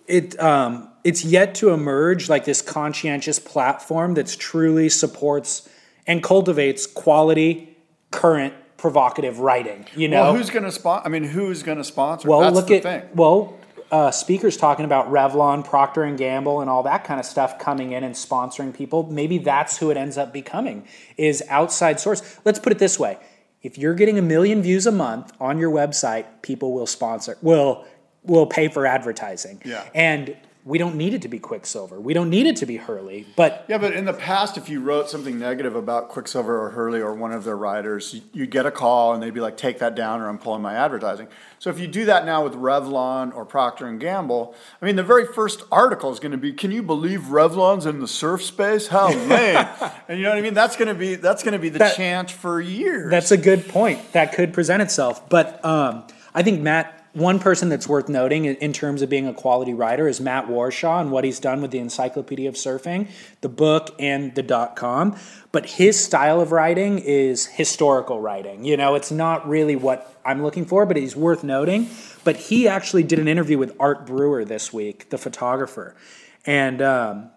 it 0.06 0.40
um, 0.40 0.88
it's 1.04 1.24
yet 1.24 1.54
to 1.56 1.70
emerge 1.70 2.28
like 2.28 2.44
this 2.44 2.62
conscientious 2.62 3.38
platform 3.38 4.14
that's 4.14 4.36
truly 4.36 4.88
supports 4.88 5.68
and 6.06 6.22
cultivates 6.22 6.86
quality, 6.86 7.76
current, 8.10 8.54
provocative 8.78 9.40
writing. 9.40 9.84
You 9.94 10.08
know, 10.08 10.22
Well, 10.22 10.36
who's 10.36 10.48
going 10.48 10.64
to 10.64 10.72
sponsor? 10.72 11.06
I 11.06 11.10
mean, 11.10 11.24
who's 11.24 11.62
going 11.62 11.78
to 11.78 11.84
sponsor? 11.84 12.28
Well, 12.28 12.40
That's 12.40 12.54
look 12.54 12.68
the 12.68 12.76
at 12.76 12.82
thing. 12.82 13.02
well, 13.14 13.58
uh, 13.90 14.10
speakers 14.10 14.56
talking 14.56 14.84
about 14.84 15.10
Revlon, 15.10 15.64
Procter 15.64 16.02
and 16.04 16.16
Gamble, 16.18 16.60
and 16.60 16.70
all 16.70 16.82
that 16.84 17.04
kind 17.04 17.18
of 17.20 17.26
stuff 17.26 17.58
coming 17.58 17.92
in 17.92 18.04
and 18.04 18.14
sponsoring 18.14 18.74
people. 18.74 19.04
Maybe 19.10 19.38
that's 19.38 19.78
who 19.78 19.90
it 19.90 19.96
ends 19.96 20.16
up 20.16 20.32
becoming 20.32 20.86
is 21.16 21.42
outside 21.48 21.98
source. 22.00 22.38
Let's 22.44 22.58
put 22.58 22.72
it 22.72 22.78
this 22.78 22.98
way: 22.98 23.18
if 23.62 23.76
you're 23.78 23.94
getting 23.94 24.18
a 24.18 24.22
million 24.22 24.62
views 24.62 24.86
a 24.86 24.92
month 24.92 25.32
on 25.40 25.58
your 25.58 25.70
website, 25.70 26.26
people 26.42 26.72
will 26.72 26.86
sponsor 26.86 27.36
will 27.42 27.84
will 28.24 28.46
pay 28.46 28.68
for 28.68 28.86
advertising. 28.86 29.60
Yeah. 29.64 29.84
and 29.94 30.36
we 30.64 30.76
don't 30.78 30.96
need 30.96 31.14
it 31.14 31.22
to 31.22 31.28
be 31.28 31.38
Quiksilver. 31.38 31.98
We 32.00 32.12
don't 32.12 32.28
need 32.28 32.46
it 32.46 32.56
to 32.56 32.66
be 32.66 32.76
Hurley, 32.76 33.26
but 33.36 33.64
Yeah, 33.68 33.78
but 33.78 33.92
in 33.94 34.04
the 34.04 34.12
past, 34.12 34.56
if 34.58 34.68
you 34.68 34.80
wrote 34.80 35.08
something 35.08 35.38
negative 35.38 35.74
about 35.74 36.08
Quiksilver 36.10 36.60
or 36.62 36.70
Hurley 36.70 37.00
or 37.00 37.14
one 37.14 37.32
of 37.32 37.44
their 37.44 37.56
writers, 37.56 38.12
you- 38.14 38.22
you'd 38.32 38.50
get 38.50 38.66
a 38.66 38.70
call 38.70 39.14
and 39.14 39.22
they'd 39.22 39.32
be 39.32 39.40
like, 39.40 39.56
"Take 39.56 39.78
that 39.78 39.94
down, 39.94 40.20
or 40.20 40.28
I'm 40.28 40.36
pulling 40.38 40.60
my 40.62 40.74
advertising." 40.74 41.28
So 41.58 41.70
if 41.70 41.78
you 41.80 41.86
do 41.88 42.04
that 42.04 42.24
now 42.26 42.44
with 42.44 42.54
Revlon 42.54 43.34
or 43.34 43.44
Procter 43.44 43.86
and 43.86 43.98
Gamble, 43.98 44.54
I 44.80 44.84
mean, 44.84 44.96
the 44.96 45.02
very 45.02 45.26
first 45.26 45.62
article 45.72 46.12
is 46.12 46.20
going 46.20 46.32
to 46.32 46.38
be, 46.38 46.52
"Can 46.52 46.70
you 46.70 46.82
believe 46.82 47.22
Revlon's 47.30 47.86
in 47.86 48.00
the 48.00 48.08
surf 48.08 48.42
space? 48.44 48.88
How 48.88 49.08
lame!" 49.08 49.66
and 50.08 50.18
you 50.18 50.24
know 50.24 50.30
what 50.30 50.38
I 50.38 50.42
mean? 50.42 50.54
That's 50.54 50.76
going 50.76 50.88
to 50.88 50.94
be 50.94 51.14
that's 51.14 51.42
going 51.42 51.52
to 51.52 51.58
be 51.58 51.68
the 51.68 51.78
That- 51.78 51.96
chant 51.96 52.30
for 52.30 52.60
years. 52.60 53.10
That's 53.10 53.30
a 53.30 53.36
good 53.38 53.68
point. 53.68 54.12
That 54.12 54.32
could 54.32 54.52
present 54.52 54.82
itself. 54.82 55.28
But 55.28 55.64
um, 55.64 56.04
I 56.34 56.42
think 56.42 56.60
Matt, 56.60 56.97
one 57.12 57.38
person 57.38 57.68
that's 57.68 57.88
worth 57.88 58.08
noting 58.08 58.44
in, 58.44 58.72
terms 58.72 59.02
of 59.02 59.08
being 59.08 59.26
a 59.26 59.34
quality 59.34 59.74
writer 59.74 60.06
is 60.08 60.20
Matt 60.20 60.46
Warshaw 60.46 61.00
and 61.00 61.10
what 61.10 61.24
he's 61.24 61.40
done 61.40 61.62
with 61.62 61.70
the 61.70 61.78
Encyclopedia 61.78 62.48
of 62.48 62.54
Surfing, 62.54 63.08
the 63.40 63.48
book, 63.48 63.94
and 63.98 64.34
the 64.34 64.42
dot 64.42 64.76
com. 64.76 65.16
But 65.50 65.66
his 65.66 66.02
style 66.02 66.40
of 66.40 66.52
writing 66.52 66.98
is 66.98 67.46
historical 67.46 68.20
writing. 68.20 68.64
You 68.64 68.76
know, 68.76 68.94
it's 68.94 69.10
not 69.10 69.48
really 69.48 69.74
what 69.74 70.20
I'm 70.24 70.42
looking 70.42 70.66
for, 70.66 70.86
but 70.86 70.96
he's 70.96 71.16
worth 71.16 71.42
noting. 71.42 71.88
But 72.24 72.36
he 72.36 72.68
actually 72.68 73.04
did 73.04 73.18
an 73.18 73.28
interview 73.28 73.58
with 73.58 73.74
Art 73.80 74.06
Brewer 74.06 74.44
this 74.44 74.72
week, 74.72 75.08
the 75.08 75.18
photographer. 75.18 75.96
And 76.44 76.82
um, 76.82 77.30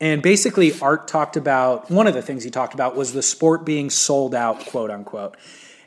and 0.00 0.22
basically, 0.22 0.72
Art 0.80 1.06
talked 1.06 1.36
about 1.36 1.90
one 1.90 2.06
of 2.06 2.14
the 2.14 2.22
things 2.22 2.42
he 2.42 2.50
talked 2.50 2.74
about 2.74 2.96
was 2.96 3.12
the 3.12 3.22
sport 3.22 3.64
being 3.64 3.90
sold 3.90 4.34
out, 4.34 4.64
quote 4.66 4.90
unquote. 4.90 5.36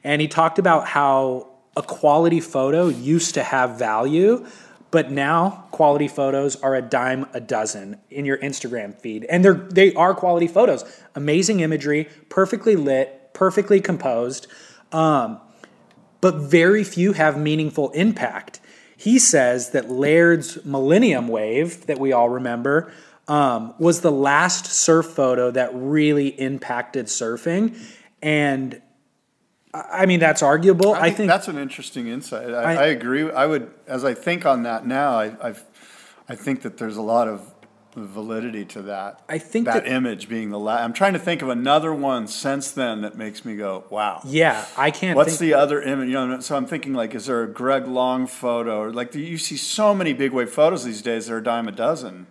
And 0.03 0.21
he 0.21 0.27
talked 0.27 0.59
about 0.59 0.87
how 0.87 1.54
a 1.75 1.83
quality 1.83 2.39
photo 2.39 2.87
used 2.87 3.33
to 3.33 3.43
have 3.43 3.77
value, 3.77 4.45
but 4.91 5.11
now 5.11 5.65
quality 5.71 6.07
photos 6.07 6.55
are 6.57 6.75
a 6.75 6.81
dime 6.81 7.25
a 7.33 7.41
dozen 7.41 7.99
in 8.09 8.25
your 8.25 8.37
Instagram 8.37 8.97
feed. 8.99 9.25
And 9.25 9.43
they're 9.43 9.53
they 9.53 9.93
are 9.93 10.13
quality 10.13 10.47
photos. 10.47 10.83
Amazing 11.15 11.59
imagery, 11.59 12.07
perfectly 12.29 12.75
lit, 12.75 13.33
perfectly 13.33 13.81
composed. 13.81 14.47
Um, 14.91 15.39
but 16.21 16.35
very 16.35 16.83
few 16.83 17.13
have 17.13 17.37
meaningful 17.37 17.91
impact. 17.91 18.59
He 18.97 19.19
says 19.19 19.71
that 19.71 19.89
Laird's 19.89 20.63
Millennium 20.65 21.27
Wave, 21.27 21.85
that 21.87 21.99
we 21.99 22.13
all 22.13 22.29
remember, 22.29 22.91
um, 23.27 23.73
was 23.77 24.01
the 24.01 24.11
last 24.11 24.67
surf 24.67 25.07
photo 25.07 25.51
that 25.51 25.71
really 25.73 26.29
impacted 26.39 27.07
surfing. 27.07 27.77
And 28.21 28.81
I 29.75 30.03
I 30.03 30.05
mean, 30.05 30.19
that's 30.19 30.41
arguable. 30.41 30.93
I, 30.93 31.09
think, 31.11 31.27
that's 31.29 31.47
an 31.47 31.57
interesting 31.57 32.07
insight. 32.07 32.53
I, 32.53 32.61
I- 32.61 32.73
I, 32.75 32.85
agree. 32.87 33.29
I 33.31 33.45
would, 33.45 33.71
as 33.87 34.03
I 34.05 34.13
think 34.13 34.45
on 34.45 34.63
that 34.63 34.85
now, 34.85 35.19
I, 35.19 35.35
I've, 35.41 35.63
I 36.29 36.35
think 36.35 36.61
that 36.63 36.77
there's 36.77 36.97
a 36.97 37.01
lot 37.01 37.27
of 37.27 37.53
validity 37.95 38.65
to 38.65 38.81
that. 38.83 39.21
I 39.29 39.37
think 39.37 39.65
that, 39.65 39.85
that- 39.85 39.91
image 39.91 40.27
being 40.27 40.49
the 40.49 40.59
last. 40.59 40.81
I'm 40.83 40.93
trying 40.93 41.13
to 41.13 41.19
think 41.19 41.41
of 41.41 41.49
another 41.49 41.93
one 41.93 42.27
since 42.27 42.71
then 42.71 43.01
that 43.01 43.17
makes 43.17 43.45
me 43.45 43.55
go, 43.55 43.85
"Wow." 43.89 44.21
yeah, 44.25 44.65
I 44.77 44.91
can't 44.91 45.15
What's 45.15 45.37
think. 45.37 45.39
the 45.39 45.53
other 45.53 45.81
image? 45.81 46.09
You 46.09 46.13
know, 46.13 46.39
so 46.41 46.55
I'm 46.57 46.65
thinking 46.65 46.93
like, 46.93 47.15
is 47.15 47.25
there 47.27 47.43
a 47.43 47.47
Greg 47.47 47.87
Long 47.87 48.27
photo? 48.27 48.79
Or 48.81 48.91
like, 48.91 49.15
you 49.15 49.37
see 49.37 49.57
so 49.57 49.93
many 49.95 50.13
big 50.13 50.31
wave 50.31 50.49
photos 50.51 50.83
these 50.83 51.01
days. 51.01 51.27
They're 51.27 51.37
a 51.37 51.43
dime 51.43 51.67
a 51.67 51.71
dozen. 51.71 52.27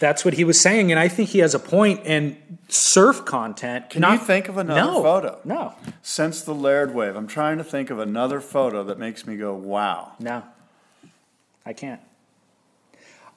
That's 0.00 0.24
what 0.24 0.34
he 0.34 0.42
was 0.42 0.60
saying. 0.60 0.90
And 0.90 0.98
I 0.98 1.06
think 1.06 1.28
he 1.28 1.38
has 1.38 1.54
a 1.54 1.58
point. 1.60 2.00
And 2.04 2.36
surf 2.68 3.24
content. 3.24 3.90
Can 3.90 4.00
not, 4.00 4.12
you 4.12 4.18
think 4.18 4.48
of 4.48 4.56
another 4.56 4.80
no, 4.80 5.02
photo? 5.02 5.38
No, 5.44 5.74
Since 6.02 6.42
the 6.42 6.54
Laird 6.54 6.92
wave, 6.94 7.14
I'm 7.14 7.28
trying 7.28 7.58
to 7.58 7.64
think 7.64 7.90
of 7.90 8.00
another 8.00 8.40
photo 8.40 8.82
that 8.84 8.98
makes 8.98 9.26
me 9.26 9.36
go, 9.36 9.54
"Wow." 9.54 10.12
No, 10.18 10.42
I 11.64 11.74
can't. 11.74 12.00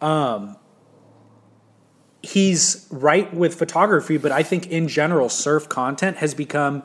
Um, 0.01 0.57
he's 2.21 2.87
right 2.89 3.31
with 3.33 3.55
photography, 3.55 4.17
but 4.17 4.31
I 4.31 4.41
think 4.41 4.67
in 4.67 4.87
general, 4.87 5.29
surf 5.29 5.69
content 5.69 6.17
has 6.17 6.33
become 6.33 6.83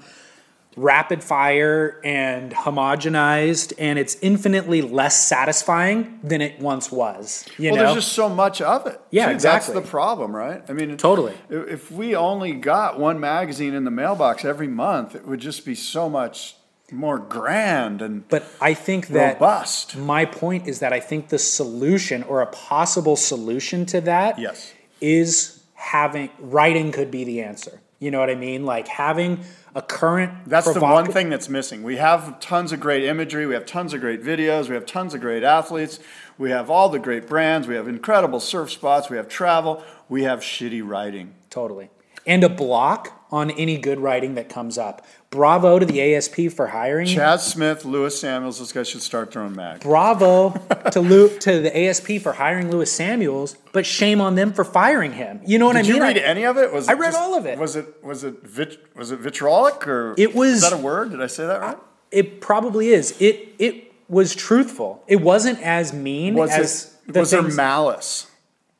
rapid 0.79 1.23
fire 1.25 2.01
and 2.05 2.53
homogenized, 2.53 3.73
and 3.79 3.99
it's 3.99 4.17
infinitely 4.23 4.83
less 4.83 5.27
satisfying 5.27 6.21
than 6.23 6.41
it 6.41 6.61
once 6.61 6.91
was. 6.93 7.45
You 7.59 7.71
well, 7.73 7.77
know, 7.77 7.83
there's 7.93 8.05
just 8.05 8.13
so 8.15 8.29
much 8.29 8.61
of 8.61 8.87
it. 8.87 9.01
Yeah, 9.11 9.31
exactly. 9.31 9.75
That's 9.75 9.85
the 9.85 9.91
problem, 9.91 10.35
right? 10.35 10.63
I 10.69 10.73
mean, 10.73 10.97
Totally. 10.97 11.35
If 11.51 11.69
if 11.89 11.91
we 11.93 12.15
only 12.17 12.53
got 12.53 12.99
one 12.99 13.19
magazine 13.21 13.75
in 13.75 13.85
the 13.85 13.91
mailbox 13.91 14.45
every 14.45 14.69
month, 14.69 15.15
it 15.15 15.27
would 15.27 15.41
just 15.41 15.65
be 15.65 15.75
so 15.75 16.09
much 16.09 16.55
more 16.91 17.19
grand 17.19 18.01
and 18.03 18.27
But 18.29 18.45
I 18.61 18.73
think 18.75 19.09
that 19.09 19.35
robust. 19.35 19.97
my 19.97 20.25
point 20.25 20.67
is 20.67 20.79
that 20.81 20.93
I 20.93 21.01
think 21.01 21.29
the 21.29 21.39
solution 21.39 22.23
or 22.23 22.41
a 22.41 22.47
possible 22.47 23.15
solution 23.17 23.85
to 23.87 24.01
that 24.03 24.39
Yes. 24.39 24.73
is 25.01 25.63
having 25.75 26.31
writing 26.39 26.91
could 26.93 27.11
be 27.11 27.25
the 27.25 27.43
answer. 27.43 27.81
You 27.99 28.11
know 28.11 28.21
what 28.21 28.31
I 28.31 28.35
mean? 28.37 28.65
Like 28.65 28.89
having 28.89 29.41
a 29.75 29.83
current 29.83 30.33
That's 30.47 30.73
the 30.73 30.81
one 30.81 31.11
thing 31.11 31.31
that's 31.31 31.49
missing. 31.49 31.83
We 31.83 31.97
have 31.97 32.41
tons 32.41 32.73
of 32.73 32.81
great 32.81 33.05
imagery, 33.05 33.47
we 33.47 33.55
have 33.55 33.67
tons 33.67 33.95
of 33.95 34.01
great 34.01 34.23
videos, 34.23 34.69
we 34.69 34.75
have 34.75 34.87
tons 34.87 35.15
of 35.15 35.21
great 35.21 35.43
athletes, 35.43 36.01
we 36.37 36.51
have 36.51 36.71
all 36.71 36.89
the 36.89 36.99
great 36.99 37.27
brands, 37.27 37.69
we 37.69 37.75
have 37.75 37.89
incredible 37.89 38.41
surf 38.41 38.71
spots, 38.71 39.11
we 39.11 39.17
have 39.17 39.29
travel, 39.29 39.83
we 40.09 40.23
have 40.23 40.41
shitty 40.41 40.87
writing. 40.87 41.35
Totally. 41.51 41.91
And 42.27 42.45
a 42.45 42.49
block 42.49 43.18
on 43.31 43.51
any 43.53 43.77
good 43.79 44.01
writing 44.01 44.35
that 44.37 44.49
comes 44.49 44.79
up. 44.79 45.05
Bravo 45.31 45.79
to 45.79 45.85
the 45.85 46.15
ASP 46.15 46.51
for 46.55 46.69
hiring. 46.69 47.07
Chas 47.07 47.47
Smith, 47.47 47.85
Lewis 47.85 48.19
Samuels, 48.19 48.59
those 48.59 48.73
guys 48.73 48.89
should 48.89 49.03
start 49.03 49.33
their 49.33 49.43
own 49.43 49.55
mag. 49.55 49.81
Bravo 49.81 50.51
to 50.93 51.01
Lou, 51.01 51.29
to 51.41 51.61
the 51.61 51.77
ASP 51.77 52.13
for 52.23 52.33
hiring 52.33 52.71
Lewis 52.71 52.91
Samuels, 52.91 53.57
but 53.73 53.85
shame 53.85 54.21
on 54.23 54.35
them 54.35 54.53
for 54.55 54.65
firing 54.65 55.13
him. 55.13 55.41
You 55.45 55.59
know 55.59 55.67
what 55.67 55.75
Did 55.75 55.81
I 55.81 55.83
mean? 55.83 55.91
Did 55.93 55.97
you 55.97 56.03
read 56.03 56.17
I- 56.19 56.21
any 56.21 56.45
of 56.45 56.57
it? 56.57 56.73
Was 56.73 56.89
I 56.89 56.93
it 56.93 56.99
read 56.99 57.15
all 57.15 57.37
of 57.37 57.45
it. 57.45 57.59
Was 57.59 57.77
it 57.77 58.03
was 58.03 58.25
it 58.25 58.43
vit, 58.43 58.79
was 58.97 59.11
it 59.11 59.19
vitriolic 59.21 59.87
or 59.87 60.15
It 60.17 60.35
was- 60.35 60.63
Is 60.65 60.71
that 60.71 60.73
a 60.73 60.83
word? 60.83 61.11
Did 61.11 61.21
I 61.23 61.27
say 61.27 61.47
that 61.47 61.61
right? 61.61 61.79
It 62.11 62.41
probably 62.41 62.89
is. 62.89 63.15
It 63.21 63.49
it 63.59 63.93
was 64.09 64.35
truthful. 64.35 65.05
It 65.07 65.21
wasn't 65.21 65.61
as 65.61 65.93
mean 65.93 66.35
Was 66.35 66.51
as 66.51 66.97
it 67.07 67.13
the 67.13 67.21
was 67.21 67.31
there 67.33 67.43
malice? 67.43 68.27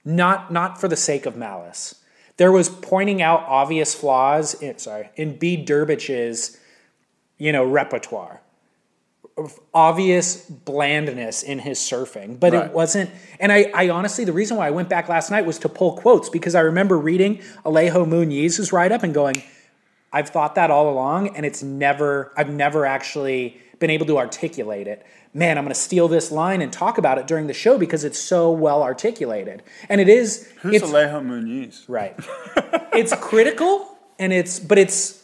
not 0.07 0.51
not 0.51 0.81
for 0.81 0.89
the 0.89 0.97
sake 0.97 1.27
of 1.27 1.37
malice. 1.37 1.97
There 2.39 2.51
was 2.51 2.69
pointing 2.69 3.21
out 3.21 3.45
obvious 3.47 3.95
flaws. 3.95 4.55
In, 4.55 4.79
sorry, 4.79 5.11
in 5.17 5.37
Bede 5.39 5.67
Durbidge's, 5.67 6.57
you 7.37 7.53
know, 7.53 7.65
repertoire. 7.65 8.41
Obvious 9.73 10.49
blandness 10.49 11.45
in 11.45 11.61
his 11.61 11.79
surfing, 11.79 12.41
but 12.41 12.53
Right. 12.53 12.67
it 12.67 12.73
wasn't. 12.73 13.11
And 13.39 13.53
I, 13.53 13.71
I 13.73 13.89
honestly, 13.89 14.25
the 14.25 14.33
reason 14.33 14.57
why 14.57 14.67
I 14.67 14.71
went 14.71 14.89
back 14.89 15.09
last 15.09 15.31
night 15.31 15.47
was 15.47 15.59
to 15.61 15.69
pull 15.69 15.93
quotes 15.97 16.29
because 16.29 16.57
I 16.57 16.61
remember 16.61 16.99
reading 16.99 17.41
Alejo 17.65 18.05
Muniz's 18.09 18.73
write 18.73 18.91
up 18.91 19.05
and 19.05 19.15
going, 19.15 19.43
I've 20.13 20.31
thought 20.31 20.57
that 20.57 20.71
all 20.73 20.91
along, 20.91 21.37
and 21.37 21.47
it's 21.47 21.63
never, 21.63 22.33
I've 22.37 22.51
never 22.51 22.85
actually 22.87 23.61
been 23.79 23.91
able 23.91 24.07
to 24.07 24.19
articulate 24.19 24.89
it. 24.89 25.07
Man, 25.35 25.59
I'm 25.59 25.65
going 25.65 25.75
to 25.75 25.81
steal 25.81 26.09
this 26.09 26.31
line 26.33 26.63
and 26.63 26.73
talk 26.73 26.99
about 26.99 27.19
it 27.19 27.27
during 27.27 27.47
the 27.47 27.55
show 27.55 27.79
because 27.79 28.03
it's 28.05 28.19
so 28.19 28.51
well 28.51 28.83
articulated. 28.83 29.63
And 29.89 30.01
it 30.01 30.09
is, 30.09 30.51
Who's 30.63 30.77
it's, 30.77 30.85
Alejo 30.87 31.23
Muniz? 31.25 31.85
right. 31.89 32.15
it's 32.93 33.15
critical, 33.17 33.97
and 34.19 34.33
it's, 34.33 34.59
but 34.59 34.79
it's, 34.79 35.23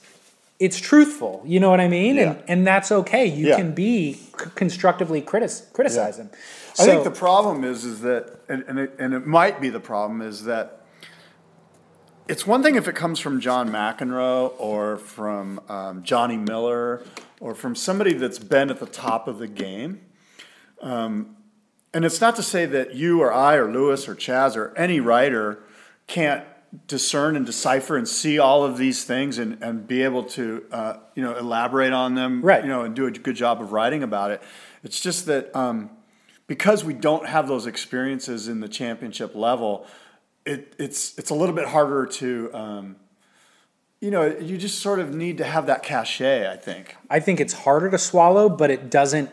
it's 0.60 0.78
truthful. 0.78 1.42
You 1.44 1.58
know 1.58 1.70
what 1.70 1.80
I 1.80 1.88
mean? 1.88 2.18
And 2.18 2.36
Yeah. 2.36 2.42
and 2.48 2.66
that's 2.66 2.92
okay. 2.92 3.26
You 3.26 3.48
Yeah. 3.48 3.56
can 3.56 3.72
be 3.74 4.12
c- 4.14 4.20
constructively 4.54 5.20
critis- 5.22 5.72
criticize 5.72 6.18
him. 6.18 6.30
I 6.78 6.84
think 6.84 7.04
the 7.04 7.10
problem 7.10 7.64
is, 7.64 7.84
is 7.84 8.00
that, 8.02 8.40
and, 8.48 8.62
and, 8.68 8.78
it, 8.78 8.94
and 8.98 9.14
it 9.14 9.26
might 9.26 9.60
be 9.60 9.68
the 9.70 9.80
problem, 9.80 10.20
is 10.20 10.44
that 10.44 10.80
it's 12.28 12.46
one 12.46 12.62
thing 12.62 12.76
if 12.76 12.88
it 12.88 12.94
comes 12.94 13.20
from 13.20 13.40
John 13.40 13.70
McEnroe 13.70 14.52
or 14.58 14.96
from 14.98 15.60
um, 15.68 16.02
Johnny 16.02 16.36
Miller 16.36 17.02
or 17.44 17.54
from 17.54 17.74
somebody 17.74 18.14
that's 18.14 18.38
been 18.38 18.70
at 18.70 18.80
the 18.80 18.86
top 18.86 19.28
of 19.28 19.38
the 19.38 19.46
game. 19.46 20.00
Um, 20.80 21.36
and 21.92 22.02
it's 22.02 22.18
not 22.18 22.36
to 22.36 22.42
say 22.42 22.64
that 22.64 22.94
you 22.94 23.20
or 23.20 23.34
I 23.34 23.56
or 23.56 23.70
Lewis 23.70 24.08
or 24.08 24.14
Chaz 24.14 24.56
or 24.56 24.72
any 24.78 24.98
writer 24.98 25.62
can't 26.06 26.42
discern 26.86 27.36
and 27.36 27.44
decipher 27.44 27.98
and 27.98 28.08
see 28.08 28.38
all 28.38 28.64
of 28.64 28.78
these 28.78 29.04
things 29.04 29.36
and, 29.38 29.62
and 29.62 29.86
be 29.86 30.02
able 30.02 30.22
to 30.22 30.64
uh, 30.72 30.96
you 31.14 31.22
know 31.22 31.36
elaborate 31.36 31.92
on 31.92 32.14
them 32.14 32.40
Right. 32.40 32.64
you 32.64 32.70
know 32.70 32.80
and 32.80 32.96
do 32.96 33.04
a 33.06 33.10
good 33.10 33.36
job 33.36 33.60
of 33.60 33.72
writing 33.72 34.02
about 34.02 34.30
it. 34.30 34.42
It's 34.82 34.98
just 34.98 35.26
that 35.26 35.54
um, 35.54 35.90
because 36.46 36.82
we 36.82 36.94
don't 36.94 37.26
have 37.28 37.46
those 37.46 37.66
experiences 37.66 38.48
in 38.48 38.60
the 38.60 38.68
championship 38.68 39.34
level, 39.34 39.86
it, 40.46 40.74
it's 40.78 41.16
it's 41.18 41.28
a 41.28 41.34
little 41.34 41.54
bit 41.54 41.68
harder 41.68 42.06
to 42.06 42.50
um, 42.54 42.96
you 44.04 44.10
know 44.10 44.26
you 44.26 44.58
just 44.58 44.80
sort 44.80 44.98
of 45.00 45.14
need 45.14 45.38
to 45.38 45.44
have 45.44 45.66
that 45.66 45.82
cachet. 45.82 46.46
I 46.50 46.56
think. 46.56 46.96
I 47.08 47.20
think 47.20 47.40
it's 47.40 47.54
harder 47.54 47.90
to 47.90 47.98
swallow, 47.98 48.48
but 48.48 48.70
it 48.70 48.90
doesn't. 48.90 49.30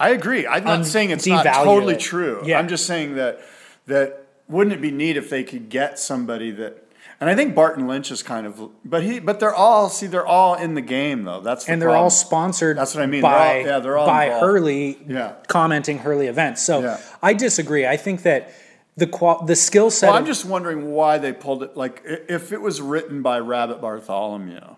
I 0.00 0.10
agree. 0.10 0.46
I'm 0.46 0.64
not 0.64 0.78
Un- 0.80 0.84
saying 0.84 1.10
it's 1.10 1.26
not 1.26 1.44
totally 1.44 1.94
it. 1.94 2.00
true. 2.00 2.42
Yeah. 2.44 2.58
I'm 2.58 2.68
just 2.68 2.86
saying 2.86 3.14
that 3.16 3.40
that 3.86 4.26
wouldn't 4.48 4.74
it 4.74 4.80
be 4.80 4.90
neat 4.90 5.16
if 5.16 5.30
they 5.30 5.44
could 5.44 5.68
get 5.68 5.98
somebody 5.98 6.50
that 6.52 6.78
and 7.20 7.30
I 7.30 7.36
think 7.36 7.54
Barton 7.54 7.86
Lynch 7.86 8.10
is 8.10 8.22
kind 8.22 8.46
of 8.46 8.70
but 8.84 9.02
he 9.04 9.20
but 9.20 9.38
they're 9.38 9.54
all 9.54 9.88
see 9.88 10.06
they're 10.08 10.26
all 10.26 10.54
in 10.54 10.74
the 10.74 10.80
game 10.80 11.22
though. 11.24 11.40
That's 11.40 11.66
the 11.66 11.72
And 11.72 11.80
they're 11.80 11.88
problem. 11.90 12.04
all 12.04 12.10
sponsored. 12.10 12.76
That's 12.78 12.94
what 12.94 13.04
I 13.04 13.06
mean. 13.06 13.22
They're 13.22 13.30
all- 13.30 13.60
yeah, 13.60 13.78
they're 13.78 13.98
all 13.98 14.06
by 14.06 14.24
involved. 14.24 14.44
Hurley. 14.46 14.98
Yeah. 15.06 15.32
commenting 15.46 15.98
Hurley 15.98 16.26
events. 16.26 16.62
So 16.62 16.80
Yeah. 16.80 16.98
I 17.22 17.34
disagree. 17.34 17.86
I 17.86 17.96
think 17.96 18.22
that 18.22 18.50
the 18.96 19.06
qual 19.06 19.44
the 19.44 19.56
skill 19.56 19.90
set. 19.90 20.08
Well, 20.08 20.16
I'm 20.18 20.26
just 20.26 20.44
wondering 20.44 20.92
why 20.92 21.18
they 21.18 21.32
pulled 21.32 21.62
it. 21.62 21.76
Like, 21.76 22.02
if 22.04 22.52
it 22.52 22.60
was 22.60 22.80
written 22.80 23.22
by 23.22 23.38
Rabbit 23.38 23.80
Bartholomew, 23.80 24.76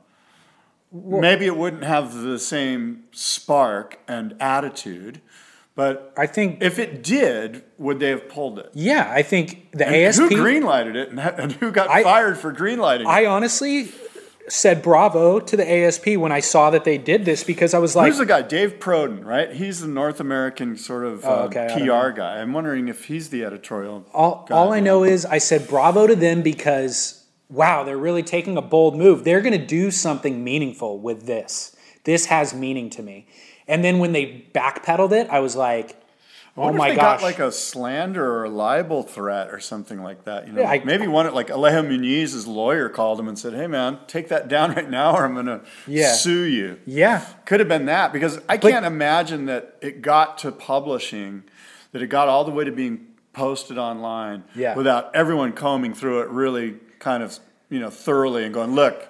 maybe 0.92 1.46
it 1.46 1.56
wouldn't 1.56 1.84
have 1.84 2.14
the 2.14 2.38
same 2.38 3.04
spark 3.12 3.98
and 4.06 4.36
attitude. 4.40 5.20
But 5.76 6.12
I 6.16 6.26
think. 6.26 6.62
if 6.62 6.78
it 6.78 7.02
did, 7.02 7.64
would 7.78 7.98
they 7.98 8.10
have 8.10 8.28
pulled 8.28 8.60
it? 8.60 8.70
yeah, 8.74 9.10
I 9.12 9.22
think 9.22 9.72
the 9.72 9.84
And 9.86 9.96
ASP. 9.96 10.20
Who 10.22 10.28
greenlighted 10.30 10.94
it, 10.94 11.08
and, 11.08 11.18
and 11.18 11.52
who 11.52 11.72
got 11.72 11.90
I- 11.90 12.04
fired 12.04 12.38
for 12.38 12.52
greenlighting? 12.52 13.00
it? 13.00 13.06
I 13.08 13.26
honestly 13.26 13.90
said 14.48 14.82
bravo 14.82 15.40
to 15.40 15.56
the 15.56 15.70
ASP 15.70 16.08
when 16.16 16.32
I 16.32 16.40
saw 16.40 16.70
that 16.70 16.84
they 16.84 16.98
did 16.98 17.24
this 17.24 17.44
because 17.44 17.72
I 17.72 17.78
was 17.78 17.96
like, 17.96 18.08
Who's 18.08 18.18
the 18.18 18.26
guy? 18.26 18.42
Dave 18.42 18.78
Prodan, 18.78 19.24
right? 19.24 19.50
He's 19.50 19.80
the 19.80 19.88
North 19.88 20.20
American 20.20 20.76
sort 20.76 21.04
of 21.04 21.24
Oh, 21.24 21.28
uh, 21.28 21.44
okay, 21.44 21.66
I 21.66 21.78
don't 21.78 22.12
PR 22.12 22.16
guy. 22.16 22.40
I'm 22.40 22.52
wondering 22.52 22.88
if 22.88 23.06
he's 23.06 23.30
the 23.30 23.44
editorial. 23.44 24.04
All, 24.12 24.44
guy. 24.48 24.54
all 24.54 24.72
I 24.72 24.80
know 24.80 25.04
is 25.04 25.24
I 25.24 25.38
said 25.38 25.66
bravo 25.68 26.06
to 26.06 26.16
them 26.16 26.42
because 26.42 27.24
wow, 27.48 27.84
they're 27.84 27.98
really 27.98 28.22
taking 28.22 28.56
a 28.56 28.62
bold 28.62 28.96
move. 28.96 29.24
They're 29.24 29.40
going 29.40 29.58
to 29.58 29.66
do 29.66 29.90
something 29.90 30.42
meaningful 30.42 30.98
with 30.98 31.26
this. 31.26 31.76
This 32.04 32.26
has 32.26 32.52
meaning 32.52 32.90
to 32.90 33.02
me. 33.02 33.26
And 33.66 33.84
then 33.84 33.98
when 33.98 34.12
they 34.12 34.44
backpedaled 34.54 35.12
it, 35.12 35.28
I 35.30 35.40
was 35.40 35.56
like, 35.56 35.96
oh 36.56 36.72
my 36.72 36.88
if 36.88 36.92
they 36.92 36.96
gosh. 36.96 37.20
got 37.20 37.22
like 37.22 37.38
a 37.38 37.50
slander 37.50 38.24
or 38.24 38.44
a 38.44 38.48
libel 38.48 39.02
threat 39.02 39.48
or 39.50 39.58
something 39.60 40.02
like 40.02 40.24
that. 40.24 40.46
You 40.46 40.52
know, 40.52 40.60
Yeah, 40.62 40.70
I- 40.70 40.84
maybe 40.84 41.06
one 41.06 41.32
like 41.34 41.48
Alejo 41.48 41.86
Muniz's 41.86 42.46
lawyer 42.46 42.88
called 42.88 43.18
him 43.18 43.26
and 43.28 43.38
said, 43.38 43.54
"Hey, 43.54 43.66
man, 43.66 43.98
take 44.06 44.28
that 44.28 44.48
down 44.48 44.72
right 44.74 44.88
now, 44.88 45.16
or 45.16 45.24
I'm 45.24 45.34
going 45.34 45.46
to 45.46 45.60
Yeah. 45.86 46.12
sue 46.12 46.42
you." 46.44 46.78
yeah, 46.86 47.24
Could 47.44 47.60
have 47.60 47.68
been 47.68 47.86
that 47.86 48.12
because 48.12 48.40
I 48.48 48.56
can't 48.58 48.86
imagine 48.86 49.46
that 49.46 49.76
it 49.80 50.00
got 50.02 50.38
to 50.38 50.52
publishing, 50.52 51.42
that 51.92 52.02
it 52.02 52.06
got 52.08 52.28
all 52.28 52.44
the 52.44 52.50
way 52.52 52.64
to 52.64 52.72
being 52.72 53.06
posted 53.32 53.78
online 53.78 54.44
Yeah. 54.54 54.76
without 54.76 55.10
everyone 55.14 55.52
combing 55.52 55.92
through 55.94 56.20
it 56.20 56.28
really 56.28 56.76
kind 57.00 57.22
of 57.22 57.38
you 57.68 57.80
know 57.80 57.90
thoroughly 57.90 58.44
and 58.44 58.54
going, 58.54 58.74
"Look, 58.76 59.08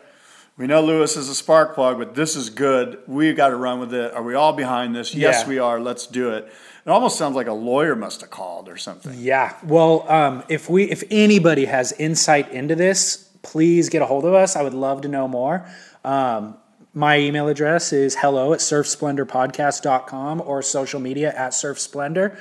we 0.56 0.66
know 0.66 0.80
Lewis 0.80 1.16
is 1.16 1.28
a 1.28 1.34
spark 1.34 1.74
plug, 1.74 1.98
but 1.98 2.14
this 2.14 2.36
is 2.36 2.48
good. 2.48 2.98
We've 3.06 3.36
got 3.36 3.48
to 3.48 3.56
run 3.56 3.80
with 3.80 3.92
it. 3.92 4.14
Are 4.14 4.22
we 4.22 4.34
all 4.34 4.52
behind 4.54 4.94
this? 4.96 5.14
Yes, 5.14 5.42
Yeah. 5.42 5.48
we 5.48 5.58
are. 5.58 5.78
Let's 5.78 6.06
do 6.06 6.30
it." 6.30 6.50
It 6.86 6.90
almost 6.90 7.16
sounds 7.16 7.34
like 7.34 7.46
a 7.46 7.52
lawyer 7.52 7.96
must 7.96 8.20
have 8.20 8.30
called 8.30 8.68
or 8.68 8.76
something. 8.76 9.14
yeah. 9.18 9.56
Well, 9.64 10.10
um, 10.10 10.44
if 10.48 10.68
we 10.68 10.84
if 10.84 11.02
anybody 11.10 11.64
has 11.64 11.92
insight 11.92 12.50
into 12.52 12.74
this, 12.74 13.30
please 13.42 13.88
get 13.88 14.02
a 14.02 14.06
hold 14.06 14.24
of 14.24 14.34
us. 14.34 14.54
I 14.54 14.62
would 14.62 14.74
love 14.74 15.00
to 15.02 15.08
know 15.08 15.26
more. 15.26 15.66
Um, 16.04 16.56
my 16.92 17.18
email 17.18 17.48
address 17.48 17.92
is 17.92 18.16
hello 18.16 18.52
at 18.52 18.60
surfsplendorpodcast.com 18.60 20.42
or 20.42 20.62
social 20.62 21.00
media 21.00 21.34
at 21.34 21.52
surfsplendor. 21.52 22.38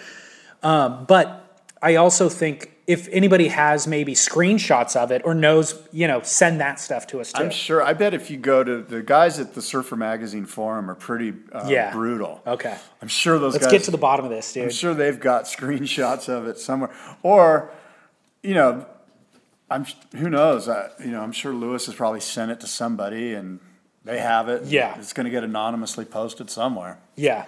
Um, 0.61 1.05
but 1.05 1.63
I 1.81 1.95
also 1.95 2.29
think 2.29 2.72
if 2.85 3.07
anybody 3.11 3.47
has 3.47 3.87
maybe 3.87 4.13
screenshots 4.13 4.95
of 4.95 5.11
it 5.11 5.21
or 5.23 5.33
knows, 5.33 5.81
you 5.93 6.07
know, 6.07 6.21
send 6.21 6.59
that 6.59 6.79
stuff 6.79 7.07
to 7.07 7.21
us 7.21 7.31
too. 7.31 7.41
I'm 7.43 7.49
sure. 7.49 7.81
I 7.81 7.93
bet 7.93 8.13
if 8.13 8.29
you 8.29 8.37
go 8.37 8.63
to 8.63 8.81
the 8.81 9.01
guys 9.01 9.39
at 9.39 9.53
the 9.53 9.61
Surfer 9.61 9.95
Magazine 9.95 10.45
forum 10.45 10.89
are 10.91 10.95
pretty 10.95 11.33
uh, 11.53 11.65
Yeah. 11.67 11.91
brutal. 11.93 12.41
Okay. 12.45 12.77
I'm 13.01 13.07
sure 13.07 13.39
those 13.39 13.53
Let's 13.53 13.65
guys. 13.67 13.71
get 13.71 13.83
to 13.83 13.91
the 13.91 13.97
bottom 13.97 14.25
of 14.25 14.31
this, 14.31 14.51
dude. 14.51 14.63
I'm 14.65 14.69
sure 14.69 14.93
they've 14.93 15.19
got 15.19 15.45
screenshots 15.45 16.27
of 16.27 16.45
it 16.47 16.57
somewhere, 16.57 16.91
or 17.21 17.71
you 18.41 18.53
know, 18.53 18.85
I'm 19.69 19.85
who 20.15 20.29
knows. 20.29 20.67
I, 20.67 20.89
you 20.99 21.11
know, 21.11 21.21
I'm 21.21 21.31
sure 21.31 21.53
Lewis 21.53 21.85
has 21.85 21.95
probably 21.95 22.19
sent 22.19 22.51
it 22.51 22.59
to 22.59 22.67
somebody 22.67 23.33
and 23.33 23.59
they 24.03 24.19
have 24.19 24.49
it. 24.49 24.65
Yeah. 24.65 24.97
it's 24.99 25.13
going 25.13 25.23
to 25.25 25.31
get 25.31 25.45
anonymously 25.45 26.03
posted 26.03 26.49
somewhere. 26.49 26.99
Yeah. 27.15 27.45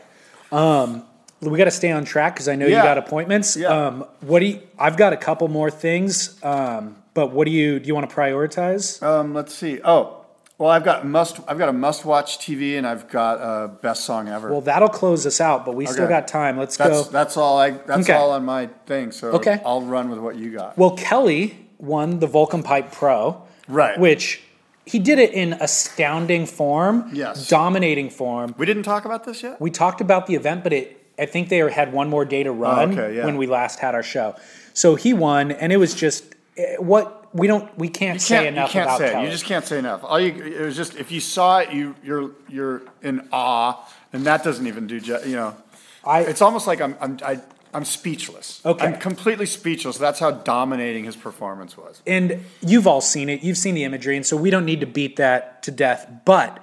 Um, 0.51 1.03
we 1.41 1.57
got 1.57 1.65
to 1.65 1.71
stay 1.71 1.91
on 1.91 2.05
track 2.05 2.33
because 2.36 2.47
I 2.47 2.55
know 2.55 2.65
you 2.65 2.75
got 2.75 2.97
appointments. 2.97 3.55
Yeah. 3.55 3.67
Um, 3.69 4.05
what 4.21 4.39
do 4.39 4.45
you, 4.47 4.61
I've 4.79 4.97
got 4.97 5.13
a 5.13 5.17
couple 5.17 5.47
more 5.47 5.69
things, 5.69 6.41
um, 6.43 6.95
but 7.13 7.31
what 7.31 7.45
do 7.45 7.51
you 7.51 7.79
do? 7.79 7.88
You 7.88 7.95
want 7.95 8.09
to 8.09 8.15
prioritize? 8.15 9.01
Um, 9.03 9.33
let's 9.33 9.53
see. 9.53 9.79
Oh, 9.83 10.25
well, 10.57 10.69
I've 10.69 10.86
got 10.86 11.05
must. 11.05 11.39
I've 11.49 11.57
got 11.57 11.67
a 11.67 11.73
must-watch 11.73 12.39
TV, 12.39 12.77
and 12.77 12.88
I've 12.88 13.09
got 13.09 13.36
a 13.41 13.67
best 13.67 14.05
song 14.05 14.29
ever. 14.29 14.49
well, 14.49 14.61
that'll 14.61 14.88
close 14.88 15.25
us 15.25 15.41
out, 15.41 15.65
but 15.65 15.75
we 15.75 15.86
still 15.86 16.07
got 16.07 16.29
time. 16.29 16.57
Let's 16.57 16.77
that's 16.77 16.89
go. 17.07 17.11
that's 17.11 17.36
all 17.36 17.57
I. 17.57 17.71
That's 17.71 18.09
Okay. 18.09 18.13
all 18.17 18.31
on 18.31 18.45
my 18.45 18.67
thing. 18.86 19.11
So 19.11 19.31
Okay. 19.33 19.61
I'll 19.65 19.81
run 19.81 20.09
with 20.09 20.19
what 20.19 20.38
you 20.38 20.51
got. 20.51 20.77
Well, 20.77 20.91
Kelly 20.95 21.67
won 21.77 22.19
the 22.19 22.27
Volcom 22.27 22.63
Pipe 22.63 22.91
Pro, 22.93 23.43
Right. 23.67 23.99
Which 23.99 24.41
he 24.86 24.97
did 24.99 25.19
it 25.19 25.33
in 25.33 25.53
astounding 25.53 26.45
form, 26.45 27.09
Yes. 27.11 27.49
dominating 27.49 28.09
form. 28.09 28.55
We 28.57 28.65
didn't 28.65 28.83
talk 28.83 29.03
about 29.03 29.25
this 29.25 29.43
yet. 29.43 29.59
We 29.59 29.71
talked 29.71 29.99
about 29.99 30.25
the 30.27 30.36
event, 30.36 30.63
but 30.63 30.71
it 30.71 31.01
I 31.18 31.26
think 31.26 31.49
they 31.49 31.57
had 31.72 31.93
one 31.93 32.09
more 32.09 32.26
day 32.26 32.43
to 32.43 32.51
run 32.51 32.89
Oh, 32.89 33.01
okay, 33.01 33.18
yeah. 33.18 33.26
when 33.26 33.38
we 33.38 33.47
last 33.47 33.80
had 33.80 33.95
our 33.95 34.03
show. 34.03 34.36
So 34.74 34.95
he 34.95 35.13
won, 35.13 35.51
and 35.51 35.72
it 35.72 35.78
was 35.78 35.93
just 35.93 36.24
eh, 36.57 36.76
what 36.78 37.34
we 37.34 37.47
don't 37.47 37.76
we 37.78 37.89
can't, 37.89 38.22
say 38.22 38.36
can't, 38.43 38.47
enough 38.47 38.70
you 38.70 38.74
can't 38.74 38.86
about 38.89 38.97
say. 38.99 39.11
Kelly. 39.11 39.26
You 39.26 39.32
just 39.32 39.45
can't 39.45 39.66
say 39.66 39.80
enough. 39.80 40.03
All 40.03 40.20
you 40.20 40.43
it 40.43 40.61
was 40.66 40.76
just 40.76 40.95
if 40.95 41.11
you 41.11 41.20
saw 41.22 41.59
it, 41.59 41.72
you 41.72 41.95
you're 42.03 42.32
you're 42.49 42.82
in 43.01 43.28
awe, 43.32 43.76
and 44.13 44.26
that 44.26 44.43
doesn't 44.43 44.68
even 44.68 44.88
do 44.88 44.99
ju- 44.99 45.20
you 45.26 45.36
know. 45.36 45.55
I- 46.03 46.22
it's 46.22 46.41
almost 46.41 46.68
like 46.68 46.82
I'm 46.82 46.95
I'm 47.01 47.18
I, 47.26 47.39
I'm 47.74 47.84
speechless. 47.86 48.61
Okay. 48.66 48.86
I'm 48.86 48.97
completely 48.99 49.45
speechless. 49.45 49.97
That's 49.97 50.20
how 50.20 50.32
dominating 50.32 51.03
his 51.05 51.16
performance 51.18 51.76
was. 51.78 52.01
and 52.07 52.41
you've 52.61 52.88
all 52.88 53.01
seen 53.01 53.28
it. 53.30 53.43
You've 53.43 53.57
seen 53.57 53.76
the 53.76 53.84
imagery, 53.84 54.16
and 54.16 54.26
so 54.26 54.38
we 54.38 54.49
don't 54.49 54.66
need 54.66 54.80
to 54.82 54.86
beat 54.88 55.16
that 55.18 55.61
to 55.63 55.72
death. 55.72 56.07
But 56.26 56.59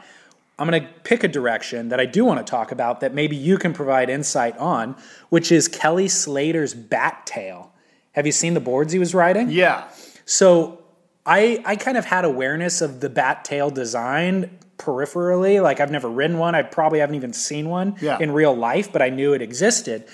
I'm 0.58 0.68
going 0.68 0.82
to 0.82 0.88
pick 1.04 1.24
a 1.24 1.28
direction 1.28 1.88
that 1.88 1.98
I 1.98 2.06
do 2.06 2.24
want 2.24 2.44
to 2.44 2.48
talk 2.48 2.72
about 2.72 3.00
that 3.00 3.14
maybe 3.14 3.34
you 3.36 3.58
can 3.58 3.72
provide 3.72 4.10
insight 4.10 4.56
on, 4.58 4.96
which 5.30 5.50
is 5.50 5.66
Kelly 5.66 6.08
Slater's 6.08 6.74
bat 6.74 7.22
tail. 7.26 7.72
Have 8.12 8.26
you 8.26 8.32
seen 8.32 8.54
the 8.54 8.60
boards 8.60 8.92
he 8.92 8.98
was 8.98 9.14
riding? 9.14 9.50
Yeah. 9.50 9.88
So 10.26 10.78
I 11.24 11.62
I 11.64 11.76
kind 11.76 11.96
of 11.96 12.04
had 12.04 12.24
awareness 12.24 12.80
of 12.80 13.00
the 13.00 13.08
bat 13.08 13.44
tail 13.44 13.70
design 13.70 14.58
peripherally. 14.76 15.62
Like 15.62 15.80
I've 15.80 15.90
never 15.90 16.08
ridden 16.08 16.38
one. 16.38 16.54
I 16.54 16.62
probably 16.62 16.98
haven't 16.98 17.14
even 17.14 17.32
seen 17.32 17.68
one 17.68 17.96
Yeah. 18.00 18.18
in 18.20 18.32
real 18.32 18.54
life, 18.54 18.92
but 18.92 19.00
I 19.02 19.08
knew 19.08 19.32
it 19.32 19.40
existed. 19.42 20.04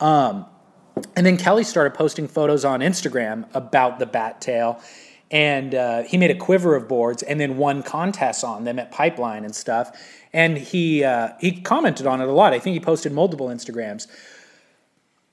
Um, 0.00 0.46
and 1.14 1.24
then 1.26 1.36
Kelly 1.36 1.64
started 1.64 1.94
posting 1.94 2.26
photos 2.28 2.64
on 2.64 2.80
Instagram 2.80 3.46
about 3.54 3.98
the 3.98 4.06
bat 4.06 4.40
tail. 4.40 4.80
And 5.30 5.74
uh, 5.74 6.02
he 6.02 6.16
made 6.18 6.30
a 6.30 6.36
quiver 6.36 6.76
of 6.76 6.86
boards 6.88 7.22
and 7.22 7.40
then 7.40 7.56
won 7.56 7.82
contests 7.82 8.44
on 8.44 8.64
them 8.64 8.78
at 8.78 8.92
Pipeline 8.92 9.44
and 9.44 9.54
stuff. 9.54 9.90
And 10.32 10.56
he 10.56 11.02
uh, 11.02 11.30
he 11.40 11.60
commented 11.60 12.06
on 12.06 12.20
it 12.20 12.28
a 12.28 12.32
lot. 12.32 12.52
I 12.52 12.58
think 12.58 12.74
he 12.74 12.80
posted 12.80 13.12
multiple 13.12 13.48
Instagrams. 13.48 14.06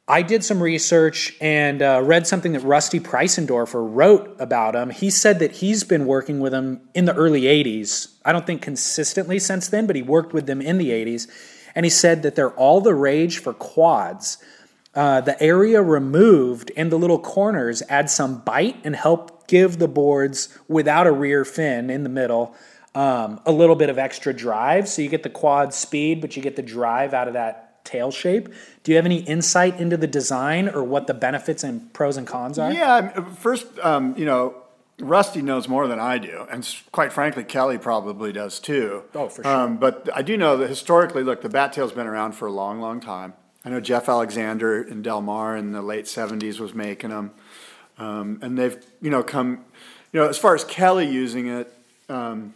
I 0.07 0.21
did 0.21 0.43
some 0.43 0.61
research 0.61 1.33
and 1.39 1.81
uh, 1.81 2.01
read 2.03 2.27
something 2.27 2.51
that 2.53 2.59
Rusty 2.59 2.99
Preisendorfer 2.99 3.87
wrote 3.95 4.35
about 4.37 4.75
him. 4.75 4.89
He 4.89 5.09
said 5.09 5.39
that 5.39 5.53
he's 5.53 5.85
been 5.85 6.05
working 6.05 6.41
with 6.41 6.53
him 6.53 6.81
in 6.93 7.05
the 7.05 7.13
early 7.13 7.43
80s. 7.43 8.13
I 8.25 8.33
don't 8.33 8.45
think 8.45 8.61
consistently 8.61 9.39
since 9.39 9.69
then, 9.69 9.87
but 9.87 9.95
he 9.95 10.01
worked 10.01 10.33
with 10.33 10.45
them 10.45 10.61
in 10.61 10.77
the 10.77 10.89
80s. 10.89 11.29
And 11.73 11.85
he 11.85 11.89
said 11.89 12.21
that 12.23 12.35
they're 12.35 12.51
all 12.51 12.81
the 12.81 12.93
rage 12.93 13.37
for 13.37 13.53
quads. 13.53 14.39
Uh, 14.95 15.21
the 15.21 15.41
area 15.41 15.81
removed 15.81 16.71
and 16.77 16.91
the 16.91 16.97
little 16.97 17.19
corners 17.19 17.81
add 17.89 18.09
some 18.09 18.39
bite 18.39 18.77
and 18.83 18.95
help 18.95 19.47
give 19.47 19.79
the 19.79 19.87
boards 19.87 20.55
without 20.67 21.07
a 21.07 21.11
rear 21.11 21.43
fin 21.43 21.89
in 21.89 22.03
the 22.03 22.09
middle 22.09 22.55
um, 22.95 23.39
a 23.45 23.51
little 23.51 23.75
bit 23.75 23.89
of 23.89 23.97
extra 23.97 24.33
drive. 24.33 24.87
So 24.87 25.01
you 25.01 25.09
get 25.09 25.23
the 25.23 25.29
quad 25.29 25.73
speed, 25.73 26.21
but 26.21 26.35
you 26.35 26.43
get 26.43 26.55
the 26.55 26.61
drive 26.61 27.13
out 27.13 27.27
of 27.27 27.33
that 27.33 27.83
tail 27.85 28.11
shape. 28.11 28.49
Do 28.83 28.91
you 28.91 28.95
have 28.97 29.05
any 29.05 29.19
insight 29.19 29.79
into 29.79 29.97
the 29.97 30.07
design 30.07 30.69
or 30.69 30.83
what 30.83 31.07
the 31.07 31.13
benefits 31.13 31.63
and 31.63 31.91
pros 31.93 32.17
and 32.17 32.27
cons 32.27 32.59
are? 32.59 32.71
Yeah, 32.71 33.23
first, 33.35 33.65
um, 33.79 34.15
you 34.17 34.25
know, 34.25 34.55
Rusty 34.99 35.41
knows 35.41 35.67
more 35.67 35.87
than 35.87 35.99
I 35.99 36.19
do, 36.19 36.45
and 36.51 36.67
quite 36.91 37.11
frankly, 37.11 37.43
Kelly 37.43 37.79
probably 37.79 38.31
does 38.31 38.59
too. 38.59 39.03
Oh, 39.15 39.27
for 39.27 39.43
sure. 39.43 39.51
Um, 39.51 39.77
but 39.77 40.07
I 40.15 40.21
do 40.21 40.37
know 40.37 40.55
that 40.57 40.69
historically, 40.69 41.23
look, 41.23 41.41
the 41.41 41.49
bat 41.49 41.73
tail's 41.73 41.91
been 41.91 42.05
around 42.05 42.33
for 42.33 42.47
a 42.47 42.51
long, 42.51 42.79
long 42.79 43.01
time. 43.01 43.33
I 43.65 43.69
know 43.69 43.79
Jeff 43.79 44.09
Alexander 44.09 44.81
in 44.81 45.01
Del 45.01 45.21
Mar 45.21 45.55
in 45.55 45.71
the 45.71 45.81
late 45.81 46.05
'70s 46.05 46.59
was 46.59 46.73
making 46.73 47.11
them, 47.11 47.31
um, 47.97 48.39
and 48.41 48.57
they've, 48.57 48.77
you 49.01 49.09
know, 49.09 49.23
come, 49.23 49.63
you 50.11 50.19
know, 50.19 50.27
as 50.27 50.37
far 50.37 50.53
as 50.55 50.63
Kelly 50.65 51.07
using 51.07 51.47
it. 51.47 51.71
Um, 52.09 52.53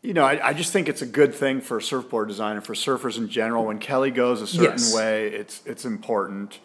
you 0.00 0.14
know, 0.14 0.24
I, 0.24 0.48
I 0.48 0.52
just 0.54 0.72
think 0.72 0.88
it's 0.88 1.02
a 1.02 1.06
good 1.06 1.34
thing 1.34 1.60
for 1.60 1.80
surfboard 1.80 2.28
design 2.28 2.56
and 2.56 2.64
for 2.64 2.72
surfers 2.74 3.18
in 3.18 3.28
general. 3.28 3.64
When 3.66 3.78
Kelly 3.78 4.10
goes 4.12 4.40
a 4.40 4.46
certain 4.46 4.78
Yes. 4.78 4.94
way, 4.94 5.26
it's 5.28 5.60
it's 5.66 5.84
important. 5.84 6.60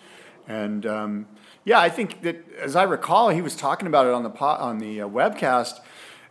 And 0.47 0.86
um, 0.86 1.28
yeah, 1.66 1.80
I 1.80 1.89
think 1.89 2.22
that 2.22 2.38
as 2.60 2.76
I 2.76 2.84
recall, 2.84 3.30
he 3.30 3.41
was 3.41 3.56
talking 3.56 3.88
about 3.88 4.06
it 4.06 4.14
on 4.14 4.24
the 4.24 4.30
po- 4.30 4.45
on 4.45 4.78
the 4.78 5.01
uh, 5.01 5.08
webcast, 5.10 5.80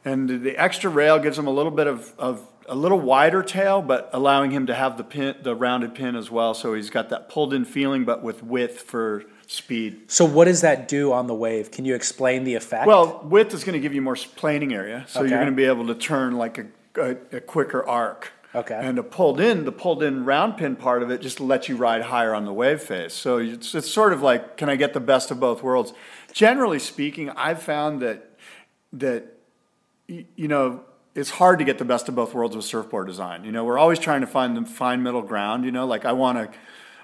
and 0.04 0.42
the 0.42 0.56
extra 0.56 0.88
rail 0.90 1.18
gives 1.18 1.38
him 1.38 1.46
a 1.46 1.50
little 1.50 1.72
bit 1.72 1.86
of, 1.86 2.12
of 2.18 2.46
a 2.68 2.74
little 2.74 3.00
wider 3.00 3.42
tail, 3.42 3.82
but 3.82 4.08
allowing 4.12 4.50
him 4.50 4.66
to 4.66 4.74
have 4.74 4.96
the 4.96 5.04
pin, 5.04 5.36
the 5.42 5.54
rounded 5.54 5.94
pin 5.94 6.16
as 6.16 6.30
well. 6.30 6.54
So 6.54 6.74
he's 6.74 6.90
got 6.90 7.08
that 7.10 7.28
pulled 7.28 7.52
in 7.54 7.64
feeling, 7.64 8.04
but 8.04 8.22
with 8.22 8.42
width 8.42 8.80
for 8.82 9.24
speed. 9.46 10.10
So 10.10 10.24
what 10.24 10.46
does 10.46 10.60
that 10.62 10.88
do 10.88 11.12
on 11.12 11.26
the 11.26 11.34
wave? 11.34 11.70
Can 11.70 11.84
you 11.84 11.94
explain 11.94 12.44
the 12.44 12.54
effect? 12.54 12.86
Well, 12.86 13.20
width 13.24 13.52
is 13.54 13.64
going 13.64 13.74
to 13.74 13.80
give 13.80 13.92
you 13.94 14.00
more 14.02 14.16
planing 14.36 14.72
area, 14.72 15.04
so 15.08 15.20
Okay. 15.20 15.28
you're 15.30 15.38
going 15.38 15.50
to 15.50 15.56
be 15.56 15.64
able 15.64 15.86
to 15.88 15.94
turn 15.94 16.36
like 16.38 16.58
a, 16.58 16.66
a, 16.96 17.16
a 17.36 17.40
quicker 17.40 17.86
arc. 17.86 18.32
Okay. 18.54 18.78
And 18.80 18.98
the 18.98 19.02
pulled 19.02 19.40
in, 19.40 19.64
the 19.64 19.72
pulled 19.72 20.02
in 20.02 20.26
round 20.26 20.58
pin 20.58 20.76
part 20.76 21.02
of 21.02 21.10
it 21.10 21.22
just 21.22 21.40
lets 21.40 21.68
you 21.70 21.76
ride 21.76 22.02
higher 22.02 22.34
on 22.34 22.44
the 22.44 22.52
wave 22.52 22.82
face. 22.82 23.14
So 23.14 23.38
it's, 23.38 23.74
it's 23.74 23.90
sort 23.90 24.12
of 24.12 24.20
like, 24.20 24.58
can 24.58 24.68
I 24.68 24.76
get 24.76 24.92
the 24.92 25.00
best 25.00 25.30
of 25.30 25.40
both 25.40 25.62
worlds? 25.62 25.94
Generally 26.34 26.80
speaking, 26.80 27.30
I've 27.30 27.62
found 27.62 28.00
that 28.02 28.28
that 28.94 29.24
you 30.06 30.48
know 30.48 30.82
it's 31.14 31.30
hard 31.30 31.58
to 31.58 31.64
get 31.64 31.78
the 31.78 31.84
best 31.84 32.08
of 32.08 32.14
both 32.14 32.34
worlds 32.34 32.56
with 32.56 32.64
surfboard 32.64 33.06
design. 33.06 33.44
You 33.44 33.52
know, 33.52 33.64
we're 33.64 33.78
always 33.78 33.98
trying 33.98 34.22
to 34.22 34.26
find 34.26 34.56
the 34.56 34.64
fine 34.64 35.02
middle 35.02 35.22
ground. 35.22 35.64
You 35.64 35.72
know, 35.72 35.86
like 35.86 36.04
I 36.04 36.12
want 36.12 36.38
to. 36.38 36.58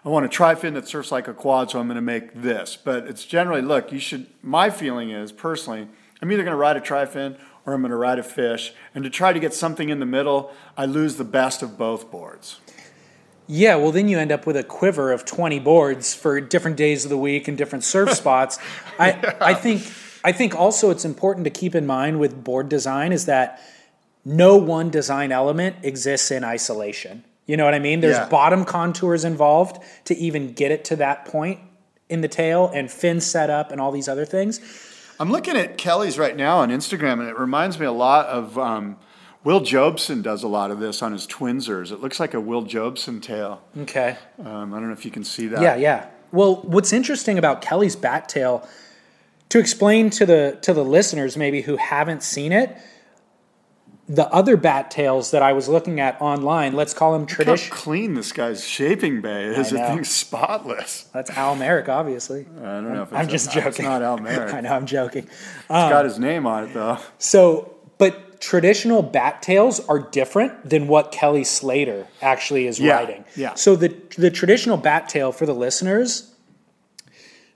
I 0.05 0.11
want 0.11 0.25
a 0.25 0.29
tri-fin 0.29 0.75
that 0.75 0.87
surfs 0.87 1.11
like 1.11 1.27
a 1.27 1.35
quad, 1.35 1.73
so 1.73 1.81
I'm 1.81 1.89
going 1.89 1.97
to 1.97 2.01
make 2.01 2.33
this. 2.33 2.79
But 2.83 3.09
it's 3.09 3.27
generally, 3.27 3.61
look, 3.61 3.91
you 3.91 3.99
should. 3.99 4.27
My 4.43 4.71
feeling 4.71 5.11
is 5.11 5.33
personally, 5.33 5.89
I'm 6.23 6.31
either 6.31 6.45
going 6.45 6.53
to 6.53 6.59
ride 6.59 6.77
a 6.77 6.81
tri-fin 6.81 7.37
or 7.67 7.75
I'm 7.75 7.83
going 7.83 7.91
to 7.91 7.97
ride 7.97 8.19
a 8.19 8.23
fish. 8.23 8.73
And 8.95 9.03
to 9.03 9.11
try 9.11 9.33
to 9.33 9.41
get 9.41 9.53
something 9.53 9.89
in 9.89 9.99
the 9.99 10.07
middle, 10.07 10.53
I 10.77 10.87
lose 10.87 11.17
the 11.17 11.25
best 11.25 11.63
of 11.63 11.77
both 11.77 12.13
boards. 12.13 12.61
Yeah, 13.49 13.75
well, 13.75 13.91
then 13.91 14.09
you 14.09 14.19
end 14.19 14.31
up 14.31 14.47
with 14.47 14.57
a 14.57 14.63
quiver 14.63 15.11
of 15.11 15.25
20 15.25 15.59
boards 15.59 16.15
for 16.15 16.41
different 16.41 16.77
days 16.77 17.05
of 17.05 17.11
the 17.11 17.19
week 17.19 17.49
and 17.49 17.59
different 17.59 17.83
surf 17.83 18.13
spots. 18.13 18.59
I, 18.99 19.35
I 19.41 19.55
think 19.55 19.83
I 20.25 20.33
think 20.33 20.55
also 20.55 20.91
it's 20.91 21.05
important 21.05 21.45
to 21.45 21.51
keep 21.51 21.75
in 21.75 21.87
mind 21.87 22.21
with 22.21 22.45
board 22.45 22.69
design 22.69 23.13
is 23.13 23.27
that 23.27 23.63
no 24.29 24.57
one 24.57 24.91
design 24.91 25.33
element 25.33 25.77
exists 25.83 26.31
in 26.31 26.45
isolation. 26.45 27.25
You 27.47 27.57
know 27.57 27.65
what 27.65 27.75
I 27.75 27.79
mean? 27.79 28.01
There's 28.01 28.17
Yeah. 28.17 28.29
bottom 28.29 28.65
contours 28.67 29.25
involved 29.25 29.83
to 30.05 30.17
even 30.17 30.53
get 30.53 30.71
it 30.71 30.85
to 30.87 30.97
that 30.97 31.25
point 31.25 31.61
in 32.11 32.21
the 32.21 32.29
tail 32.29 32.71
and 32.75 32.91
fin 32.91 33.21
setup 33.21 33.73
and 33.73 33.81
all 33.81 33.91
these 33.91 34.09
other 34.09 34.27
things. 34.27 34.61
I'm 35.19 35.33
looking 35.33 35.57
at 35.57 35.79
Kelly's 35.79 36.19
right 36.19 36.37
now 36.37 36.59
on 36.59 36.69
Instagram, 36.71 37.15
and 37.21 37.29
it 37.29 37.39
reminds 37.39 37.81
me 37.81 37.87
a 37.87 37.93
lot 37.93 38.27
of 38.27 38.59
um, 38.59 38.97
Will 39.45 39.61
Jobson 39.61 40.21
does 40.21 40.43
a 40.43 40.49
lot 40.49 40.71
of 40.71 40.79
this 40.79 41.03
on 41.03 41.13
his 41.13 41.27
Twinsers. 41.27 41.91
It 41.91 42.01
looks 42.01 42.21
like 42.21 42.35
a 42.35 42.41
Will 42.41 42.63
Jobson 42.63 43.21
tail. 43.21 43.63
Okay. 43.81 44.17
Um, 44.39 44.75
I 44.75 44.79
don't 44.79 44.89
know 44.89 44.93
if 44.93 45.05
you 45.07 45.11
can 45.11 45.25
see 45.25 45.49
that. 45.49 45.63
Yeah, 45.63 45.77
yeah. 45.77 46.07
Well, 46.33 46.57
what's 46.57 46.93
interesting 46.93 47.39
about 47.39 47.63
Kelly's 47.63 47.97
bat 47.97 48.29
tail, 48.29 48.69
to 49.49 49.59
explain 49.59 50.11
to 50.11 50.27
the 50.27 50.59
to 50.61 50.75
the 50.75 50.85
listeners 50.85 51.37
maybe 51.37 51.63
who 51.63 51.77
haven't 51.79 52.23
seen 52.23 52.53
it, 52.53 52.77
the 54.09 54.27
other 54.33 54.57
bat 54.57 54.91
tails 54.91 55.33
that 55.33 55.43
I 55.43 55.53
was 55.53 55.69
looking 55.69 56.01
at 56.01 56.19
online, 56.21 56.73
let's 56.73 56.95
call 56.95 57.13
them 57.13 57.23
Look 57.23 57.31
how 57.31 57.37
tradition. 57.37 57.71
clean 57.77 58.15
this 58.15 58.33
guy's 58.33 58.67
shaping 58.67 59.21
bay 59.21 59.45
is. 59.45 59.71
It 59.73 59.77
thing's 59.77 60.11
spotless. 60.11 61.03
That's 61.13 61.29
Al 61.31 61.57
Merrick, 61.57 61.89
obviously. 61.91 62.47
I 62.59 62.63
don't 62.63 62.95
know 62.95 63.03
if 63.03 63.09
it's 63.13 63.19
I'm 63.21 63.29
just 63.29 63.53
joking. 63.53 63.69
It's 63.69 63.79
not 63.81 64.03
Al 64.11 64.17
Merrick. 64.19 64.55
I 64.55 64.61
know, 64.63 64.73
I'm 64.73 64.87
joking. 64.87 65.25
It's 65.25 65.69
got 65.69 65.93
um, 65.93 66.05
his 66.07 66.19
name 66.19 66.47
on 66.47 66.65
it 66.65 66.73
though. 66.75 66.99
So, 67.19 67.75
but 67.99 68.41
traditional 68.41 69.03
bat 69.03 69.43
tails 69.43 69.81
are 69.89 69.99
different 69.99 70.69
than 70.71 70.87
what 70.89 71.13
Kelly 71.13 71.45
Slater 71.45 72.07
actually 72.23 72.67
is 72.67 72.79
Yeah, 72.81 72.95
riding. 72.95 73.25
yeah. 73.37 73.55
So 73.55 73.77
the 73.77 73.95
the 74.17 74.31
traditional 74.31 74.79
bat 74.79 75.09
tail 75.11 75.33
for 75.33 75.45
the 75.45 75.55
listeners, 75.55 76.33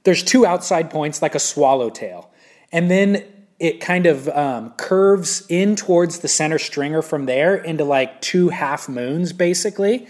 there's 0.04 0.22
two 0.22 0.44
outside 0.44 0.90
points 0.90 1.22
like 1.22 1.34
a 1.34 1.38
swallowtail, 1.38 2.30
and 2.72 2.90
then 2.90 3.24
it 3.62 3.80
kind 3.80 4.06
of 4.06 4.28
um, 4.30 4.70
curves 4.72 5.46
in 5.48 5.76
towards 5.76 6.18
the 6.18 6.26
center 6.26 6.58
stringer 6.58 7.00
from 7.00 7.26
there 7.26 7.54
into 7.54 7.84
like 7.84 8.20
two 8.20 8.48
half 8.48 8.88
moons 8.88 9.32
basically 9.32 10.08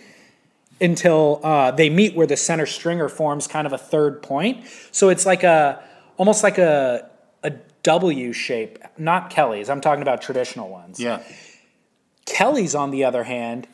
until 0.81 1.39
uh, 1.45 1.71
they 1.71 1.91
meet 1.91 2.17
where 2.17 2.27
the 2.27 2.37
center 2.37 2.65
stringer 2.65 3.11
forms 3.11 3.47
kind 3.47 3.67
of 3.67 3.75
a 3.75 3.79
third 3.79 4.23
point. 4.23 4.65
So 4.91 5.11
it's 5.11 5.27
like 5.27 5.43
a 5.43 5.83
almost 6.17 6.43
like 6.43 6.57
a 6.57 7.11
a 7.43 7.51
W 7.83 8.33
shape. 8.33 8.79
Not 8.97 9.29
Kelly's. 9.29 9.69
I'm 9.69 9.83
talking 9.83 10.03
about 10.03 10.23
traditional 10.23 10.71
ones. 10.71 10.99
Yeah. 10.99 11.23
Kelly's, 12.25 12.75
on 12.75 12.91
the 12.91 13.05
other 13.05 13.25
hand, 13.25 13.69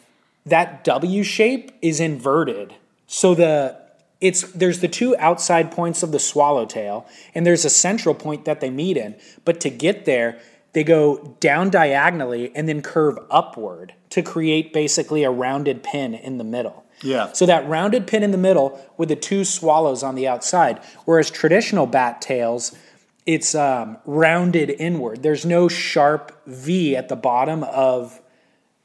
that 0.45 0.83
W 0.83 1.22
shape 1.22 1.70
is 1.83 2.01
inverted. 2.01 2.74
So 3.07 3.37
the 3.37 3.81
it's 4.21 4.43
there's 4.53 4.81
the 4.81 4.89
two 4.89 5.16
outside 5.19 5.71
points 5.71 6.03
of 6.03 6.12
the 6.12 6.19
swallowtail, 6.19 7.07
and 7.35 7.47
there's 7.47 7.64
a 7.64 7.71
central 7.71 8.14
point 8.14 8.45
that 8.45 8.61
they 8.61 8.71
meet 8.71 8.97
in. 8.97 9.16
But 9.45 9.61
to 9.61 9.71
get 9.71 10.05
there, 10.05 10.41
they 10.73 10.85
go 10.85 11.37
down 11.41 11.71
diagonally 11.71 12.53
and 12.55 12.69
then 12.69 12.83
curve 12.83 13.19
upward 13.31 13.95
to 14.11 14.23
create 14.23 14.73
basically 14.73 15.25
a 15.25 15.31
rounded 15.31 15.83
pin 15.83 16.14
in 16.14 16.39
the 16.39 16.45
middle. 16.45 16.85
Yeah. 17.03 17.33
So 17.33 17.47
that 17.47 17.69
rounded 17.69 18.07
pin 18.07 18.23
in 18.23 18.33
the 18.33 18.39
middle 18.39 18.81
with 18.97 19.09
the 19.09 19.16
two 19.16 19.45
swallows 19.45 20.03
on 20.03 20.14
the 20.14 20.27
outside, 20.27 20.81
whereas 21.05 21.31
traditional 21.31 21.87
bat 21.87 22.21
tails, 22.21 22.77
it's 23.25 23.55
um, 23.55 23.99
rounded 24.05 24.71
inward. 24.71 25.23
There's 25.23 25.47
no 25.47 25.69
sharp 25.69 26.33
V 26.47 26.97
at 26.97 27.09
the 27.09 27.16
bottom 27.16 27.62
of 27.62 28.21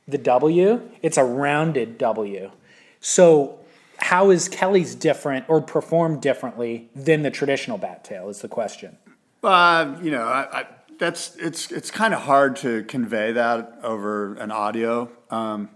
the 0.07 0.17
W. 0.17 0.81
It's 1.01 1.17
a 1.17 1.23
rounded 1.23 1.97
W. 1.97 2.51
So 2.99 3.59
how 3.97 4.29
is 4.29 4.49
Kelly's 4.49 4.95
different 4.95 5.45
or 5.47 5.61
performed 5.61 6.21
differently 6.21 6.89
than 6.95 7.21
the 7.23 7.31
traditional 7.31 7.77
bat 7.77 8.03
tail 8.03 8.29
is 8.29 8.41
the 8.41 8.47
question. 8.47 8.97
Uh, 9.43 9.97
you 10.01 10.11
know, 10.11 10.23
I, 10.23 10.59
I, 10.61 10.65
that's 10.99 11.35
it's 11.37 11.71
it's 11.71 11.91
kind 11.91 12.13
of 12.13 12.21
hard 12.21 12.55
to 12.57 12.83
convey 12.83 13.33
that 13.33 13.79
over 13.83 14.35
an 14.35 14.51
audio. 14.51 15.09
Um, 15.29 15.69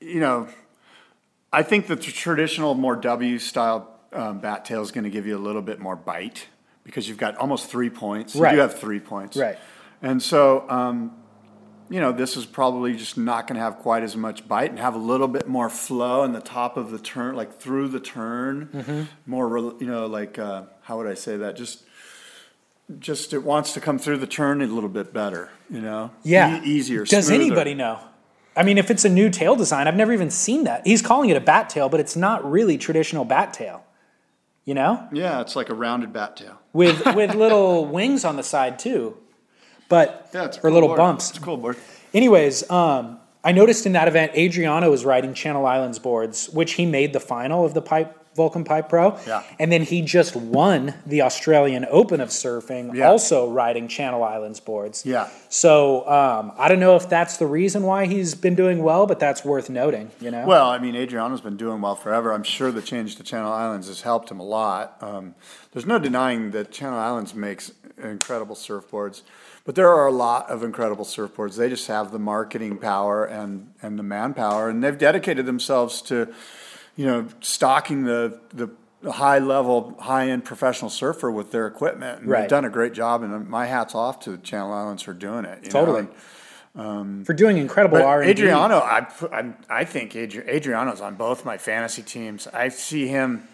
you 0.00 0.20
know, 0.20 0.48
I 1.52 1.62
think 1.62 1.86
the 1.86 1.96
traditional, 1.96 2.74
more 2.74 2.96
W 2.96 3.38
style 3.38 4.00
um, 4.12 4.40
bat 4.40 4.64
tail 4.64 4.82
is 4.82 4.90
going 4.90 5.04
to 5.04 5.10
give 5.10 5.26
you 5.26 5.36
a 5.36 5.38
little 5.40 5.62
bit 5.62 5.78
more 5.78 5.96
bite 5.96 6.48
because 6.84 7.08
you've 7.08 7.18
got 7.18 7.36
almost 7.36 7.68
three 7.68 7.90
points. 7.90 8.34
You 8.34 8.42
Right. 8.42 8.52
do 8.52 8.58
have 8.58 8.78
three 8.78 9.00
points, 9.00 9.36
Right. 9.36 9.58
And 10.00 10.20
so, 10.20 10.68
um, 10.68 11.21
you 11.92 12.00
know, 12.00 12.10
this 12.10 12.38
is 12.38 12.46
probably 12.46 12.96
just 12.96 13.18
not 13.18 13.46
going 13.46 13.56
to 13.56 13.60
have 13.62 13.76
quite 13.78 14.02
as 14.02 14.16
much 14.16 14.48
bite 14.48 14.70
and 14.70 14.78
have 14.78 14.94
a 14.94 14.98
little 14.98 15.28
bit 15.28 15.46
more 15.46 15.68
flow 15.68 16.24
in 16.24 16.32
the 16.32 16.40
top 16.40 16.78
of 16.78 16.90
the 16.90 16.98
turn, 16.98 17.36
like 17.36 17.60
through 17.60 17.88
the 17.88 18.00
turn. 18.00 18.70
Mm-hmm. 18.72 19.02
More, 19.26 19.74
you 19.78 19.86
know, 19.86 20.06
like 20.06 20.38
uh, 20.38 20.62
how 20.82 20.96
would 20.96 21.06
I 21.06 21.12
say 21.12 21.36
that? 21.36 21.54
Just 21.54 21.84
just 22.98 23.32
it 23.34 23.42
wants 23.42 23.74
to 23.74 23.80
come 23.80 23.98
through 23.98 24.18
the 24.18 24.26
turn 24.26 24.62
a 24.62 24.66
little 24.66 24.88
bit 24.88 25.12
better, 25.12 25.50
you 25.70 25.80
know? 25.80 26.10
Yeah. 26.22 26.62
E- 26.62 26.66
easier. 26.66 27.04
Does 27.04 27.26
smoother. 27.26 27.42
anybody 27.42 27.74
know? 27.74 28.00
I 28.56 28.62
mean, 28.62 28.78
if 28.78 28.90
it's 28.90 29.04
a 29.04 29.08
new 29.08 29.30
tail 29.30 29.54
design, 29.54 29.86
I've 29.86 29.96
never 29.96 30.12
even 30.12 30.30
seen 30.30 30.64
that. 30.64 30.86
He's 30.86 31.02
calling 31.02 31.30
it 31.30 31.36
a 31.36 31.40
bat 31.40 31.70
tail, 31.70 31.88
but 31.88 32.00
it's 32.00 32.16
not 32.16 32.50
really 32.50 32.76
traditional 32.76 33.24
bat 33.24 33.52
tail. 33.52 33.84
You 34.64 34.74
know? 34.74 35.08
Yeah, 35.12 35.40
it's 35.40 35.56
like 35.56 35.68
a 35.68 35.74
rounded 35.74 36.12
bat 36.12 36.36
tail. 36.36 36.58
With 36.72 37.04
with 37.14 37.34
little 37.34 37.84
wings 37.84 38.24
on 38.24 38.36
the 38.36 38.42
side 38.42 38.78
too. 38.78 39.16
But 39.92 40.30
Yeah, 40.32 40.44
or 40.44 40.48
cool 40.48 40.70
little 40.72 40.88
board. 40.88 40.96
bumps. 40.96 41.28
It's 41.28 41.38
a 41.38 41.42
cool 41.42 41.58
board. 41.58 41.76
Anyways, 42.14 42.68
um, 42.70 43.18
I 43.44 43.52
noticed 43.52 43.84
in 43.84 43.92
that 43.92 44.08
event 44.08 44.32
Adriano 44.34 44.90
was 44.90 45.04
riding 45.04 45.34
Channel 45.34 45.66
Islands 45.66 45.98
boards, 45.98 46.48
which 46.48 46.72
he 46.74 46.86
made 46.86 47.12
the 47.12 47.20
final 47.20 47.64
of 47.66 47.74
the 47.74 47.82
pipe 47.82 48.18
Volcom 48.34 48.64
Pipe 48.64 48.88
Pro. 48.88 49.18
Yeah. 49.26 49.42
And 49.58 49.70
then 49.70 49.82
he 49.82 50.00
just 50.00 50.34
won 50.34 50.94
the 51.04 51.20
Australian 51.20 51.84
Open 51.90 52.22
of 52.22 52.30
surfing, 52.30 52.94
Yeah. 52.94 53.10
also 53.10 53.50
riding 53.50 53.88
Channel 53.88 54.24
Islands 54.24 54.58
boards. 54.60 55.04
Yeah. 55.04 55.28
So 55.50 56.08
um, 56.08 56.52
I 56.56 56.68
don't 56.68 56.80
know 56.80 56.96
if 56.96 57.10
that's 57.10 57.36
the 57.36 57.46
reason 57.46 57.82
why 57.82 58.06
he's 58.06 58.34
been 58.34 58.54
doing 58.54 58.82
well, 58.82 59.06
but 59.06 59.20
that's 59.20 59.44
worth 59.44 59.68
noting. 59.68 60.10
You 60.18 60.30
know. 60.30 60.46
Well, 60.46 60.70
I 60.70 60.78
mean, 60.78 60.96
Adriano's 60.96 61.42
been 61.42 61.58
doing 61.58 61.82
well 61.82 61.94
forever. 61.94 62.32
I'm 62.32 62.42
sure 62.44 62.72
the 62.72 62.80
change 62.80 63.16
to 63.16 63.22
Channel 63.22 63.52
Islands 63.52 63.88
has 63.88 64.00
helped 64.00 64.30
him 64.30 64.40
a 64.40 64.44
lot. 64.44 64.96
Um, 65.02 65.34
there's 65.72 65.84
no 65.86 65.98
denying 65.98 66.52
that 66.52 66.72
Channel 66.72 66.98
Islands 66.98 67.34
makes 67.34 67.72
incredible 68.02 68.56
surfboards. 68.56 69.20
But 69.64 69.74
there 69.76 69.88
are 69.88 70.06
a 70.06 70.12
lot 70.12 70.50
of 70.50 70.62
incredible 70.64 71.04
surfboards. 71.04 71.56
They 71.56 71.68
just 71.68 71.86
have 71.86 72.10
the 72.10 72.18
marketing 72.18 72.78
power 72.78 73.24
and, 73.24 73.72
and 73.80 73.98
the 73.98 74.02
manpower, 74.02 74.68
and 74.68 74.82
they've 74.82 74.98
dedicated 74.98 75.46
themselves 75.46 76.02
to, 76.02 76.32
you 76.96 77.06
know, 77.06 77.26
stocking 77.40 78.04
the 78.04 78.40
the 78.52 78.68
high 79.10 79.38
level, 79.40 79.96
high 80.00 80.28
end 80.30 80.44
professional 80.44 80.88
surfer 80.90 81.30
with 81.30 81.50
their 81.52 81.66
equipment. 81.66 82.20
And 82.22 82.28
Right. 82.30 82.40
They've 82.42 82.50
done 82.50 82.64
a 82.64 82.70
great 82.70 82.92
job, 82.92 83.22
and 83.22 83.48
my 83.48 83.66
hats 83.66 83.94
off 83.94 84.20
to 84.20 84.30
the 84.32 84.38
Channel 84.38 84.72
Islands 84.72 85.02
for 85.02 85.12
doing 85.12 85.44
it. 85.44 85.58
you 85.62 85.68
know, 85.70 85.80
Totally. 85.80 86.00
and- 86.00 86.08
um, 86.86 87.24
For 87.24 87.34
doing 87.34 87.58
incredible 87.58 87.98
R&D. 88.02 88.30
Adriano, 88.30 88.78
I, 88.78 89.06
I'm- 89.32 89.56
I 89.68 89.84
think 89.84 90.12
Adri- 90.12 90.48
Adriano's 90.48 91.00
on 91.02 91.16
both 91.16 91.44
my 91.44 91.58
fantasy 91.58 92.00
teams. 92.02 92.46
I 92.48 92.68
see 92.68 93.08
him 93.08 93.46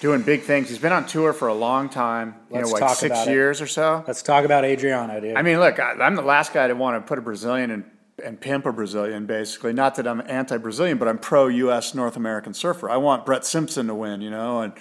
doing 0.00 0.22
big 0.22 0.42
things. 0.42 0.68
He's 0.68 0.78
been 0.78 0.92
on 0.92 1.06
tour 1.06 1.32
for 1.32 1.48
a 1.48 1.54
long 1.54 1.88
time, 1.88 2.34
you 2.50 2.56
Let's 2.56 2.68
know, 2.68 2.72
like 2.74 2.80
talk 2.80 2.96
six 2.96 3.12
about 3.12 3.28
it. 3.28 3.32
years 3.32 3.60
or 3.60 3.66
so. 3.66 4.04
Let's 4.06 4.22
talk 4.22 4.44
about 4.44 4.64
Adriano, 4.64 5.20
dude. 5.20 5.36
I 5.36 5.42
mean, 5.42 5.58
look, 5.58 5.78
I, 5.78 5.92
I'm 5.92 6.14
the 6.14 6.22
last 6.22 6.52
guy 6.52 6.68
to 6.68 6.74
want 6.74 7.02
to 7.02 7.06
put 7.08 7.18
a 7.18 7.22
Brazilian 7.22 7.70
and, 7.70 7.84
and 8.24 8.40
pimp 8.40 8.66
a 8.66 8.72
Brazilian, 8.72 9.26
basically. 9.26 9.72
Not 9.72 9.96
that 9.96 10.06
I'm 10.06 10.22
anti-Brazilian, 10.26 10.98
but 10.98 11.08
I'm 11.08 11.18
pro-U.S. 11.18 11.94
North 11.94 12.16
American 12.16 12.54
surfer. 12.54 12.88
I 12.88 12.96
want 12.96 13.26
Brett 13.26 13.44
Simpson 13.44 13.86
to 13.88 13.94
win, 13.94 14.20
you 14.20 14.30
know, 14.30 14.60
and 14.60 14.72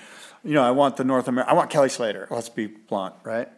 you 0.44 0.54
know, 0.54 0.64
I 0.64 0.72
want 0.72 0.98
the 0.98 1.04
North 1.04 1.28
American. 1.28 1.52
I 1.52 1.56
want 1.58 1.70
Kelly 1.70 1.90
Slater. 1.90 2.28
Let's 2.30 2.50
be 2.50 2.68
blunt, 2.68 3.16
right? 3.24 3.50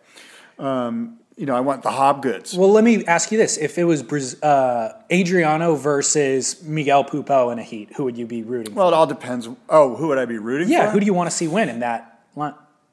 Um, 0.58 1.19
you 1.40 1.46
know, 1.46 1.56
I 1.56 1.62
want 1.62 1.84
the 1.84 1.90
Hobgoods. 1.90 2.56
well, 2.58 2.70
let 2.70 2.84
me 2.84 3.06
ask 3.06 3.32
you 3.32 3.38
this: 3.38 3.58
If 3.58 3.78
it 3.78 3.86
was 3.86 4.04
uh, 4.44 5.02
Adriano 5.12 5.76
versus 5.76 6.62
Miguel 6.64 7.06
Pupo 7.06 7.52
in 7.54 7.60
a 7.60 7.64
heat, 7.64 7.94
who 7.96 8.04
would 8.04 8.18
you 8.18 8.26
be 8.26 8.44
rooting 8.44 8.74
for? 8.74 8.80
Well, 8.80 8.88
it 8.90 8.94
all 8.94 9.08
depends. 9.08 9.48
Oh, 9.70 9.96
who 9.96 10.10
would 10.10 10.18
I 10.18 10.26
be 10.26 10.38
rooting 10.38 10.68
for? 10.68 10.74
Yeah, 10.74 10.92
who 10.92 11.00
do 11.00 11.06
you 11.06 11.14
want 11.14 11.30
to 11.30 11.36
see 11.36 11.48
win 11.48 11.70
in 11.70 11.80
that 11.80 12.20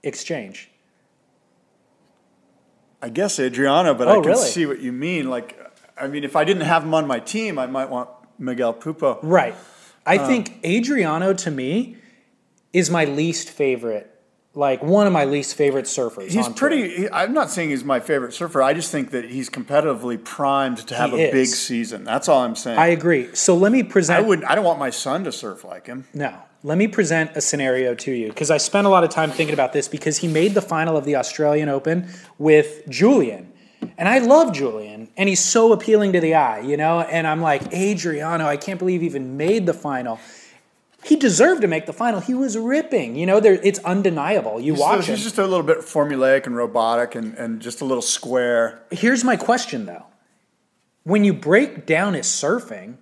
exchange? 0.03 0.71
I 3.03 3.09
guess 3.09 3.39
Adriano, 3.39 3.95
but 3.95 4.09
Oh, 4.09 4.13
I 4.13 4.15
can 4.23 4.25
really? 4.31 4.49
see 4.49 4.65
what 4.67 4.81
you 4.81 4.93
mean. 4.93 5.29
Like, 5.29 5.59
I 6.01 6.07
mean, 6.07 6.25
if 6.25 6.35
I 6.37 6.45
didn't 6.45 6.63
have 6.65 6.83
him 6.83 6.95
on 6.95 7.07
my 7.07 7.19
team, 7.21 7.59
I 7.59 7.67
might 7.67 7.91
want 7.91 8.09
Miguel 8.39 8.73
Pupo. 8.75 9.19
Right. 9.23 9.55
I 10.07 10.19
Um, 10.19 10.27
think 10.27 10.59
Adriano 10.65 11.33
to 11.35 11.51
me 11.51 11.97
is 12.73 12.91
my 12.91 13.05
least 13.05 13.51
favorite, 13.51 14.16
like 14.57 14.83
one 14.83 15.07
of 15.07 15.13
my 15.13 15.27
least 15.27 15.55
favorite 15.55 15.85
surfers. 15.85 16.31
He's 16.31 16.49
pretty. 16.49 16.97
He, 16.97 17.11
I'm 17.11 17.35
not 17.35 17.51
saying 17.51 17.71
he's 17.71 17.85
my 17.85 18.01
favorite 18.01 18.33
surfer. 18.33 18.63
I 18.63 18.73
just 18.73 18.91
think 18.91 19.11
that 19.11 19.27
he's 19.27 19.51
competitively 19.51 20.23
primed 20.23 20.79
to 20.89 20.95
have 20.97 21.13
He 21.13 21.25
a 21.25 21.31
big 21.31 21.47
season. 21.47 22.05
That's 22.05 22.29
all 22.29 22.41
I'm 22.43 22.57
saying. 22.57 22.79
I 22.79 22.87
I, 22.87 22.89
agree. 22.89 23.35
So 23.35 23.55
let 23.55 23.71
me 23.71 23.83
present. 23.83 24.19
I 24.19 24.27
would. 24.27 24.43
I 24.45 24.55
don't 24.55 24.65
want 24.65 24.79
my 24.79 24.91
son 24.91 25.25
to 25.25 25.33
surf 25.33 25.63
like 25.63 25.87
him. 25.87 26.07
No. 26.15 26.35
Let 26.63 26.79
me 26.79 26.89
present 26.89 27.33
a 27.35 27.41
scenario 27.41 27.95
to 27.95 28.11
you 28.11 28.29
because 28.29 28.51
I 28.51 28.57
spent 28.57 28.87
a 28.87 28.91
lot 28.91 29.05
of 29.05 29.11
time 29.11 29.31
thinking 29.31 29.53
about 29.53 29.73
this 29.73 29.87
because 29.87 30.17
he 30.17 30.27
made 30.27 30.55
the 30.55 30.63
final 30.63 30.97
of 30.97 31.05
the 31.05 31.17
Australian 31.17 31.69
Open 31.69 32.09
with 32.39 32.89
Julian. 32.89 33.53
And 33.99 34.09
I 34.09 34.19
love 34.19 34.53
Julian, 34.53 35.09
and 35.17 35.29
he's 35.29 35.45
so 35.45 35.73
appealing 35.73 36.15
to 36.15 36.21
the 36.21 36.35
eye, 36.35 36.61
you 36.61 36.77
know? 36.77 37.03
And 37.03 37.27
I'm 37.27 37.41
like, 37.41 37.73
Adriano, 37.75 38.47
I 38.47 38.57
can't 38.57 38.79
believe 38.79 39.03
he 39.03 39.07
even 39.07 39.37
made 39.37 39.67
the 39.67 39.75
final. 39.75 40.19
He 41.07 41.15
deserved 41.15 41.63
to 41.63 41.69
make 41.69 41.87
the 41.87 41.93
final. 41.93 42.19
He 42.19 42.35
was 42.35 42.59
ripping, 42.59 43.15
you 43.15 43.27
know. 43.27 43.39
There, 43.39 43.61
it's 43.63 43.79
undeniable. 43.85 44.59
You 44.61 44.73
He's, 44.73 44.81
watch 44.81 44.97
he's 45.07 45.09
him. 45.09 45.17
just 45.17 45.39
a 45.39 45.47
little 45.47 45.63
bit 45.63 45.79
formulaic 45.79 46.47
and 46.47 46.57
robotic, 46.57 47.15
and, 47.15 47.35
and 47.35 47.63
just 47.63 47.81
a 47.81 47.85
little 47.85 48.03
square. 48.03 48.83
Here's 48.91 49.23
my 49.23 49.37
question 49.37 49.87
though. 49.87 50.07
When 51.05 51.23
you 51.23 51.33
break 51.33 51.87
down 51.87 52.15
his 52.15 52.27
surfing, 52.27 52.97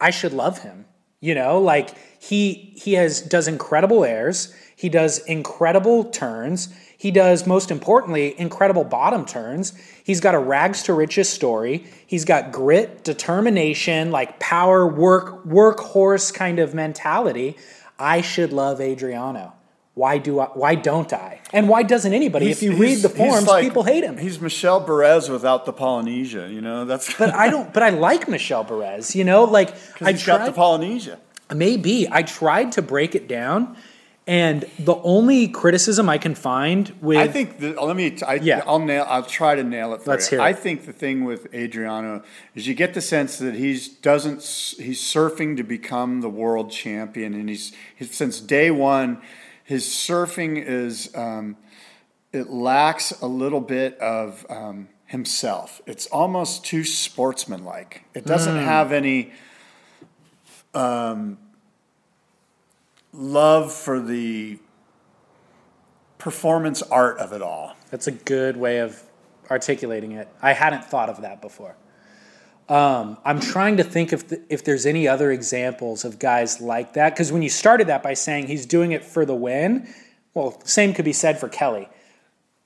I 0.00 0.08
should 0.10 0.32
love 0.32 0.62
him. 0.62 0.86
You 1.20 1.34
know, 1.34 1.60
like 1.60 1.90
he 2.18 2.72
he 2.76 2.94
has 2.94 3.20
does 3.20 3.46
incredible 3.46 4.04
airs, 4.04 4.52
he 4.74 4.88
does 4.88 5.18
incredible 5.26 6.04
turns, 6.04 6.68
he 7.02 7.10
does 7.10 7.48
most 7.48 7.72
importantly 7.72 8.38
incredible 8.38 8.84
bottom 8.84 9.24
turns. 9.26 9.72
He's 10.04 10.20
got 10.20 10.36
a 10.36 10.38
rags 10.38 10.84
to 10.84 10.92
riches 10.92 11.28
story. 11.28 11.84
He's 12.06 12.24
got 12.24 12.52
grit, 12.52 13.02
determination, 13.02 14.12
like 14.12 14.38
power, 14.38 14.86
work 14.86 15.44
workhorse 15.44 16.32
kind 16.32 16.60
of 16.60 16.74
mentality. 16.74 17.56
I 17.98 18.20
should 18.20 18.52
love 18.52 18.80
Adriano. 18.80 19.52
Why 19.94 20.18
do 20.18 20.38
I, 20.38 20.44
why 20.54 20.76
don't 20.76 21.12
I? 21.12 21.40
And 21.52 21.68
why 21.68 21.82
doesn't 21.82 22.14
anybody? 22.14 22.52
if 22.52 22.62
you 22.62 22.70
read 22.76 22.98
the 22.98 23.08
he's- 23.08 23.16
he's 23.16 23.16
forums, 23.16 23.48
like- 23.48 23.64
people 23.64 23.82
hate 23.82 24.04
him. 24.04 24.16
He's 24.16 24.40
Michel 24.40 24.80
Bourez 24.80 25.28
without 25.28 25.66
the 25.66 25.72
Polynesia. 25.72 26.48
You 26.52 26.60
know, 26.60 26.84
that's. 26.84 27.12
but 27.18 27.34
I 27.34 27.50
don't. 27.50 27.74
But 27.74 27.82
I 27.82 27.90
like 27.90 28.28
Michel 28.28 28.64
Bourez. 28.64 29.16
You 29.16 29.24
know, 29.24 29.42
like 29.42 29.74
I 30.00 30.12
he's 30.12 30.24
got 30.24 30.46
the. 30.46 30.52
Polynesia. 30.52 31.18
Maybe 31.52 32.06
I 32.08 32.22
tried 32.22 32.70
to 32.72 32.80
break 32.82 33.16
it 33.16 33.26
down, 33.26 33.76
and 34.26 34.64
the 34.78 34.94
only 35.02 35.48
criticism 35.48 36.08
I 36.08 36.16
can 36.18 36.34
find 36.36 36.94
with 37.00 37.18
I 37.18 37.26
think 37.28 37.58
the, 37.58 37.72
let 37.82 37.96
me. 37.96 38.16
I, 38.26 38.34
Yeah. 38.34 38.62
I'll 38.66 38.78
nail. 38.78 39.04
I'll 39.08 39.24
try 39.24 39.54
to 39.56 39.64
nail 39.64 39.94
it. 39.94 40.02
For 40.02 40.10
Let's 40.10 40.30
you. 40.30 40.38
hear 40.38 40.46
it. 40.46 40.50
I 40.50 40.52
think 40.52 40.86
the 40.86 40.92
thing 40.92 41.24
with 41.24 41.52
Adriano 41.54 42.22
is 42.54 42.66
you 42.68 42.74
get 42.74 42.94
the 42.94 43.00
sense 43.00 43.38
that 43.38 43.54
he's 43.54 43.88
doesn't. 43.88 44.36
He's 44.38 45.00
surfing 45.02 45.56
to 45.56 45.64
become 45.64 46.20
the 46.20 46.28
world 46.30 46.70
champion, 46.70 47.34
and 47.34 47.48
he's, 47.48 47.72
he's 47.96 48.14
since 48.14 48.38
day 48.40 48.70
one. 48.70 49.20
His 49.64 49.84
surfing 49.86 50.62
is. 50.64 51.14
Um, 51.16 51.56
it 52.32 52.48
lacks 52.48 53.10
a 53.20 53.26
little 53.26 53.60
bit 53.60 53.98
of 53.98 54.46
um, 54.48 54.88
himself. 55.04 55.82
It's 55.86 56.06
almost 56.06 56.64
too 56.64 56.82
sportsmanlike. 56.82 58.04
It 58.14 58.24
doesn't 58.24 58.56
Hmm. 58.56 58.64
have 58.64 58.90
any 58.92 59.32
um, 60.74 61.36
love 63.12 63.72
for 63.72 64.00
the 64.00 64.58
performance 66.18 66.82
art 66.82 67.18
of 67.18 67.32
it 67.32 67.42
all. 67.42 67.76
That's 67.90 68.06
a 68.06 68.12
good 68.12 68.56
way 68.56 68.78
of 68.78 69.02
articulating 69.50 70.12
it. 70.12 70.28
I 70.40 70.52
hadn't 70.52 70.84
thought 70.84 71.08
of 71.08 71.22
that 71.22 71.42
before. 71.42 71.76
Um, 72.68 73.18
I'm 73.24 73.40
trying 73.40 73.78
to 73.78 73.84
think 73.84 74.12
if 74.12 74.28
th- 74.28 74.42
if 74.48 74.64
there's 74.64 74.86
any 74.86 75.08
other 75.08 75.30
examples 75.30 76.04
of 76.04 76.18
guys 76.18 76.60
like 76.60 76.94
that. 76.94 77.10
Because 77.10 77.32
when 77.32 77.42
you 77.42 77.50
started 77.50 77.88
that 77.88 78.02
by 78.02 78.14
saying 78.14 78.46
he's 78.46 78.66
doing 78.66 78.92
it 78.92 79.04
for 79.04 79.26
the 79.26 79.34
win, 79.34 79.92
well, 80.32 80.58
same 80.64 80.94
could 80.94 81.04
be 81.04 81.12
said 81.12 81.38
for 81.38 81.48
Kelly. 81.48 81.88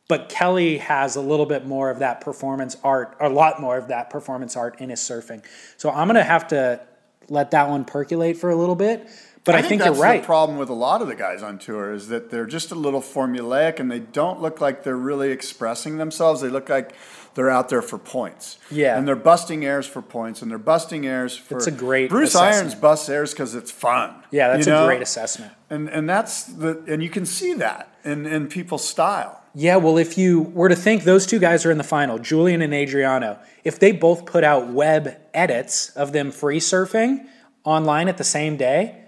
But 0.09 0.29
Kelly 0.29 0.79
has 0.79 1.17
a 1.17 1.21
little 1.21 1.47
bit 1.47 1.67
more 1.67 1.91
of 1.91 1.99
that 1.99 2.21
performance 2.21 2.77
art, 2.85 3.17
a 3.19 3.29
lot 3.29 3.61
more 3.61 3.77
of 3.77 3.89
that 3.89 4.11
performance 4.11 4.55
art 4.55 4.81
in 4.81 4.91
his 4.91 5.01
surfing. 5.01 5.43
So 5.77 5.91
I'm 5.91 6.07
gonna 6.07 6.23
have 6.23 6.47
to 6.49 6.81
let 7.29 7.51
that 7.53 7.69
one 7.69 7.85
percolate 7.85 8.37
for 8.37 8.51
a 8.51 8.57
little 8.57 8.77
bit. 8.77 9.09
But 9.47 9.55
I, 9.55 9.63
think, 9.63 9.81
that's 9.81 9.97
you're 9.97 10.03
right. 10.03 10.21
The 10.21 10.27
problem 10.27 10.59
with 10.59 10.69
a 10.69 10.75
lot 10.75 11.03
of 11.03 11.09
the 11.09 11.15
guys 11.15 11.43
on 11.43 11.59
tour 11.59 11.93
is 11.93 12.09
that 12.09 12.31
they're 12.31 12.47
just 12.47 12.73
a 12.73 12.75
little 12.75 13.01
formulaic 13.01 13.79
and 13.79 13.91
they 13.91 14.01
don't 14.01 14.43
look 14.43 14.61
like 14.61 14.83
they're 14.83 14.97
really 14.97 15.31
expressing 15.31 15.99
themselves. 15.99 16.41
They 16.41 16.49
look 16.49 16.69
like 16.69 16.95
they're 17.35 17.51
out 17.51 17.69
there 17.69 17.83
for 17.83 17.99
points. 17.99 18.59
Yeah. 18.71 18.99
and 18.99 19.07
they're 19.07 19.15
busting 19.15 19.65
airs 19.65 19.87
for 19.87 20.03
points, 20.03 20.43
and 20.43 20.51
they're 20.51 20.59
busting 20.59 21.07
airs 21.07 21.37
for. 21.37 21.59
It's 21.59 21.67
a 21.69 21.71
great 21.71 22.11
Bruce 22.11 22.31
assessment. 22.31 22.57
Irons 22.57 22.75
busts 22.75 23.09
airs 23.09 23.33
because 23.33 23.55
it's 23.55 23.71
fun. 23.71 24.15
yeah, 24.31 24.49
that's 24.49 24.67
you 24.67 24.75
a 24.75 24.85
great 24.85 25.03
assessment. 25.03 25.53
And 25.71 25.89
and 25.89 26.09
that's 26.09 26.45
the 26.45 26.83
and 26.89 27.03
you 27.03 27.11
can 27.11 27.25
see 27.25 27.55
that 27.55 27.95
in 28.05 28.27
in 28.27 28.49
people's 28.49 28.87
style. 28.87 29.43
Yeah, 29.55 29.77
well, 29.77 29.97
if 29.97 30.19
you 30.19 30.43
were 30.43 30.69
to 30.69 30.77
think 30.77 31.05
those 31.05 31.25
two 31.25 31.39
guys 31.39 31.65
are 31.65 31.71
in 31.71 31.79
the 31.79 31.85
final, 31.85 32.19
Julian 32.19 32.61
and 32.61 32.75
Adriano, 32.75 33.39
if 33.65 33.79
they 33.79 33.91
both 33.93 34.27
put 34.27 34.45
out 34.45 34.69
web 34.69 35.17
edits 35.33 35.91
of 35.91 36.13
them 36.13 36.31
free 36.31 36.61
surfing 36.61 37.27
online 37.65 38.09
at 38.09 38.19
the 38.19 38.25
same 38.25 38.59
day, 38.59 39.06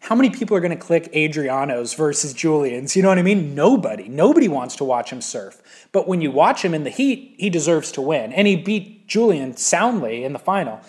how 0.00 0.14
many 0.14 0.30
people 0.30 0.56
are 0.56 0.60
going 0.60 0.76
to 0.76 0.76
click 0.76 1.10
Adriano's 1.14 1.94
versus 1.94 2.32
Julian's? 2.32 2.96
You 2.96 3.02
know 3.02 3.08
what 3.08 3.18
I 3.18 3.22
mean? 3.22 3.54
Nobody. 3.54 4.08
Nobody 4.08 4.48
wants 4.48 4.76
to 4.76 4.84
watch 4.84 5.10
him 5.10 5.20
surf. 5.20 5.88
But 5.92 6.08
when 6.08 6.22
you 6.22 6.30
watch 6.30 6.64
him 6.64 6.72
in 6.72 6.84
the 6.84 6.90
heat, 6.90 7.34
he 7.38 7.50
deserves 7.50 7.92
to 7.92 8.00
win. 8.00 8.32
And 8.32 8.46
he 8.46 8.56
beat 8.56 9.06
Julian 9.06 9.56
soundly 9.56 10.24
in 10.24 10.32
the 10.32 10.38
final. 10.38 10.80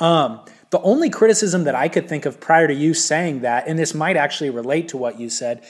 Um, 0.00 0.40
the 0.70 0.80
only 0.80 1.10
criticism 1.10 1.64
that 1.64 1.76
I 1.76 1.88
could 1.88 2.08
think 2.08 2.26
of 2.26 2.40
prior 2.40 2.66
to 2.66 2.74
you 2.74 2.92
saying 2.92 3.40
that, 3.40 3.68
and 3.68 3.78
this 3.78 3.94
might 3.94 4.16
actually 4.16 4.50
relate 4.50 4.88
to 4.88 4.96
what 4.96 5.20
you 5.20 5.30
said, 5.30 5.64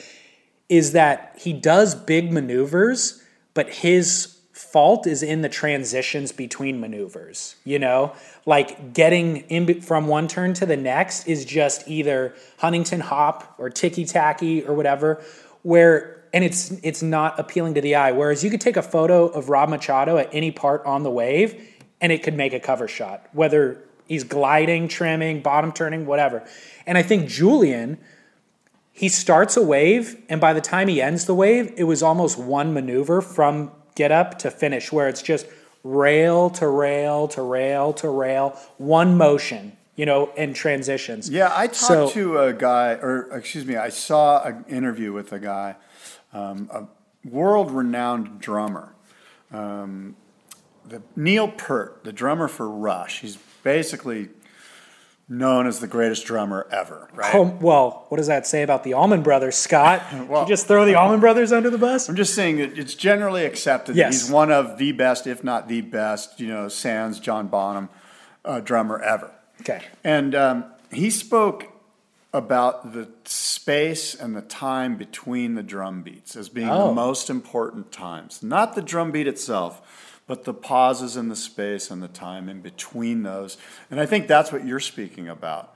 is 0.68 0.92
that 0.92 1.34
he 1.38 1.52
does 1.52 1.94
big 1.94 2.32
maneuvers, 2.32 3.22
but 3.52 3.68
his 3.68 4.35
fault 4.56 5.06
is 5.06 5.22
in 5.22 5.42
the 5.42 5.50
transitions 5.50 6.32
between 6.32 6.80
maneuvers. 6.80 7.56
You 7.64 7.78
know, 7.78 8.14
like 8.46 8.94
getting 8.94 9.38
in 9.50 9.82
from 9.82 10.06
one 10.06 10.28
turn 10.28 10.54
to 10.54 10.64
the 10.64 10.78
next 10.78 11.28
is 11.28 11.44
just 11.44 11.86
either 11.86 12.34
Huntington 12.58 13.00
hop 13.00 13.54
or 13.58 13.68
ticky 13.68 14.06
tacky 14.06 14.64
or 14.64 14.74
whatever. 14.74 15.22
Where 15.62 16.24
and 16.32 16.42
it's 16.42 16.70
it's 16.82 17.02
not 17.02 17.38
appealing 17.38 17.74
to 17.74 17.82
the 17.82 17.96
eye. 17.96 18.12
Whereas 18.12 18.42
you 18.42 18.48
could 18.48 18.62
take 18.62 18.78
a 18.78 18.82
photo 18.82 19.26
of 19.26 19.50
Rob 19.50 19.68
Machado 19.68 20.16
at 20.16 20.30
any 20.32 20.50
part 20.50 20.84
on 20.86 21.02
the 21.02 21.10
wave, 21.10 21.62
and 22.00 22.10
it 22.10 22.22
could 22.22 22.34
make 22.34 22.54
a 22.54 22.60
cover 22.60 22.88
shot, 22.88 23.28
whether 23.32 23.84
he's 24.06 24.24
gliding, 24.24 24.88
trimming, 24.88 25.42
bottom 25.42 25.70
turning, 25.70 26.06
whatever. 26.06 26.42
And 26.86 26.96
I 26.96 27.02
think 27.02 27.28
Julian 27.28 27.98
he 28.90 29.10
starts 29.10 29.58
a 29.58 29.62
wave, 29.62 30.16
and 30.30 30.40
by 30.40 30.54
the 30.54 30.62
time 30.62 30.88
he 30.88 31.02
ends 31.02 31.26
the 31.26 31.34
wave, 31.34 31.74
it 31.76 31.84
was 31.84 32.02
almost 32.02 32.38
one 32.38 32.72
maneuver 32.72 33.20
from 33.20 33.70
get 33.96 34.12
up 34.12 34.38
to 34.38 34.50
finish, 34.52 34.92
where 34.92 35.08
it's 35.08 35.22
just 35.22 35.46
rail 35.82 36.50
to 36.50 36.68
rail 36.68 37.26
to 37.28 37.42
rail 37.42 37.92
to 37.94 38.08
rail, 38.08 38.56
one 38.78 39.16
motion, 39.16 39.76
you 39.96 40.06
know, 40.06 40.30
and 40.36 40.54
transitions. 40.54 41.28
Yeah, 41.28 41.50
I 41.52 41.66
talked 41.66 41.76
So- 41.76 42.10
to 42.10 42.38
a 42.38 42.52
guy, 42.52 42.92
or 42.92 43.28
excuse 43.32 43.64
me, 43.66 43.76
I 43.76 43.88
saw 43.88 44.44
an 44.44 44.64
interview 44.68 45.12
with 45.12 45.32
a 45.32 45.38
guy, 45.40 45.76
um, 46.32 46.70
a 46.72 46.84
world-renowned 47.28 48.38
drummer, 48.40 48.92
um, 49.52 50.14
the 50.88 51.02
Neil 51.16 51.48
Peart, 51.48 52.00
the 52.04 52.12
drummer 52.12 52.46
for 52.46 52.68
Rush. 52.68 53.20
He's 53.20 53.38
basically 53.64 54.28
known 55.28 55.66
as 55.66 55.80
the 55.80 55.86
greatest 55.88 56.24
drummer 56.24 56.66
ever, 56.70 57.08
right? 57.12 57.34
Oh, 57.34 57.56
well, 57.60 58.06
what 58.08 58.18
does 58.18 58.28
that 58.28 58.46
say 58.46 58.62
about 58.62 58.84
the 58.84 58.94
Allman 58.94 59.22
Brothers, 59.22 59.56
Scott? 59.56 60.02
Well- 60.28 60.42
you 60.42 60.48
just 60.48 60.66
throw 60.68 60.84
the 60.84 60.94
Allman 60.94 61.18
Brothers 61.20 61.50
under 61.52 61.68
the 61.70 61.78
bus? 61.78 62.08
I'm 62.08 62.14
just 62.16 62.34
saying 62.34 62.58
that 62.58 62.78
it's 62.78 62.94
generally 62.94 63.44
accepted 63.44 63.96
Yes. 63.96 64.14
that 64.20 64.24
he's 64.26 64.30
one 64.32 64.52
of 64.52 64.78
the 64.78 64.92
best, 64.92 65.26
if 65.26 65.42
not 65.42 65.68
the 65.68 65.80
best, 65.80 66.38
you 66.38 66.46
know, 66.48 66.68
sans 66.68 67.18
John 67.18 67.48
Bonham 67.48 67.88
uh, 68.44 68.60
drummer 68.60 69.00
ever. 69.00 69.32
Okay. 69.62 69.82
And 70.04 70.34
um, 70.36 70.64
he 70.92 71.10
spoke 71.10 71.72
about 72.32 72.92
the 72.92 73.08
space 73.24 74.14
and 74.14 74.36
the 74.36 74.42
time 74.42 74.96
between 74.96 75.54
the 75.54 75.62
drum 75.62 76.02
beats 76.02 76.36
as 76.36 76.48
being 76.48 76.68
Oh. 76.68 76.88
the 76.88 76.94
most 76.94 77.30
important 77.30 77.90
times. 77.90 78.42
Not 78.42 78.74
the 78.74 78.82
drum 78.82 79.10
beat 79.10 79.26
itself, 79.26 80.05
but 80.26 80.44
the 80.44 80.54
pauses 80.54 81.16
in 81.16 81.28
the 81.28 81.36
space 81.36 81.90
and 81.90 82.02
the 82.02 82.08
time 82.08 82.48
in 82.48 82.60
between 82.60 83.22
those. 83.22 83.56
And 83.90 84.00
I 84.00 84.06
think 84.06 84.26
that's 84.26 84.52
what 84.52 84.66
you're 84.66 84.80
speaking 84.80 85.28
about. 85.28 85.74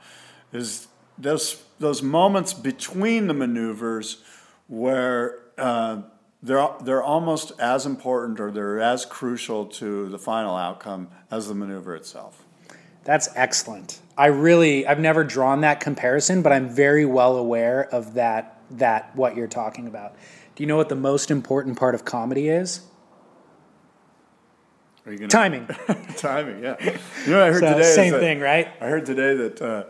Is 0.52 0.88
those 1.18 1.62
those 1.78 2.02
moments 2.02 2.52
between 2.52 3.26
the 3.26 3.34
maneuvers 3.34 4.22
where 4.66 5.38
uh, 5.58 6.02
they're 6.42 6.68
they're 6.82 7.02
almost 7.02 7.52
as 7.60 7.86
important 7.86 8.40
or 8.40 8.50
they're 8.50 8.80
as 8.80 9.04
crucial 9.04 9.66
to 9.66 10.08
the 10.08 10.18
final 10.18 10.56
outcome 10.56 11.08
as 11.30 11.48
the 11.48 11.54
maneuver 11.54 11.94
itself. 11.94 12.44
That's 13.04 13.28
excellent. 13.34 14.00
I 14.16 14.26
really, 14.26 14.86
I've 14.86 15.00
never 15.00 15.24
drawn 15.24 15.62
that 15.62 15.80
comparison, 15.80 16.42
but 16.42 16.52
I'm 16.52 16.68
very 16.68 17.06
well 17.06 17.36
aware 17.36 17.88
of 17.92 18.14
that, 18.14 18.58
that 18.72 19.16
what 19.16 19.36
you're 19.36 19.48
talking 19.48 19.86
about. 19.86 20.14
Do 20.54 20.62
you 20.62 20.66
know 20.66 20.76
what 20.76 20.90
the 20.90 20.96
most 20.96 21.30
important 21.30 21.78
part 21.78 21.94
of 21.94 22.04
comedy 22.04 22.48
is? 22.48 22.82
Are 25.06 25.12
you 25.12 25.18
gonna 25.18 25.28
Timing. 25.28 25.66
timing? 26.16 26.62
Yeah. 26.62 26.76
You 27.24 27.32
know 27.32 27.38
what 27.38 27.48
I 27.48 27.52
heard 27.52 27.60
So, 27.60 27.72
today? 27.74 27.94
same 27.94 28.12
that- 28.12 28.20
thing, 28.20 28.40
right? 28.40 28.68
I 28.80 28.86
heard 28.86 29.06
today 29.06 29.34
that 29.34 29.62
uh, 29.62 29.84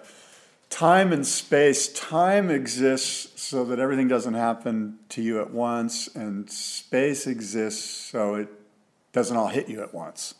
time 0.71 1.13
and 1.13 1.27
space, 1.27 1.89
time 1.93 2.51
exists 2.51 3.41
so 3.43 3.65
that 3.65 3.79
everything 3.81 4.07
doesn't 4.09 4.35
happen 4.35 4.99
to 5.11 5.23
you 5.23 5.41
at 5.41 5.51
once, 5.51 6.09
and 6.15 6.49
space 6.51 7.27
exists 7.27 7.83
so 8.11 8.35
it 8.37 8.49
doesn't 9.13 9.37
all 9.37 9.49
hit 9.49 9.69
you 9.69 9.83
at 9.83 9.93
once. 9.93 10.35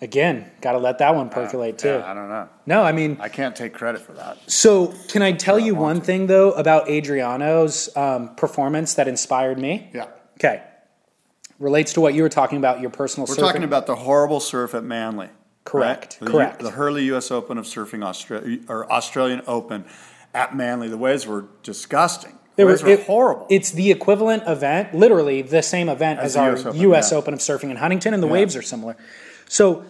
Again, 0.00 0.50
got 0.60 0.72
to 0.72 0.78
let 0.78 0.98
that 0.98 1.14
one 1.14 1.28
percolate 1.28 1.78
too. 1.78 1.88
Yeah, 1.88 2.10
I 2.10 2.14
don't 2.14 2.28
know. 2.28 2.48
No, 2.66 2.82
I 2.82 2.90
mean, 2.90 3.18
I 3.20 3.28
can't 3.28 3.54
take 3.54 3.72
credit 3.72 4.00
for 4.00 4.12
that. 4.14 4.38
so 4.50 4.88
can 5.08 5.22
I 5.22 5.30
tell 5.32 5.60
you 5.60 5.76
one 5.76 6.00
thing 6.00 6.26
though 6.26 6.50
about 6.52 6.88
Adriano's 6.88 7.94
um, 7.96 8.34
performance 8.34 8.94
that 8.94 9.06
inspired 9.06 9.58
me? 9.60 9.90
Yeah. 9.94 10.06
Okay. 10.38 10.62
Relates 11.62 11.92
to 11.92 12.00
what 12.00 12.14
you 12.14 12.22
were 12.22 12.28
talking 12.28 12.58
about, 12.58 12.80
your 12.80 12.90
personal 12.90 13.26
We're 13.28 13.36
surfing. 13.36 13.38
talking 13.38 13.62
about 13.64 13.86
the 13.86 13.94
horrible 13.94 14.40
surf 14.40 14.74
at 14.74 14.82
Manly. 14.82 15.28
Correct, 15.64 16.18
right? 16.20 16.26
The, 16.26 16.32
correct. 16.32 16.60
The 16.60 16.70
Hurley 16.72 17.04
U.S. 17.04 17.30
Open 17.30 17.56
of 17.56 17.66
surfing, 17.66 18.02
Australia, 18.04 18.58
or 18.68 18.90
Australian 18.90 19.42
Open 19.46 19.84
at 20.34 20.56
Manly. 20.56 20.88
The 20.88 20.96
waves 20.98 21.24
were 21.24 21.44
disgusting. 21.62 22.36
The 22.56 22.62
It 22.62 22.64
was 22.64 22.82
were 22.82 22.88
it- 22.88 23.06
horrible. 23.06 23.46
It's 23.48 23.70
the 23.70 23.92
equivalent 23.92 24.42
event, 24.48 24.92
literally 24.92 25.40
the 25.42 25.62
same 25.62 25.88
event 25.88 26.18
As 26.18 26.32
as, 26.32 26.36
our 26.36 26.50
US 26.52 26.66
Open, 26.66 26.80
U.S. 26.80 27.12
yeah. 27.12 27.18
Open 27.18 27.34
of 27.34 27.38
surfing 27.40 27.70
in 27.70 27.76
Huntington, 27.76 28.12
and 28.12 28.20
the 28.20 28.26
waves 28.26 28.56
are 28.56 28.62
similar. 28.62 28.96
So, 29.48 29.84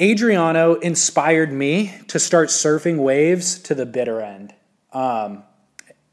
Adriano 0.00 0.74
inspired 0.76 1.52
me 1.52 1.94
to 2.06 2.20
start 2.20 2.48
surfing 2.50 2.98
waves 2.98 3.58
to 3.60 3.74
the 3.74 3.86
bitter 3.86 4.20
end. 4.20 4.54
Um, 4.92 5.42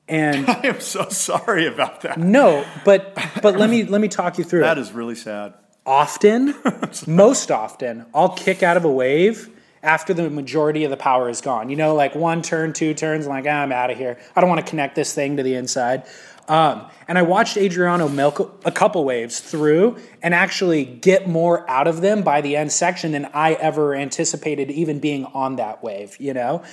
and 0.09 0.49
I 0.49 0.61
am 0.63 0.79
so 0.81 1.07
sorry 1.09 1.67
about 1.67 2.01
that. 2.01 2.17
no, 2.19 2.65
but 2.83 3.15
but 3.41 3.55
let 3.57 3.69
me 3.69 3.83
let 3.93 4.01
me 4.01 4.07
talk 4.07 4.37
you 4.37 4.43
through 4.43 4.61
That 4.61 4.75
That 4.75 4.81
is 4.81 4.91
really 4.91 5.15
sad. 5.15 5.53
often, 5.85 6.55
most 7.07 7.51
often, 7.51 8.05
I'll 8.13 8.35
kick 8.35 8.63
out 8.63 8.75
of 8.77 8.83
a 8.85 8.91
wave 8.91 9.49
after 9.81 10.13
the 10.13 10.29
majority 10.29 10.83
of 10.83 10.91
the 10.91 10.97
power 10.97 11.29
is 11.29 11.39
gone. 11.39 11.69
You 11.69 11.77
know, 11.77 11.95
like 11.95 12.13
one 12.13 12.41
turn, 12.41 12.73
two 12.73 12.93
turns, 12.93 13.25
I'm 13.25 13.29
like, 13.31 13.45
ah, 13.47 13.61
I'm 13.61 13.71
out 13.71 13.89
of 13.89 13.97
here. 13.97 14.17
I 14.35 14.41
don't 14.41 14.49
want 14.49 14.65
to 14.65 14.69
connect 14.69 14.95
this 14.95 15.13
thing 15.13 15.37
to 15.37 15.43
the 15.43 15.55
inside. 15.55 16.03
Um, 16.49 16.87
and 17.07 17.17
I 17.17 17.21
watched 17.21 17.57
Adriano 17.57 18.09
milk 18.09 18.59
a 18.65 18.71
couple 18.71 19.05
waves 19.05 19.39
through 19.39 19.97
and 20.21 20.33
actually 20.33 20.83
get 20.83 21.27
more 21.27 21.67
out 21.69 21.87
of 21.87 22.01
them 22.01 22.23
by 22.23 22.41
the 22.41 22.55
end 22.55 22.71
section 22.71 23.11
than 23.11 23.25
I 23.33 23.53
ever 23.53 23.95
anticipated 23.95 24.71
even 24.71 24.99
being 24.99 25.25
on 25.25 25.57
that 25.57 25.83
wave, 25.83 26.17
you 26.19 26.33
know? 26.33 26.63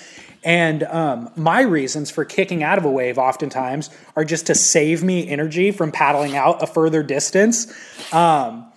And 0.43 0.83
um, 0.85 1.31
my 1.37 1.61
reasons 1.61 2.11
for 2.11 2.25
kicking 2.25 2.63
out 2.63 2.79
of 2.79 2.85
a 2.85 2.91
wave 2.91 3.19
oftentimes 3.19 3.91
are 4.15 4.25
just 4.25 4.47
to 4.47 4.55
save 4.55 5.03
me 5.03 5.29
energy 5.29 5.71
from 5.71 5.93
paddling 5.93 6.37
out 6.37 6.63
a 6.63 6.67
further 6.67 7.03
distance. 7.03 7.73
Um, 8.13 8.73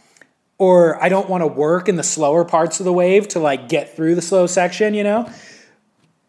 or 0.58 1.02
I 1.02 1.08
don't 1.08 1.30
want 1.30 1.42
to 1.42 1.48
work 1.48 1.88
in 1.88 1.96
the 1.96 2.04
slower 2.04 2.44
parts 2.44 2.82
of 2.82 2.84
the 2.84 2.94
wave 2.94 3.30
to 3.30 3.40
like 3.40 3.70
get 3.70 3.96
through 3.96 4.16
the 4.16 4.22
slow 4.22 4.48
section, 4.48 4.94
you 4.94 5.04
know? 5.04 5.32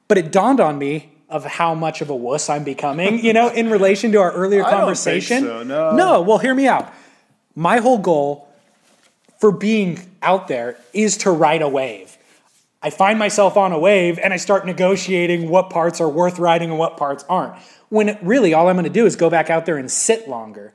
But 0.06 0.18
it 0.18 0.30
dawned 0.30 0.60
on 0.60 0.78
me 0.78 1.12
of 1.30 1.44
how 1.44 1.74
much 1.74 2.00
of 2.00 2.10
a 2.10 2.14
wuss 2.14 2.50
I'm 2.50 2.64
becoming, 2.64 3.24
you 3.24 3.32
know, 3.32 3.48
in 3.48 3.70
relation 3.70 4.12
to 4.12 4.18
our 4.18 4.32
earlier 4.32 4.62
I 4.66 4.70
don't 4.70 4.96
think 4.96 5.26
conversation. 5.26 5.44
so, 5.44 5.62
no. 5.62 5.96
no, 5.96 6.20
well, 6.20 6.38
hear 6.38 6.54
me 6.54 6.66
out. 6.66 6.92
My 7.54 7.78
whole 7.78 7.98
goal 7.98 8.48
for 9.38 9.50
being 9.50 9.98
out 10.22 10.48
there 10.48 10.76
is 10.92 11.16
to 11.18 11.30
ride 11.30 11.62
a 11.62 11.68
wave. 11.68 12.16
I 12.82 12.90
find 12.90 13.18
myself 13.18 13.56
on 13.56 13.72
a 13.72 13.78
wave 13.78 14.18
and 14.18 14.32
I 14.32 14.36
start 14.38 14.64
negotiating 14.64 15.48
what 15.48 15.70
parts 15.70 16.00
are 16.00 16.08
worth 16.08 16.38
riding 16.38 16.70
and 16.70 16.78
what 16.78 16.96
parts 16.96 17.24
aren't. 17.28 17.54
When 17.90 18.18
really 18.22 18.54
all 18.54 18.68
I'm 18.68 18.76
going 18.76 18.84
to 18.84 18.90
do 18.90 19.06
is 19.06 19.16
go 19.16 19.28
back 19.28 19.50
out 19.50 19.66
there 19.66 19.76
and 19.76 19.90
sit 19.90 20.28
longer. 20.28 20.72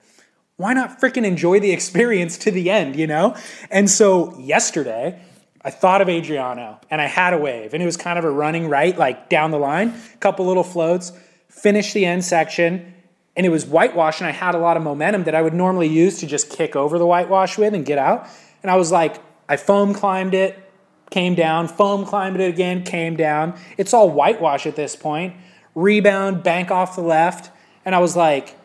Why 0.57 0.73
not 0.73 1.01
freaking 1.01 1.25
enjoy 1.25 1.59
the 1.59 1.71
experience 1.77 2.37
to 2.39 2.51
the 2.51 2.69
end, 2.69 2.95
you 2.95 3.07
know? 3.07 3.35
And 3.71 3.89
so 3.89 4.37
yesterday, 4.39 5.19
I 5.65 5.71
thought 5.71 5.99
of 5.99 6.07
Adriano 6.07 6.79
and 6.91 7.01
I 7.01 7.07
had 7.07 7.33
a 7.33 7.39
wave 7.39 7.73
and 7.73 7.81
it 7.81 7.87
was 7.87 7.97
kind 7.97 8.19
of 8.19 8.23
a 8.23 8.29
running 8.29 8.69
right, 8.69 8.95
like 8.95 9.29
down 9.29 9.49
the 9.49 9.57
line, 9.57 9.95
a 10.13 10.17
couple 10.17 10.45
little 10.45 10.63
floats, 10.63 11.11
finished 11.49 11.95
the 11.95 12.05
end 12.05 12.23
section, 12.23 12.93
and 13.35 13.47
it 13.47 13.49
was 13.49 13.65
whitewash 13.65 14.21
and 14.21 14.27
I 14.27 14.31
had 14.31 14.53
a 14.53 14.59
lot 14.59 14.77
of 14.77 14.83
momentum 14.83 15.23
that 15.23 15.33
I 15.33 15.41
would 15.41 15.55
normally 15.55 15.87
use 15.87 16.19
to 16.19 16.27
just 16.27 16.51
kick 16.51 16.75
over 16.75 16.99
the 16.99 17.05
whitewash 17.07 17.57
with 17.57 17.73
and 17.73 17.83
get 17.83 17.97
out. 17.97 18.27
And 18.61 18.69
I 18.69 18.75
was 18.75 18.91
like, 18.91 19.15
I 19.49 19.57
foam 19.57 19.95
climbed 19.95 20.35
it, 20.35 20.71
came 21.09 21.33
down, 21.33 21.67
foam 21.67 22.05
climbed 22.05 22.39
it 22.39 22.47
again, 22.47 22.83
came 22.83 23.15
down. 23.15 23.57
It's 23.75 23.91
all 23.91 24.11
whitewash 24.11 24.67
at 24.67 24.75
this 24.75 24.95
point. 24.95 25.35
Rebound, 25.73 26.43
bank 26.43 26.69
off 26.69 26.95
the 26.95 27.01
left. 27.01 27.49
And 27.83 27.95
I 27.95 27.99
was 27.99 28.15
like, 28.15 28.55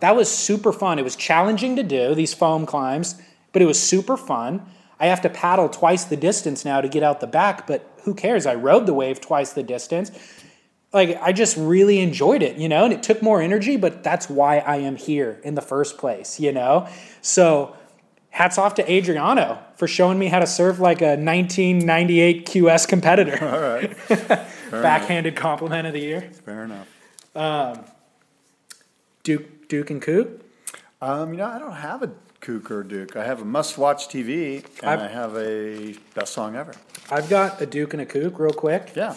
that 0.00 0.14
was 0.14 0.30
super 0.30 0.74
fun. 0.74 0.98
It 0.98 1.04
was 1.04 1.16
challenging 1.16 1.76
to 1.76 1.82
do, 1.82 2.14
these 2.14 2.34
foam 2.34 2.66
climbs, 2.66 3.20
but 3.52 3.62
it 3.62 3.66
was 3.66 3.82
super 3.82 4.18
fun. 4.18 4.66
I 5.00 5.06
have 5.06 5.22
to 5.22 5.30
paddle 5.30 5.68
twice 5.68 6.04
the 6.04 6.16
distance 6.16 6.64
now 6.64 6.82
to 6.82 6.88
get 6.88 7.02
out 7.02 7.20
the 7.20 7.26
back, 7.26 7.66
but 7.66 7.90
who 8.04 8.14
cares? 8.14 8.46
I 8.46 8.54
rode 8.54 8.86
the 8.86 8.94
wave 8.94 9.20
twice 9.20 9.52
the 9.54 9.62
distance. 9.62 10.10
Like, 10.92 11.18
I 11.22 11.32
just 11.32 11.56
really 11.56 12.00
enjoyed 12.00 12.42
it, 12.42 12.56
you 12.56 12.68
know, 12.68 12.84
and 12.84 12.92
it 12.92 13.02
took 13.02 13.22
more 13.22 13.40
energy, 13.40 13.76
but 13.76 14.02
that's 14.02 14.28
why 14.28 14.58
I 14.58 14.76
am 14.76 14.96
here 14.96 15.40
in 15.42 15.54
the 15.54 15.62
first 15.62 15.98
place, 15.98 16.38
you 16.38 16.52
know? 16.52 16.88
So, 17.22 17.76
hats 18.30 18.58
off 18.58 18.74
to 18.74 18.92
Adriano 18.92 19.58
for 19.76 19.88
showing 19.88 20.18
me 20.18 20.26
how 20.26 20.40
to 20.40 20.46
surf 20.46 20.78
like 20.78 21.00
a 21.00 21.16
1998 21.16 22.46
QS 22.46 22.86
competitor. 22.88 23.38
All 23.42 23.60
right. 23.60 23.96
Backhanded 24.70 25.34
compliment 25.34 25.86
of 25.86 25.94
the 25.94 26.00
year. 26.00 26.30
Fair 26.44 26.64
enough. 26.64 26.88
Duke, 29.22 29.68
Duke 29.68 29.90
and 29.90 30.02
Coop. 30.02 30.44
Um, 31.00 31.32
you 31.32 31.38
know, 31.38 31.46
I 31.46 31.58
don't 31.58 31.72
have 31.72 32.02
a 32.02 32.10
kook 32.40 32.70
or 32.70 32.82
duke. 32.82 33.16
I 33.16 33.24
have 33.24 33.42
a 33.42 33.44
must-watch 33.44 34.08
TV, 34.08 34.64
and 34.82 34.90
I've- 34.90 35.02
i 35.02 35.08
have 35.08 35.36
a 35.36 35.94
best 36.14 36.32
song 36.32 36.56
ever. 36.56 36.72
I've 37.10 37.28
got 37.28 37.60
a 37.60 37.66
Duke 37.66 37.92
and 37.92 38.00
a 38.02 38.06
Kook 38.06 38.38
real 38.38 38.52
quick. 38.52 38.92
Yeah. 38.94 39.16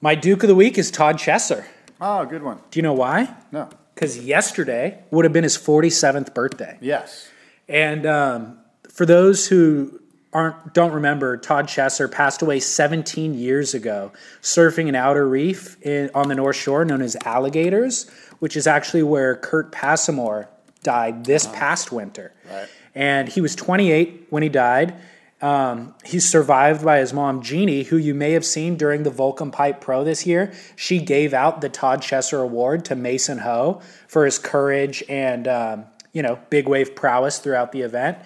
My 0.00 0.14
Duke 0.14 0.42
of 0.44 0.48
the 0.48 0.54
week 0.54 0.78
is 0.78 0.90
Todd 0.90 1.16
Chesser. 1.18 1.64
Oh, 2.00 2.24
good 2.26 2.42
one. 2.42 2.58
Do 2.70 2.78
you 2.78 2.82
know 2.82 2.92
why? 2.92 3.34
No. 3.50 3.68
Because 3.94 4.18
yesterday 4.18 5.02
would 5.10 5.24
have 5.24 5.32
been 5.32 5.42
his 5.42 5.56
47th 5.56 6.32
birthday. 6.34 6.78
Yes. 6.80 7.28
And 7.68 8.06
um, 8.06 8.58
for 8.92 9.04
those 9.06 9.48
who 9.48 10.00
aren't 10.32 10.74
don't 10.74 10.92
remember, 10.92 11.36
Todd 11.38 11.66
Chesser 11.66 12.10
passed 12.10 12.42
away 12.42 12.60
17 12.60 13.34
years 13.34 13.74
ago, 13.74 14.12
surfing 14.42 14.88
an 14.88 14.94
outer 14.94 15.26
reef 15.26 15.80
in, 15.82 16.10
on 16.14 16.28
the 16.28 16.34
North 16.34 16.56
Shore 16.56 16.84
known 16.84 17.02
as 17.02 17.16
Alligators, 17.24 18.08
which 18.38 18.56
is 18.56 18.66
actually 18.66 19.02
where 19.02 19.34
Kirk 19.34 19.72
Passmore 19.72 20.48
died 20.86 21.24
this 21.24 21.48
past 21.48 21.90
winter. 21.90 22.32
Right. 22.48 22.68
And 22.94 23.28
he 23.28 23.40
was 23.40 23.56
28 23.56 24.28
when 24.30 24.44
he 24.44 24.48
died. 24.48 24.94
Um, 25.42 25.94
he's 26.04 26.26
survived 26.26 26.84
by 26.84 27.00
his 27.00 27.12
mom, 27.12 27.42
Jeannie, 27.42 27.82
who 27.82 27.96
you 27.96 28.14
may 28.14 28.32
have 28.32 28.44
seen 28.44 28.76
during 28.76 29.02
the 29.02 29.10
Volcom 29.10 29.52
Pipe 29.52 29.80
Pro 29.80 30.04
this 30.04 30.24
year. 30.24 30.52
She 30.76 31.00
gave 31.00 31.34
out 31.34 31.60
the 31.60 31.68
Todd 31.68 32.00
Chesser 32.00 32.40
Award 32.40 32.84
to 32.86 32.94
Mason 32.94 33.38
Ho 33.38 33.82
for 34.06 34.24
his 34.24 34.38
courage 34.38 35.02
and, 35.08 35.48
um, 35.48 35.84
you 36.12 36.22
know, 36.22 36.38
big 36.48 36.68
wave 36.68 36.94
prowess 36.94 37.38
throughout 37.40 37.72
the 37.72 37.82
event. 37.82 38.16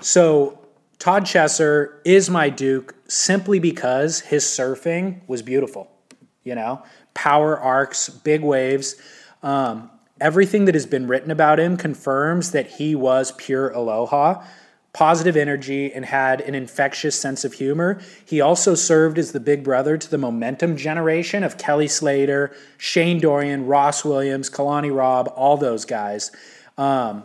So 0.00 0.58
Todd 0.98 1.24
Chesser 1.24 2.00
is 2.04 2.28
my 2.28 2.50
Duke 2.50 2.94
simply 3.06 3.60
because 3.60 4.20
his 4.20 4.44
surfing 4.44 5.20
was 5.28 5.42
beautiful. 5.42 5.88
You 6.42 6.56
know, 6.56 6.82
power 7.14 7.58
arcs, 7.58 8.08
big 8.10 8.42
waves. 8.42 8.96
Um, 9.42 9.90
everything 10.20 10.64
that 10.66 10.74
has 10.74 10.86
been 10.86 11.06
written 11.06 11.30
about 11.30 11.58
him 11.58 11.76
confirms 11.76 12.52
that 12.52 12.72
he 12.72 12.94
was 12.94 13.32
pure 13.32 13.70
aloha, 13.70 14.44
positive 14.92 15.36
energy, 15.36 15.92
and 15.92 16.04
had 16.04 16.40
an 16.40 16.54
infectious 16.54 17.20
sense 17.20 17.44
of 17.44 17.54
humor. 17.54 18.00
He 18.24 18.40
also 18.40 18.74
served 18.74 19.18
as 19.18 19.32
the 19.32 19.40
big 19.40 19.64
brother 19.64 19.98
to 19.98 20.10
the 20.10 20.18
momentum 20.18 20.76
generation 20.76 21.42
of 21.42 21.58
Kelly 21.58 21.88
Slater, 21.88 22.54
Shane 22.78 23.20
Dorian, 23.20 23.66
Ross 23.66 24.04
Williams, 24.04 24.48
Kalani 24.48 24.94
Robb, 24.94 25.32
all 25.34 25.56
those 25.56 25.84
guys. 25.84 26.30
Um, 26.78 27.24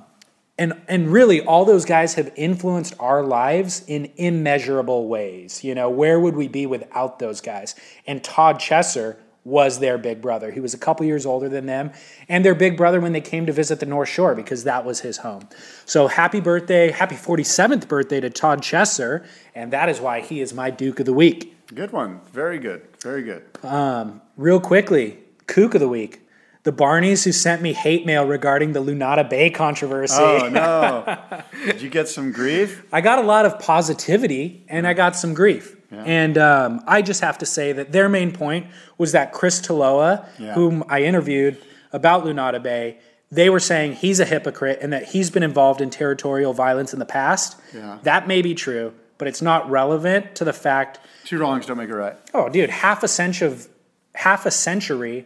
and 0.60 0.74
and 0.88 1.07
really 1.07 1.41
all 1.41 1.64
those 1.66 1.86
guys 1.86 2.16
have 2.16 2.32
influenced 2.36 2.94
our 2.99 3.24
lives 3.24 3.84
in 3.88 4.11
immeasurable 4.18 5.07
ways 5.07 5.64
you 5.64 5.74
know 5.74 5.90
where 5.90 6.20
would 6.20 6.36
we 6.36 6.48
be 6.48 6.66
without 6.66 7.18
those 7.18 7.40
guys 7.41 7.76
and 8.06 8.24
todd 8.24 8.60
chesser 8.60 9.16
was 9.44 9.80
their 9.80 9.98
big 9.98 10.22
brother 10.22 10.52
he 10.52 10.60
was 10.60 10.74
a 10.74 10.78
couple 10.78 11.06
years 11.06 11.26
older 11.26 11.49
than 11.49 11.66
them 11.66 11.91
and 12.28 12.44
their 12.44 12.56
big 12.56 12.76
brother 12.78 12.99
when 12.99 13.14
they 13.14 13.22
came 13.22 13.45
to 13.45 13.53
visit 13.53 13.80
the 13.80 13.86
north 13.86 14.10
shore 14.10 14.36
because 14.36 14.64
that 14.64 14.86
was 14.86 14.99
his 15.02 15.18
home 15.18 15.48
so 15.86 16.07
happy 16.07 16.40
birthday 16.40 16.91
happy 16.91 17.16
47th 17.16 17.88
birthday 17.88 18.20
to 18.20 18.30
todd 18.30 18.61
chesser 18.61 19.26
and 19.56 19.72
that 19.74 19.90
is 19.90 19.99
why 19.99 20.20
he 20.20 20.41
is 20.41 20.53
my 20.53 20.70
duke 20.70 20.99
of 20.99 21.06
the 21.06 21.14
week 21.14 21.56
Good 21.74 21.91
one. 21.91 22.22
Very 22.34 22.57
good. 22.57 22.82
Very 23.02 23.22
good. 23.22 23.44
Um, 23.64 24.22
real 24.38 24.60
quickly 24.60 25.20
kook 25.45 25.74
of 25.74 25.82
the 25.82 25.88
week 25.88 26.22
the 26.64 26.72
barneys 26.72 27.24
who 27.24 27.32
sent 27.32 27.61
me 27.61 27.74
hate 27.74 28.06
mail 28.06 28.26
regarding 28.26 28.74
the 28.74 28.82
lunada 28.82 29.28
bay 29.28 29.49
controversy 29.49 30.16
Oh 30.20 30.49
no! 30.49 31.18
Did 31.66 31.82
you 31.82 31.90
get 31.90 32.07
some 32.07 32.32
grief? 32.32 32.86
I 32.91 33.02
got 33.02 33.20
a 33.20 33.24
lot 33.24 33.45
of 33.45 33.60
positivity 33.60 34.66
and 34.68 34.88
I 34.88 34.94
got 34.94 35.16
some 35.16 35.34
grief. 35.34 35.76
And 35.91 36.38
um, 36.38 36.82
I 36.88 37.02
just 37.02 37.22
have 37.22 37.38
to 37.40 37.45
say 37.45 37.72
that 37.74 37.91
their 37.91 38.10
main 38.10 38.32
point 38.32 38.68
was 38.98 39.11
that 39.14 39.34
Chris 39.34 39.60
Taloa, 39.60 40.26
Yeah. 40.38 40.53
whom 40.53 40.84
I 40.88 41.02
interviewed 41.03 41.57
about 41.91 42.24
Lunada 42.26 42.61
Bay, 42.61 42.98
they 43.32 43.49
were 43.49 43.60
saying 43.60 43.94
he's 43.94 44.20
a 44.20 44.26
hypocrite 44.26 44.80
and 44.82 44.91
that 44.94 45.06
he's 45.10 45.30
been 45.30 45.44
involved 45.44 45.82
in 45.82 45.90
territorial 45.90 46.53
violence 46.53 46.94
in 46.94 46.99
the 46.99 47.06
past. 47.06 47.56
Yeah. 47.74 47.99
That 48.03 48.28
may 48.28 48.41
be 48.41 48.53
true, 48.56 48.94
but 49.18 49.28
it's 49.28 49.41
not 49.41 49.70
relevant 49.70 50.36
to 50.36 50.44
the 50.45 50.53
fact 50.53 50.99
Two 51.26 51.38
wrongs 51.40 51.66
don't 51.68 51.78
make 51.78 51.90
a 51.90 51.95
right. 51.95 52.16
Oh, 52.34 52.49
dude, 52.49 52.70
half 52.72 53.03
a 53.03 53.07
century 53.07 53.48
of 53.48 53.68
half 54.16 54.45
a 54.48 54.52
century 54.52 55.26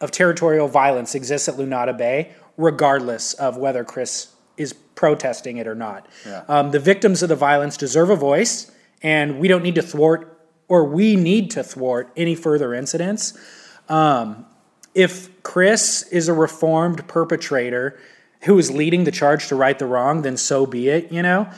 of 0.00 0.10
territorial 0.10 0.66
violence 0.66 1.14
exists 1.14 1.46
at 1.48 1.56
Lunada 1.56 1.96
Bay, 1.96 2.32
regardless 2.56 3.34
of 3.34 3.56
whether 3.58 3.84
Chris 3.84 4.28
is 4.56 4.72
protesting 4.72 5.58
it 5.58 5.66
or 5.66 5.74
not. 5.74 6.06
Yeah. 6.26 6.42
Um, 6.48 6.70
the 6.70 6.80
victims 6.80 7.22
of 7.22 7.28
the 7.28 7.36
violence 7.36 7.76
deserve 7.76 8.08
a 8.10 8.16
voice, 8.16 8.70
and 9.02 9.38
we 9.38 9.48
don't 9.48 9.62
need 9.62 9.74
to 9.76 9.82
thwart, 9.82 10.40
or 10.68 10.84
we 10.84 11.16
need 11.16 11.50
to 11.52 11.62
thwart 11.62 12.10
any 12.16 12.34
further 12.34 12.74
incidents. 12.74 13.38
Um, 13.88 14.46
if 14.94 15.42
Chris 15.42 16.02
is 16.10 16.28
a 16.28 16.32
reformed 16.32 17.06
perpetrator 17.08 17.98
who 18.42 18.58
is 18.58 18.70
leading 18.70 19.04
the 19.04 19.10
charge 19.10 19.48
to 19.48 19.56
right 19.56 19.78
the 19.78 19.86
wrong, 19.86 20.22
then 20.22 20.36
so 20.36 20.66
be 20.66 20.88
it. 20.88 21.10
You 21.12 21.22
know 21.22 21.48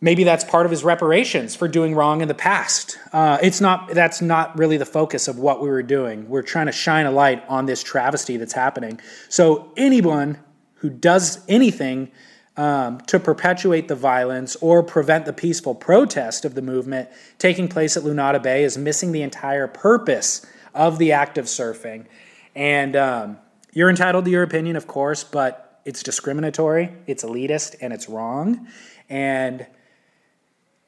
maybe 0.00 0.24
that's 0.24 0.44
part 0.44 0.66
of 0.66 0.70
his 0.70 0.82
reparations 0.82 1.54
for 1.54 1.68
doing 1.68 1.94
wrong 1.94 2.20
in 2.20 2.28
the 2.28 2.34
past. 2.34 2.98
Uh, 3.12 3.38
it's 3.42 3.60
not. 3.60 3.90
That's 3.90 4.20
not 4.20 4.56
really 4.58 4.76
the 4.76 4.86
focus 4.86 5.28
of 5.28 5.38
what 5.38 5.60
we 5.60 5.68
were 5.68 5.82
doing. 5.82 6.28
We're 6.28 6.42
trying 6.42 6.66
to 6.66 6.72
shine 6.72 7.06
a 7.06 7.10
light 7.10 7.44
on 7.48 7.66
this 7.66 7.82
travesty 7.82 8.36
that's 8.36 8.52
happening. 8.52 9.00
So 9.28 9.72
anyone 9.76 10.38
who 10.74 10.90
does 10.90 11.44
anything 11.48 12.10
um, 12.56 13.00
to 13.02 13.18
perpetuate 13.18 13.88
the 13.88 13.94
violence 13.94 14.56
or 14.56 14.82
prevent 14.82 15.24
the 15.24 15.32
peaceful 15.32 15.74
protest 15.74 16.44
of 16.44 16.54
the 16.54 16.62
movement 16.62 17.08
taking 17.38 17.68
place 17.68 17.96
at 17.96 18.02
Lunada 18.02 18.42
Bay 18.42 18.64
is 18.64 18.76
missing 18.76 19.12
the 19.12 19.22
entire 19.22 19.66
purpose 19.66 20.44
of 20.74 20.98
the 20.98 21.12
act 21.12 21.38
of 21.38 21.46
surfing. 21.46 22.06
And 22.54 22.96
um, 22.96 23.38
you're 23.72 23.90
entitled 23.90 24.24
to 24.24 24.30
your 24.30 24.42
opinion, 24.42 24.76
of 24.76 24.86
course, 24.86 25.24
but 25.24 25.80
it's 25.84 26.02
discriminatory, 26.02 26.92
it's 27.06 27.24
elitist, 27.24 27.76
and 27.80 27.92
it's 27.92 28.08
wrong. 28.08 28.66
And 29.08 29.66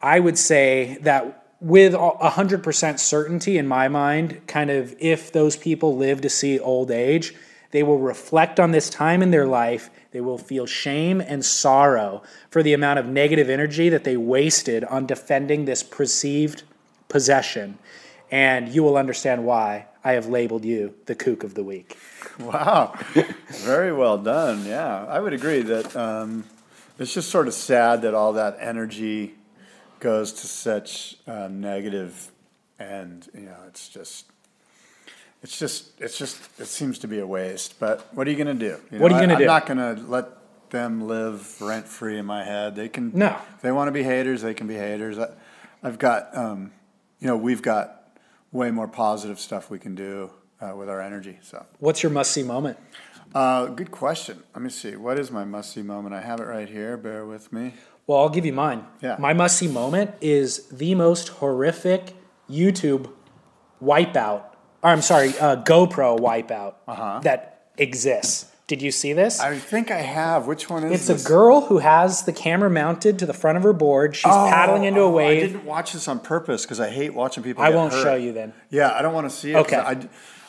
I 0.01 0.21
would 0.21 0.37
say 0.37 0.99
that 1.03 1.43
with 1.61 1.95
100% 1.95 2.99
certainty 2.99 3.57
in 3.57 3.69
my 3.69 3.89
mind, 3.89 4.47
kind 4.49 4.71
of 4.71 4.95
if 4.99 5.33
those 5.33 5.57
people 5.57 5.97
live 5.97 6.21
to 6.23 6.29
see 6.29 6.59
old 6.59 6.91
age, 6.91 7.35
they 7.71 7.83
will 7.83 7.99
reflect 7.99 8.59
on 8.59 8.73
this 8.73 8.91
time 8.91 9.23
in 9.23 9.31
their 9.31 9.47
life. 9.47 9.89
They 10.13 10.21
will 10.21 10.39
feel 10.39 10.67
shame 10.67 11.21
and 11.21 11.45
sorrow 11.45 12.23
for 12.51 12.63
the 12.63 12.75
amount 12.75 12.99
of 12.99 13.07
negative 13.07 13.51
energy 13.51 13.89
that 13.89 14.05
they 14.05 14.17
wasted 14.17 14.85
on 14.85 15.07
defending 15.07 15.65
this 15.65 15.83
perceived 15.83 16.63
possession. 17.09 17.79
And 18.31 18.69
you 18.69 18.83
will 18.83 18.97
understand 18.97 19.45
why 19.45 19.87
I 20.05 20.13
have 20.13 20.27
labeled 20.27 20.65
you 20.65 20.95
the 21.07 21.15
kook 21.15 21.45
of 21.45 21.55
the 21.55 21.63
week. 21.63 21.99
Wow, 22.39 22.95
very 23.49 23.93
well 23.93 24.17
done. 24.17 24.65
Yeah, 24.65 25.05
I 25.07 25.21
would 25.21 25.35
agree 25.35 25.61
that 25.63 25.95
um, 25.95 26.45
it's 26.99 27.13
just 27.13 27.31
sort 27.31 27.47
of 27.47 27.55
sad 27.55 28.03
that 28.03 28.15
all 28.15 28.33
that 28.35 28.57
energy 28.59 29.35
goes 30.01 30.33
to 30.33 30.47
such 30.47 31.17
uh, 31.27 31.49
negative, 31.49 32.31
and 32.79 33.29
you 33.35 33.43
know, 33.43 33.59
it's 33.69 33.89
just. 33.89 34.32
It's 35.43 35.59
just, 35.59 36.01
it's 36.01 36.17
just, 36.19 36.39
it 36.61 36.67
seems 36.67 36.99
to 37.01 37.09
be 37.09 37.19
a 37.19 37.27
waste. 37.27 37.81
But 37.81 38.07
what 38.15 38.27
are 38.27 38.31
you 38.31 38.37
going 38.43 38.59
to 38.59 38.69
do? 38.69 38.77
You 38.91 39.01
What 39.01 39.11
are 39.13 39.17
you 39.17 39.21
I- 39.23 39.27
gonna 39.27 39.39
do? 39.39 39.45
I'm 39.45 39.47
not 39.49 39.67
going 39.67 39.97
to 39.97 40.03
let 40.09 40.27
them 40.71 41.07
live 41.07 41.61
rent 41.61 41.87
free 41.89 42.17
in 42.19 42.25
my 42.27 42.45
head. 42.45 42.77
They 42.77 42.89
can, 42.89 43.11
No. 43.15 43.37
if 43.57 43.61
they 43.63 43.73
want 43.73 43.89
to 43.89 43.93
be 43.93 44.03
haters, 44.05 44.43
they 44.43 44.55
can 44.55 44.67
be 44.67 44.75
haters. 44.75 45.19
I, 45.19 45.29
I've 45.83 45.99
got, 45.99 46.35
um, 46.37 46.71
you 47.19 47.27
know, 47.27 47.37
we've 47.37 47.61
got 47.63 48.19
way 48.53 48.71
more 48.71 48.87
positive 48.89 49.39
stuff 49.41 49.69
we 49.69 49.79
can 49.79 49.95
do 49.95 50.31
uh, 50.61 50.75
with 50.77 50.89
our 50.89 51.01
energy. 51.01 51.39
So. 51.43 51.67
What's 51.79 52.03
your 52.03 52.11
must 52.13 52.31
see 52.31 52.43
moment? 52.45 52.79
Uh, 53.35 53.67
good 53.67 53.91
question. 53.91 54.43
Let 54.55 54.63
me 54.63 54.71
see. 54.71 54.95
What 54.95 55.19
is 55.19 55.31
my 55.31 55.45
must 55.45 55.73
see 55.73 55.83
moment? 55.83 56.15
I 56.15 56.21
have 56.21 56.39
it 56.39 56.45
right 56.45 56.69
here. 56.69 56.97
Bear 56.97 57.27
with 57.27 57.53
me. 57.53 57.75
Well, 58.07 58.19
I'll 58.19 58.29
give 58.29 58.45
you 58.47 58.53
mine. 58.53 58.85
Yeah. 59.01 59.17
My 59.19 59.33
must 59.33 59.59
see 59.59 59.69
moment 59.69 60.13
is 60.21 60.67
the 60.69 60.95
most 60.95 61.29
horrific 61.29 62.15
YouTube 62.51 63.11
wipeout, 63.83 64.45
or 64.83 64.91
I'm 64.91 65.03
sorry, 65.03 65.29
uh, 65.39 65.57
GoPro 65.63 66.19
wipeout 66.19 67.23
that 67.23 67.67
exists. 67.79 68.47
Did 68.69 68.81
you 68.81 68.91
see 68.91 69.13
this? 69.13 69.39
Uh-huh. 69.41 69.51
I 69.51 69.59
think 69.59 69.91
I 69.91 69.99
have. 70.01 70.47
Which 70.47 70.71
one 70.71 70.85
is 70.85 70.93
it's 70.93 71.07
this? 71.09 71.25
a 71.27 71.29
girl 71.29 71.63
who 71.63 71.79
has 71.79 72.23
the 72.23 72.33
camera 72.33 72.71
mounted 72.71 73.19
to 73.19 73.27
the 73.27 73.35
front 73.35 73.59
of 73.59 73.65
her 73.65 73.73
board. 73.73 74.17
She's 74.17 74.25
Oh, 74.33 74.49
paddling 74.51 74.85
into 74.85 75.03
a 75.03 75.11
wave. 75.11 75.43
I 75.43 75.47
didn't 75.47 75.65
watch 75.67 75.93
this 75.93 76.09
on 76.09 76.21
purpose 76.21 76.63
because 76.63 76.81
I 76.81 76.89
hate 76.89 77.13
watching 77.13 77.43
people. 77.43 77.63
I 77.63 77.71
won't 77.71 77.93
hurt. 77.93 78.03
show 78.03 78.15
you 78.15 78.33
then. 78.33 78.55
Yeah, 78.71 78.93
I 78.95 79.03
don't 79.03 79.13
want 79.13 79.29
to 79.29 79.37
see 79.37 79.53
it. 79.53 79.57
Okay. 79.57 79.77
I, 79.77 79.99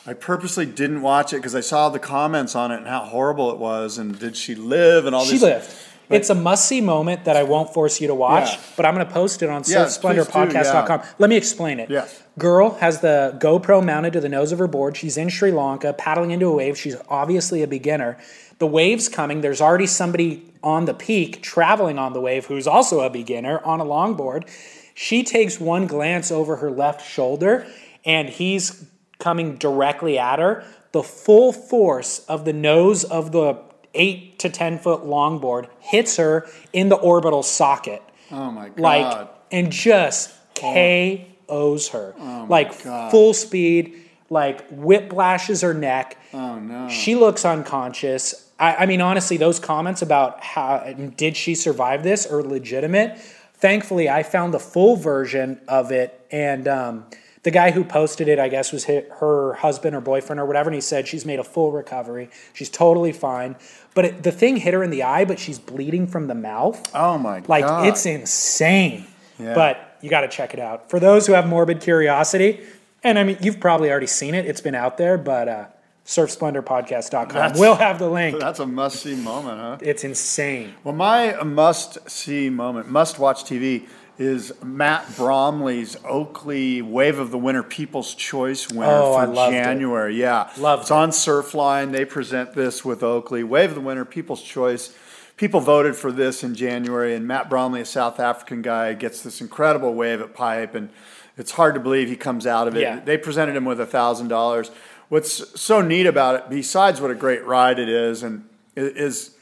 I 0.06 0.14
purposely 0.14 0.64
didn't 0.64 1.02
watch 1.02 1.32
it 1.32 1.36
because 1.36 1.54
I 1.54 1.60
saw 1.60 1.88
the 1.90 1.98
comments 1.98 2.54
on 2.54 2.70
it 2.72 2.76
and 2.76 2.86
how 2.86 3.00
horrible 3.04 3.50
it 3.50 3.58
was, 3.58 3.98
and 3.98 4.18
did 4.18 4.36
she 4.36 4.54
live 4.54 5.04
and 5.06 5.14
all 5.14 5.24
She 5.24 5.32
this. 5.32 5.40
She 5.40 5.46
lived. 5.46 5.74
It's 6.10 6.30
a 6.30 6.34
must 6.34 6.68
see 6.68 6.80
moment 6.80 7.24
that 7.24 7.36
I 7.36 7.42
won't 7.42 7.72
force 7.72 8.00
you 8.00 8.08
to 8.08 8.14
watch, 8.14 8.52
Yeah. 8.52 8.60
but 8.76 8.86
I'm 8.86 8.94
going 8.94 9.06
to 9.06 9.12
post 9.12 9.42
it 9.42 9.48
on 9.48 9.62
Yeah, 9.66 9.84
surfsplendorpodcast.com. 9.86 11.00
yeah. 11.00 11.06
Let 11.18 11.30
me 11.30 11.36
explain 11.36 11.80
it. 11.80 11.90
Yes. 11.90 12.22
Girl 12.38 12.70
has 12.74 13.00
the 13.00 13.36
GoPro 13.38 13.84
mounted 13.84 14.12
to 14.14 14.20
the 14.20 14.28
nose 14.28 14.52
of 14.52 14.58
her 14.58 14.66
board. 14.66 14.96
She's 14.96 15.16
in 15.16 15.28
Sri 15.28 15.50
Lanka 15.50 15.92
paddling 15.92 16.30
into 16.30 16.46
a 16.46 16.52
wave. 16.54 16.76
She's 16.78 16.96
obviously 17.08 17.62
a 17.62 17.66
beginner. 17.66 18.18
The 18.58 18.66
wave's 18.66 19.08
coming. 19.08 19.40
There's 19.40 19.60
already 19.60 19.86
somebody 19.86 20.42
on 20.62 20.84
the 20.84 20.94
peak 20.94 21.42
traveling 21.42 21.98
on 21.98 22.12
the 22.12 22.20
wave 22.20 22.46
who's 22.46 22.66
also 22.66 23.00
a 23.00 23.10
beginner 23.10 23.60
on 23.64 23.80
a 23.80 23.84
longboard. 23.84 24.48
She 24.94 25.22
takes 25.24 25.58
one 25.58 25.86
glance 25.86 26.30
over 26.30 26.56
her 26.56 26.70
left 26.70 27.06
shoulder 27.06 27.66
and 28.04 28.28
he's 28.28 28.84
coming 29.18 29.56
directly 29.56 30.18
at 30.18 30.38
her. 30.38 30.64
The 30.92 31.02
full 31.02 31.52
force 31.52 32.20
of 32.28 32.44
the 32.44 32.52
nose 32.52 33.02
of 33.04 33.32
the 33.32 33.56
eight 33.94 34.38
to 34.40 34.48
10 34.48 34.78
foot 34.78 35.02
longboard 35.02 35.68
hits 35.80 36.16
her 36.16 36.46
in 36.72 36.88
the 36.88 36.96
orbital 36.96 37.42
socket. 37.42 38.02
Oh 38.30 38.50
my 38.50 38.68
god! 38.68 38.78
Like, 38.78 39.30
and 39.50 39.70
just 39.70 40.32
KOs 40.54 41.88
her. 41.88 42.14
Oh 42.18 42.46
like, 42.48 42.82
God. 42.82 43.10
full 43.10 43.34
speed, 43.34 43.94
like, 44.30 44.68
whiplashes 44.70 45.62
her 45.62 45.74
neck. 45.74 46.16
oh 46.32 46.58
no! 46.58 46.88
She 46.88 47.14
looks 47.14 47.44
unconscious. 47.44 48.50
I, 48.58 48.76
I 48.76 48.86
mean, 48.86 49.00
honestly, 49.00 49.36
those 49.36 49.58
comments 49.58 50.02
about 50.02 50.42
how 50.42 50.92
did 51.16 51.36
she 51.36 51.54
survive 51.54 52.02
this 52.02 52.26
are 52.26 52.42
legitimate. 52.42 53.18
Thankfully, 53.54 54.08
I 54.08 54.22
found 54.22 54.52
the 54.52 54.60
full 54.60 54.96
version 54.96 55.60
of 55.68 55.90
it, 55.90 56.26
and 56.30 56.68
um, 56.68 57.06
the 57.44 57.50
guy 57.50 57.70
who 57.70 57.84
posted 57.84 58.26
it, 58.26 58.38
I 58.38 58.48
guess, 58.48 58.72
was 58.72 58.84
her 58.86 59.54
husband 59.54 59.94
or 59.94 60.00
boyfriend 60.00 60.40
or 60.40 60.44
whatever, 60.46 60.68
and 60.70 60.74
he 60.74 60.80
said 60.80 61.06
she's 61.06 61.24
made 61.24 61.38
a 61.38 61.44
full 61.44 61.70
recovery. 61.72 62.28
She's 62.52 62.68
totally 62.68 63.12
fine. 63.12 63.54
But 63.94 64.04
it, 64.06 64.22
the 64.24 64.32
thing 64.32 64.56
hit 64.56 64.74
her 64.74 64.82
in 64.82 64.90
the 64.90 65.02
eye, 65.04 65.24
but 65.24 65.38
she's 65.38 65.58
bleeding 65.58 66.06
from 66.06 66.26
the 66.26 66.34
mouth. 66.34 66.82
oh 66.94 67.16
my 67.18 67.42
Like 67.46 67.64
god! 67.64 67.80
Like 67.82 67.88
it's 67.92 68.04
insane. 68.06 69.06
Yeah. 69.38 69.54
But 69.54 69.98
you 70.00 70.10
got 70.10 70.22
to 70.22 70.28
check 70.28 70.52
it 70.54 70.60
out. 70.60 70.90
For 70.90 70.98
those 71.00 71.26
who 71.26 71.32
have 71.34 71.46
morbid 71.46 71.80
curiosity, 71.80 72.60
and 73.02 73.18
I 73.18 73.24
mean, 73.24 73.36
you've 73.40 73.60
probably 73.60 73.90
already 73.90 74.06
seen 74.06 74.34
it. 74.34 74.46
It's 74.46 74.60
been 74.60 74.74
out 74.74 74.96
there, 74.98 75.16
but 75.18 75.48
uh, 75.48 75.64
surfsplendorpodcast.com. 76.06 77.28
That's- 77.28 77.58
We'll 77.58 77.74
have 77.76 77.98
the 77.98 78.08
link. 78.08 78.38
That's 78.38 78.60
a 78.60 78.66
must 78.66 79.02
see 79.02 79.14
moment, 79.14 79.58
huh? 79.60 79.78
It's 79.80 80.04
insane. 80.04 80.74
Well, 80.84 80.94
my 80.94 81.42
must 81.42 82.08
see 82.10 82.50
moment, 82.50 82.90
must 82.90 83.18
watch 83.18 83.44
TV 83.44 83.86
is 84.18 84.52
Matt 84.62 85.16
Bromley's 85.16 85.96
Oakley 86.04 86.80
Wave 86.82 87.18
of 87.18 87.30
the 87.30 87.38
Winter 87.38 87.62
People's 87.62 88.14
Choice 88.14 88.70
winner 88.70 88.90
Oh, 88.92 89.18
for 89.20 89.26
loved 89.26 89.54
it. 89.54 89.58
January. 89.62 90.16
Yeah, 90.16 90.50
Loved 90.58 90.82
it's 90.82 90.90
on 90.90 91.10
Surfline. 91.10 91.92
They 91.92 92.04
present 92.04 92.54
this 92.54 92.84
with 92.84 93.02
Oakley 93.02 93.42
Wave 93.42 93.70
of 93.70 93.74
the 93.74 93.80
Winter 93.80 94.04
People's 94.04 94.42
Choice. 94.42 94.96
People 95.36 95.58
voted 95.60 95.96
for 95.96 96.12
this 96.12 96.44
in 96.44 96.54
January, 96.54 97.14
and 97.14 97.26
Matt 97.26 97.50
Bromley, 97.50 97.80
a 97.80 97.84
South 97.84 98.20
African 98.20 98.62
guy, 98.62 98.92
gets 98.94 99.22
this 99.22 99.40
incredible 99.40 99.92
wave 99.94 100.20
at 100.20 100.32
Pipe, 100.32 100.76
and 100.76 100.90
it's 101.36 101.50
hard 101.50 101.74
to 101.74 101.80
believe 101.80 102.08
he 102.08 102.14
comes 102.14 102.46
out 102.46 102.68
of 102.68 102.76
it. 102.76 102.82
Yeah. 102.82 103.00
They 103.00 103.18
presented 103.18 103.56
him 103.56 103.64
with 103.64 103.80
a 103.80 103.86
thousand 103.86 104.28
dollars. 104.28 104.70
What's 105.08 105.60
so 105.60 105.80
neat 105.80 106.06
about 106.06 106.36
it, 106.36 106.50
besides 106.50 107.00
what 107.00 107.10
a 107.10 107.14
great 107.16 107.44
ride 107.44 107.80
it 107.80 107.88
is, 107.88 108.22
and 108.22 108.48
is 108.76 109.33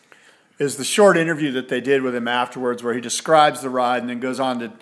is 0.59 0.77
the 0.77 0.85
short 0.85 1.17
interview 1.17 1.53
that 1.53 1.69
they 1.69 1.81
did 1.81 2.03
with 2.03 2.15
him 2.15 2.29
afterwards, 2.29 2.83
where 2.83 2.95
he 2.95 3.01
describes 3.01 3.61
the 3.61 3.71
ride 3.71 4.03
and 4.03 4.11
then 4.11 4.21
goes 4.21 4.41
on 4.41 4.59
to 4.61 4.73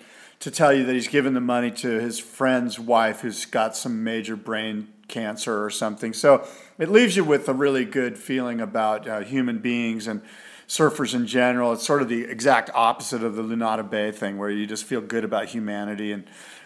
to 0.41 0.49
tell 0.49 0.73
you 0.73 0.83
that 0.83 0.93
he's 0.93 1.07
given 1.07 1.35
the 1.35 1.39
money 1.39 1.69
to 1.69 1.87
his 1.99 2.19
friend's 2.19 2.79
wife 2.79 3.21
who's 3.21 3.45
got 3.45 3.75
some 3.75 4.03
major 4.03 4.35
brain 4.35 4.87
cancer 5.07 5.63
or 5.63 5.69
something. 5.69 6.13
So 6.13 6.47
it 6.79 6.89
leaves 6.89 7.15
you 7.15 7.23
with 7.23 7.47
a 7.47 7.53
really 7.53 7.85
good 7.85 8.17
feeling 8.17 8.59
about 8.59 9.07
uh, 9.07 9.19
human 9.19 9.59
beings 9.59 10.07
and 10.07 10.23
surfers 10.67 11.13
in 11.13 11.27
general. 11.27 11.73
It's 11.73 11.85
sort 11.85 12.01
of 12.01 12.09
the 12.09 12.23
exact 12.23 12.71
opposite 12.73 13.23
of 13.23 13.35
the 13.35 13.43
Lunada 13.43 13.87
Bay 13.87 14.11
thing, 14.11 14.39
where 14.39 14.49
you 14.49 14.65
just 14.65 14.83
feel 14.83 15.01
good 15.01 15.23
about 15.23 15.49
humanity. 15.49 16.11
And 16.11 16.23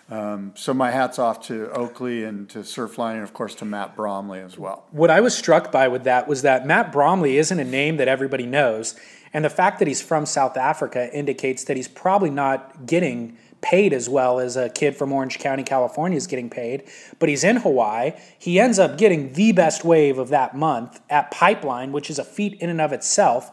um, 0.10 0.52
so 0.56 0.74
my 0.74 0.92
hats 0.92 1.18
off 1.18 1.42
to 1.48 1.72
Oakley 1.72 2.24
and 2.24 2.48
to 2.50 2.60
Surfline, 2.60 3.16
and 3.16 3.24
of 3.24 3.34
course 3.34 3.56
to 3.56 3.66
Matt 3.66 3.96
Bromley 3.96 4.40
as 4.40 4.58
well. 4.58 4.86
What 4.92 5.10
I 5.10 5.20
was 5.20 5.36
struck 5.36 5.72
by 5.72 5.88
with 5.88 6.04
that 6.04 6.28
was 6.28 6.44
that 6.44 6.68
Matt 6.68 6.92
Bromley 6.92 7.38
isn't 7.38 7.60
a 7.60 7.64
name 7.64 7.98
that 7.98 8.08
everybody 8.08 8.46
knows. 8.46 8.96
And 9.34 9.44
the 9.44 9.50
fact 9.50 9.80
that 9.80 9.88
he's 9.88 10.02
from 10.02 10.26
South 10.26 10.58
Africa 10.58 11.14
indicates 11.14 11.64
that 11.66 11.76
he's 11.76 11.88
probably 11.88 12.30
not 12.30 12.86
getting 12.86 13.38
paid 13.62 13.94
as 13.94 14.08
well 14.08 14.40
as 14.40 14.56
a 14.56 14.70
kid 14.70 14.96
from 14.96 15.12
Orange 15.12 15.40
County, 15.40 15.64
California 15.64 16.18
is 16.18 16.28
getting 16.28 16.52
paid. 16.52 16.84
But 17.18 17.30
he's 17.30 17.44
in 17.44 17.58
Hawaii. 17.58 18.14
He 18.38 18.60
ends 18.60 18.78
up 18.78 19.00
getting 19.00 19.34
the 19.34 19.54
best 19.54 19.84
wave 19.84 20.20
of 20.20 20.30
that 20.30 20.56
month 20.56 21.02
at 21.10 21.32
Pipeline, 21.32 21.92
which 21.92 22.12
is 22.12 22.20
a 22.20 22.24
feat 22.24 22.54
in 22.62 22.70
and 22.70 22.80
of 22.80 22.94
itself. 22.94 23.50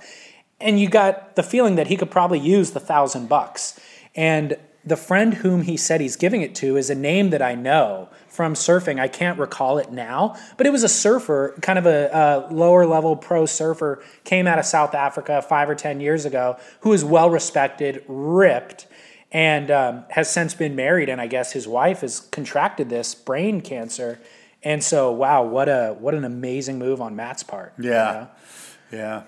And 0.61 0.79
you 0.79 0.91
got 0.91 1.35
the 1.35 1.43
feeling 1.43 1.77
that 1.77 1.87
he 1.87 1.97
could 1.97 2.11
probably 2.11 2.39
use 2.39 2.73
the 2.73 2.81
thousand 2.81 3.29
bucks. 3.29 3.81
And 4.15 4.59
the 4.85 4.97
friend 4.97 5.35
whom 5.35 5.63
he 5.63 5.77
said 5.77 6.01
he's 6.01 6.17
giving 6.17 6.43
it 6.43 6.55
to 6.57 6.77
is 6.77 6.91
a 6.91 6.95
name 6.95 7.31
that 7.31 7.41
I 7.43 7.55
know 7.55 8.09
from 8.29 8.55
surfing. 8.55 8.99
I 8.99 9.07
can't 9.09 9.39
recall 9.39 9.79
it 9.79 9.93
now, 9.93 10.37
but 10.57 10.67
it 10.67 10.71
was 10.71 10.83
a 10.83 10.89
surfer, 10.89 11.55
kind 11.63 11.79
of 11.79 11.87
a, 11.87 12.11
a 12.13 12.53
lower 12.53 12.85
level 12.85 13.15
pro 13.15 13.47
surfer, 13.47 14.03
came 14.25 14.47
out 14.49 14.59
of 14.59 14.65
South 14.65 14.95
Africa 14.95 15.41
five 15.43 15.71
or 15.71 15.75
10 15.77 16.01
years 16.01 16.25
ago, 16.25 16.57
who 16.81 16.93
is 16.93 17.05
well 17.05 17.31
respected, 17.31 18.03
ripped, 18.09 18.87
and 19.31 19.71
um, 19.71 20.05
has 20.11 20.31
since 20.31 20.53
been 20.55 20.75
married. 20.75 21.09
And 21.09 21.21
I 21.21 21.27
guess 21.29 21.53
his 21.53 21.69
wife 21.69 22.01
has 22.01 22.19
contracted 22.21 22.89
this 22.89 23.15
brain 23.15 23.61
cancer. 23.61 24.19
And 24.65 24.83
so, 24.83 25.13
wow, 25.13 25.43
what 25.45 25.69
a 25.69 25.97
what 25.99 26.15
an 26.15 26.25
amazing 26.25 26.79
move 26.79 27.01
on 27.01 27.15
Matt's 27.17 27.43
part. 27.43 27.73
you 27.79 27.91
Yeah. 27.91 28.27
know? 28.93 28.99
Yeah. 28.99 29.23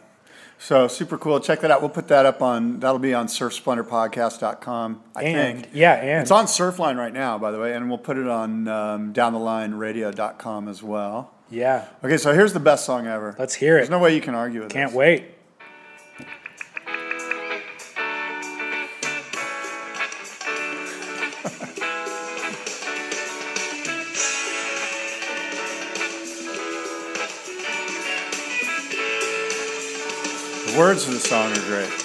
So 0.58 0.88
super 0.88 1.18
cool. 1.18 1.40
Check 1.40 1.60
that 1.60 1.70
out. 1.70 1.80
We'll 1.82 1.90
put 1.90 2.08
that 2.08 2.24
up 2.24 2.40
on 2.40 2.80
that'll 2.80 2.98
be 2.98 3.12
on 3.12 3.26
surfsplendorpodcast.com. 3.26 5.02
I 5.14 5.22
And 5.24 5.60
think. 5.62 5.74
yeah, 5.74 5.94
and 5.94 6.22
It's 6.22 6.30
on 6.30 6.46
Surfline 6.46 6.96
right 6.96 7.12
now, 7.12 7.36
by 7.38 7.50
the 7.50 7.58
way, 7.58 7.74
and 7.74 7.88
we'll 7.88 7.98
put 7.98 8.16
it 8.16 8.26
on 8.28 8.66
um, 8.68 9.12
downthelineradio.com 9.12 10.68
as 10.68 10.82
well. 10.82 11.32
yeah. 11.50 11.86
Okay, 12.02 12.16
so 12.16 12.32
here's 12.32 12.52
the 12.52 12.60
best 12.60 12.84
song 12.86 13.06
ever. 13.06 13.36
Let's 13.38 13.54
hear 13.54 13.76
it. 13.76 13.80
There's 13.80 13.90
no 13.90 13.98
way 13.98 14.14
you 14.14 14.20
can 14.22 14.34
argue 14.34 14.62
with 14.62 14.70
it. 14.70 14.74
Can't 14.74 14.90
this. 14.90 14.96
wait. 14.96 15.24
Words 30.76 31.06
of 31.06 31.14
the 31.14 31.20
song 31.20 31.52
are 31.52 31.66
great. 31.66 32.03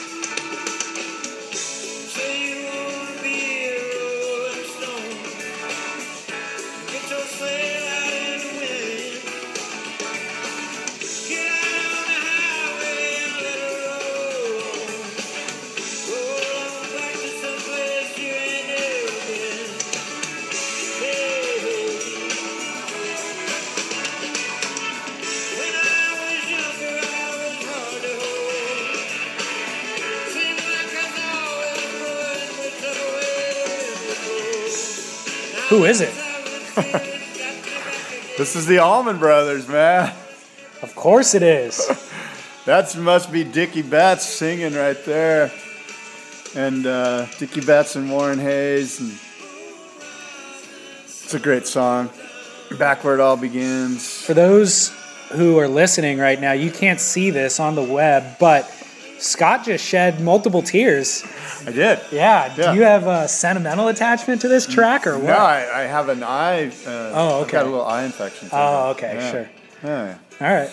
Who 35.80 35.86
is 35.86 36.02
it? 36.02 36.14
This 38.38 38.56
is 38.56 38.66
the 38.66 38.80
Allman 38.80 39.18
Brothers, 39.18 39.68
man. 39.68 40.14
Of 40.82 40.94
course 40.96 41.36
it 41.36 41.44
is. 41.44 41.80
That 42.66 42.96
must 42.98 43.32
be 43.32 43.46
Dickey 43.46 43.82
Betts 43.82 44.26
singing 44.26 44.74
right 44.74 44.98
there. 45.06 45.52
And 46.54 46.86
uh, 46.86 47.28
Dickey 47.38 47.62
Betts 47.62 47.96
and 47.96 48.12
Warren 48.12 48.40
Haynes. 48.40 49.00
And 49.00 49.18
it's 51.04 51.34
a 51.34 51.40
great 51.40 51.66
song. 51.66 52.10
Back 52.78 53.06
where 53.06 53.14
it 53.14 53.22
all 53.22 53.38
begins. 53.38 54.22
For 54.22 54.34
those 54.34 54.94
who 55.32 55.58
are 55.60 55.70
listening 55.70 56.18
right 56.18 56.40
now, 56.40 56.52
you 56.52 56.72
can't 56.72 57.00
see 57.00 57.32
this 57.32 57.60
on 57.60 57.76
the 57.76 57.84
web, 57.84 58.38
but 58.38 58.70
Scott 59.20 59.66
just 59.66 59.86
shed 59.86 60.22
multiple 60.22 60.62
tears. 60.62 61.24
I 61.66 61.72
did. 61.72 62.00
Yeah. 62.12 62.54
Yeah. 62.58 62.72
Do 62.72 62.78
you 62.78 62.84
have 62.86 63.06
a 63.08 63.28
sentimental 63.28 63.88
attachment 63.90 64.42
to 64.42 64.48
this 64.48 64.66
track 64.66 65.06
or 65.06 65.18
what? 65.18 65.28
No, 65.28 65.38
I, 65.38 65.82
I 65.82 65.84
have 65.84 66.10
an 66.10 66.24
eye. 66.24 66.68
Uh, 66.86 67.12
Oh, 67.14 67.42
I've 67.44 67.52
got 67.52 67.64
a 67.66 67.70
little 67.70 67.86
eye 67.86 68.04
infection. 68.06 68.50
Oh, 68.52 68.92
okay, 68.92 69.16
Yeah. 69.16 69.32
sure. 69.32 69.50
Yeah. 69.84 70.18
All 70.42 70.48
right. 70.54 70.70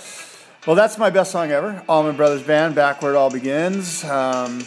Well, 0.67 0.77
that's 0.77 0.99
my 0.99 1.11
best 1.11 1.31
song 1.33 1.51
ever. 1.53 1.83
Allman 1.89 2.17
Brothers 2.17 2.43
Band, 2.43 2.75
Back 2.75 3.01
Where 3.03 3.13
It 3.15 3.17
All 3.17 3.31
Begins. 3.31 4.03
Um, 4.05 4.59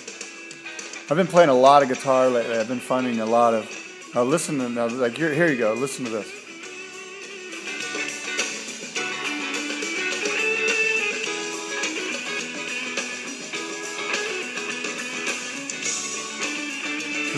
I've 1.11 1.18
been 1.18 1.27
playing 1.27 1.49
a 1.49 1.53
lot 1.53 1.81
of 1.84 1.89
guitar 1.89 2.30
lately. 2.30 2.57
I've 2.57 2.68
been 2.68 2.80
finding 2.80 3.19
a 3.19 3.26
lot 3.26 3.53
of. 3.53 3.69
Uh, 4.15 4.23
listen 4.23 4.57
to 4.60 4.69
now, 4.69 4.88
like 4.88 5.15
here, 5.18 5.34
here 5.34 5.47
you 5.47 5.57
go. 5.57 5.73
Listen 5.73 6.06
to 6.06 6.11
this. 6.11 6.39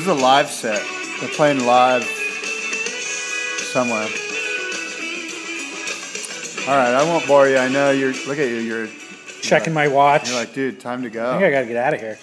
This 0.01 0.09
is 0.09 0.19
a 0.19 0.25
live 0.25 0.49
set. 0.49 0.83
They're 1.19 1.29
playing 1.29 1.63
live 1.63 2.03
somewhere. 3.71 4.07
All 6.67 6.75
right, 6.75 6.95
I 6.95 7.03
won't 7.03 7.27
bore 7.27 7.47
you. 7.47 7.57
I 7.57 7.69
know 7.69 7.91
you're. 7.91 8.13
Look 8.25 8.39
at 8.39 8.47
you. 8.47 8.55
You're. 8.55 8.87
Checking 9.43 9.73
my 9.75 9.87
watch. 9.87 10.27
You're 10.29 10.39
like, 10.39 10.55
dude, 10.55 10.79
time 10.79 11.03
to 11.03 11.07
I 11.09 11.11
go. 11.11 11.31
think 11.33 11.43
I 11.43 11.51
got 11.51 11.59
to 11.59 11.65
get 11.67 11.77
out 11.77 11.93
of 11.93 11.99
here. 11.99 12.17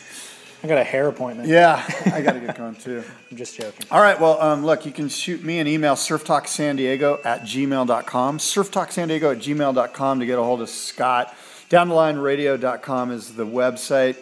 I 0.64 0.66
got 0.66 0.78
a 0.78 0.82
hair 0.82 1.06
appointment. 1.06 1.48
Yeah, 1.48 1.80
I 2.06 2.20
got 2.20 2.32
to 2.32 2.40
get 2.40 2.56
going 2.56 2.74
too. 2.74 3.04
I'm 3.30 3.36
just 3.36 3.56
joking. 3.56 3.86
All 3.92 4.00
right, 4.00 4.20
well, 4.20 4.40
um, 4.42 4.66
look, 4.66 4.84
you 4.84 4.90
can 4.90 5.08
shoot 5.08 5.44
me 5.44 5.60
an 5.60 5.68
email, 5.68 5.94
surftalksandiego 5.94 7.24
at 7.24 7.42
gmail.com, 7.42 8.38
surftalksandiego 8.38 9.36
at 9.36 9.38
gmail.com 9.38 10.18
to 10.18 10.26
get 10.26 10.36
a 10.36 10.42
hold 10.42 10.62
of 10.62 10.68
Scott. 10.68 11.32
Downthelineradio.com 11.70 13.12
is 13.12 13.36
the 13.36 13.46
website. 13.46 14.16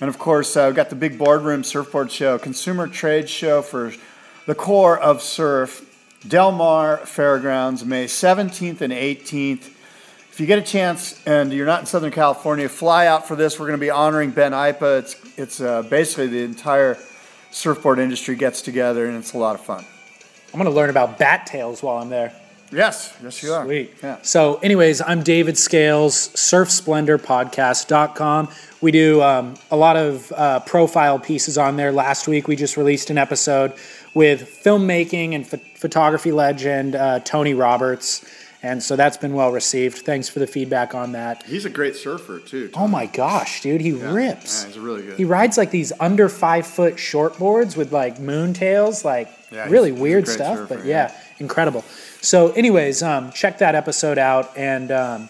And 0.00 0.08
of 0.08 0.18
course, 0.18 0.56
uh, 0.56 0.64
we've 0.66 0.76
got 0.76 0.90
the 0.90 0.96
big 0.96 1.18
boardroom 1.18 1.64
surfboard 1.64 2.12
show, 2.12 2.38
consumer 2.38 2.86
trade 2.86 3.28
show 3.28 3.62
for 3.62 3.92
the 4.46 4.54
core 4.54 4.98
of 4.98 5.20
surf, 5.22 5.84
Del 6.26 6.52
Mar 6.52 6.98
Fairgrounds, 6.98 7.84
May 7.84 8.06
17th 8.06 8.80
and 8.80 8.92
18th. 8.92 9.70
If 10.30 10.40
you 10.40 10.46
get 10.46 10.58
a 10.58 10.62
chance 10.62 11.20
and 11.26 11.52
you're 11.52 11.66
not 11.66 11.80
in 11.80 11.86
Southern 11.86 12.12
California, 12.12 12.68
fly 12.68 13.06
out 13.06 13.26
for 13.26 13.34
this. 13.34 13.58
We're 13.58 13.66
going 13.66 13.78
to 13.78 13.84
be 13.84 13.90
honoring 13.90 14.30
Ben 14.30 14.52
Aipa. 14.52 15.00
It's 15.00 15.16
it's 15.36 15.60
uh, 15.60 15.82
basically 15.82 16.28
the 16.28 16.44
entire 16.44 16.96
surfboard 17.50 17.98
industry 17.98 18.36
gets 18.36 18.62
together, 18.62 19.06
and 19.06 19.16
it's 19.16 19.32
a 19.32 19.38
lot 19.38 19.56
of 19.56 19.62
fun. 19.62 19.84
I'm 20.52 20.60
going 20.60 20.70
to 20.70 20.76
learn 20.76 20.90
about 20.90 21.18
bat 21.18 21.46
tails 21.46 21.82
while 21.82 21.98
I'm 21.98 22.08
there. 22.08 22.32
Yes, 22.70 23.16
yes, 23.22 23.42
you 23.42 23.52
are. 23.52 23.64
Sweet. 23.64 23.94
Yeah. 24.02 24.18
So, 24.22 24.56
anyways, 24.56 25.00
I'm 25.00 25.22
David 25.22 25.56
Scales, 25.56 26.28
surfsplendorpodcast.com. 26.30 28.48
We 28.80 28.90
do 28.92 29.22
um, 29.22 29.54
a 29.70 29.76
lot 29.76 29.96
of 29.96 30.32
uh, 30.32 30.60
profile 30.60 31.18
pieces 31.18 31.58
on 31.58 31.76
there. 31.76 31.92
Last 31.92 32.28
week, 32.28 32.46
we 32.46 32.56
just 32.56 32.76
released 32.76 33.10
an 33.10 33.18
episode 33.18 33.72
with 34.14 34.60
filmmaking 34.64 35.34
and 35.34 35.48
ph- 35.48 35.62
photography 35.76 36.32
legend 36.32 36.94
uh, 36.94 37.20
Tony 37.20 37.54
Roberts. 37.54 38.24
And 38.62 38.82
so 38.82 38.96
that's 38.96 39.16
been 39.16 39.34
well 39.34 39.52
received. 39.52 39.98
Thanks 39.98 40.28
for 40.28 40.40
the 40.40 40.46
feedback 40.46 40.92
on 40.94 41.12
that. 41.12 41.44
He's 41.44 41.64
a 41.64 41.70
great 41.70 41.94
surfer 41.94 42.40
too. 42.40 42.70
Oh 42.74 42.88
my 42.88 43.06
gosh, 43.06 43.60
dude, 43.62 43.80
he 43.80 43.92
rips. 43.92 44.62
Yeah, 44.62 44.68
he's 44.68 44.78
really 44.80 45.02
good. 45.02 45.16
He 45.16 45.24
rides 45.24 45.56
like 45.56 45.70
these 45.70 45.92
under 46.00 46.28
five 46.28 46.66
foot 46.66 46.94
shortboards 46.96 47.76
with 47.76 47.92
like 47.92 48.18
moon 48.18 48.54
tails, 48.54 49.04
like 49.04 49.30
Yeah, 49.52 49.68
really 49.68 49.90
he's- 49.90 49.96
he's 49.96 50.00
a 50.00 50.02
weird 50.02 50.24
great 50.24 50.34
stuff. 50.34 50.58
surfer, 50.58 50.74
but 50.74 50.84
yeah, 50.84 51.12
incredible. 51.38 51.84
So, 52.20 52.52
anyways, 52.52 53.02
um, 53.02 53.32
check 53.32 53.58
that 53.58 53.74
episode 53.74 54.18
out. 54.18 54.56
And 54.56 54.90
um, 54.90 55.28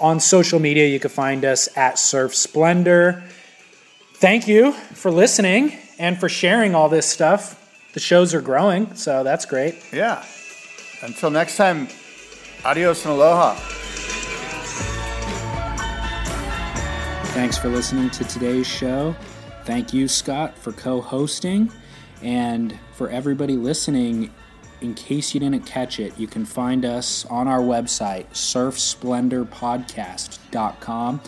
on 0.00 0.20
social 0.20 0.58
media, 0.58 0.86
you 0.88 0.98
can 0.98 1.10
find 1.10 1.44
us 1.44 1.68
at 1.76 1.98
Surf 1.98 2.34
Splendor. 2.34 3.22
Thank 4.14 4.48
you 4.48 4.72
for 4.72 5.10
listening 5.10 5.76
and 5.98 6.18
for 6.18 6.28
sharing 6.28 6.74
all 6.74 6.88
this 6.88 7.06
stuff. 7.06 7.58
The 7.92 8.00
shows 8.00 8.34
are 8.34 8.40
growing, 8.40 8.94
so 8.94 9.22
that's 9.22 9.44
great. 9.44 9.76
Yeah. 9.92 10.24
Until 11.02 11.30
next 11.30 11.56
time, 11.56 11.88
adios 12.64 13.04
and 13.04 13.14
aloha. 13.14 13.54
Thanks 17.32 17.58
for 17.58 17.68
listening 17.68 18.10
to 18.10 18.24
today's 18.24 18.66
show. 18.66 19.14
Thank 19.64 19.92
you, 19.92 20.08
Scott, 20.08 20.56
for 20.56 20.72
co 20.72 21.00
hosting. 21.00 21.70
And 22.22 22.78
for 22.94 23.10
everybody 23.10 23.56
listening, 23.56 24.30
in 24.82 24.92
case 24.94 25.32
you 25.32 25.40
didn't 25.40 25.64
catch 25.64 25.98
it, 26.00 26.18
you 26.18 26.26
can 26.26 26.44
find 26.44 26.84
us 26.84 27.24
on 27.26 27.46
our 27.48 27.60
website, 27.60 28.26
surfsplendorpodcast.com. 28.32 31.20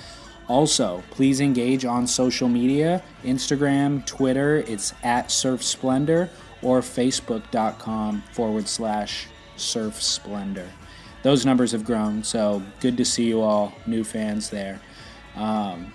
Also, 0.46 1.02
please 1.10 1.40
engage 1.40 1.86
on 1.86 2.06
social 2.06 2.48
media 2.48 3.02
Instagram, 3.22 4.04
Twitter, 4.04 4.58
it's 4.58 4.92
at 5.02 5.30
Surf 5.30 5.62
Splendor, 5.62 6.28
or 6.60 6.80
facebook.com 6.80 8.22
forward 8.32 8.68
slash 8.68 9.26
Surf 9.56 10.02
Splendor. 10.02 10.68
Those 11.22 11.46
numbers 11.46 11.72
have 11.72 11.84
grown, 11.84 12.22
so 12.22 12.62
good 12.80 12.98
to 12.98 13.04
see 13.04 13.26
you 13.26 13.40
all, 13.40 13.72
new 13.86 14.04
fans 14.04 14.50
there. 14.50 14.78
Um, 15.36 15.90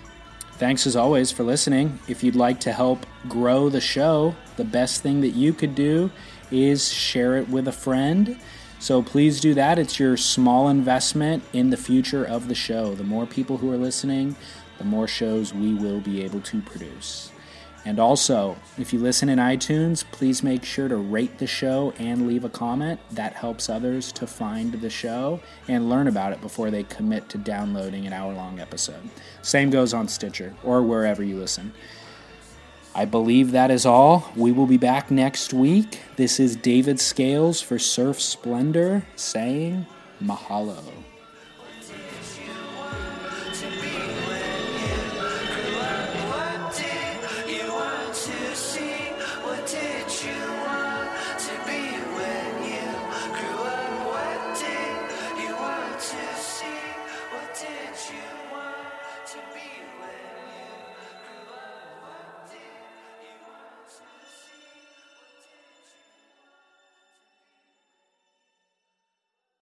thanks 0.54 0.86
as 0.86 0.96
always 0.96 1.30
for 1.30 1.44
listening. 1.44 2.00
If 2.08 2.24
you'd 2.24 2.34
like 2.34 2.58
to 2.60 2.72
help 2.72 3.06
grow 3.28 3.68
the 3.68 3.80
show, 3.80 4.34
the 4.56 4.64
best 4.64 5.02
thing 5.02 5.20
that 5.20 5.30
you 5.30 5.52
could 5.52 5.76
do 5.76 6.10
is 6.50 6.92
share 6.92 7.36
it 7.36 7.48
with 7.48 7.68
a 7.68 7.72
friend. 7.72 8.38
So 8.78 9.02
please 9.02 9.40
do 9.40 9.54
that. 9.54 9.78
It's 9.78 9.98
your 9.98 10.16
small 10.16 10.68
investment 10.68 11.42
in 11.52 11.70
the 11.70 11.76
future 11.76 12.24
of 12.24 12.48
the 12.48 12.54
show. 12.54 12.94
The 12.94 13.04
more 13.04 13.26
people 13.26 13.58
who 13.58 13.70
are 13.72 13.76
listening, 13.76 14.36
the 14.78 14.84
more 14.84 15.06
shows 15.06 15.52
we 15.52 15.74
will 15.74 16.00
be 16.00 16.22
able 16.22 16.40
to 16.40 16.62
produce. 16.62 17.30
And 17.84 17.98
also, 17.98 18.56
if 18.78 18.92
you 18.92 18.98
listen 18.98 19.28
in 19.28 19.38
iTunes, 19.38 20.04
please 20.12 20.42
make 20.42 20.64
sure 20.64 20.88
to 20.88 20.96
rate 20.96 21.38
the 21.38 21.46
show 21.46 21.94
and 21.98 22.26
leave 22.26 22.44
a 22.44 22.50
comment. 22.50 23.00
That 23.10 23.34
helps 23.34 23.70
others 23.70 24.12
to 24.12 24.26
find 24.26 24.72
the 24.74 24.90
show 24.90 25.40
and 25.66 25.88
learn 25.88 26.06
about 26.06 26.32
it 26.32 26.42
before 26.42 26.70
they 26.70 26.82
commit 26.84 27.28
to 27.30 27.38
downloading 27.38 28.06
an 28.06 28.12
hour 28.12 28.34
long 28.34 28.60
episode. 28.60 29.08
Same 29.40 29.70
goes 29.70 29.94
on 29.94 30.08
Stitcher 30.08 30.54
or 30.62 30.82
wherever 30.82 31.22
you 31.22 31.38
listen. 31.38 31.72
I 32.94 33.04
believe 33.04 33.52
that 33.52 33.70
is 33.70 33.86
all. 33.86 34.30
We 34.34 34.50
will 34.50 34.66
be 34.66 34.76
back 34.76 35.10
next 35.10 35.52
week. 35.52 36.00
This 36.16 36.40
is 36.40 36.56
David 36.56 36.98
Scales 36.98 37.60
for 37.60 37.78
Surf 37.78 38.20
Splendor 38.20 39.04
saying 39.14 39.86
mahalo. 40.22 40.99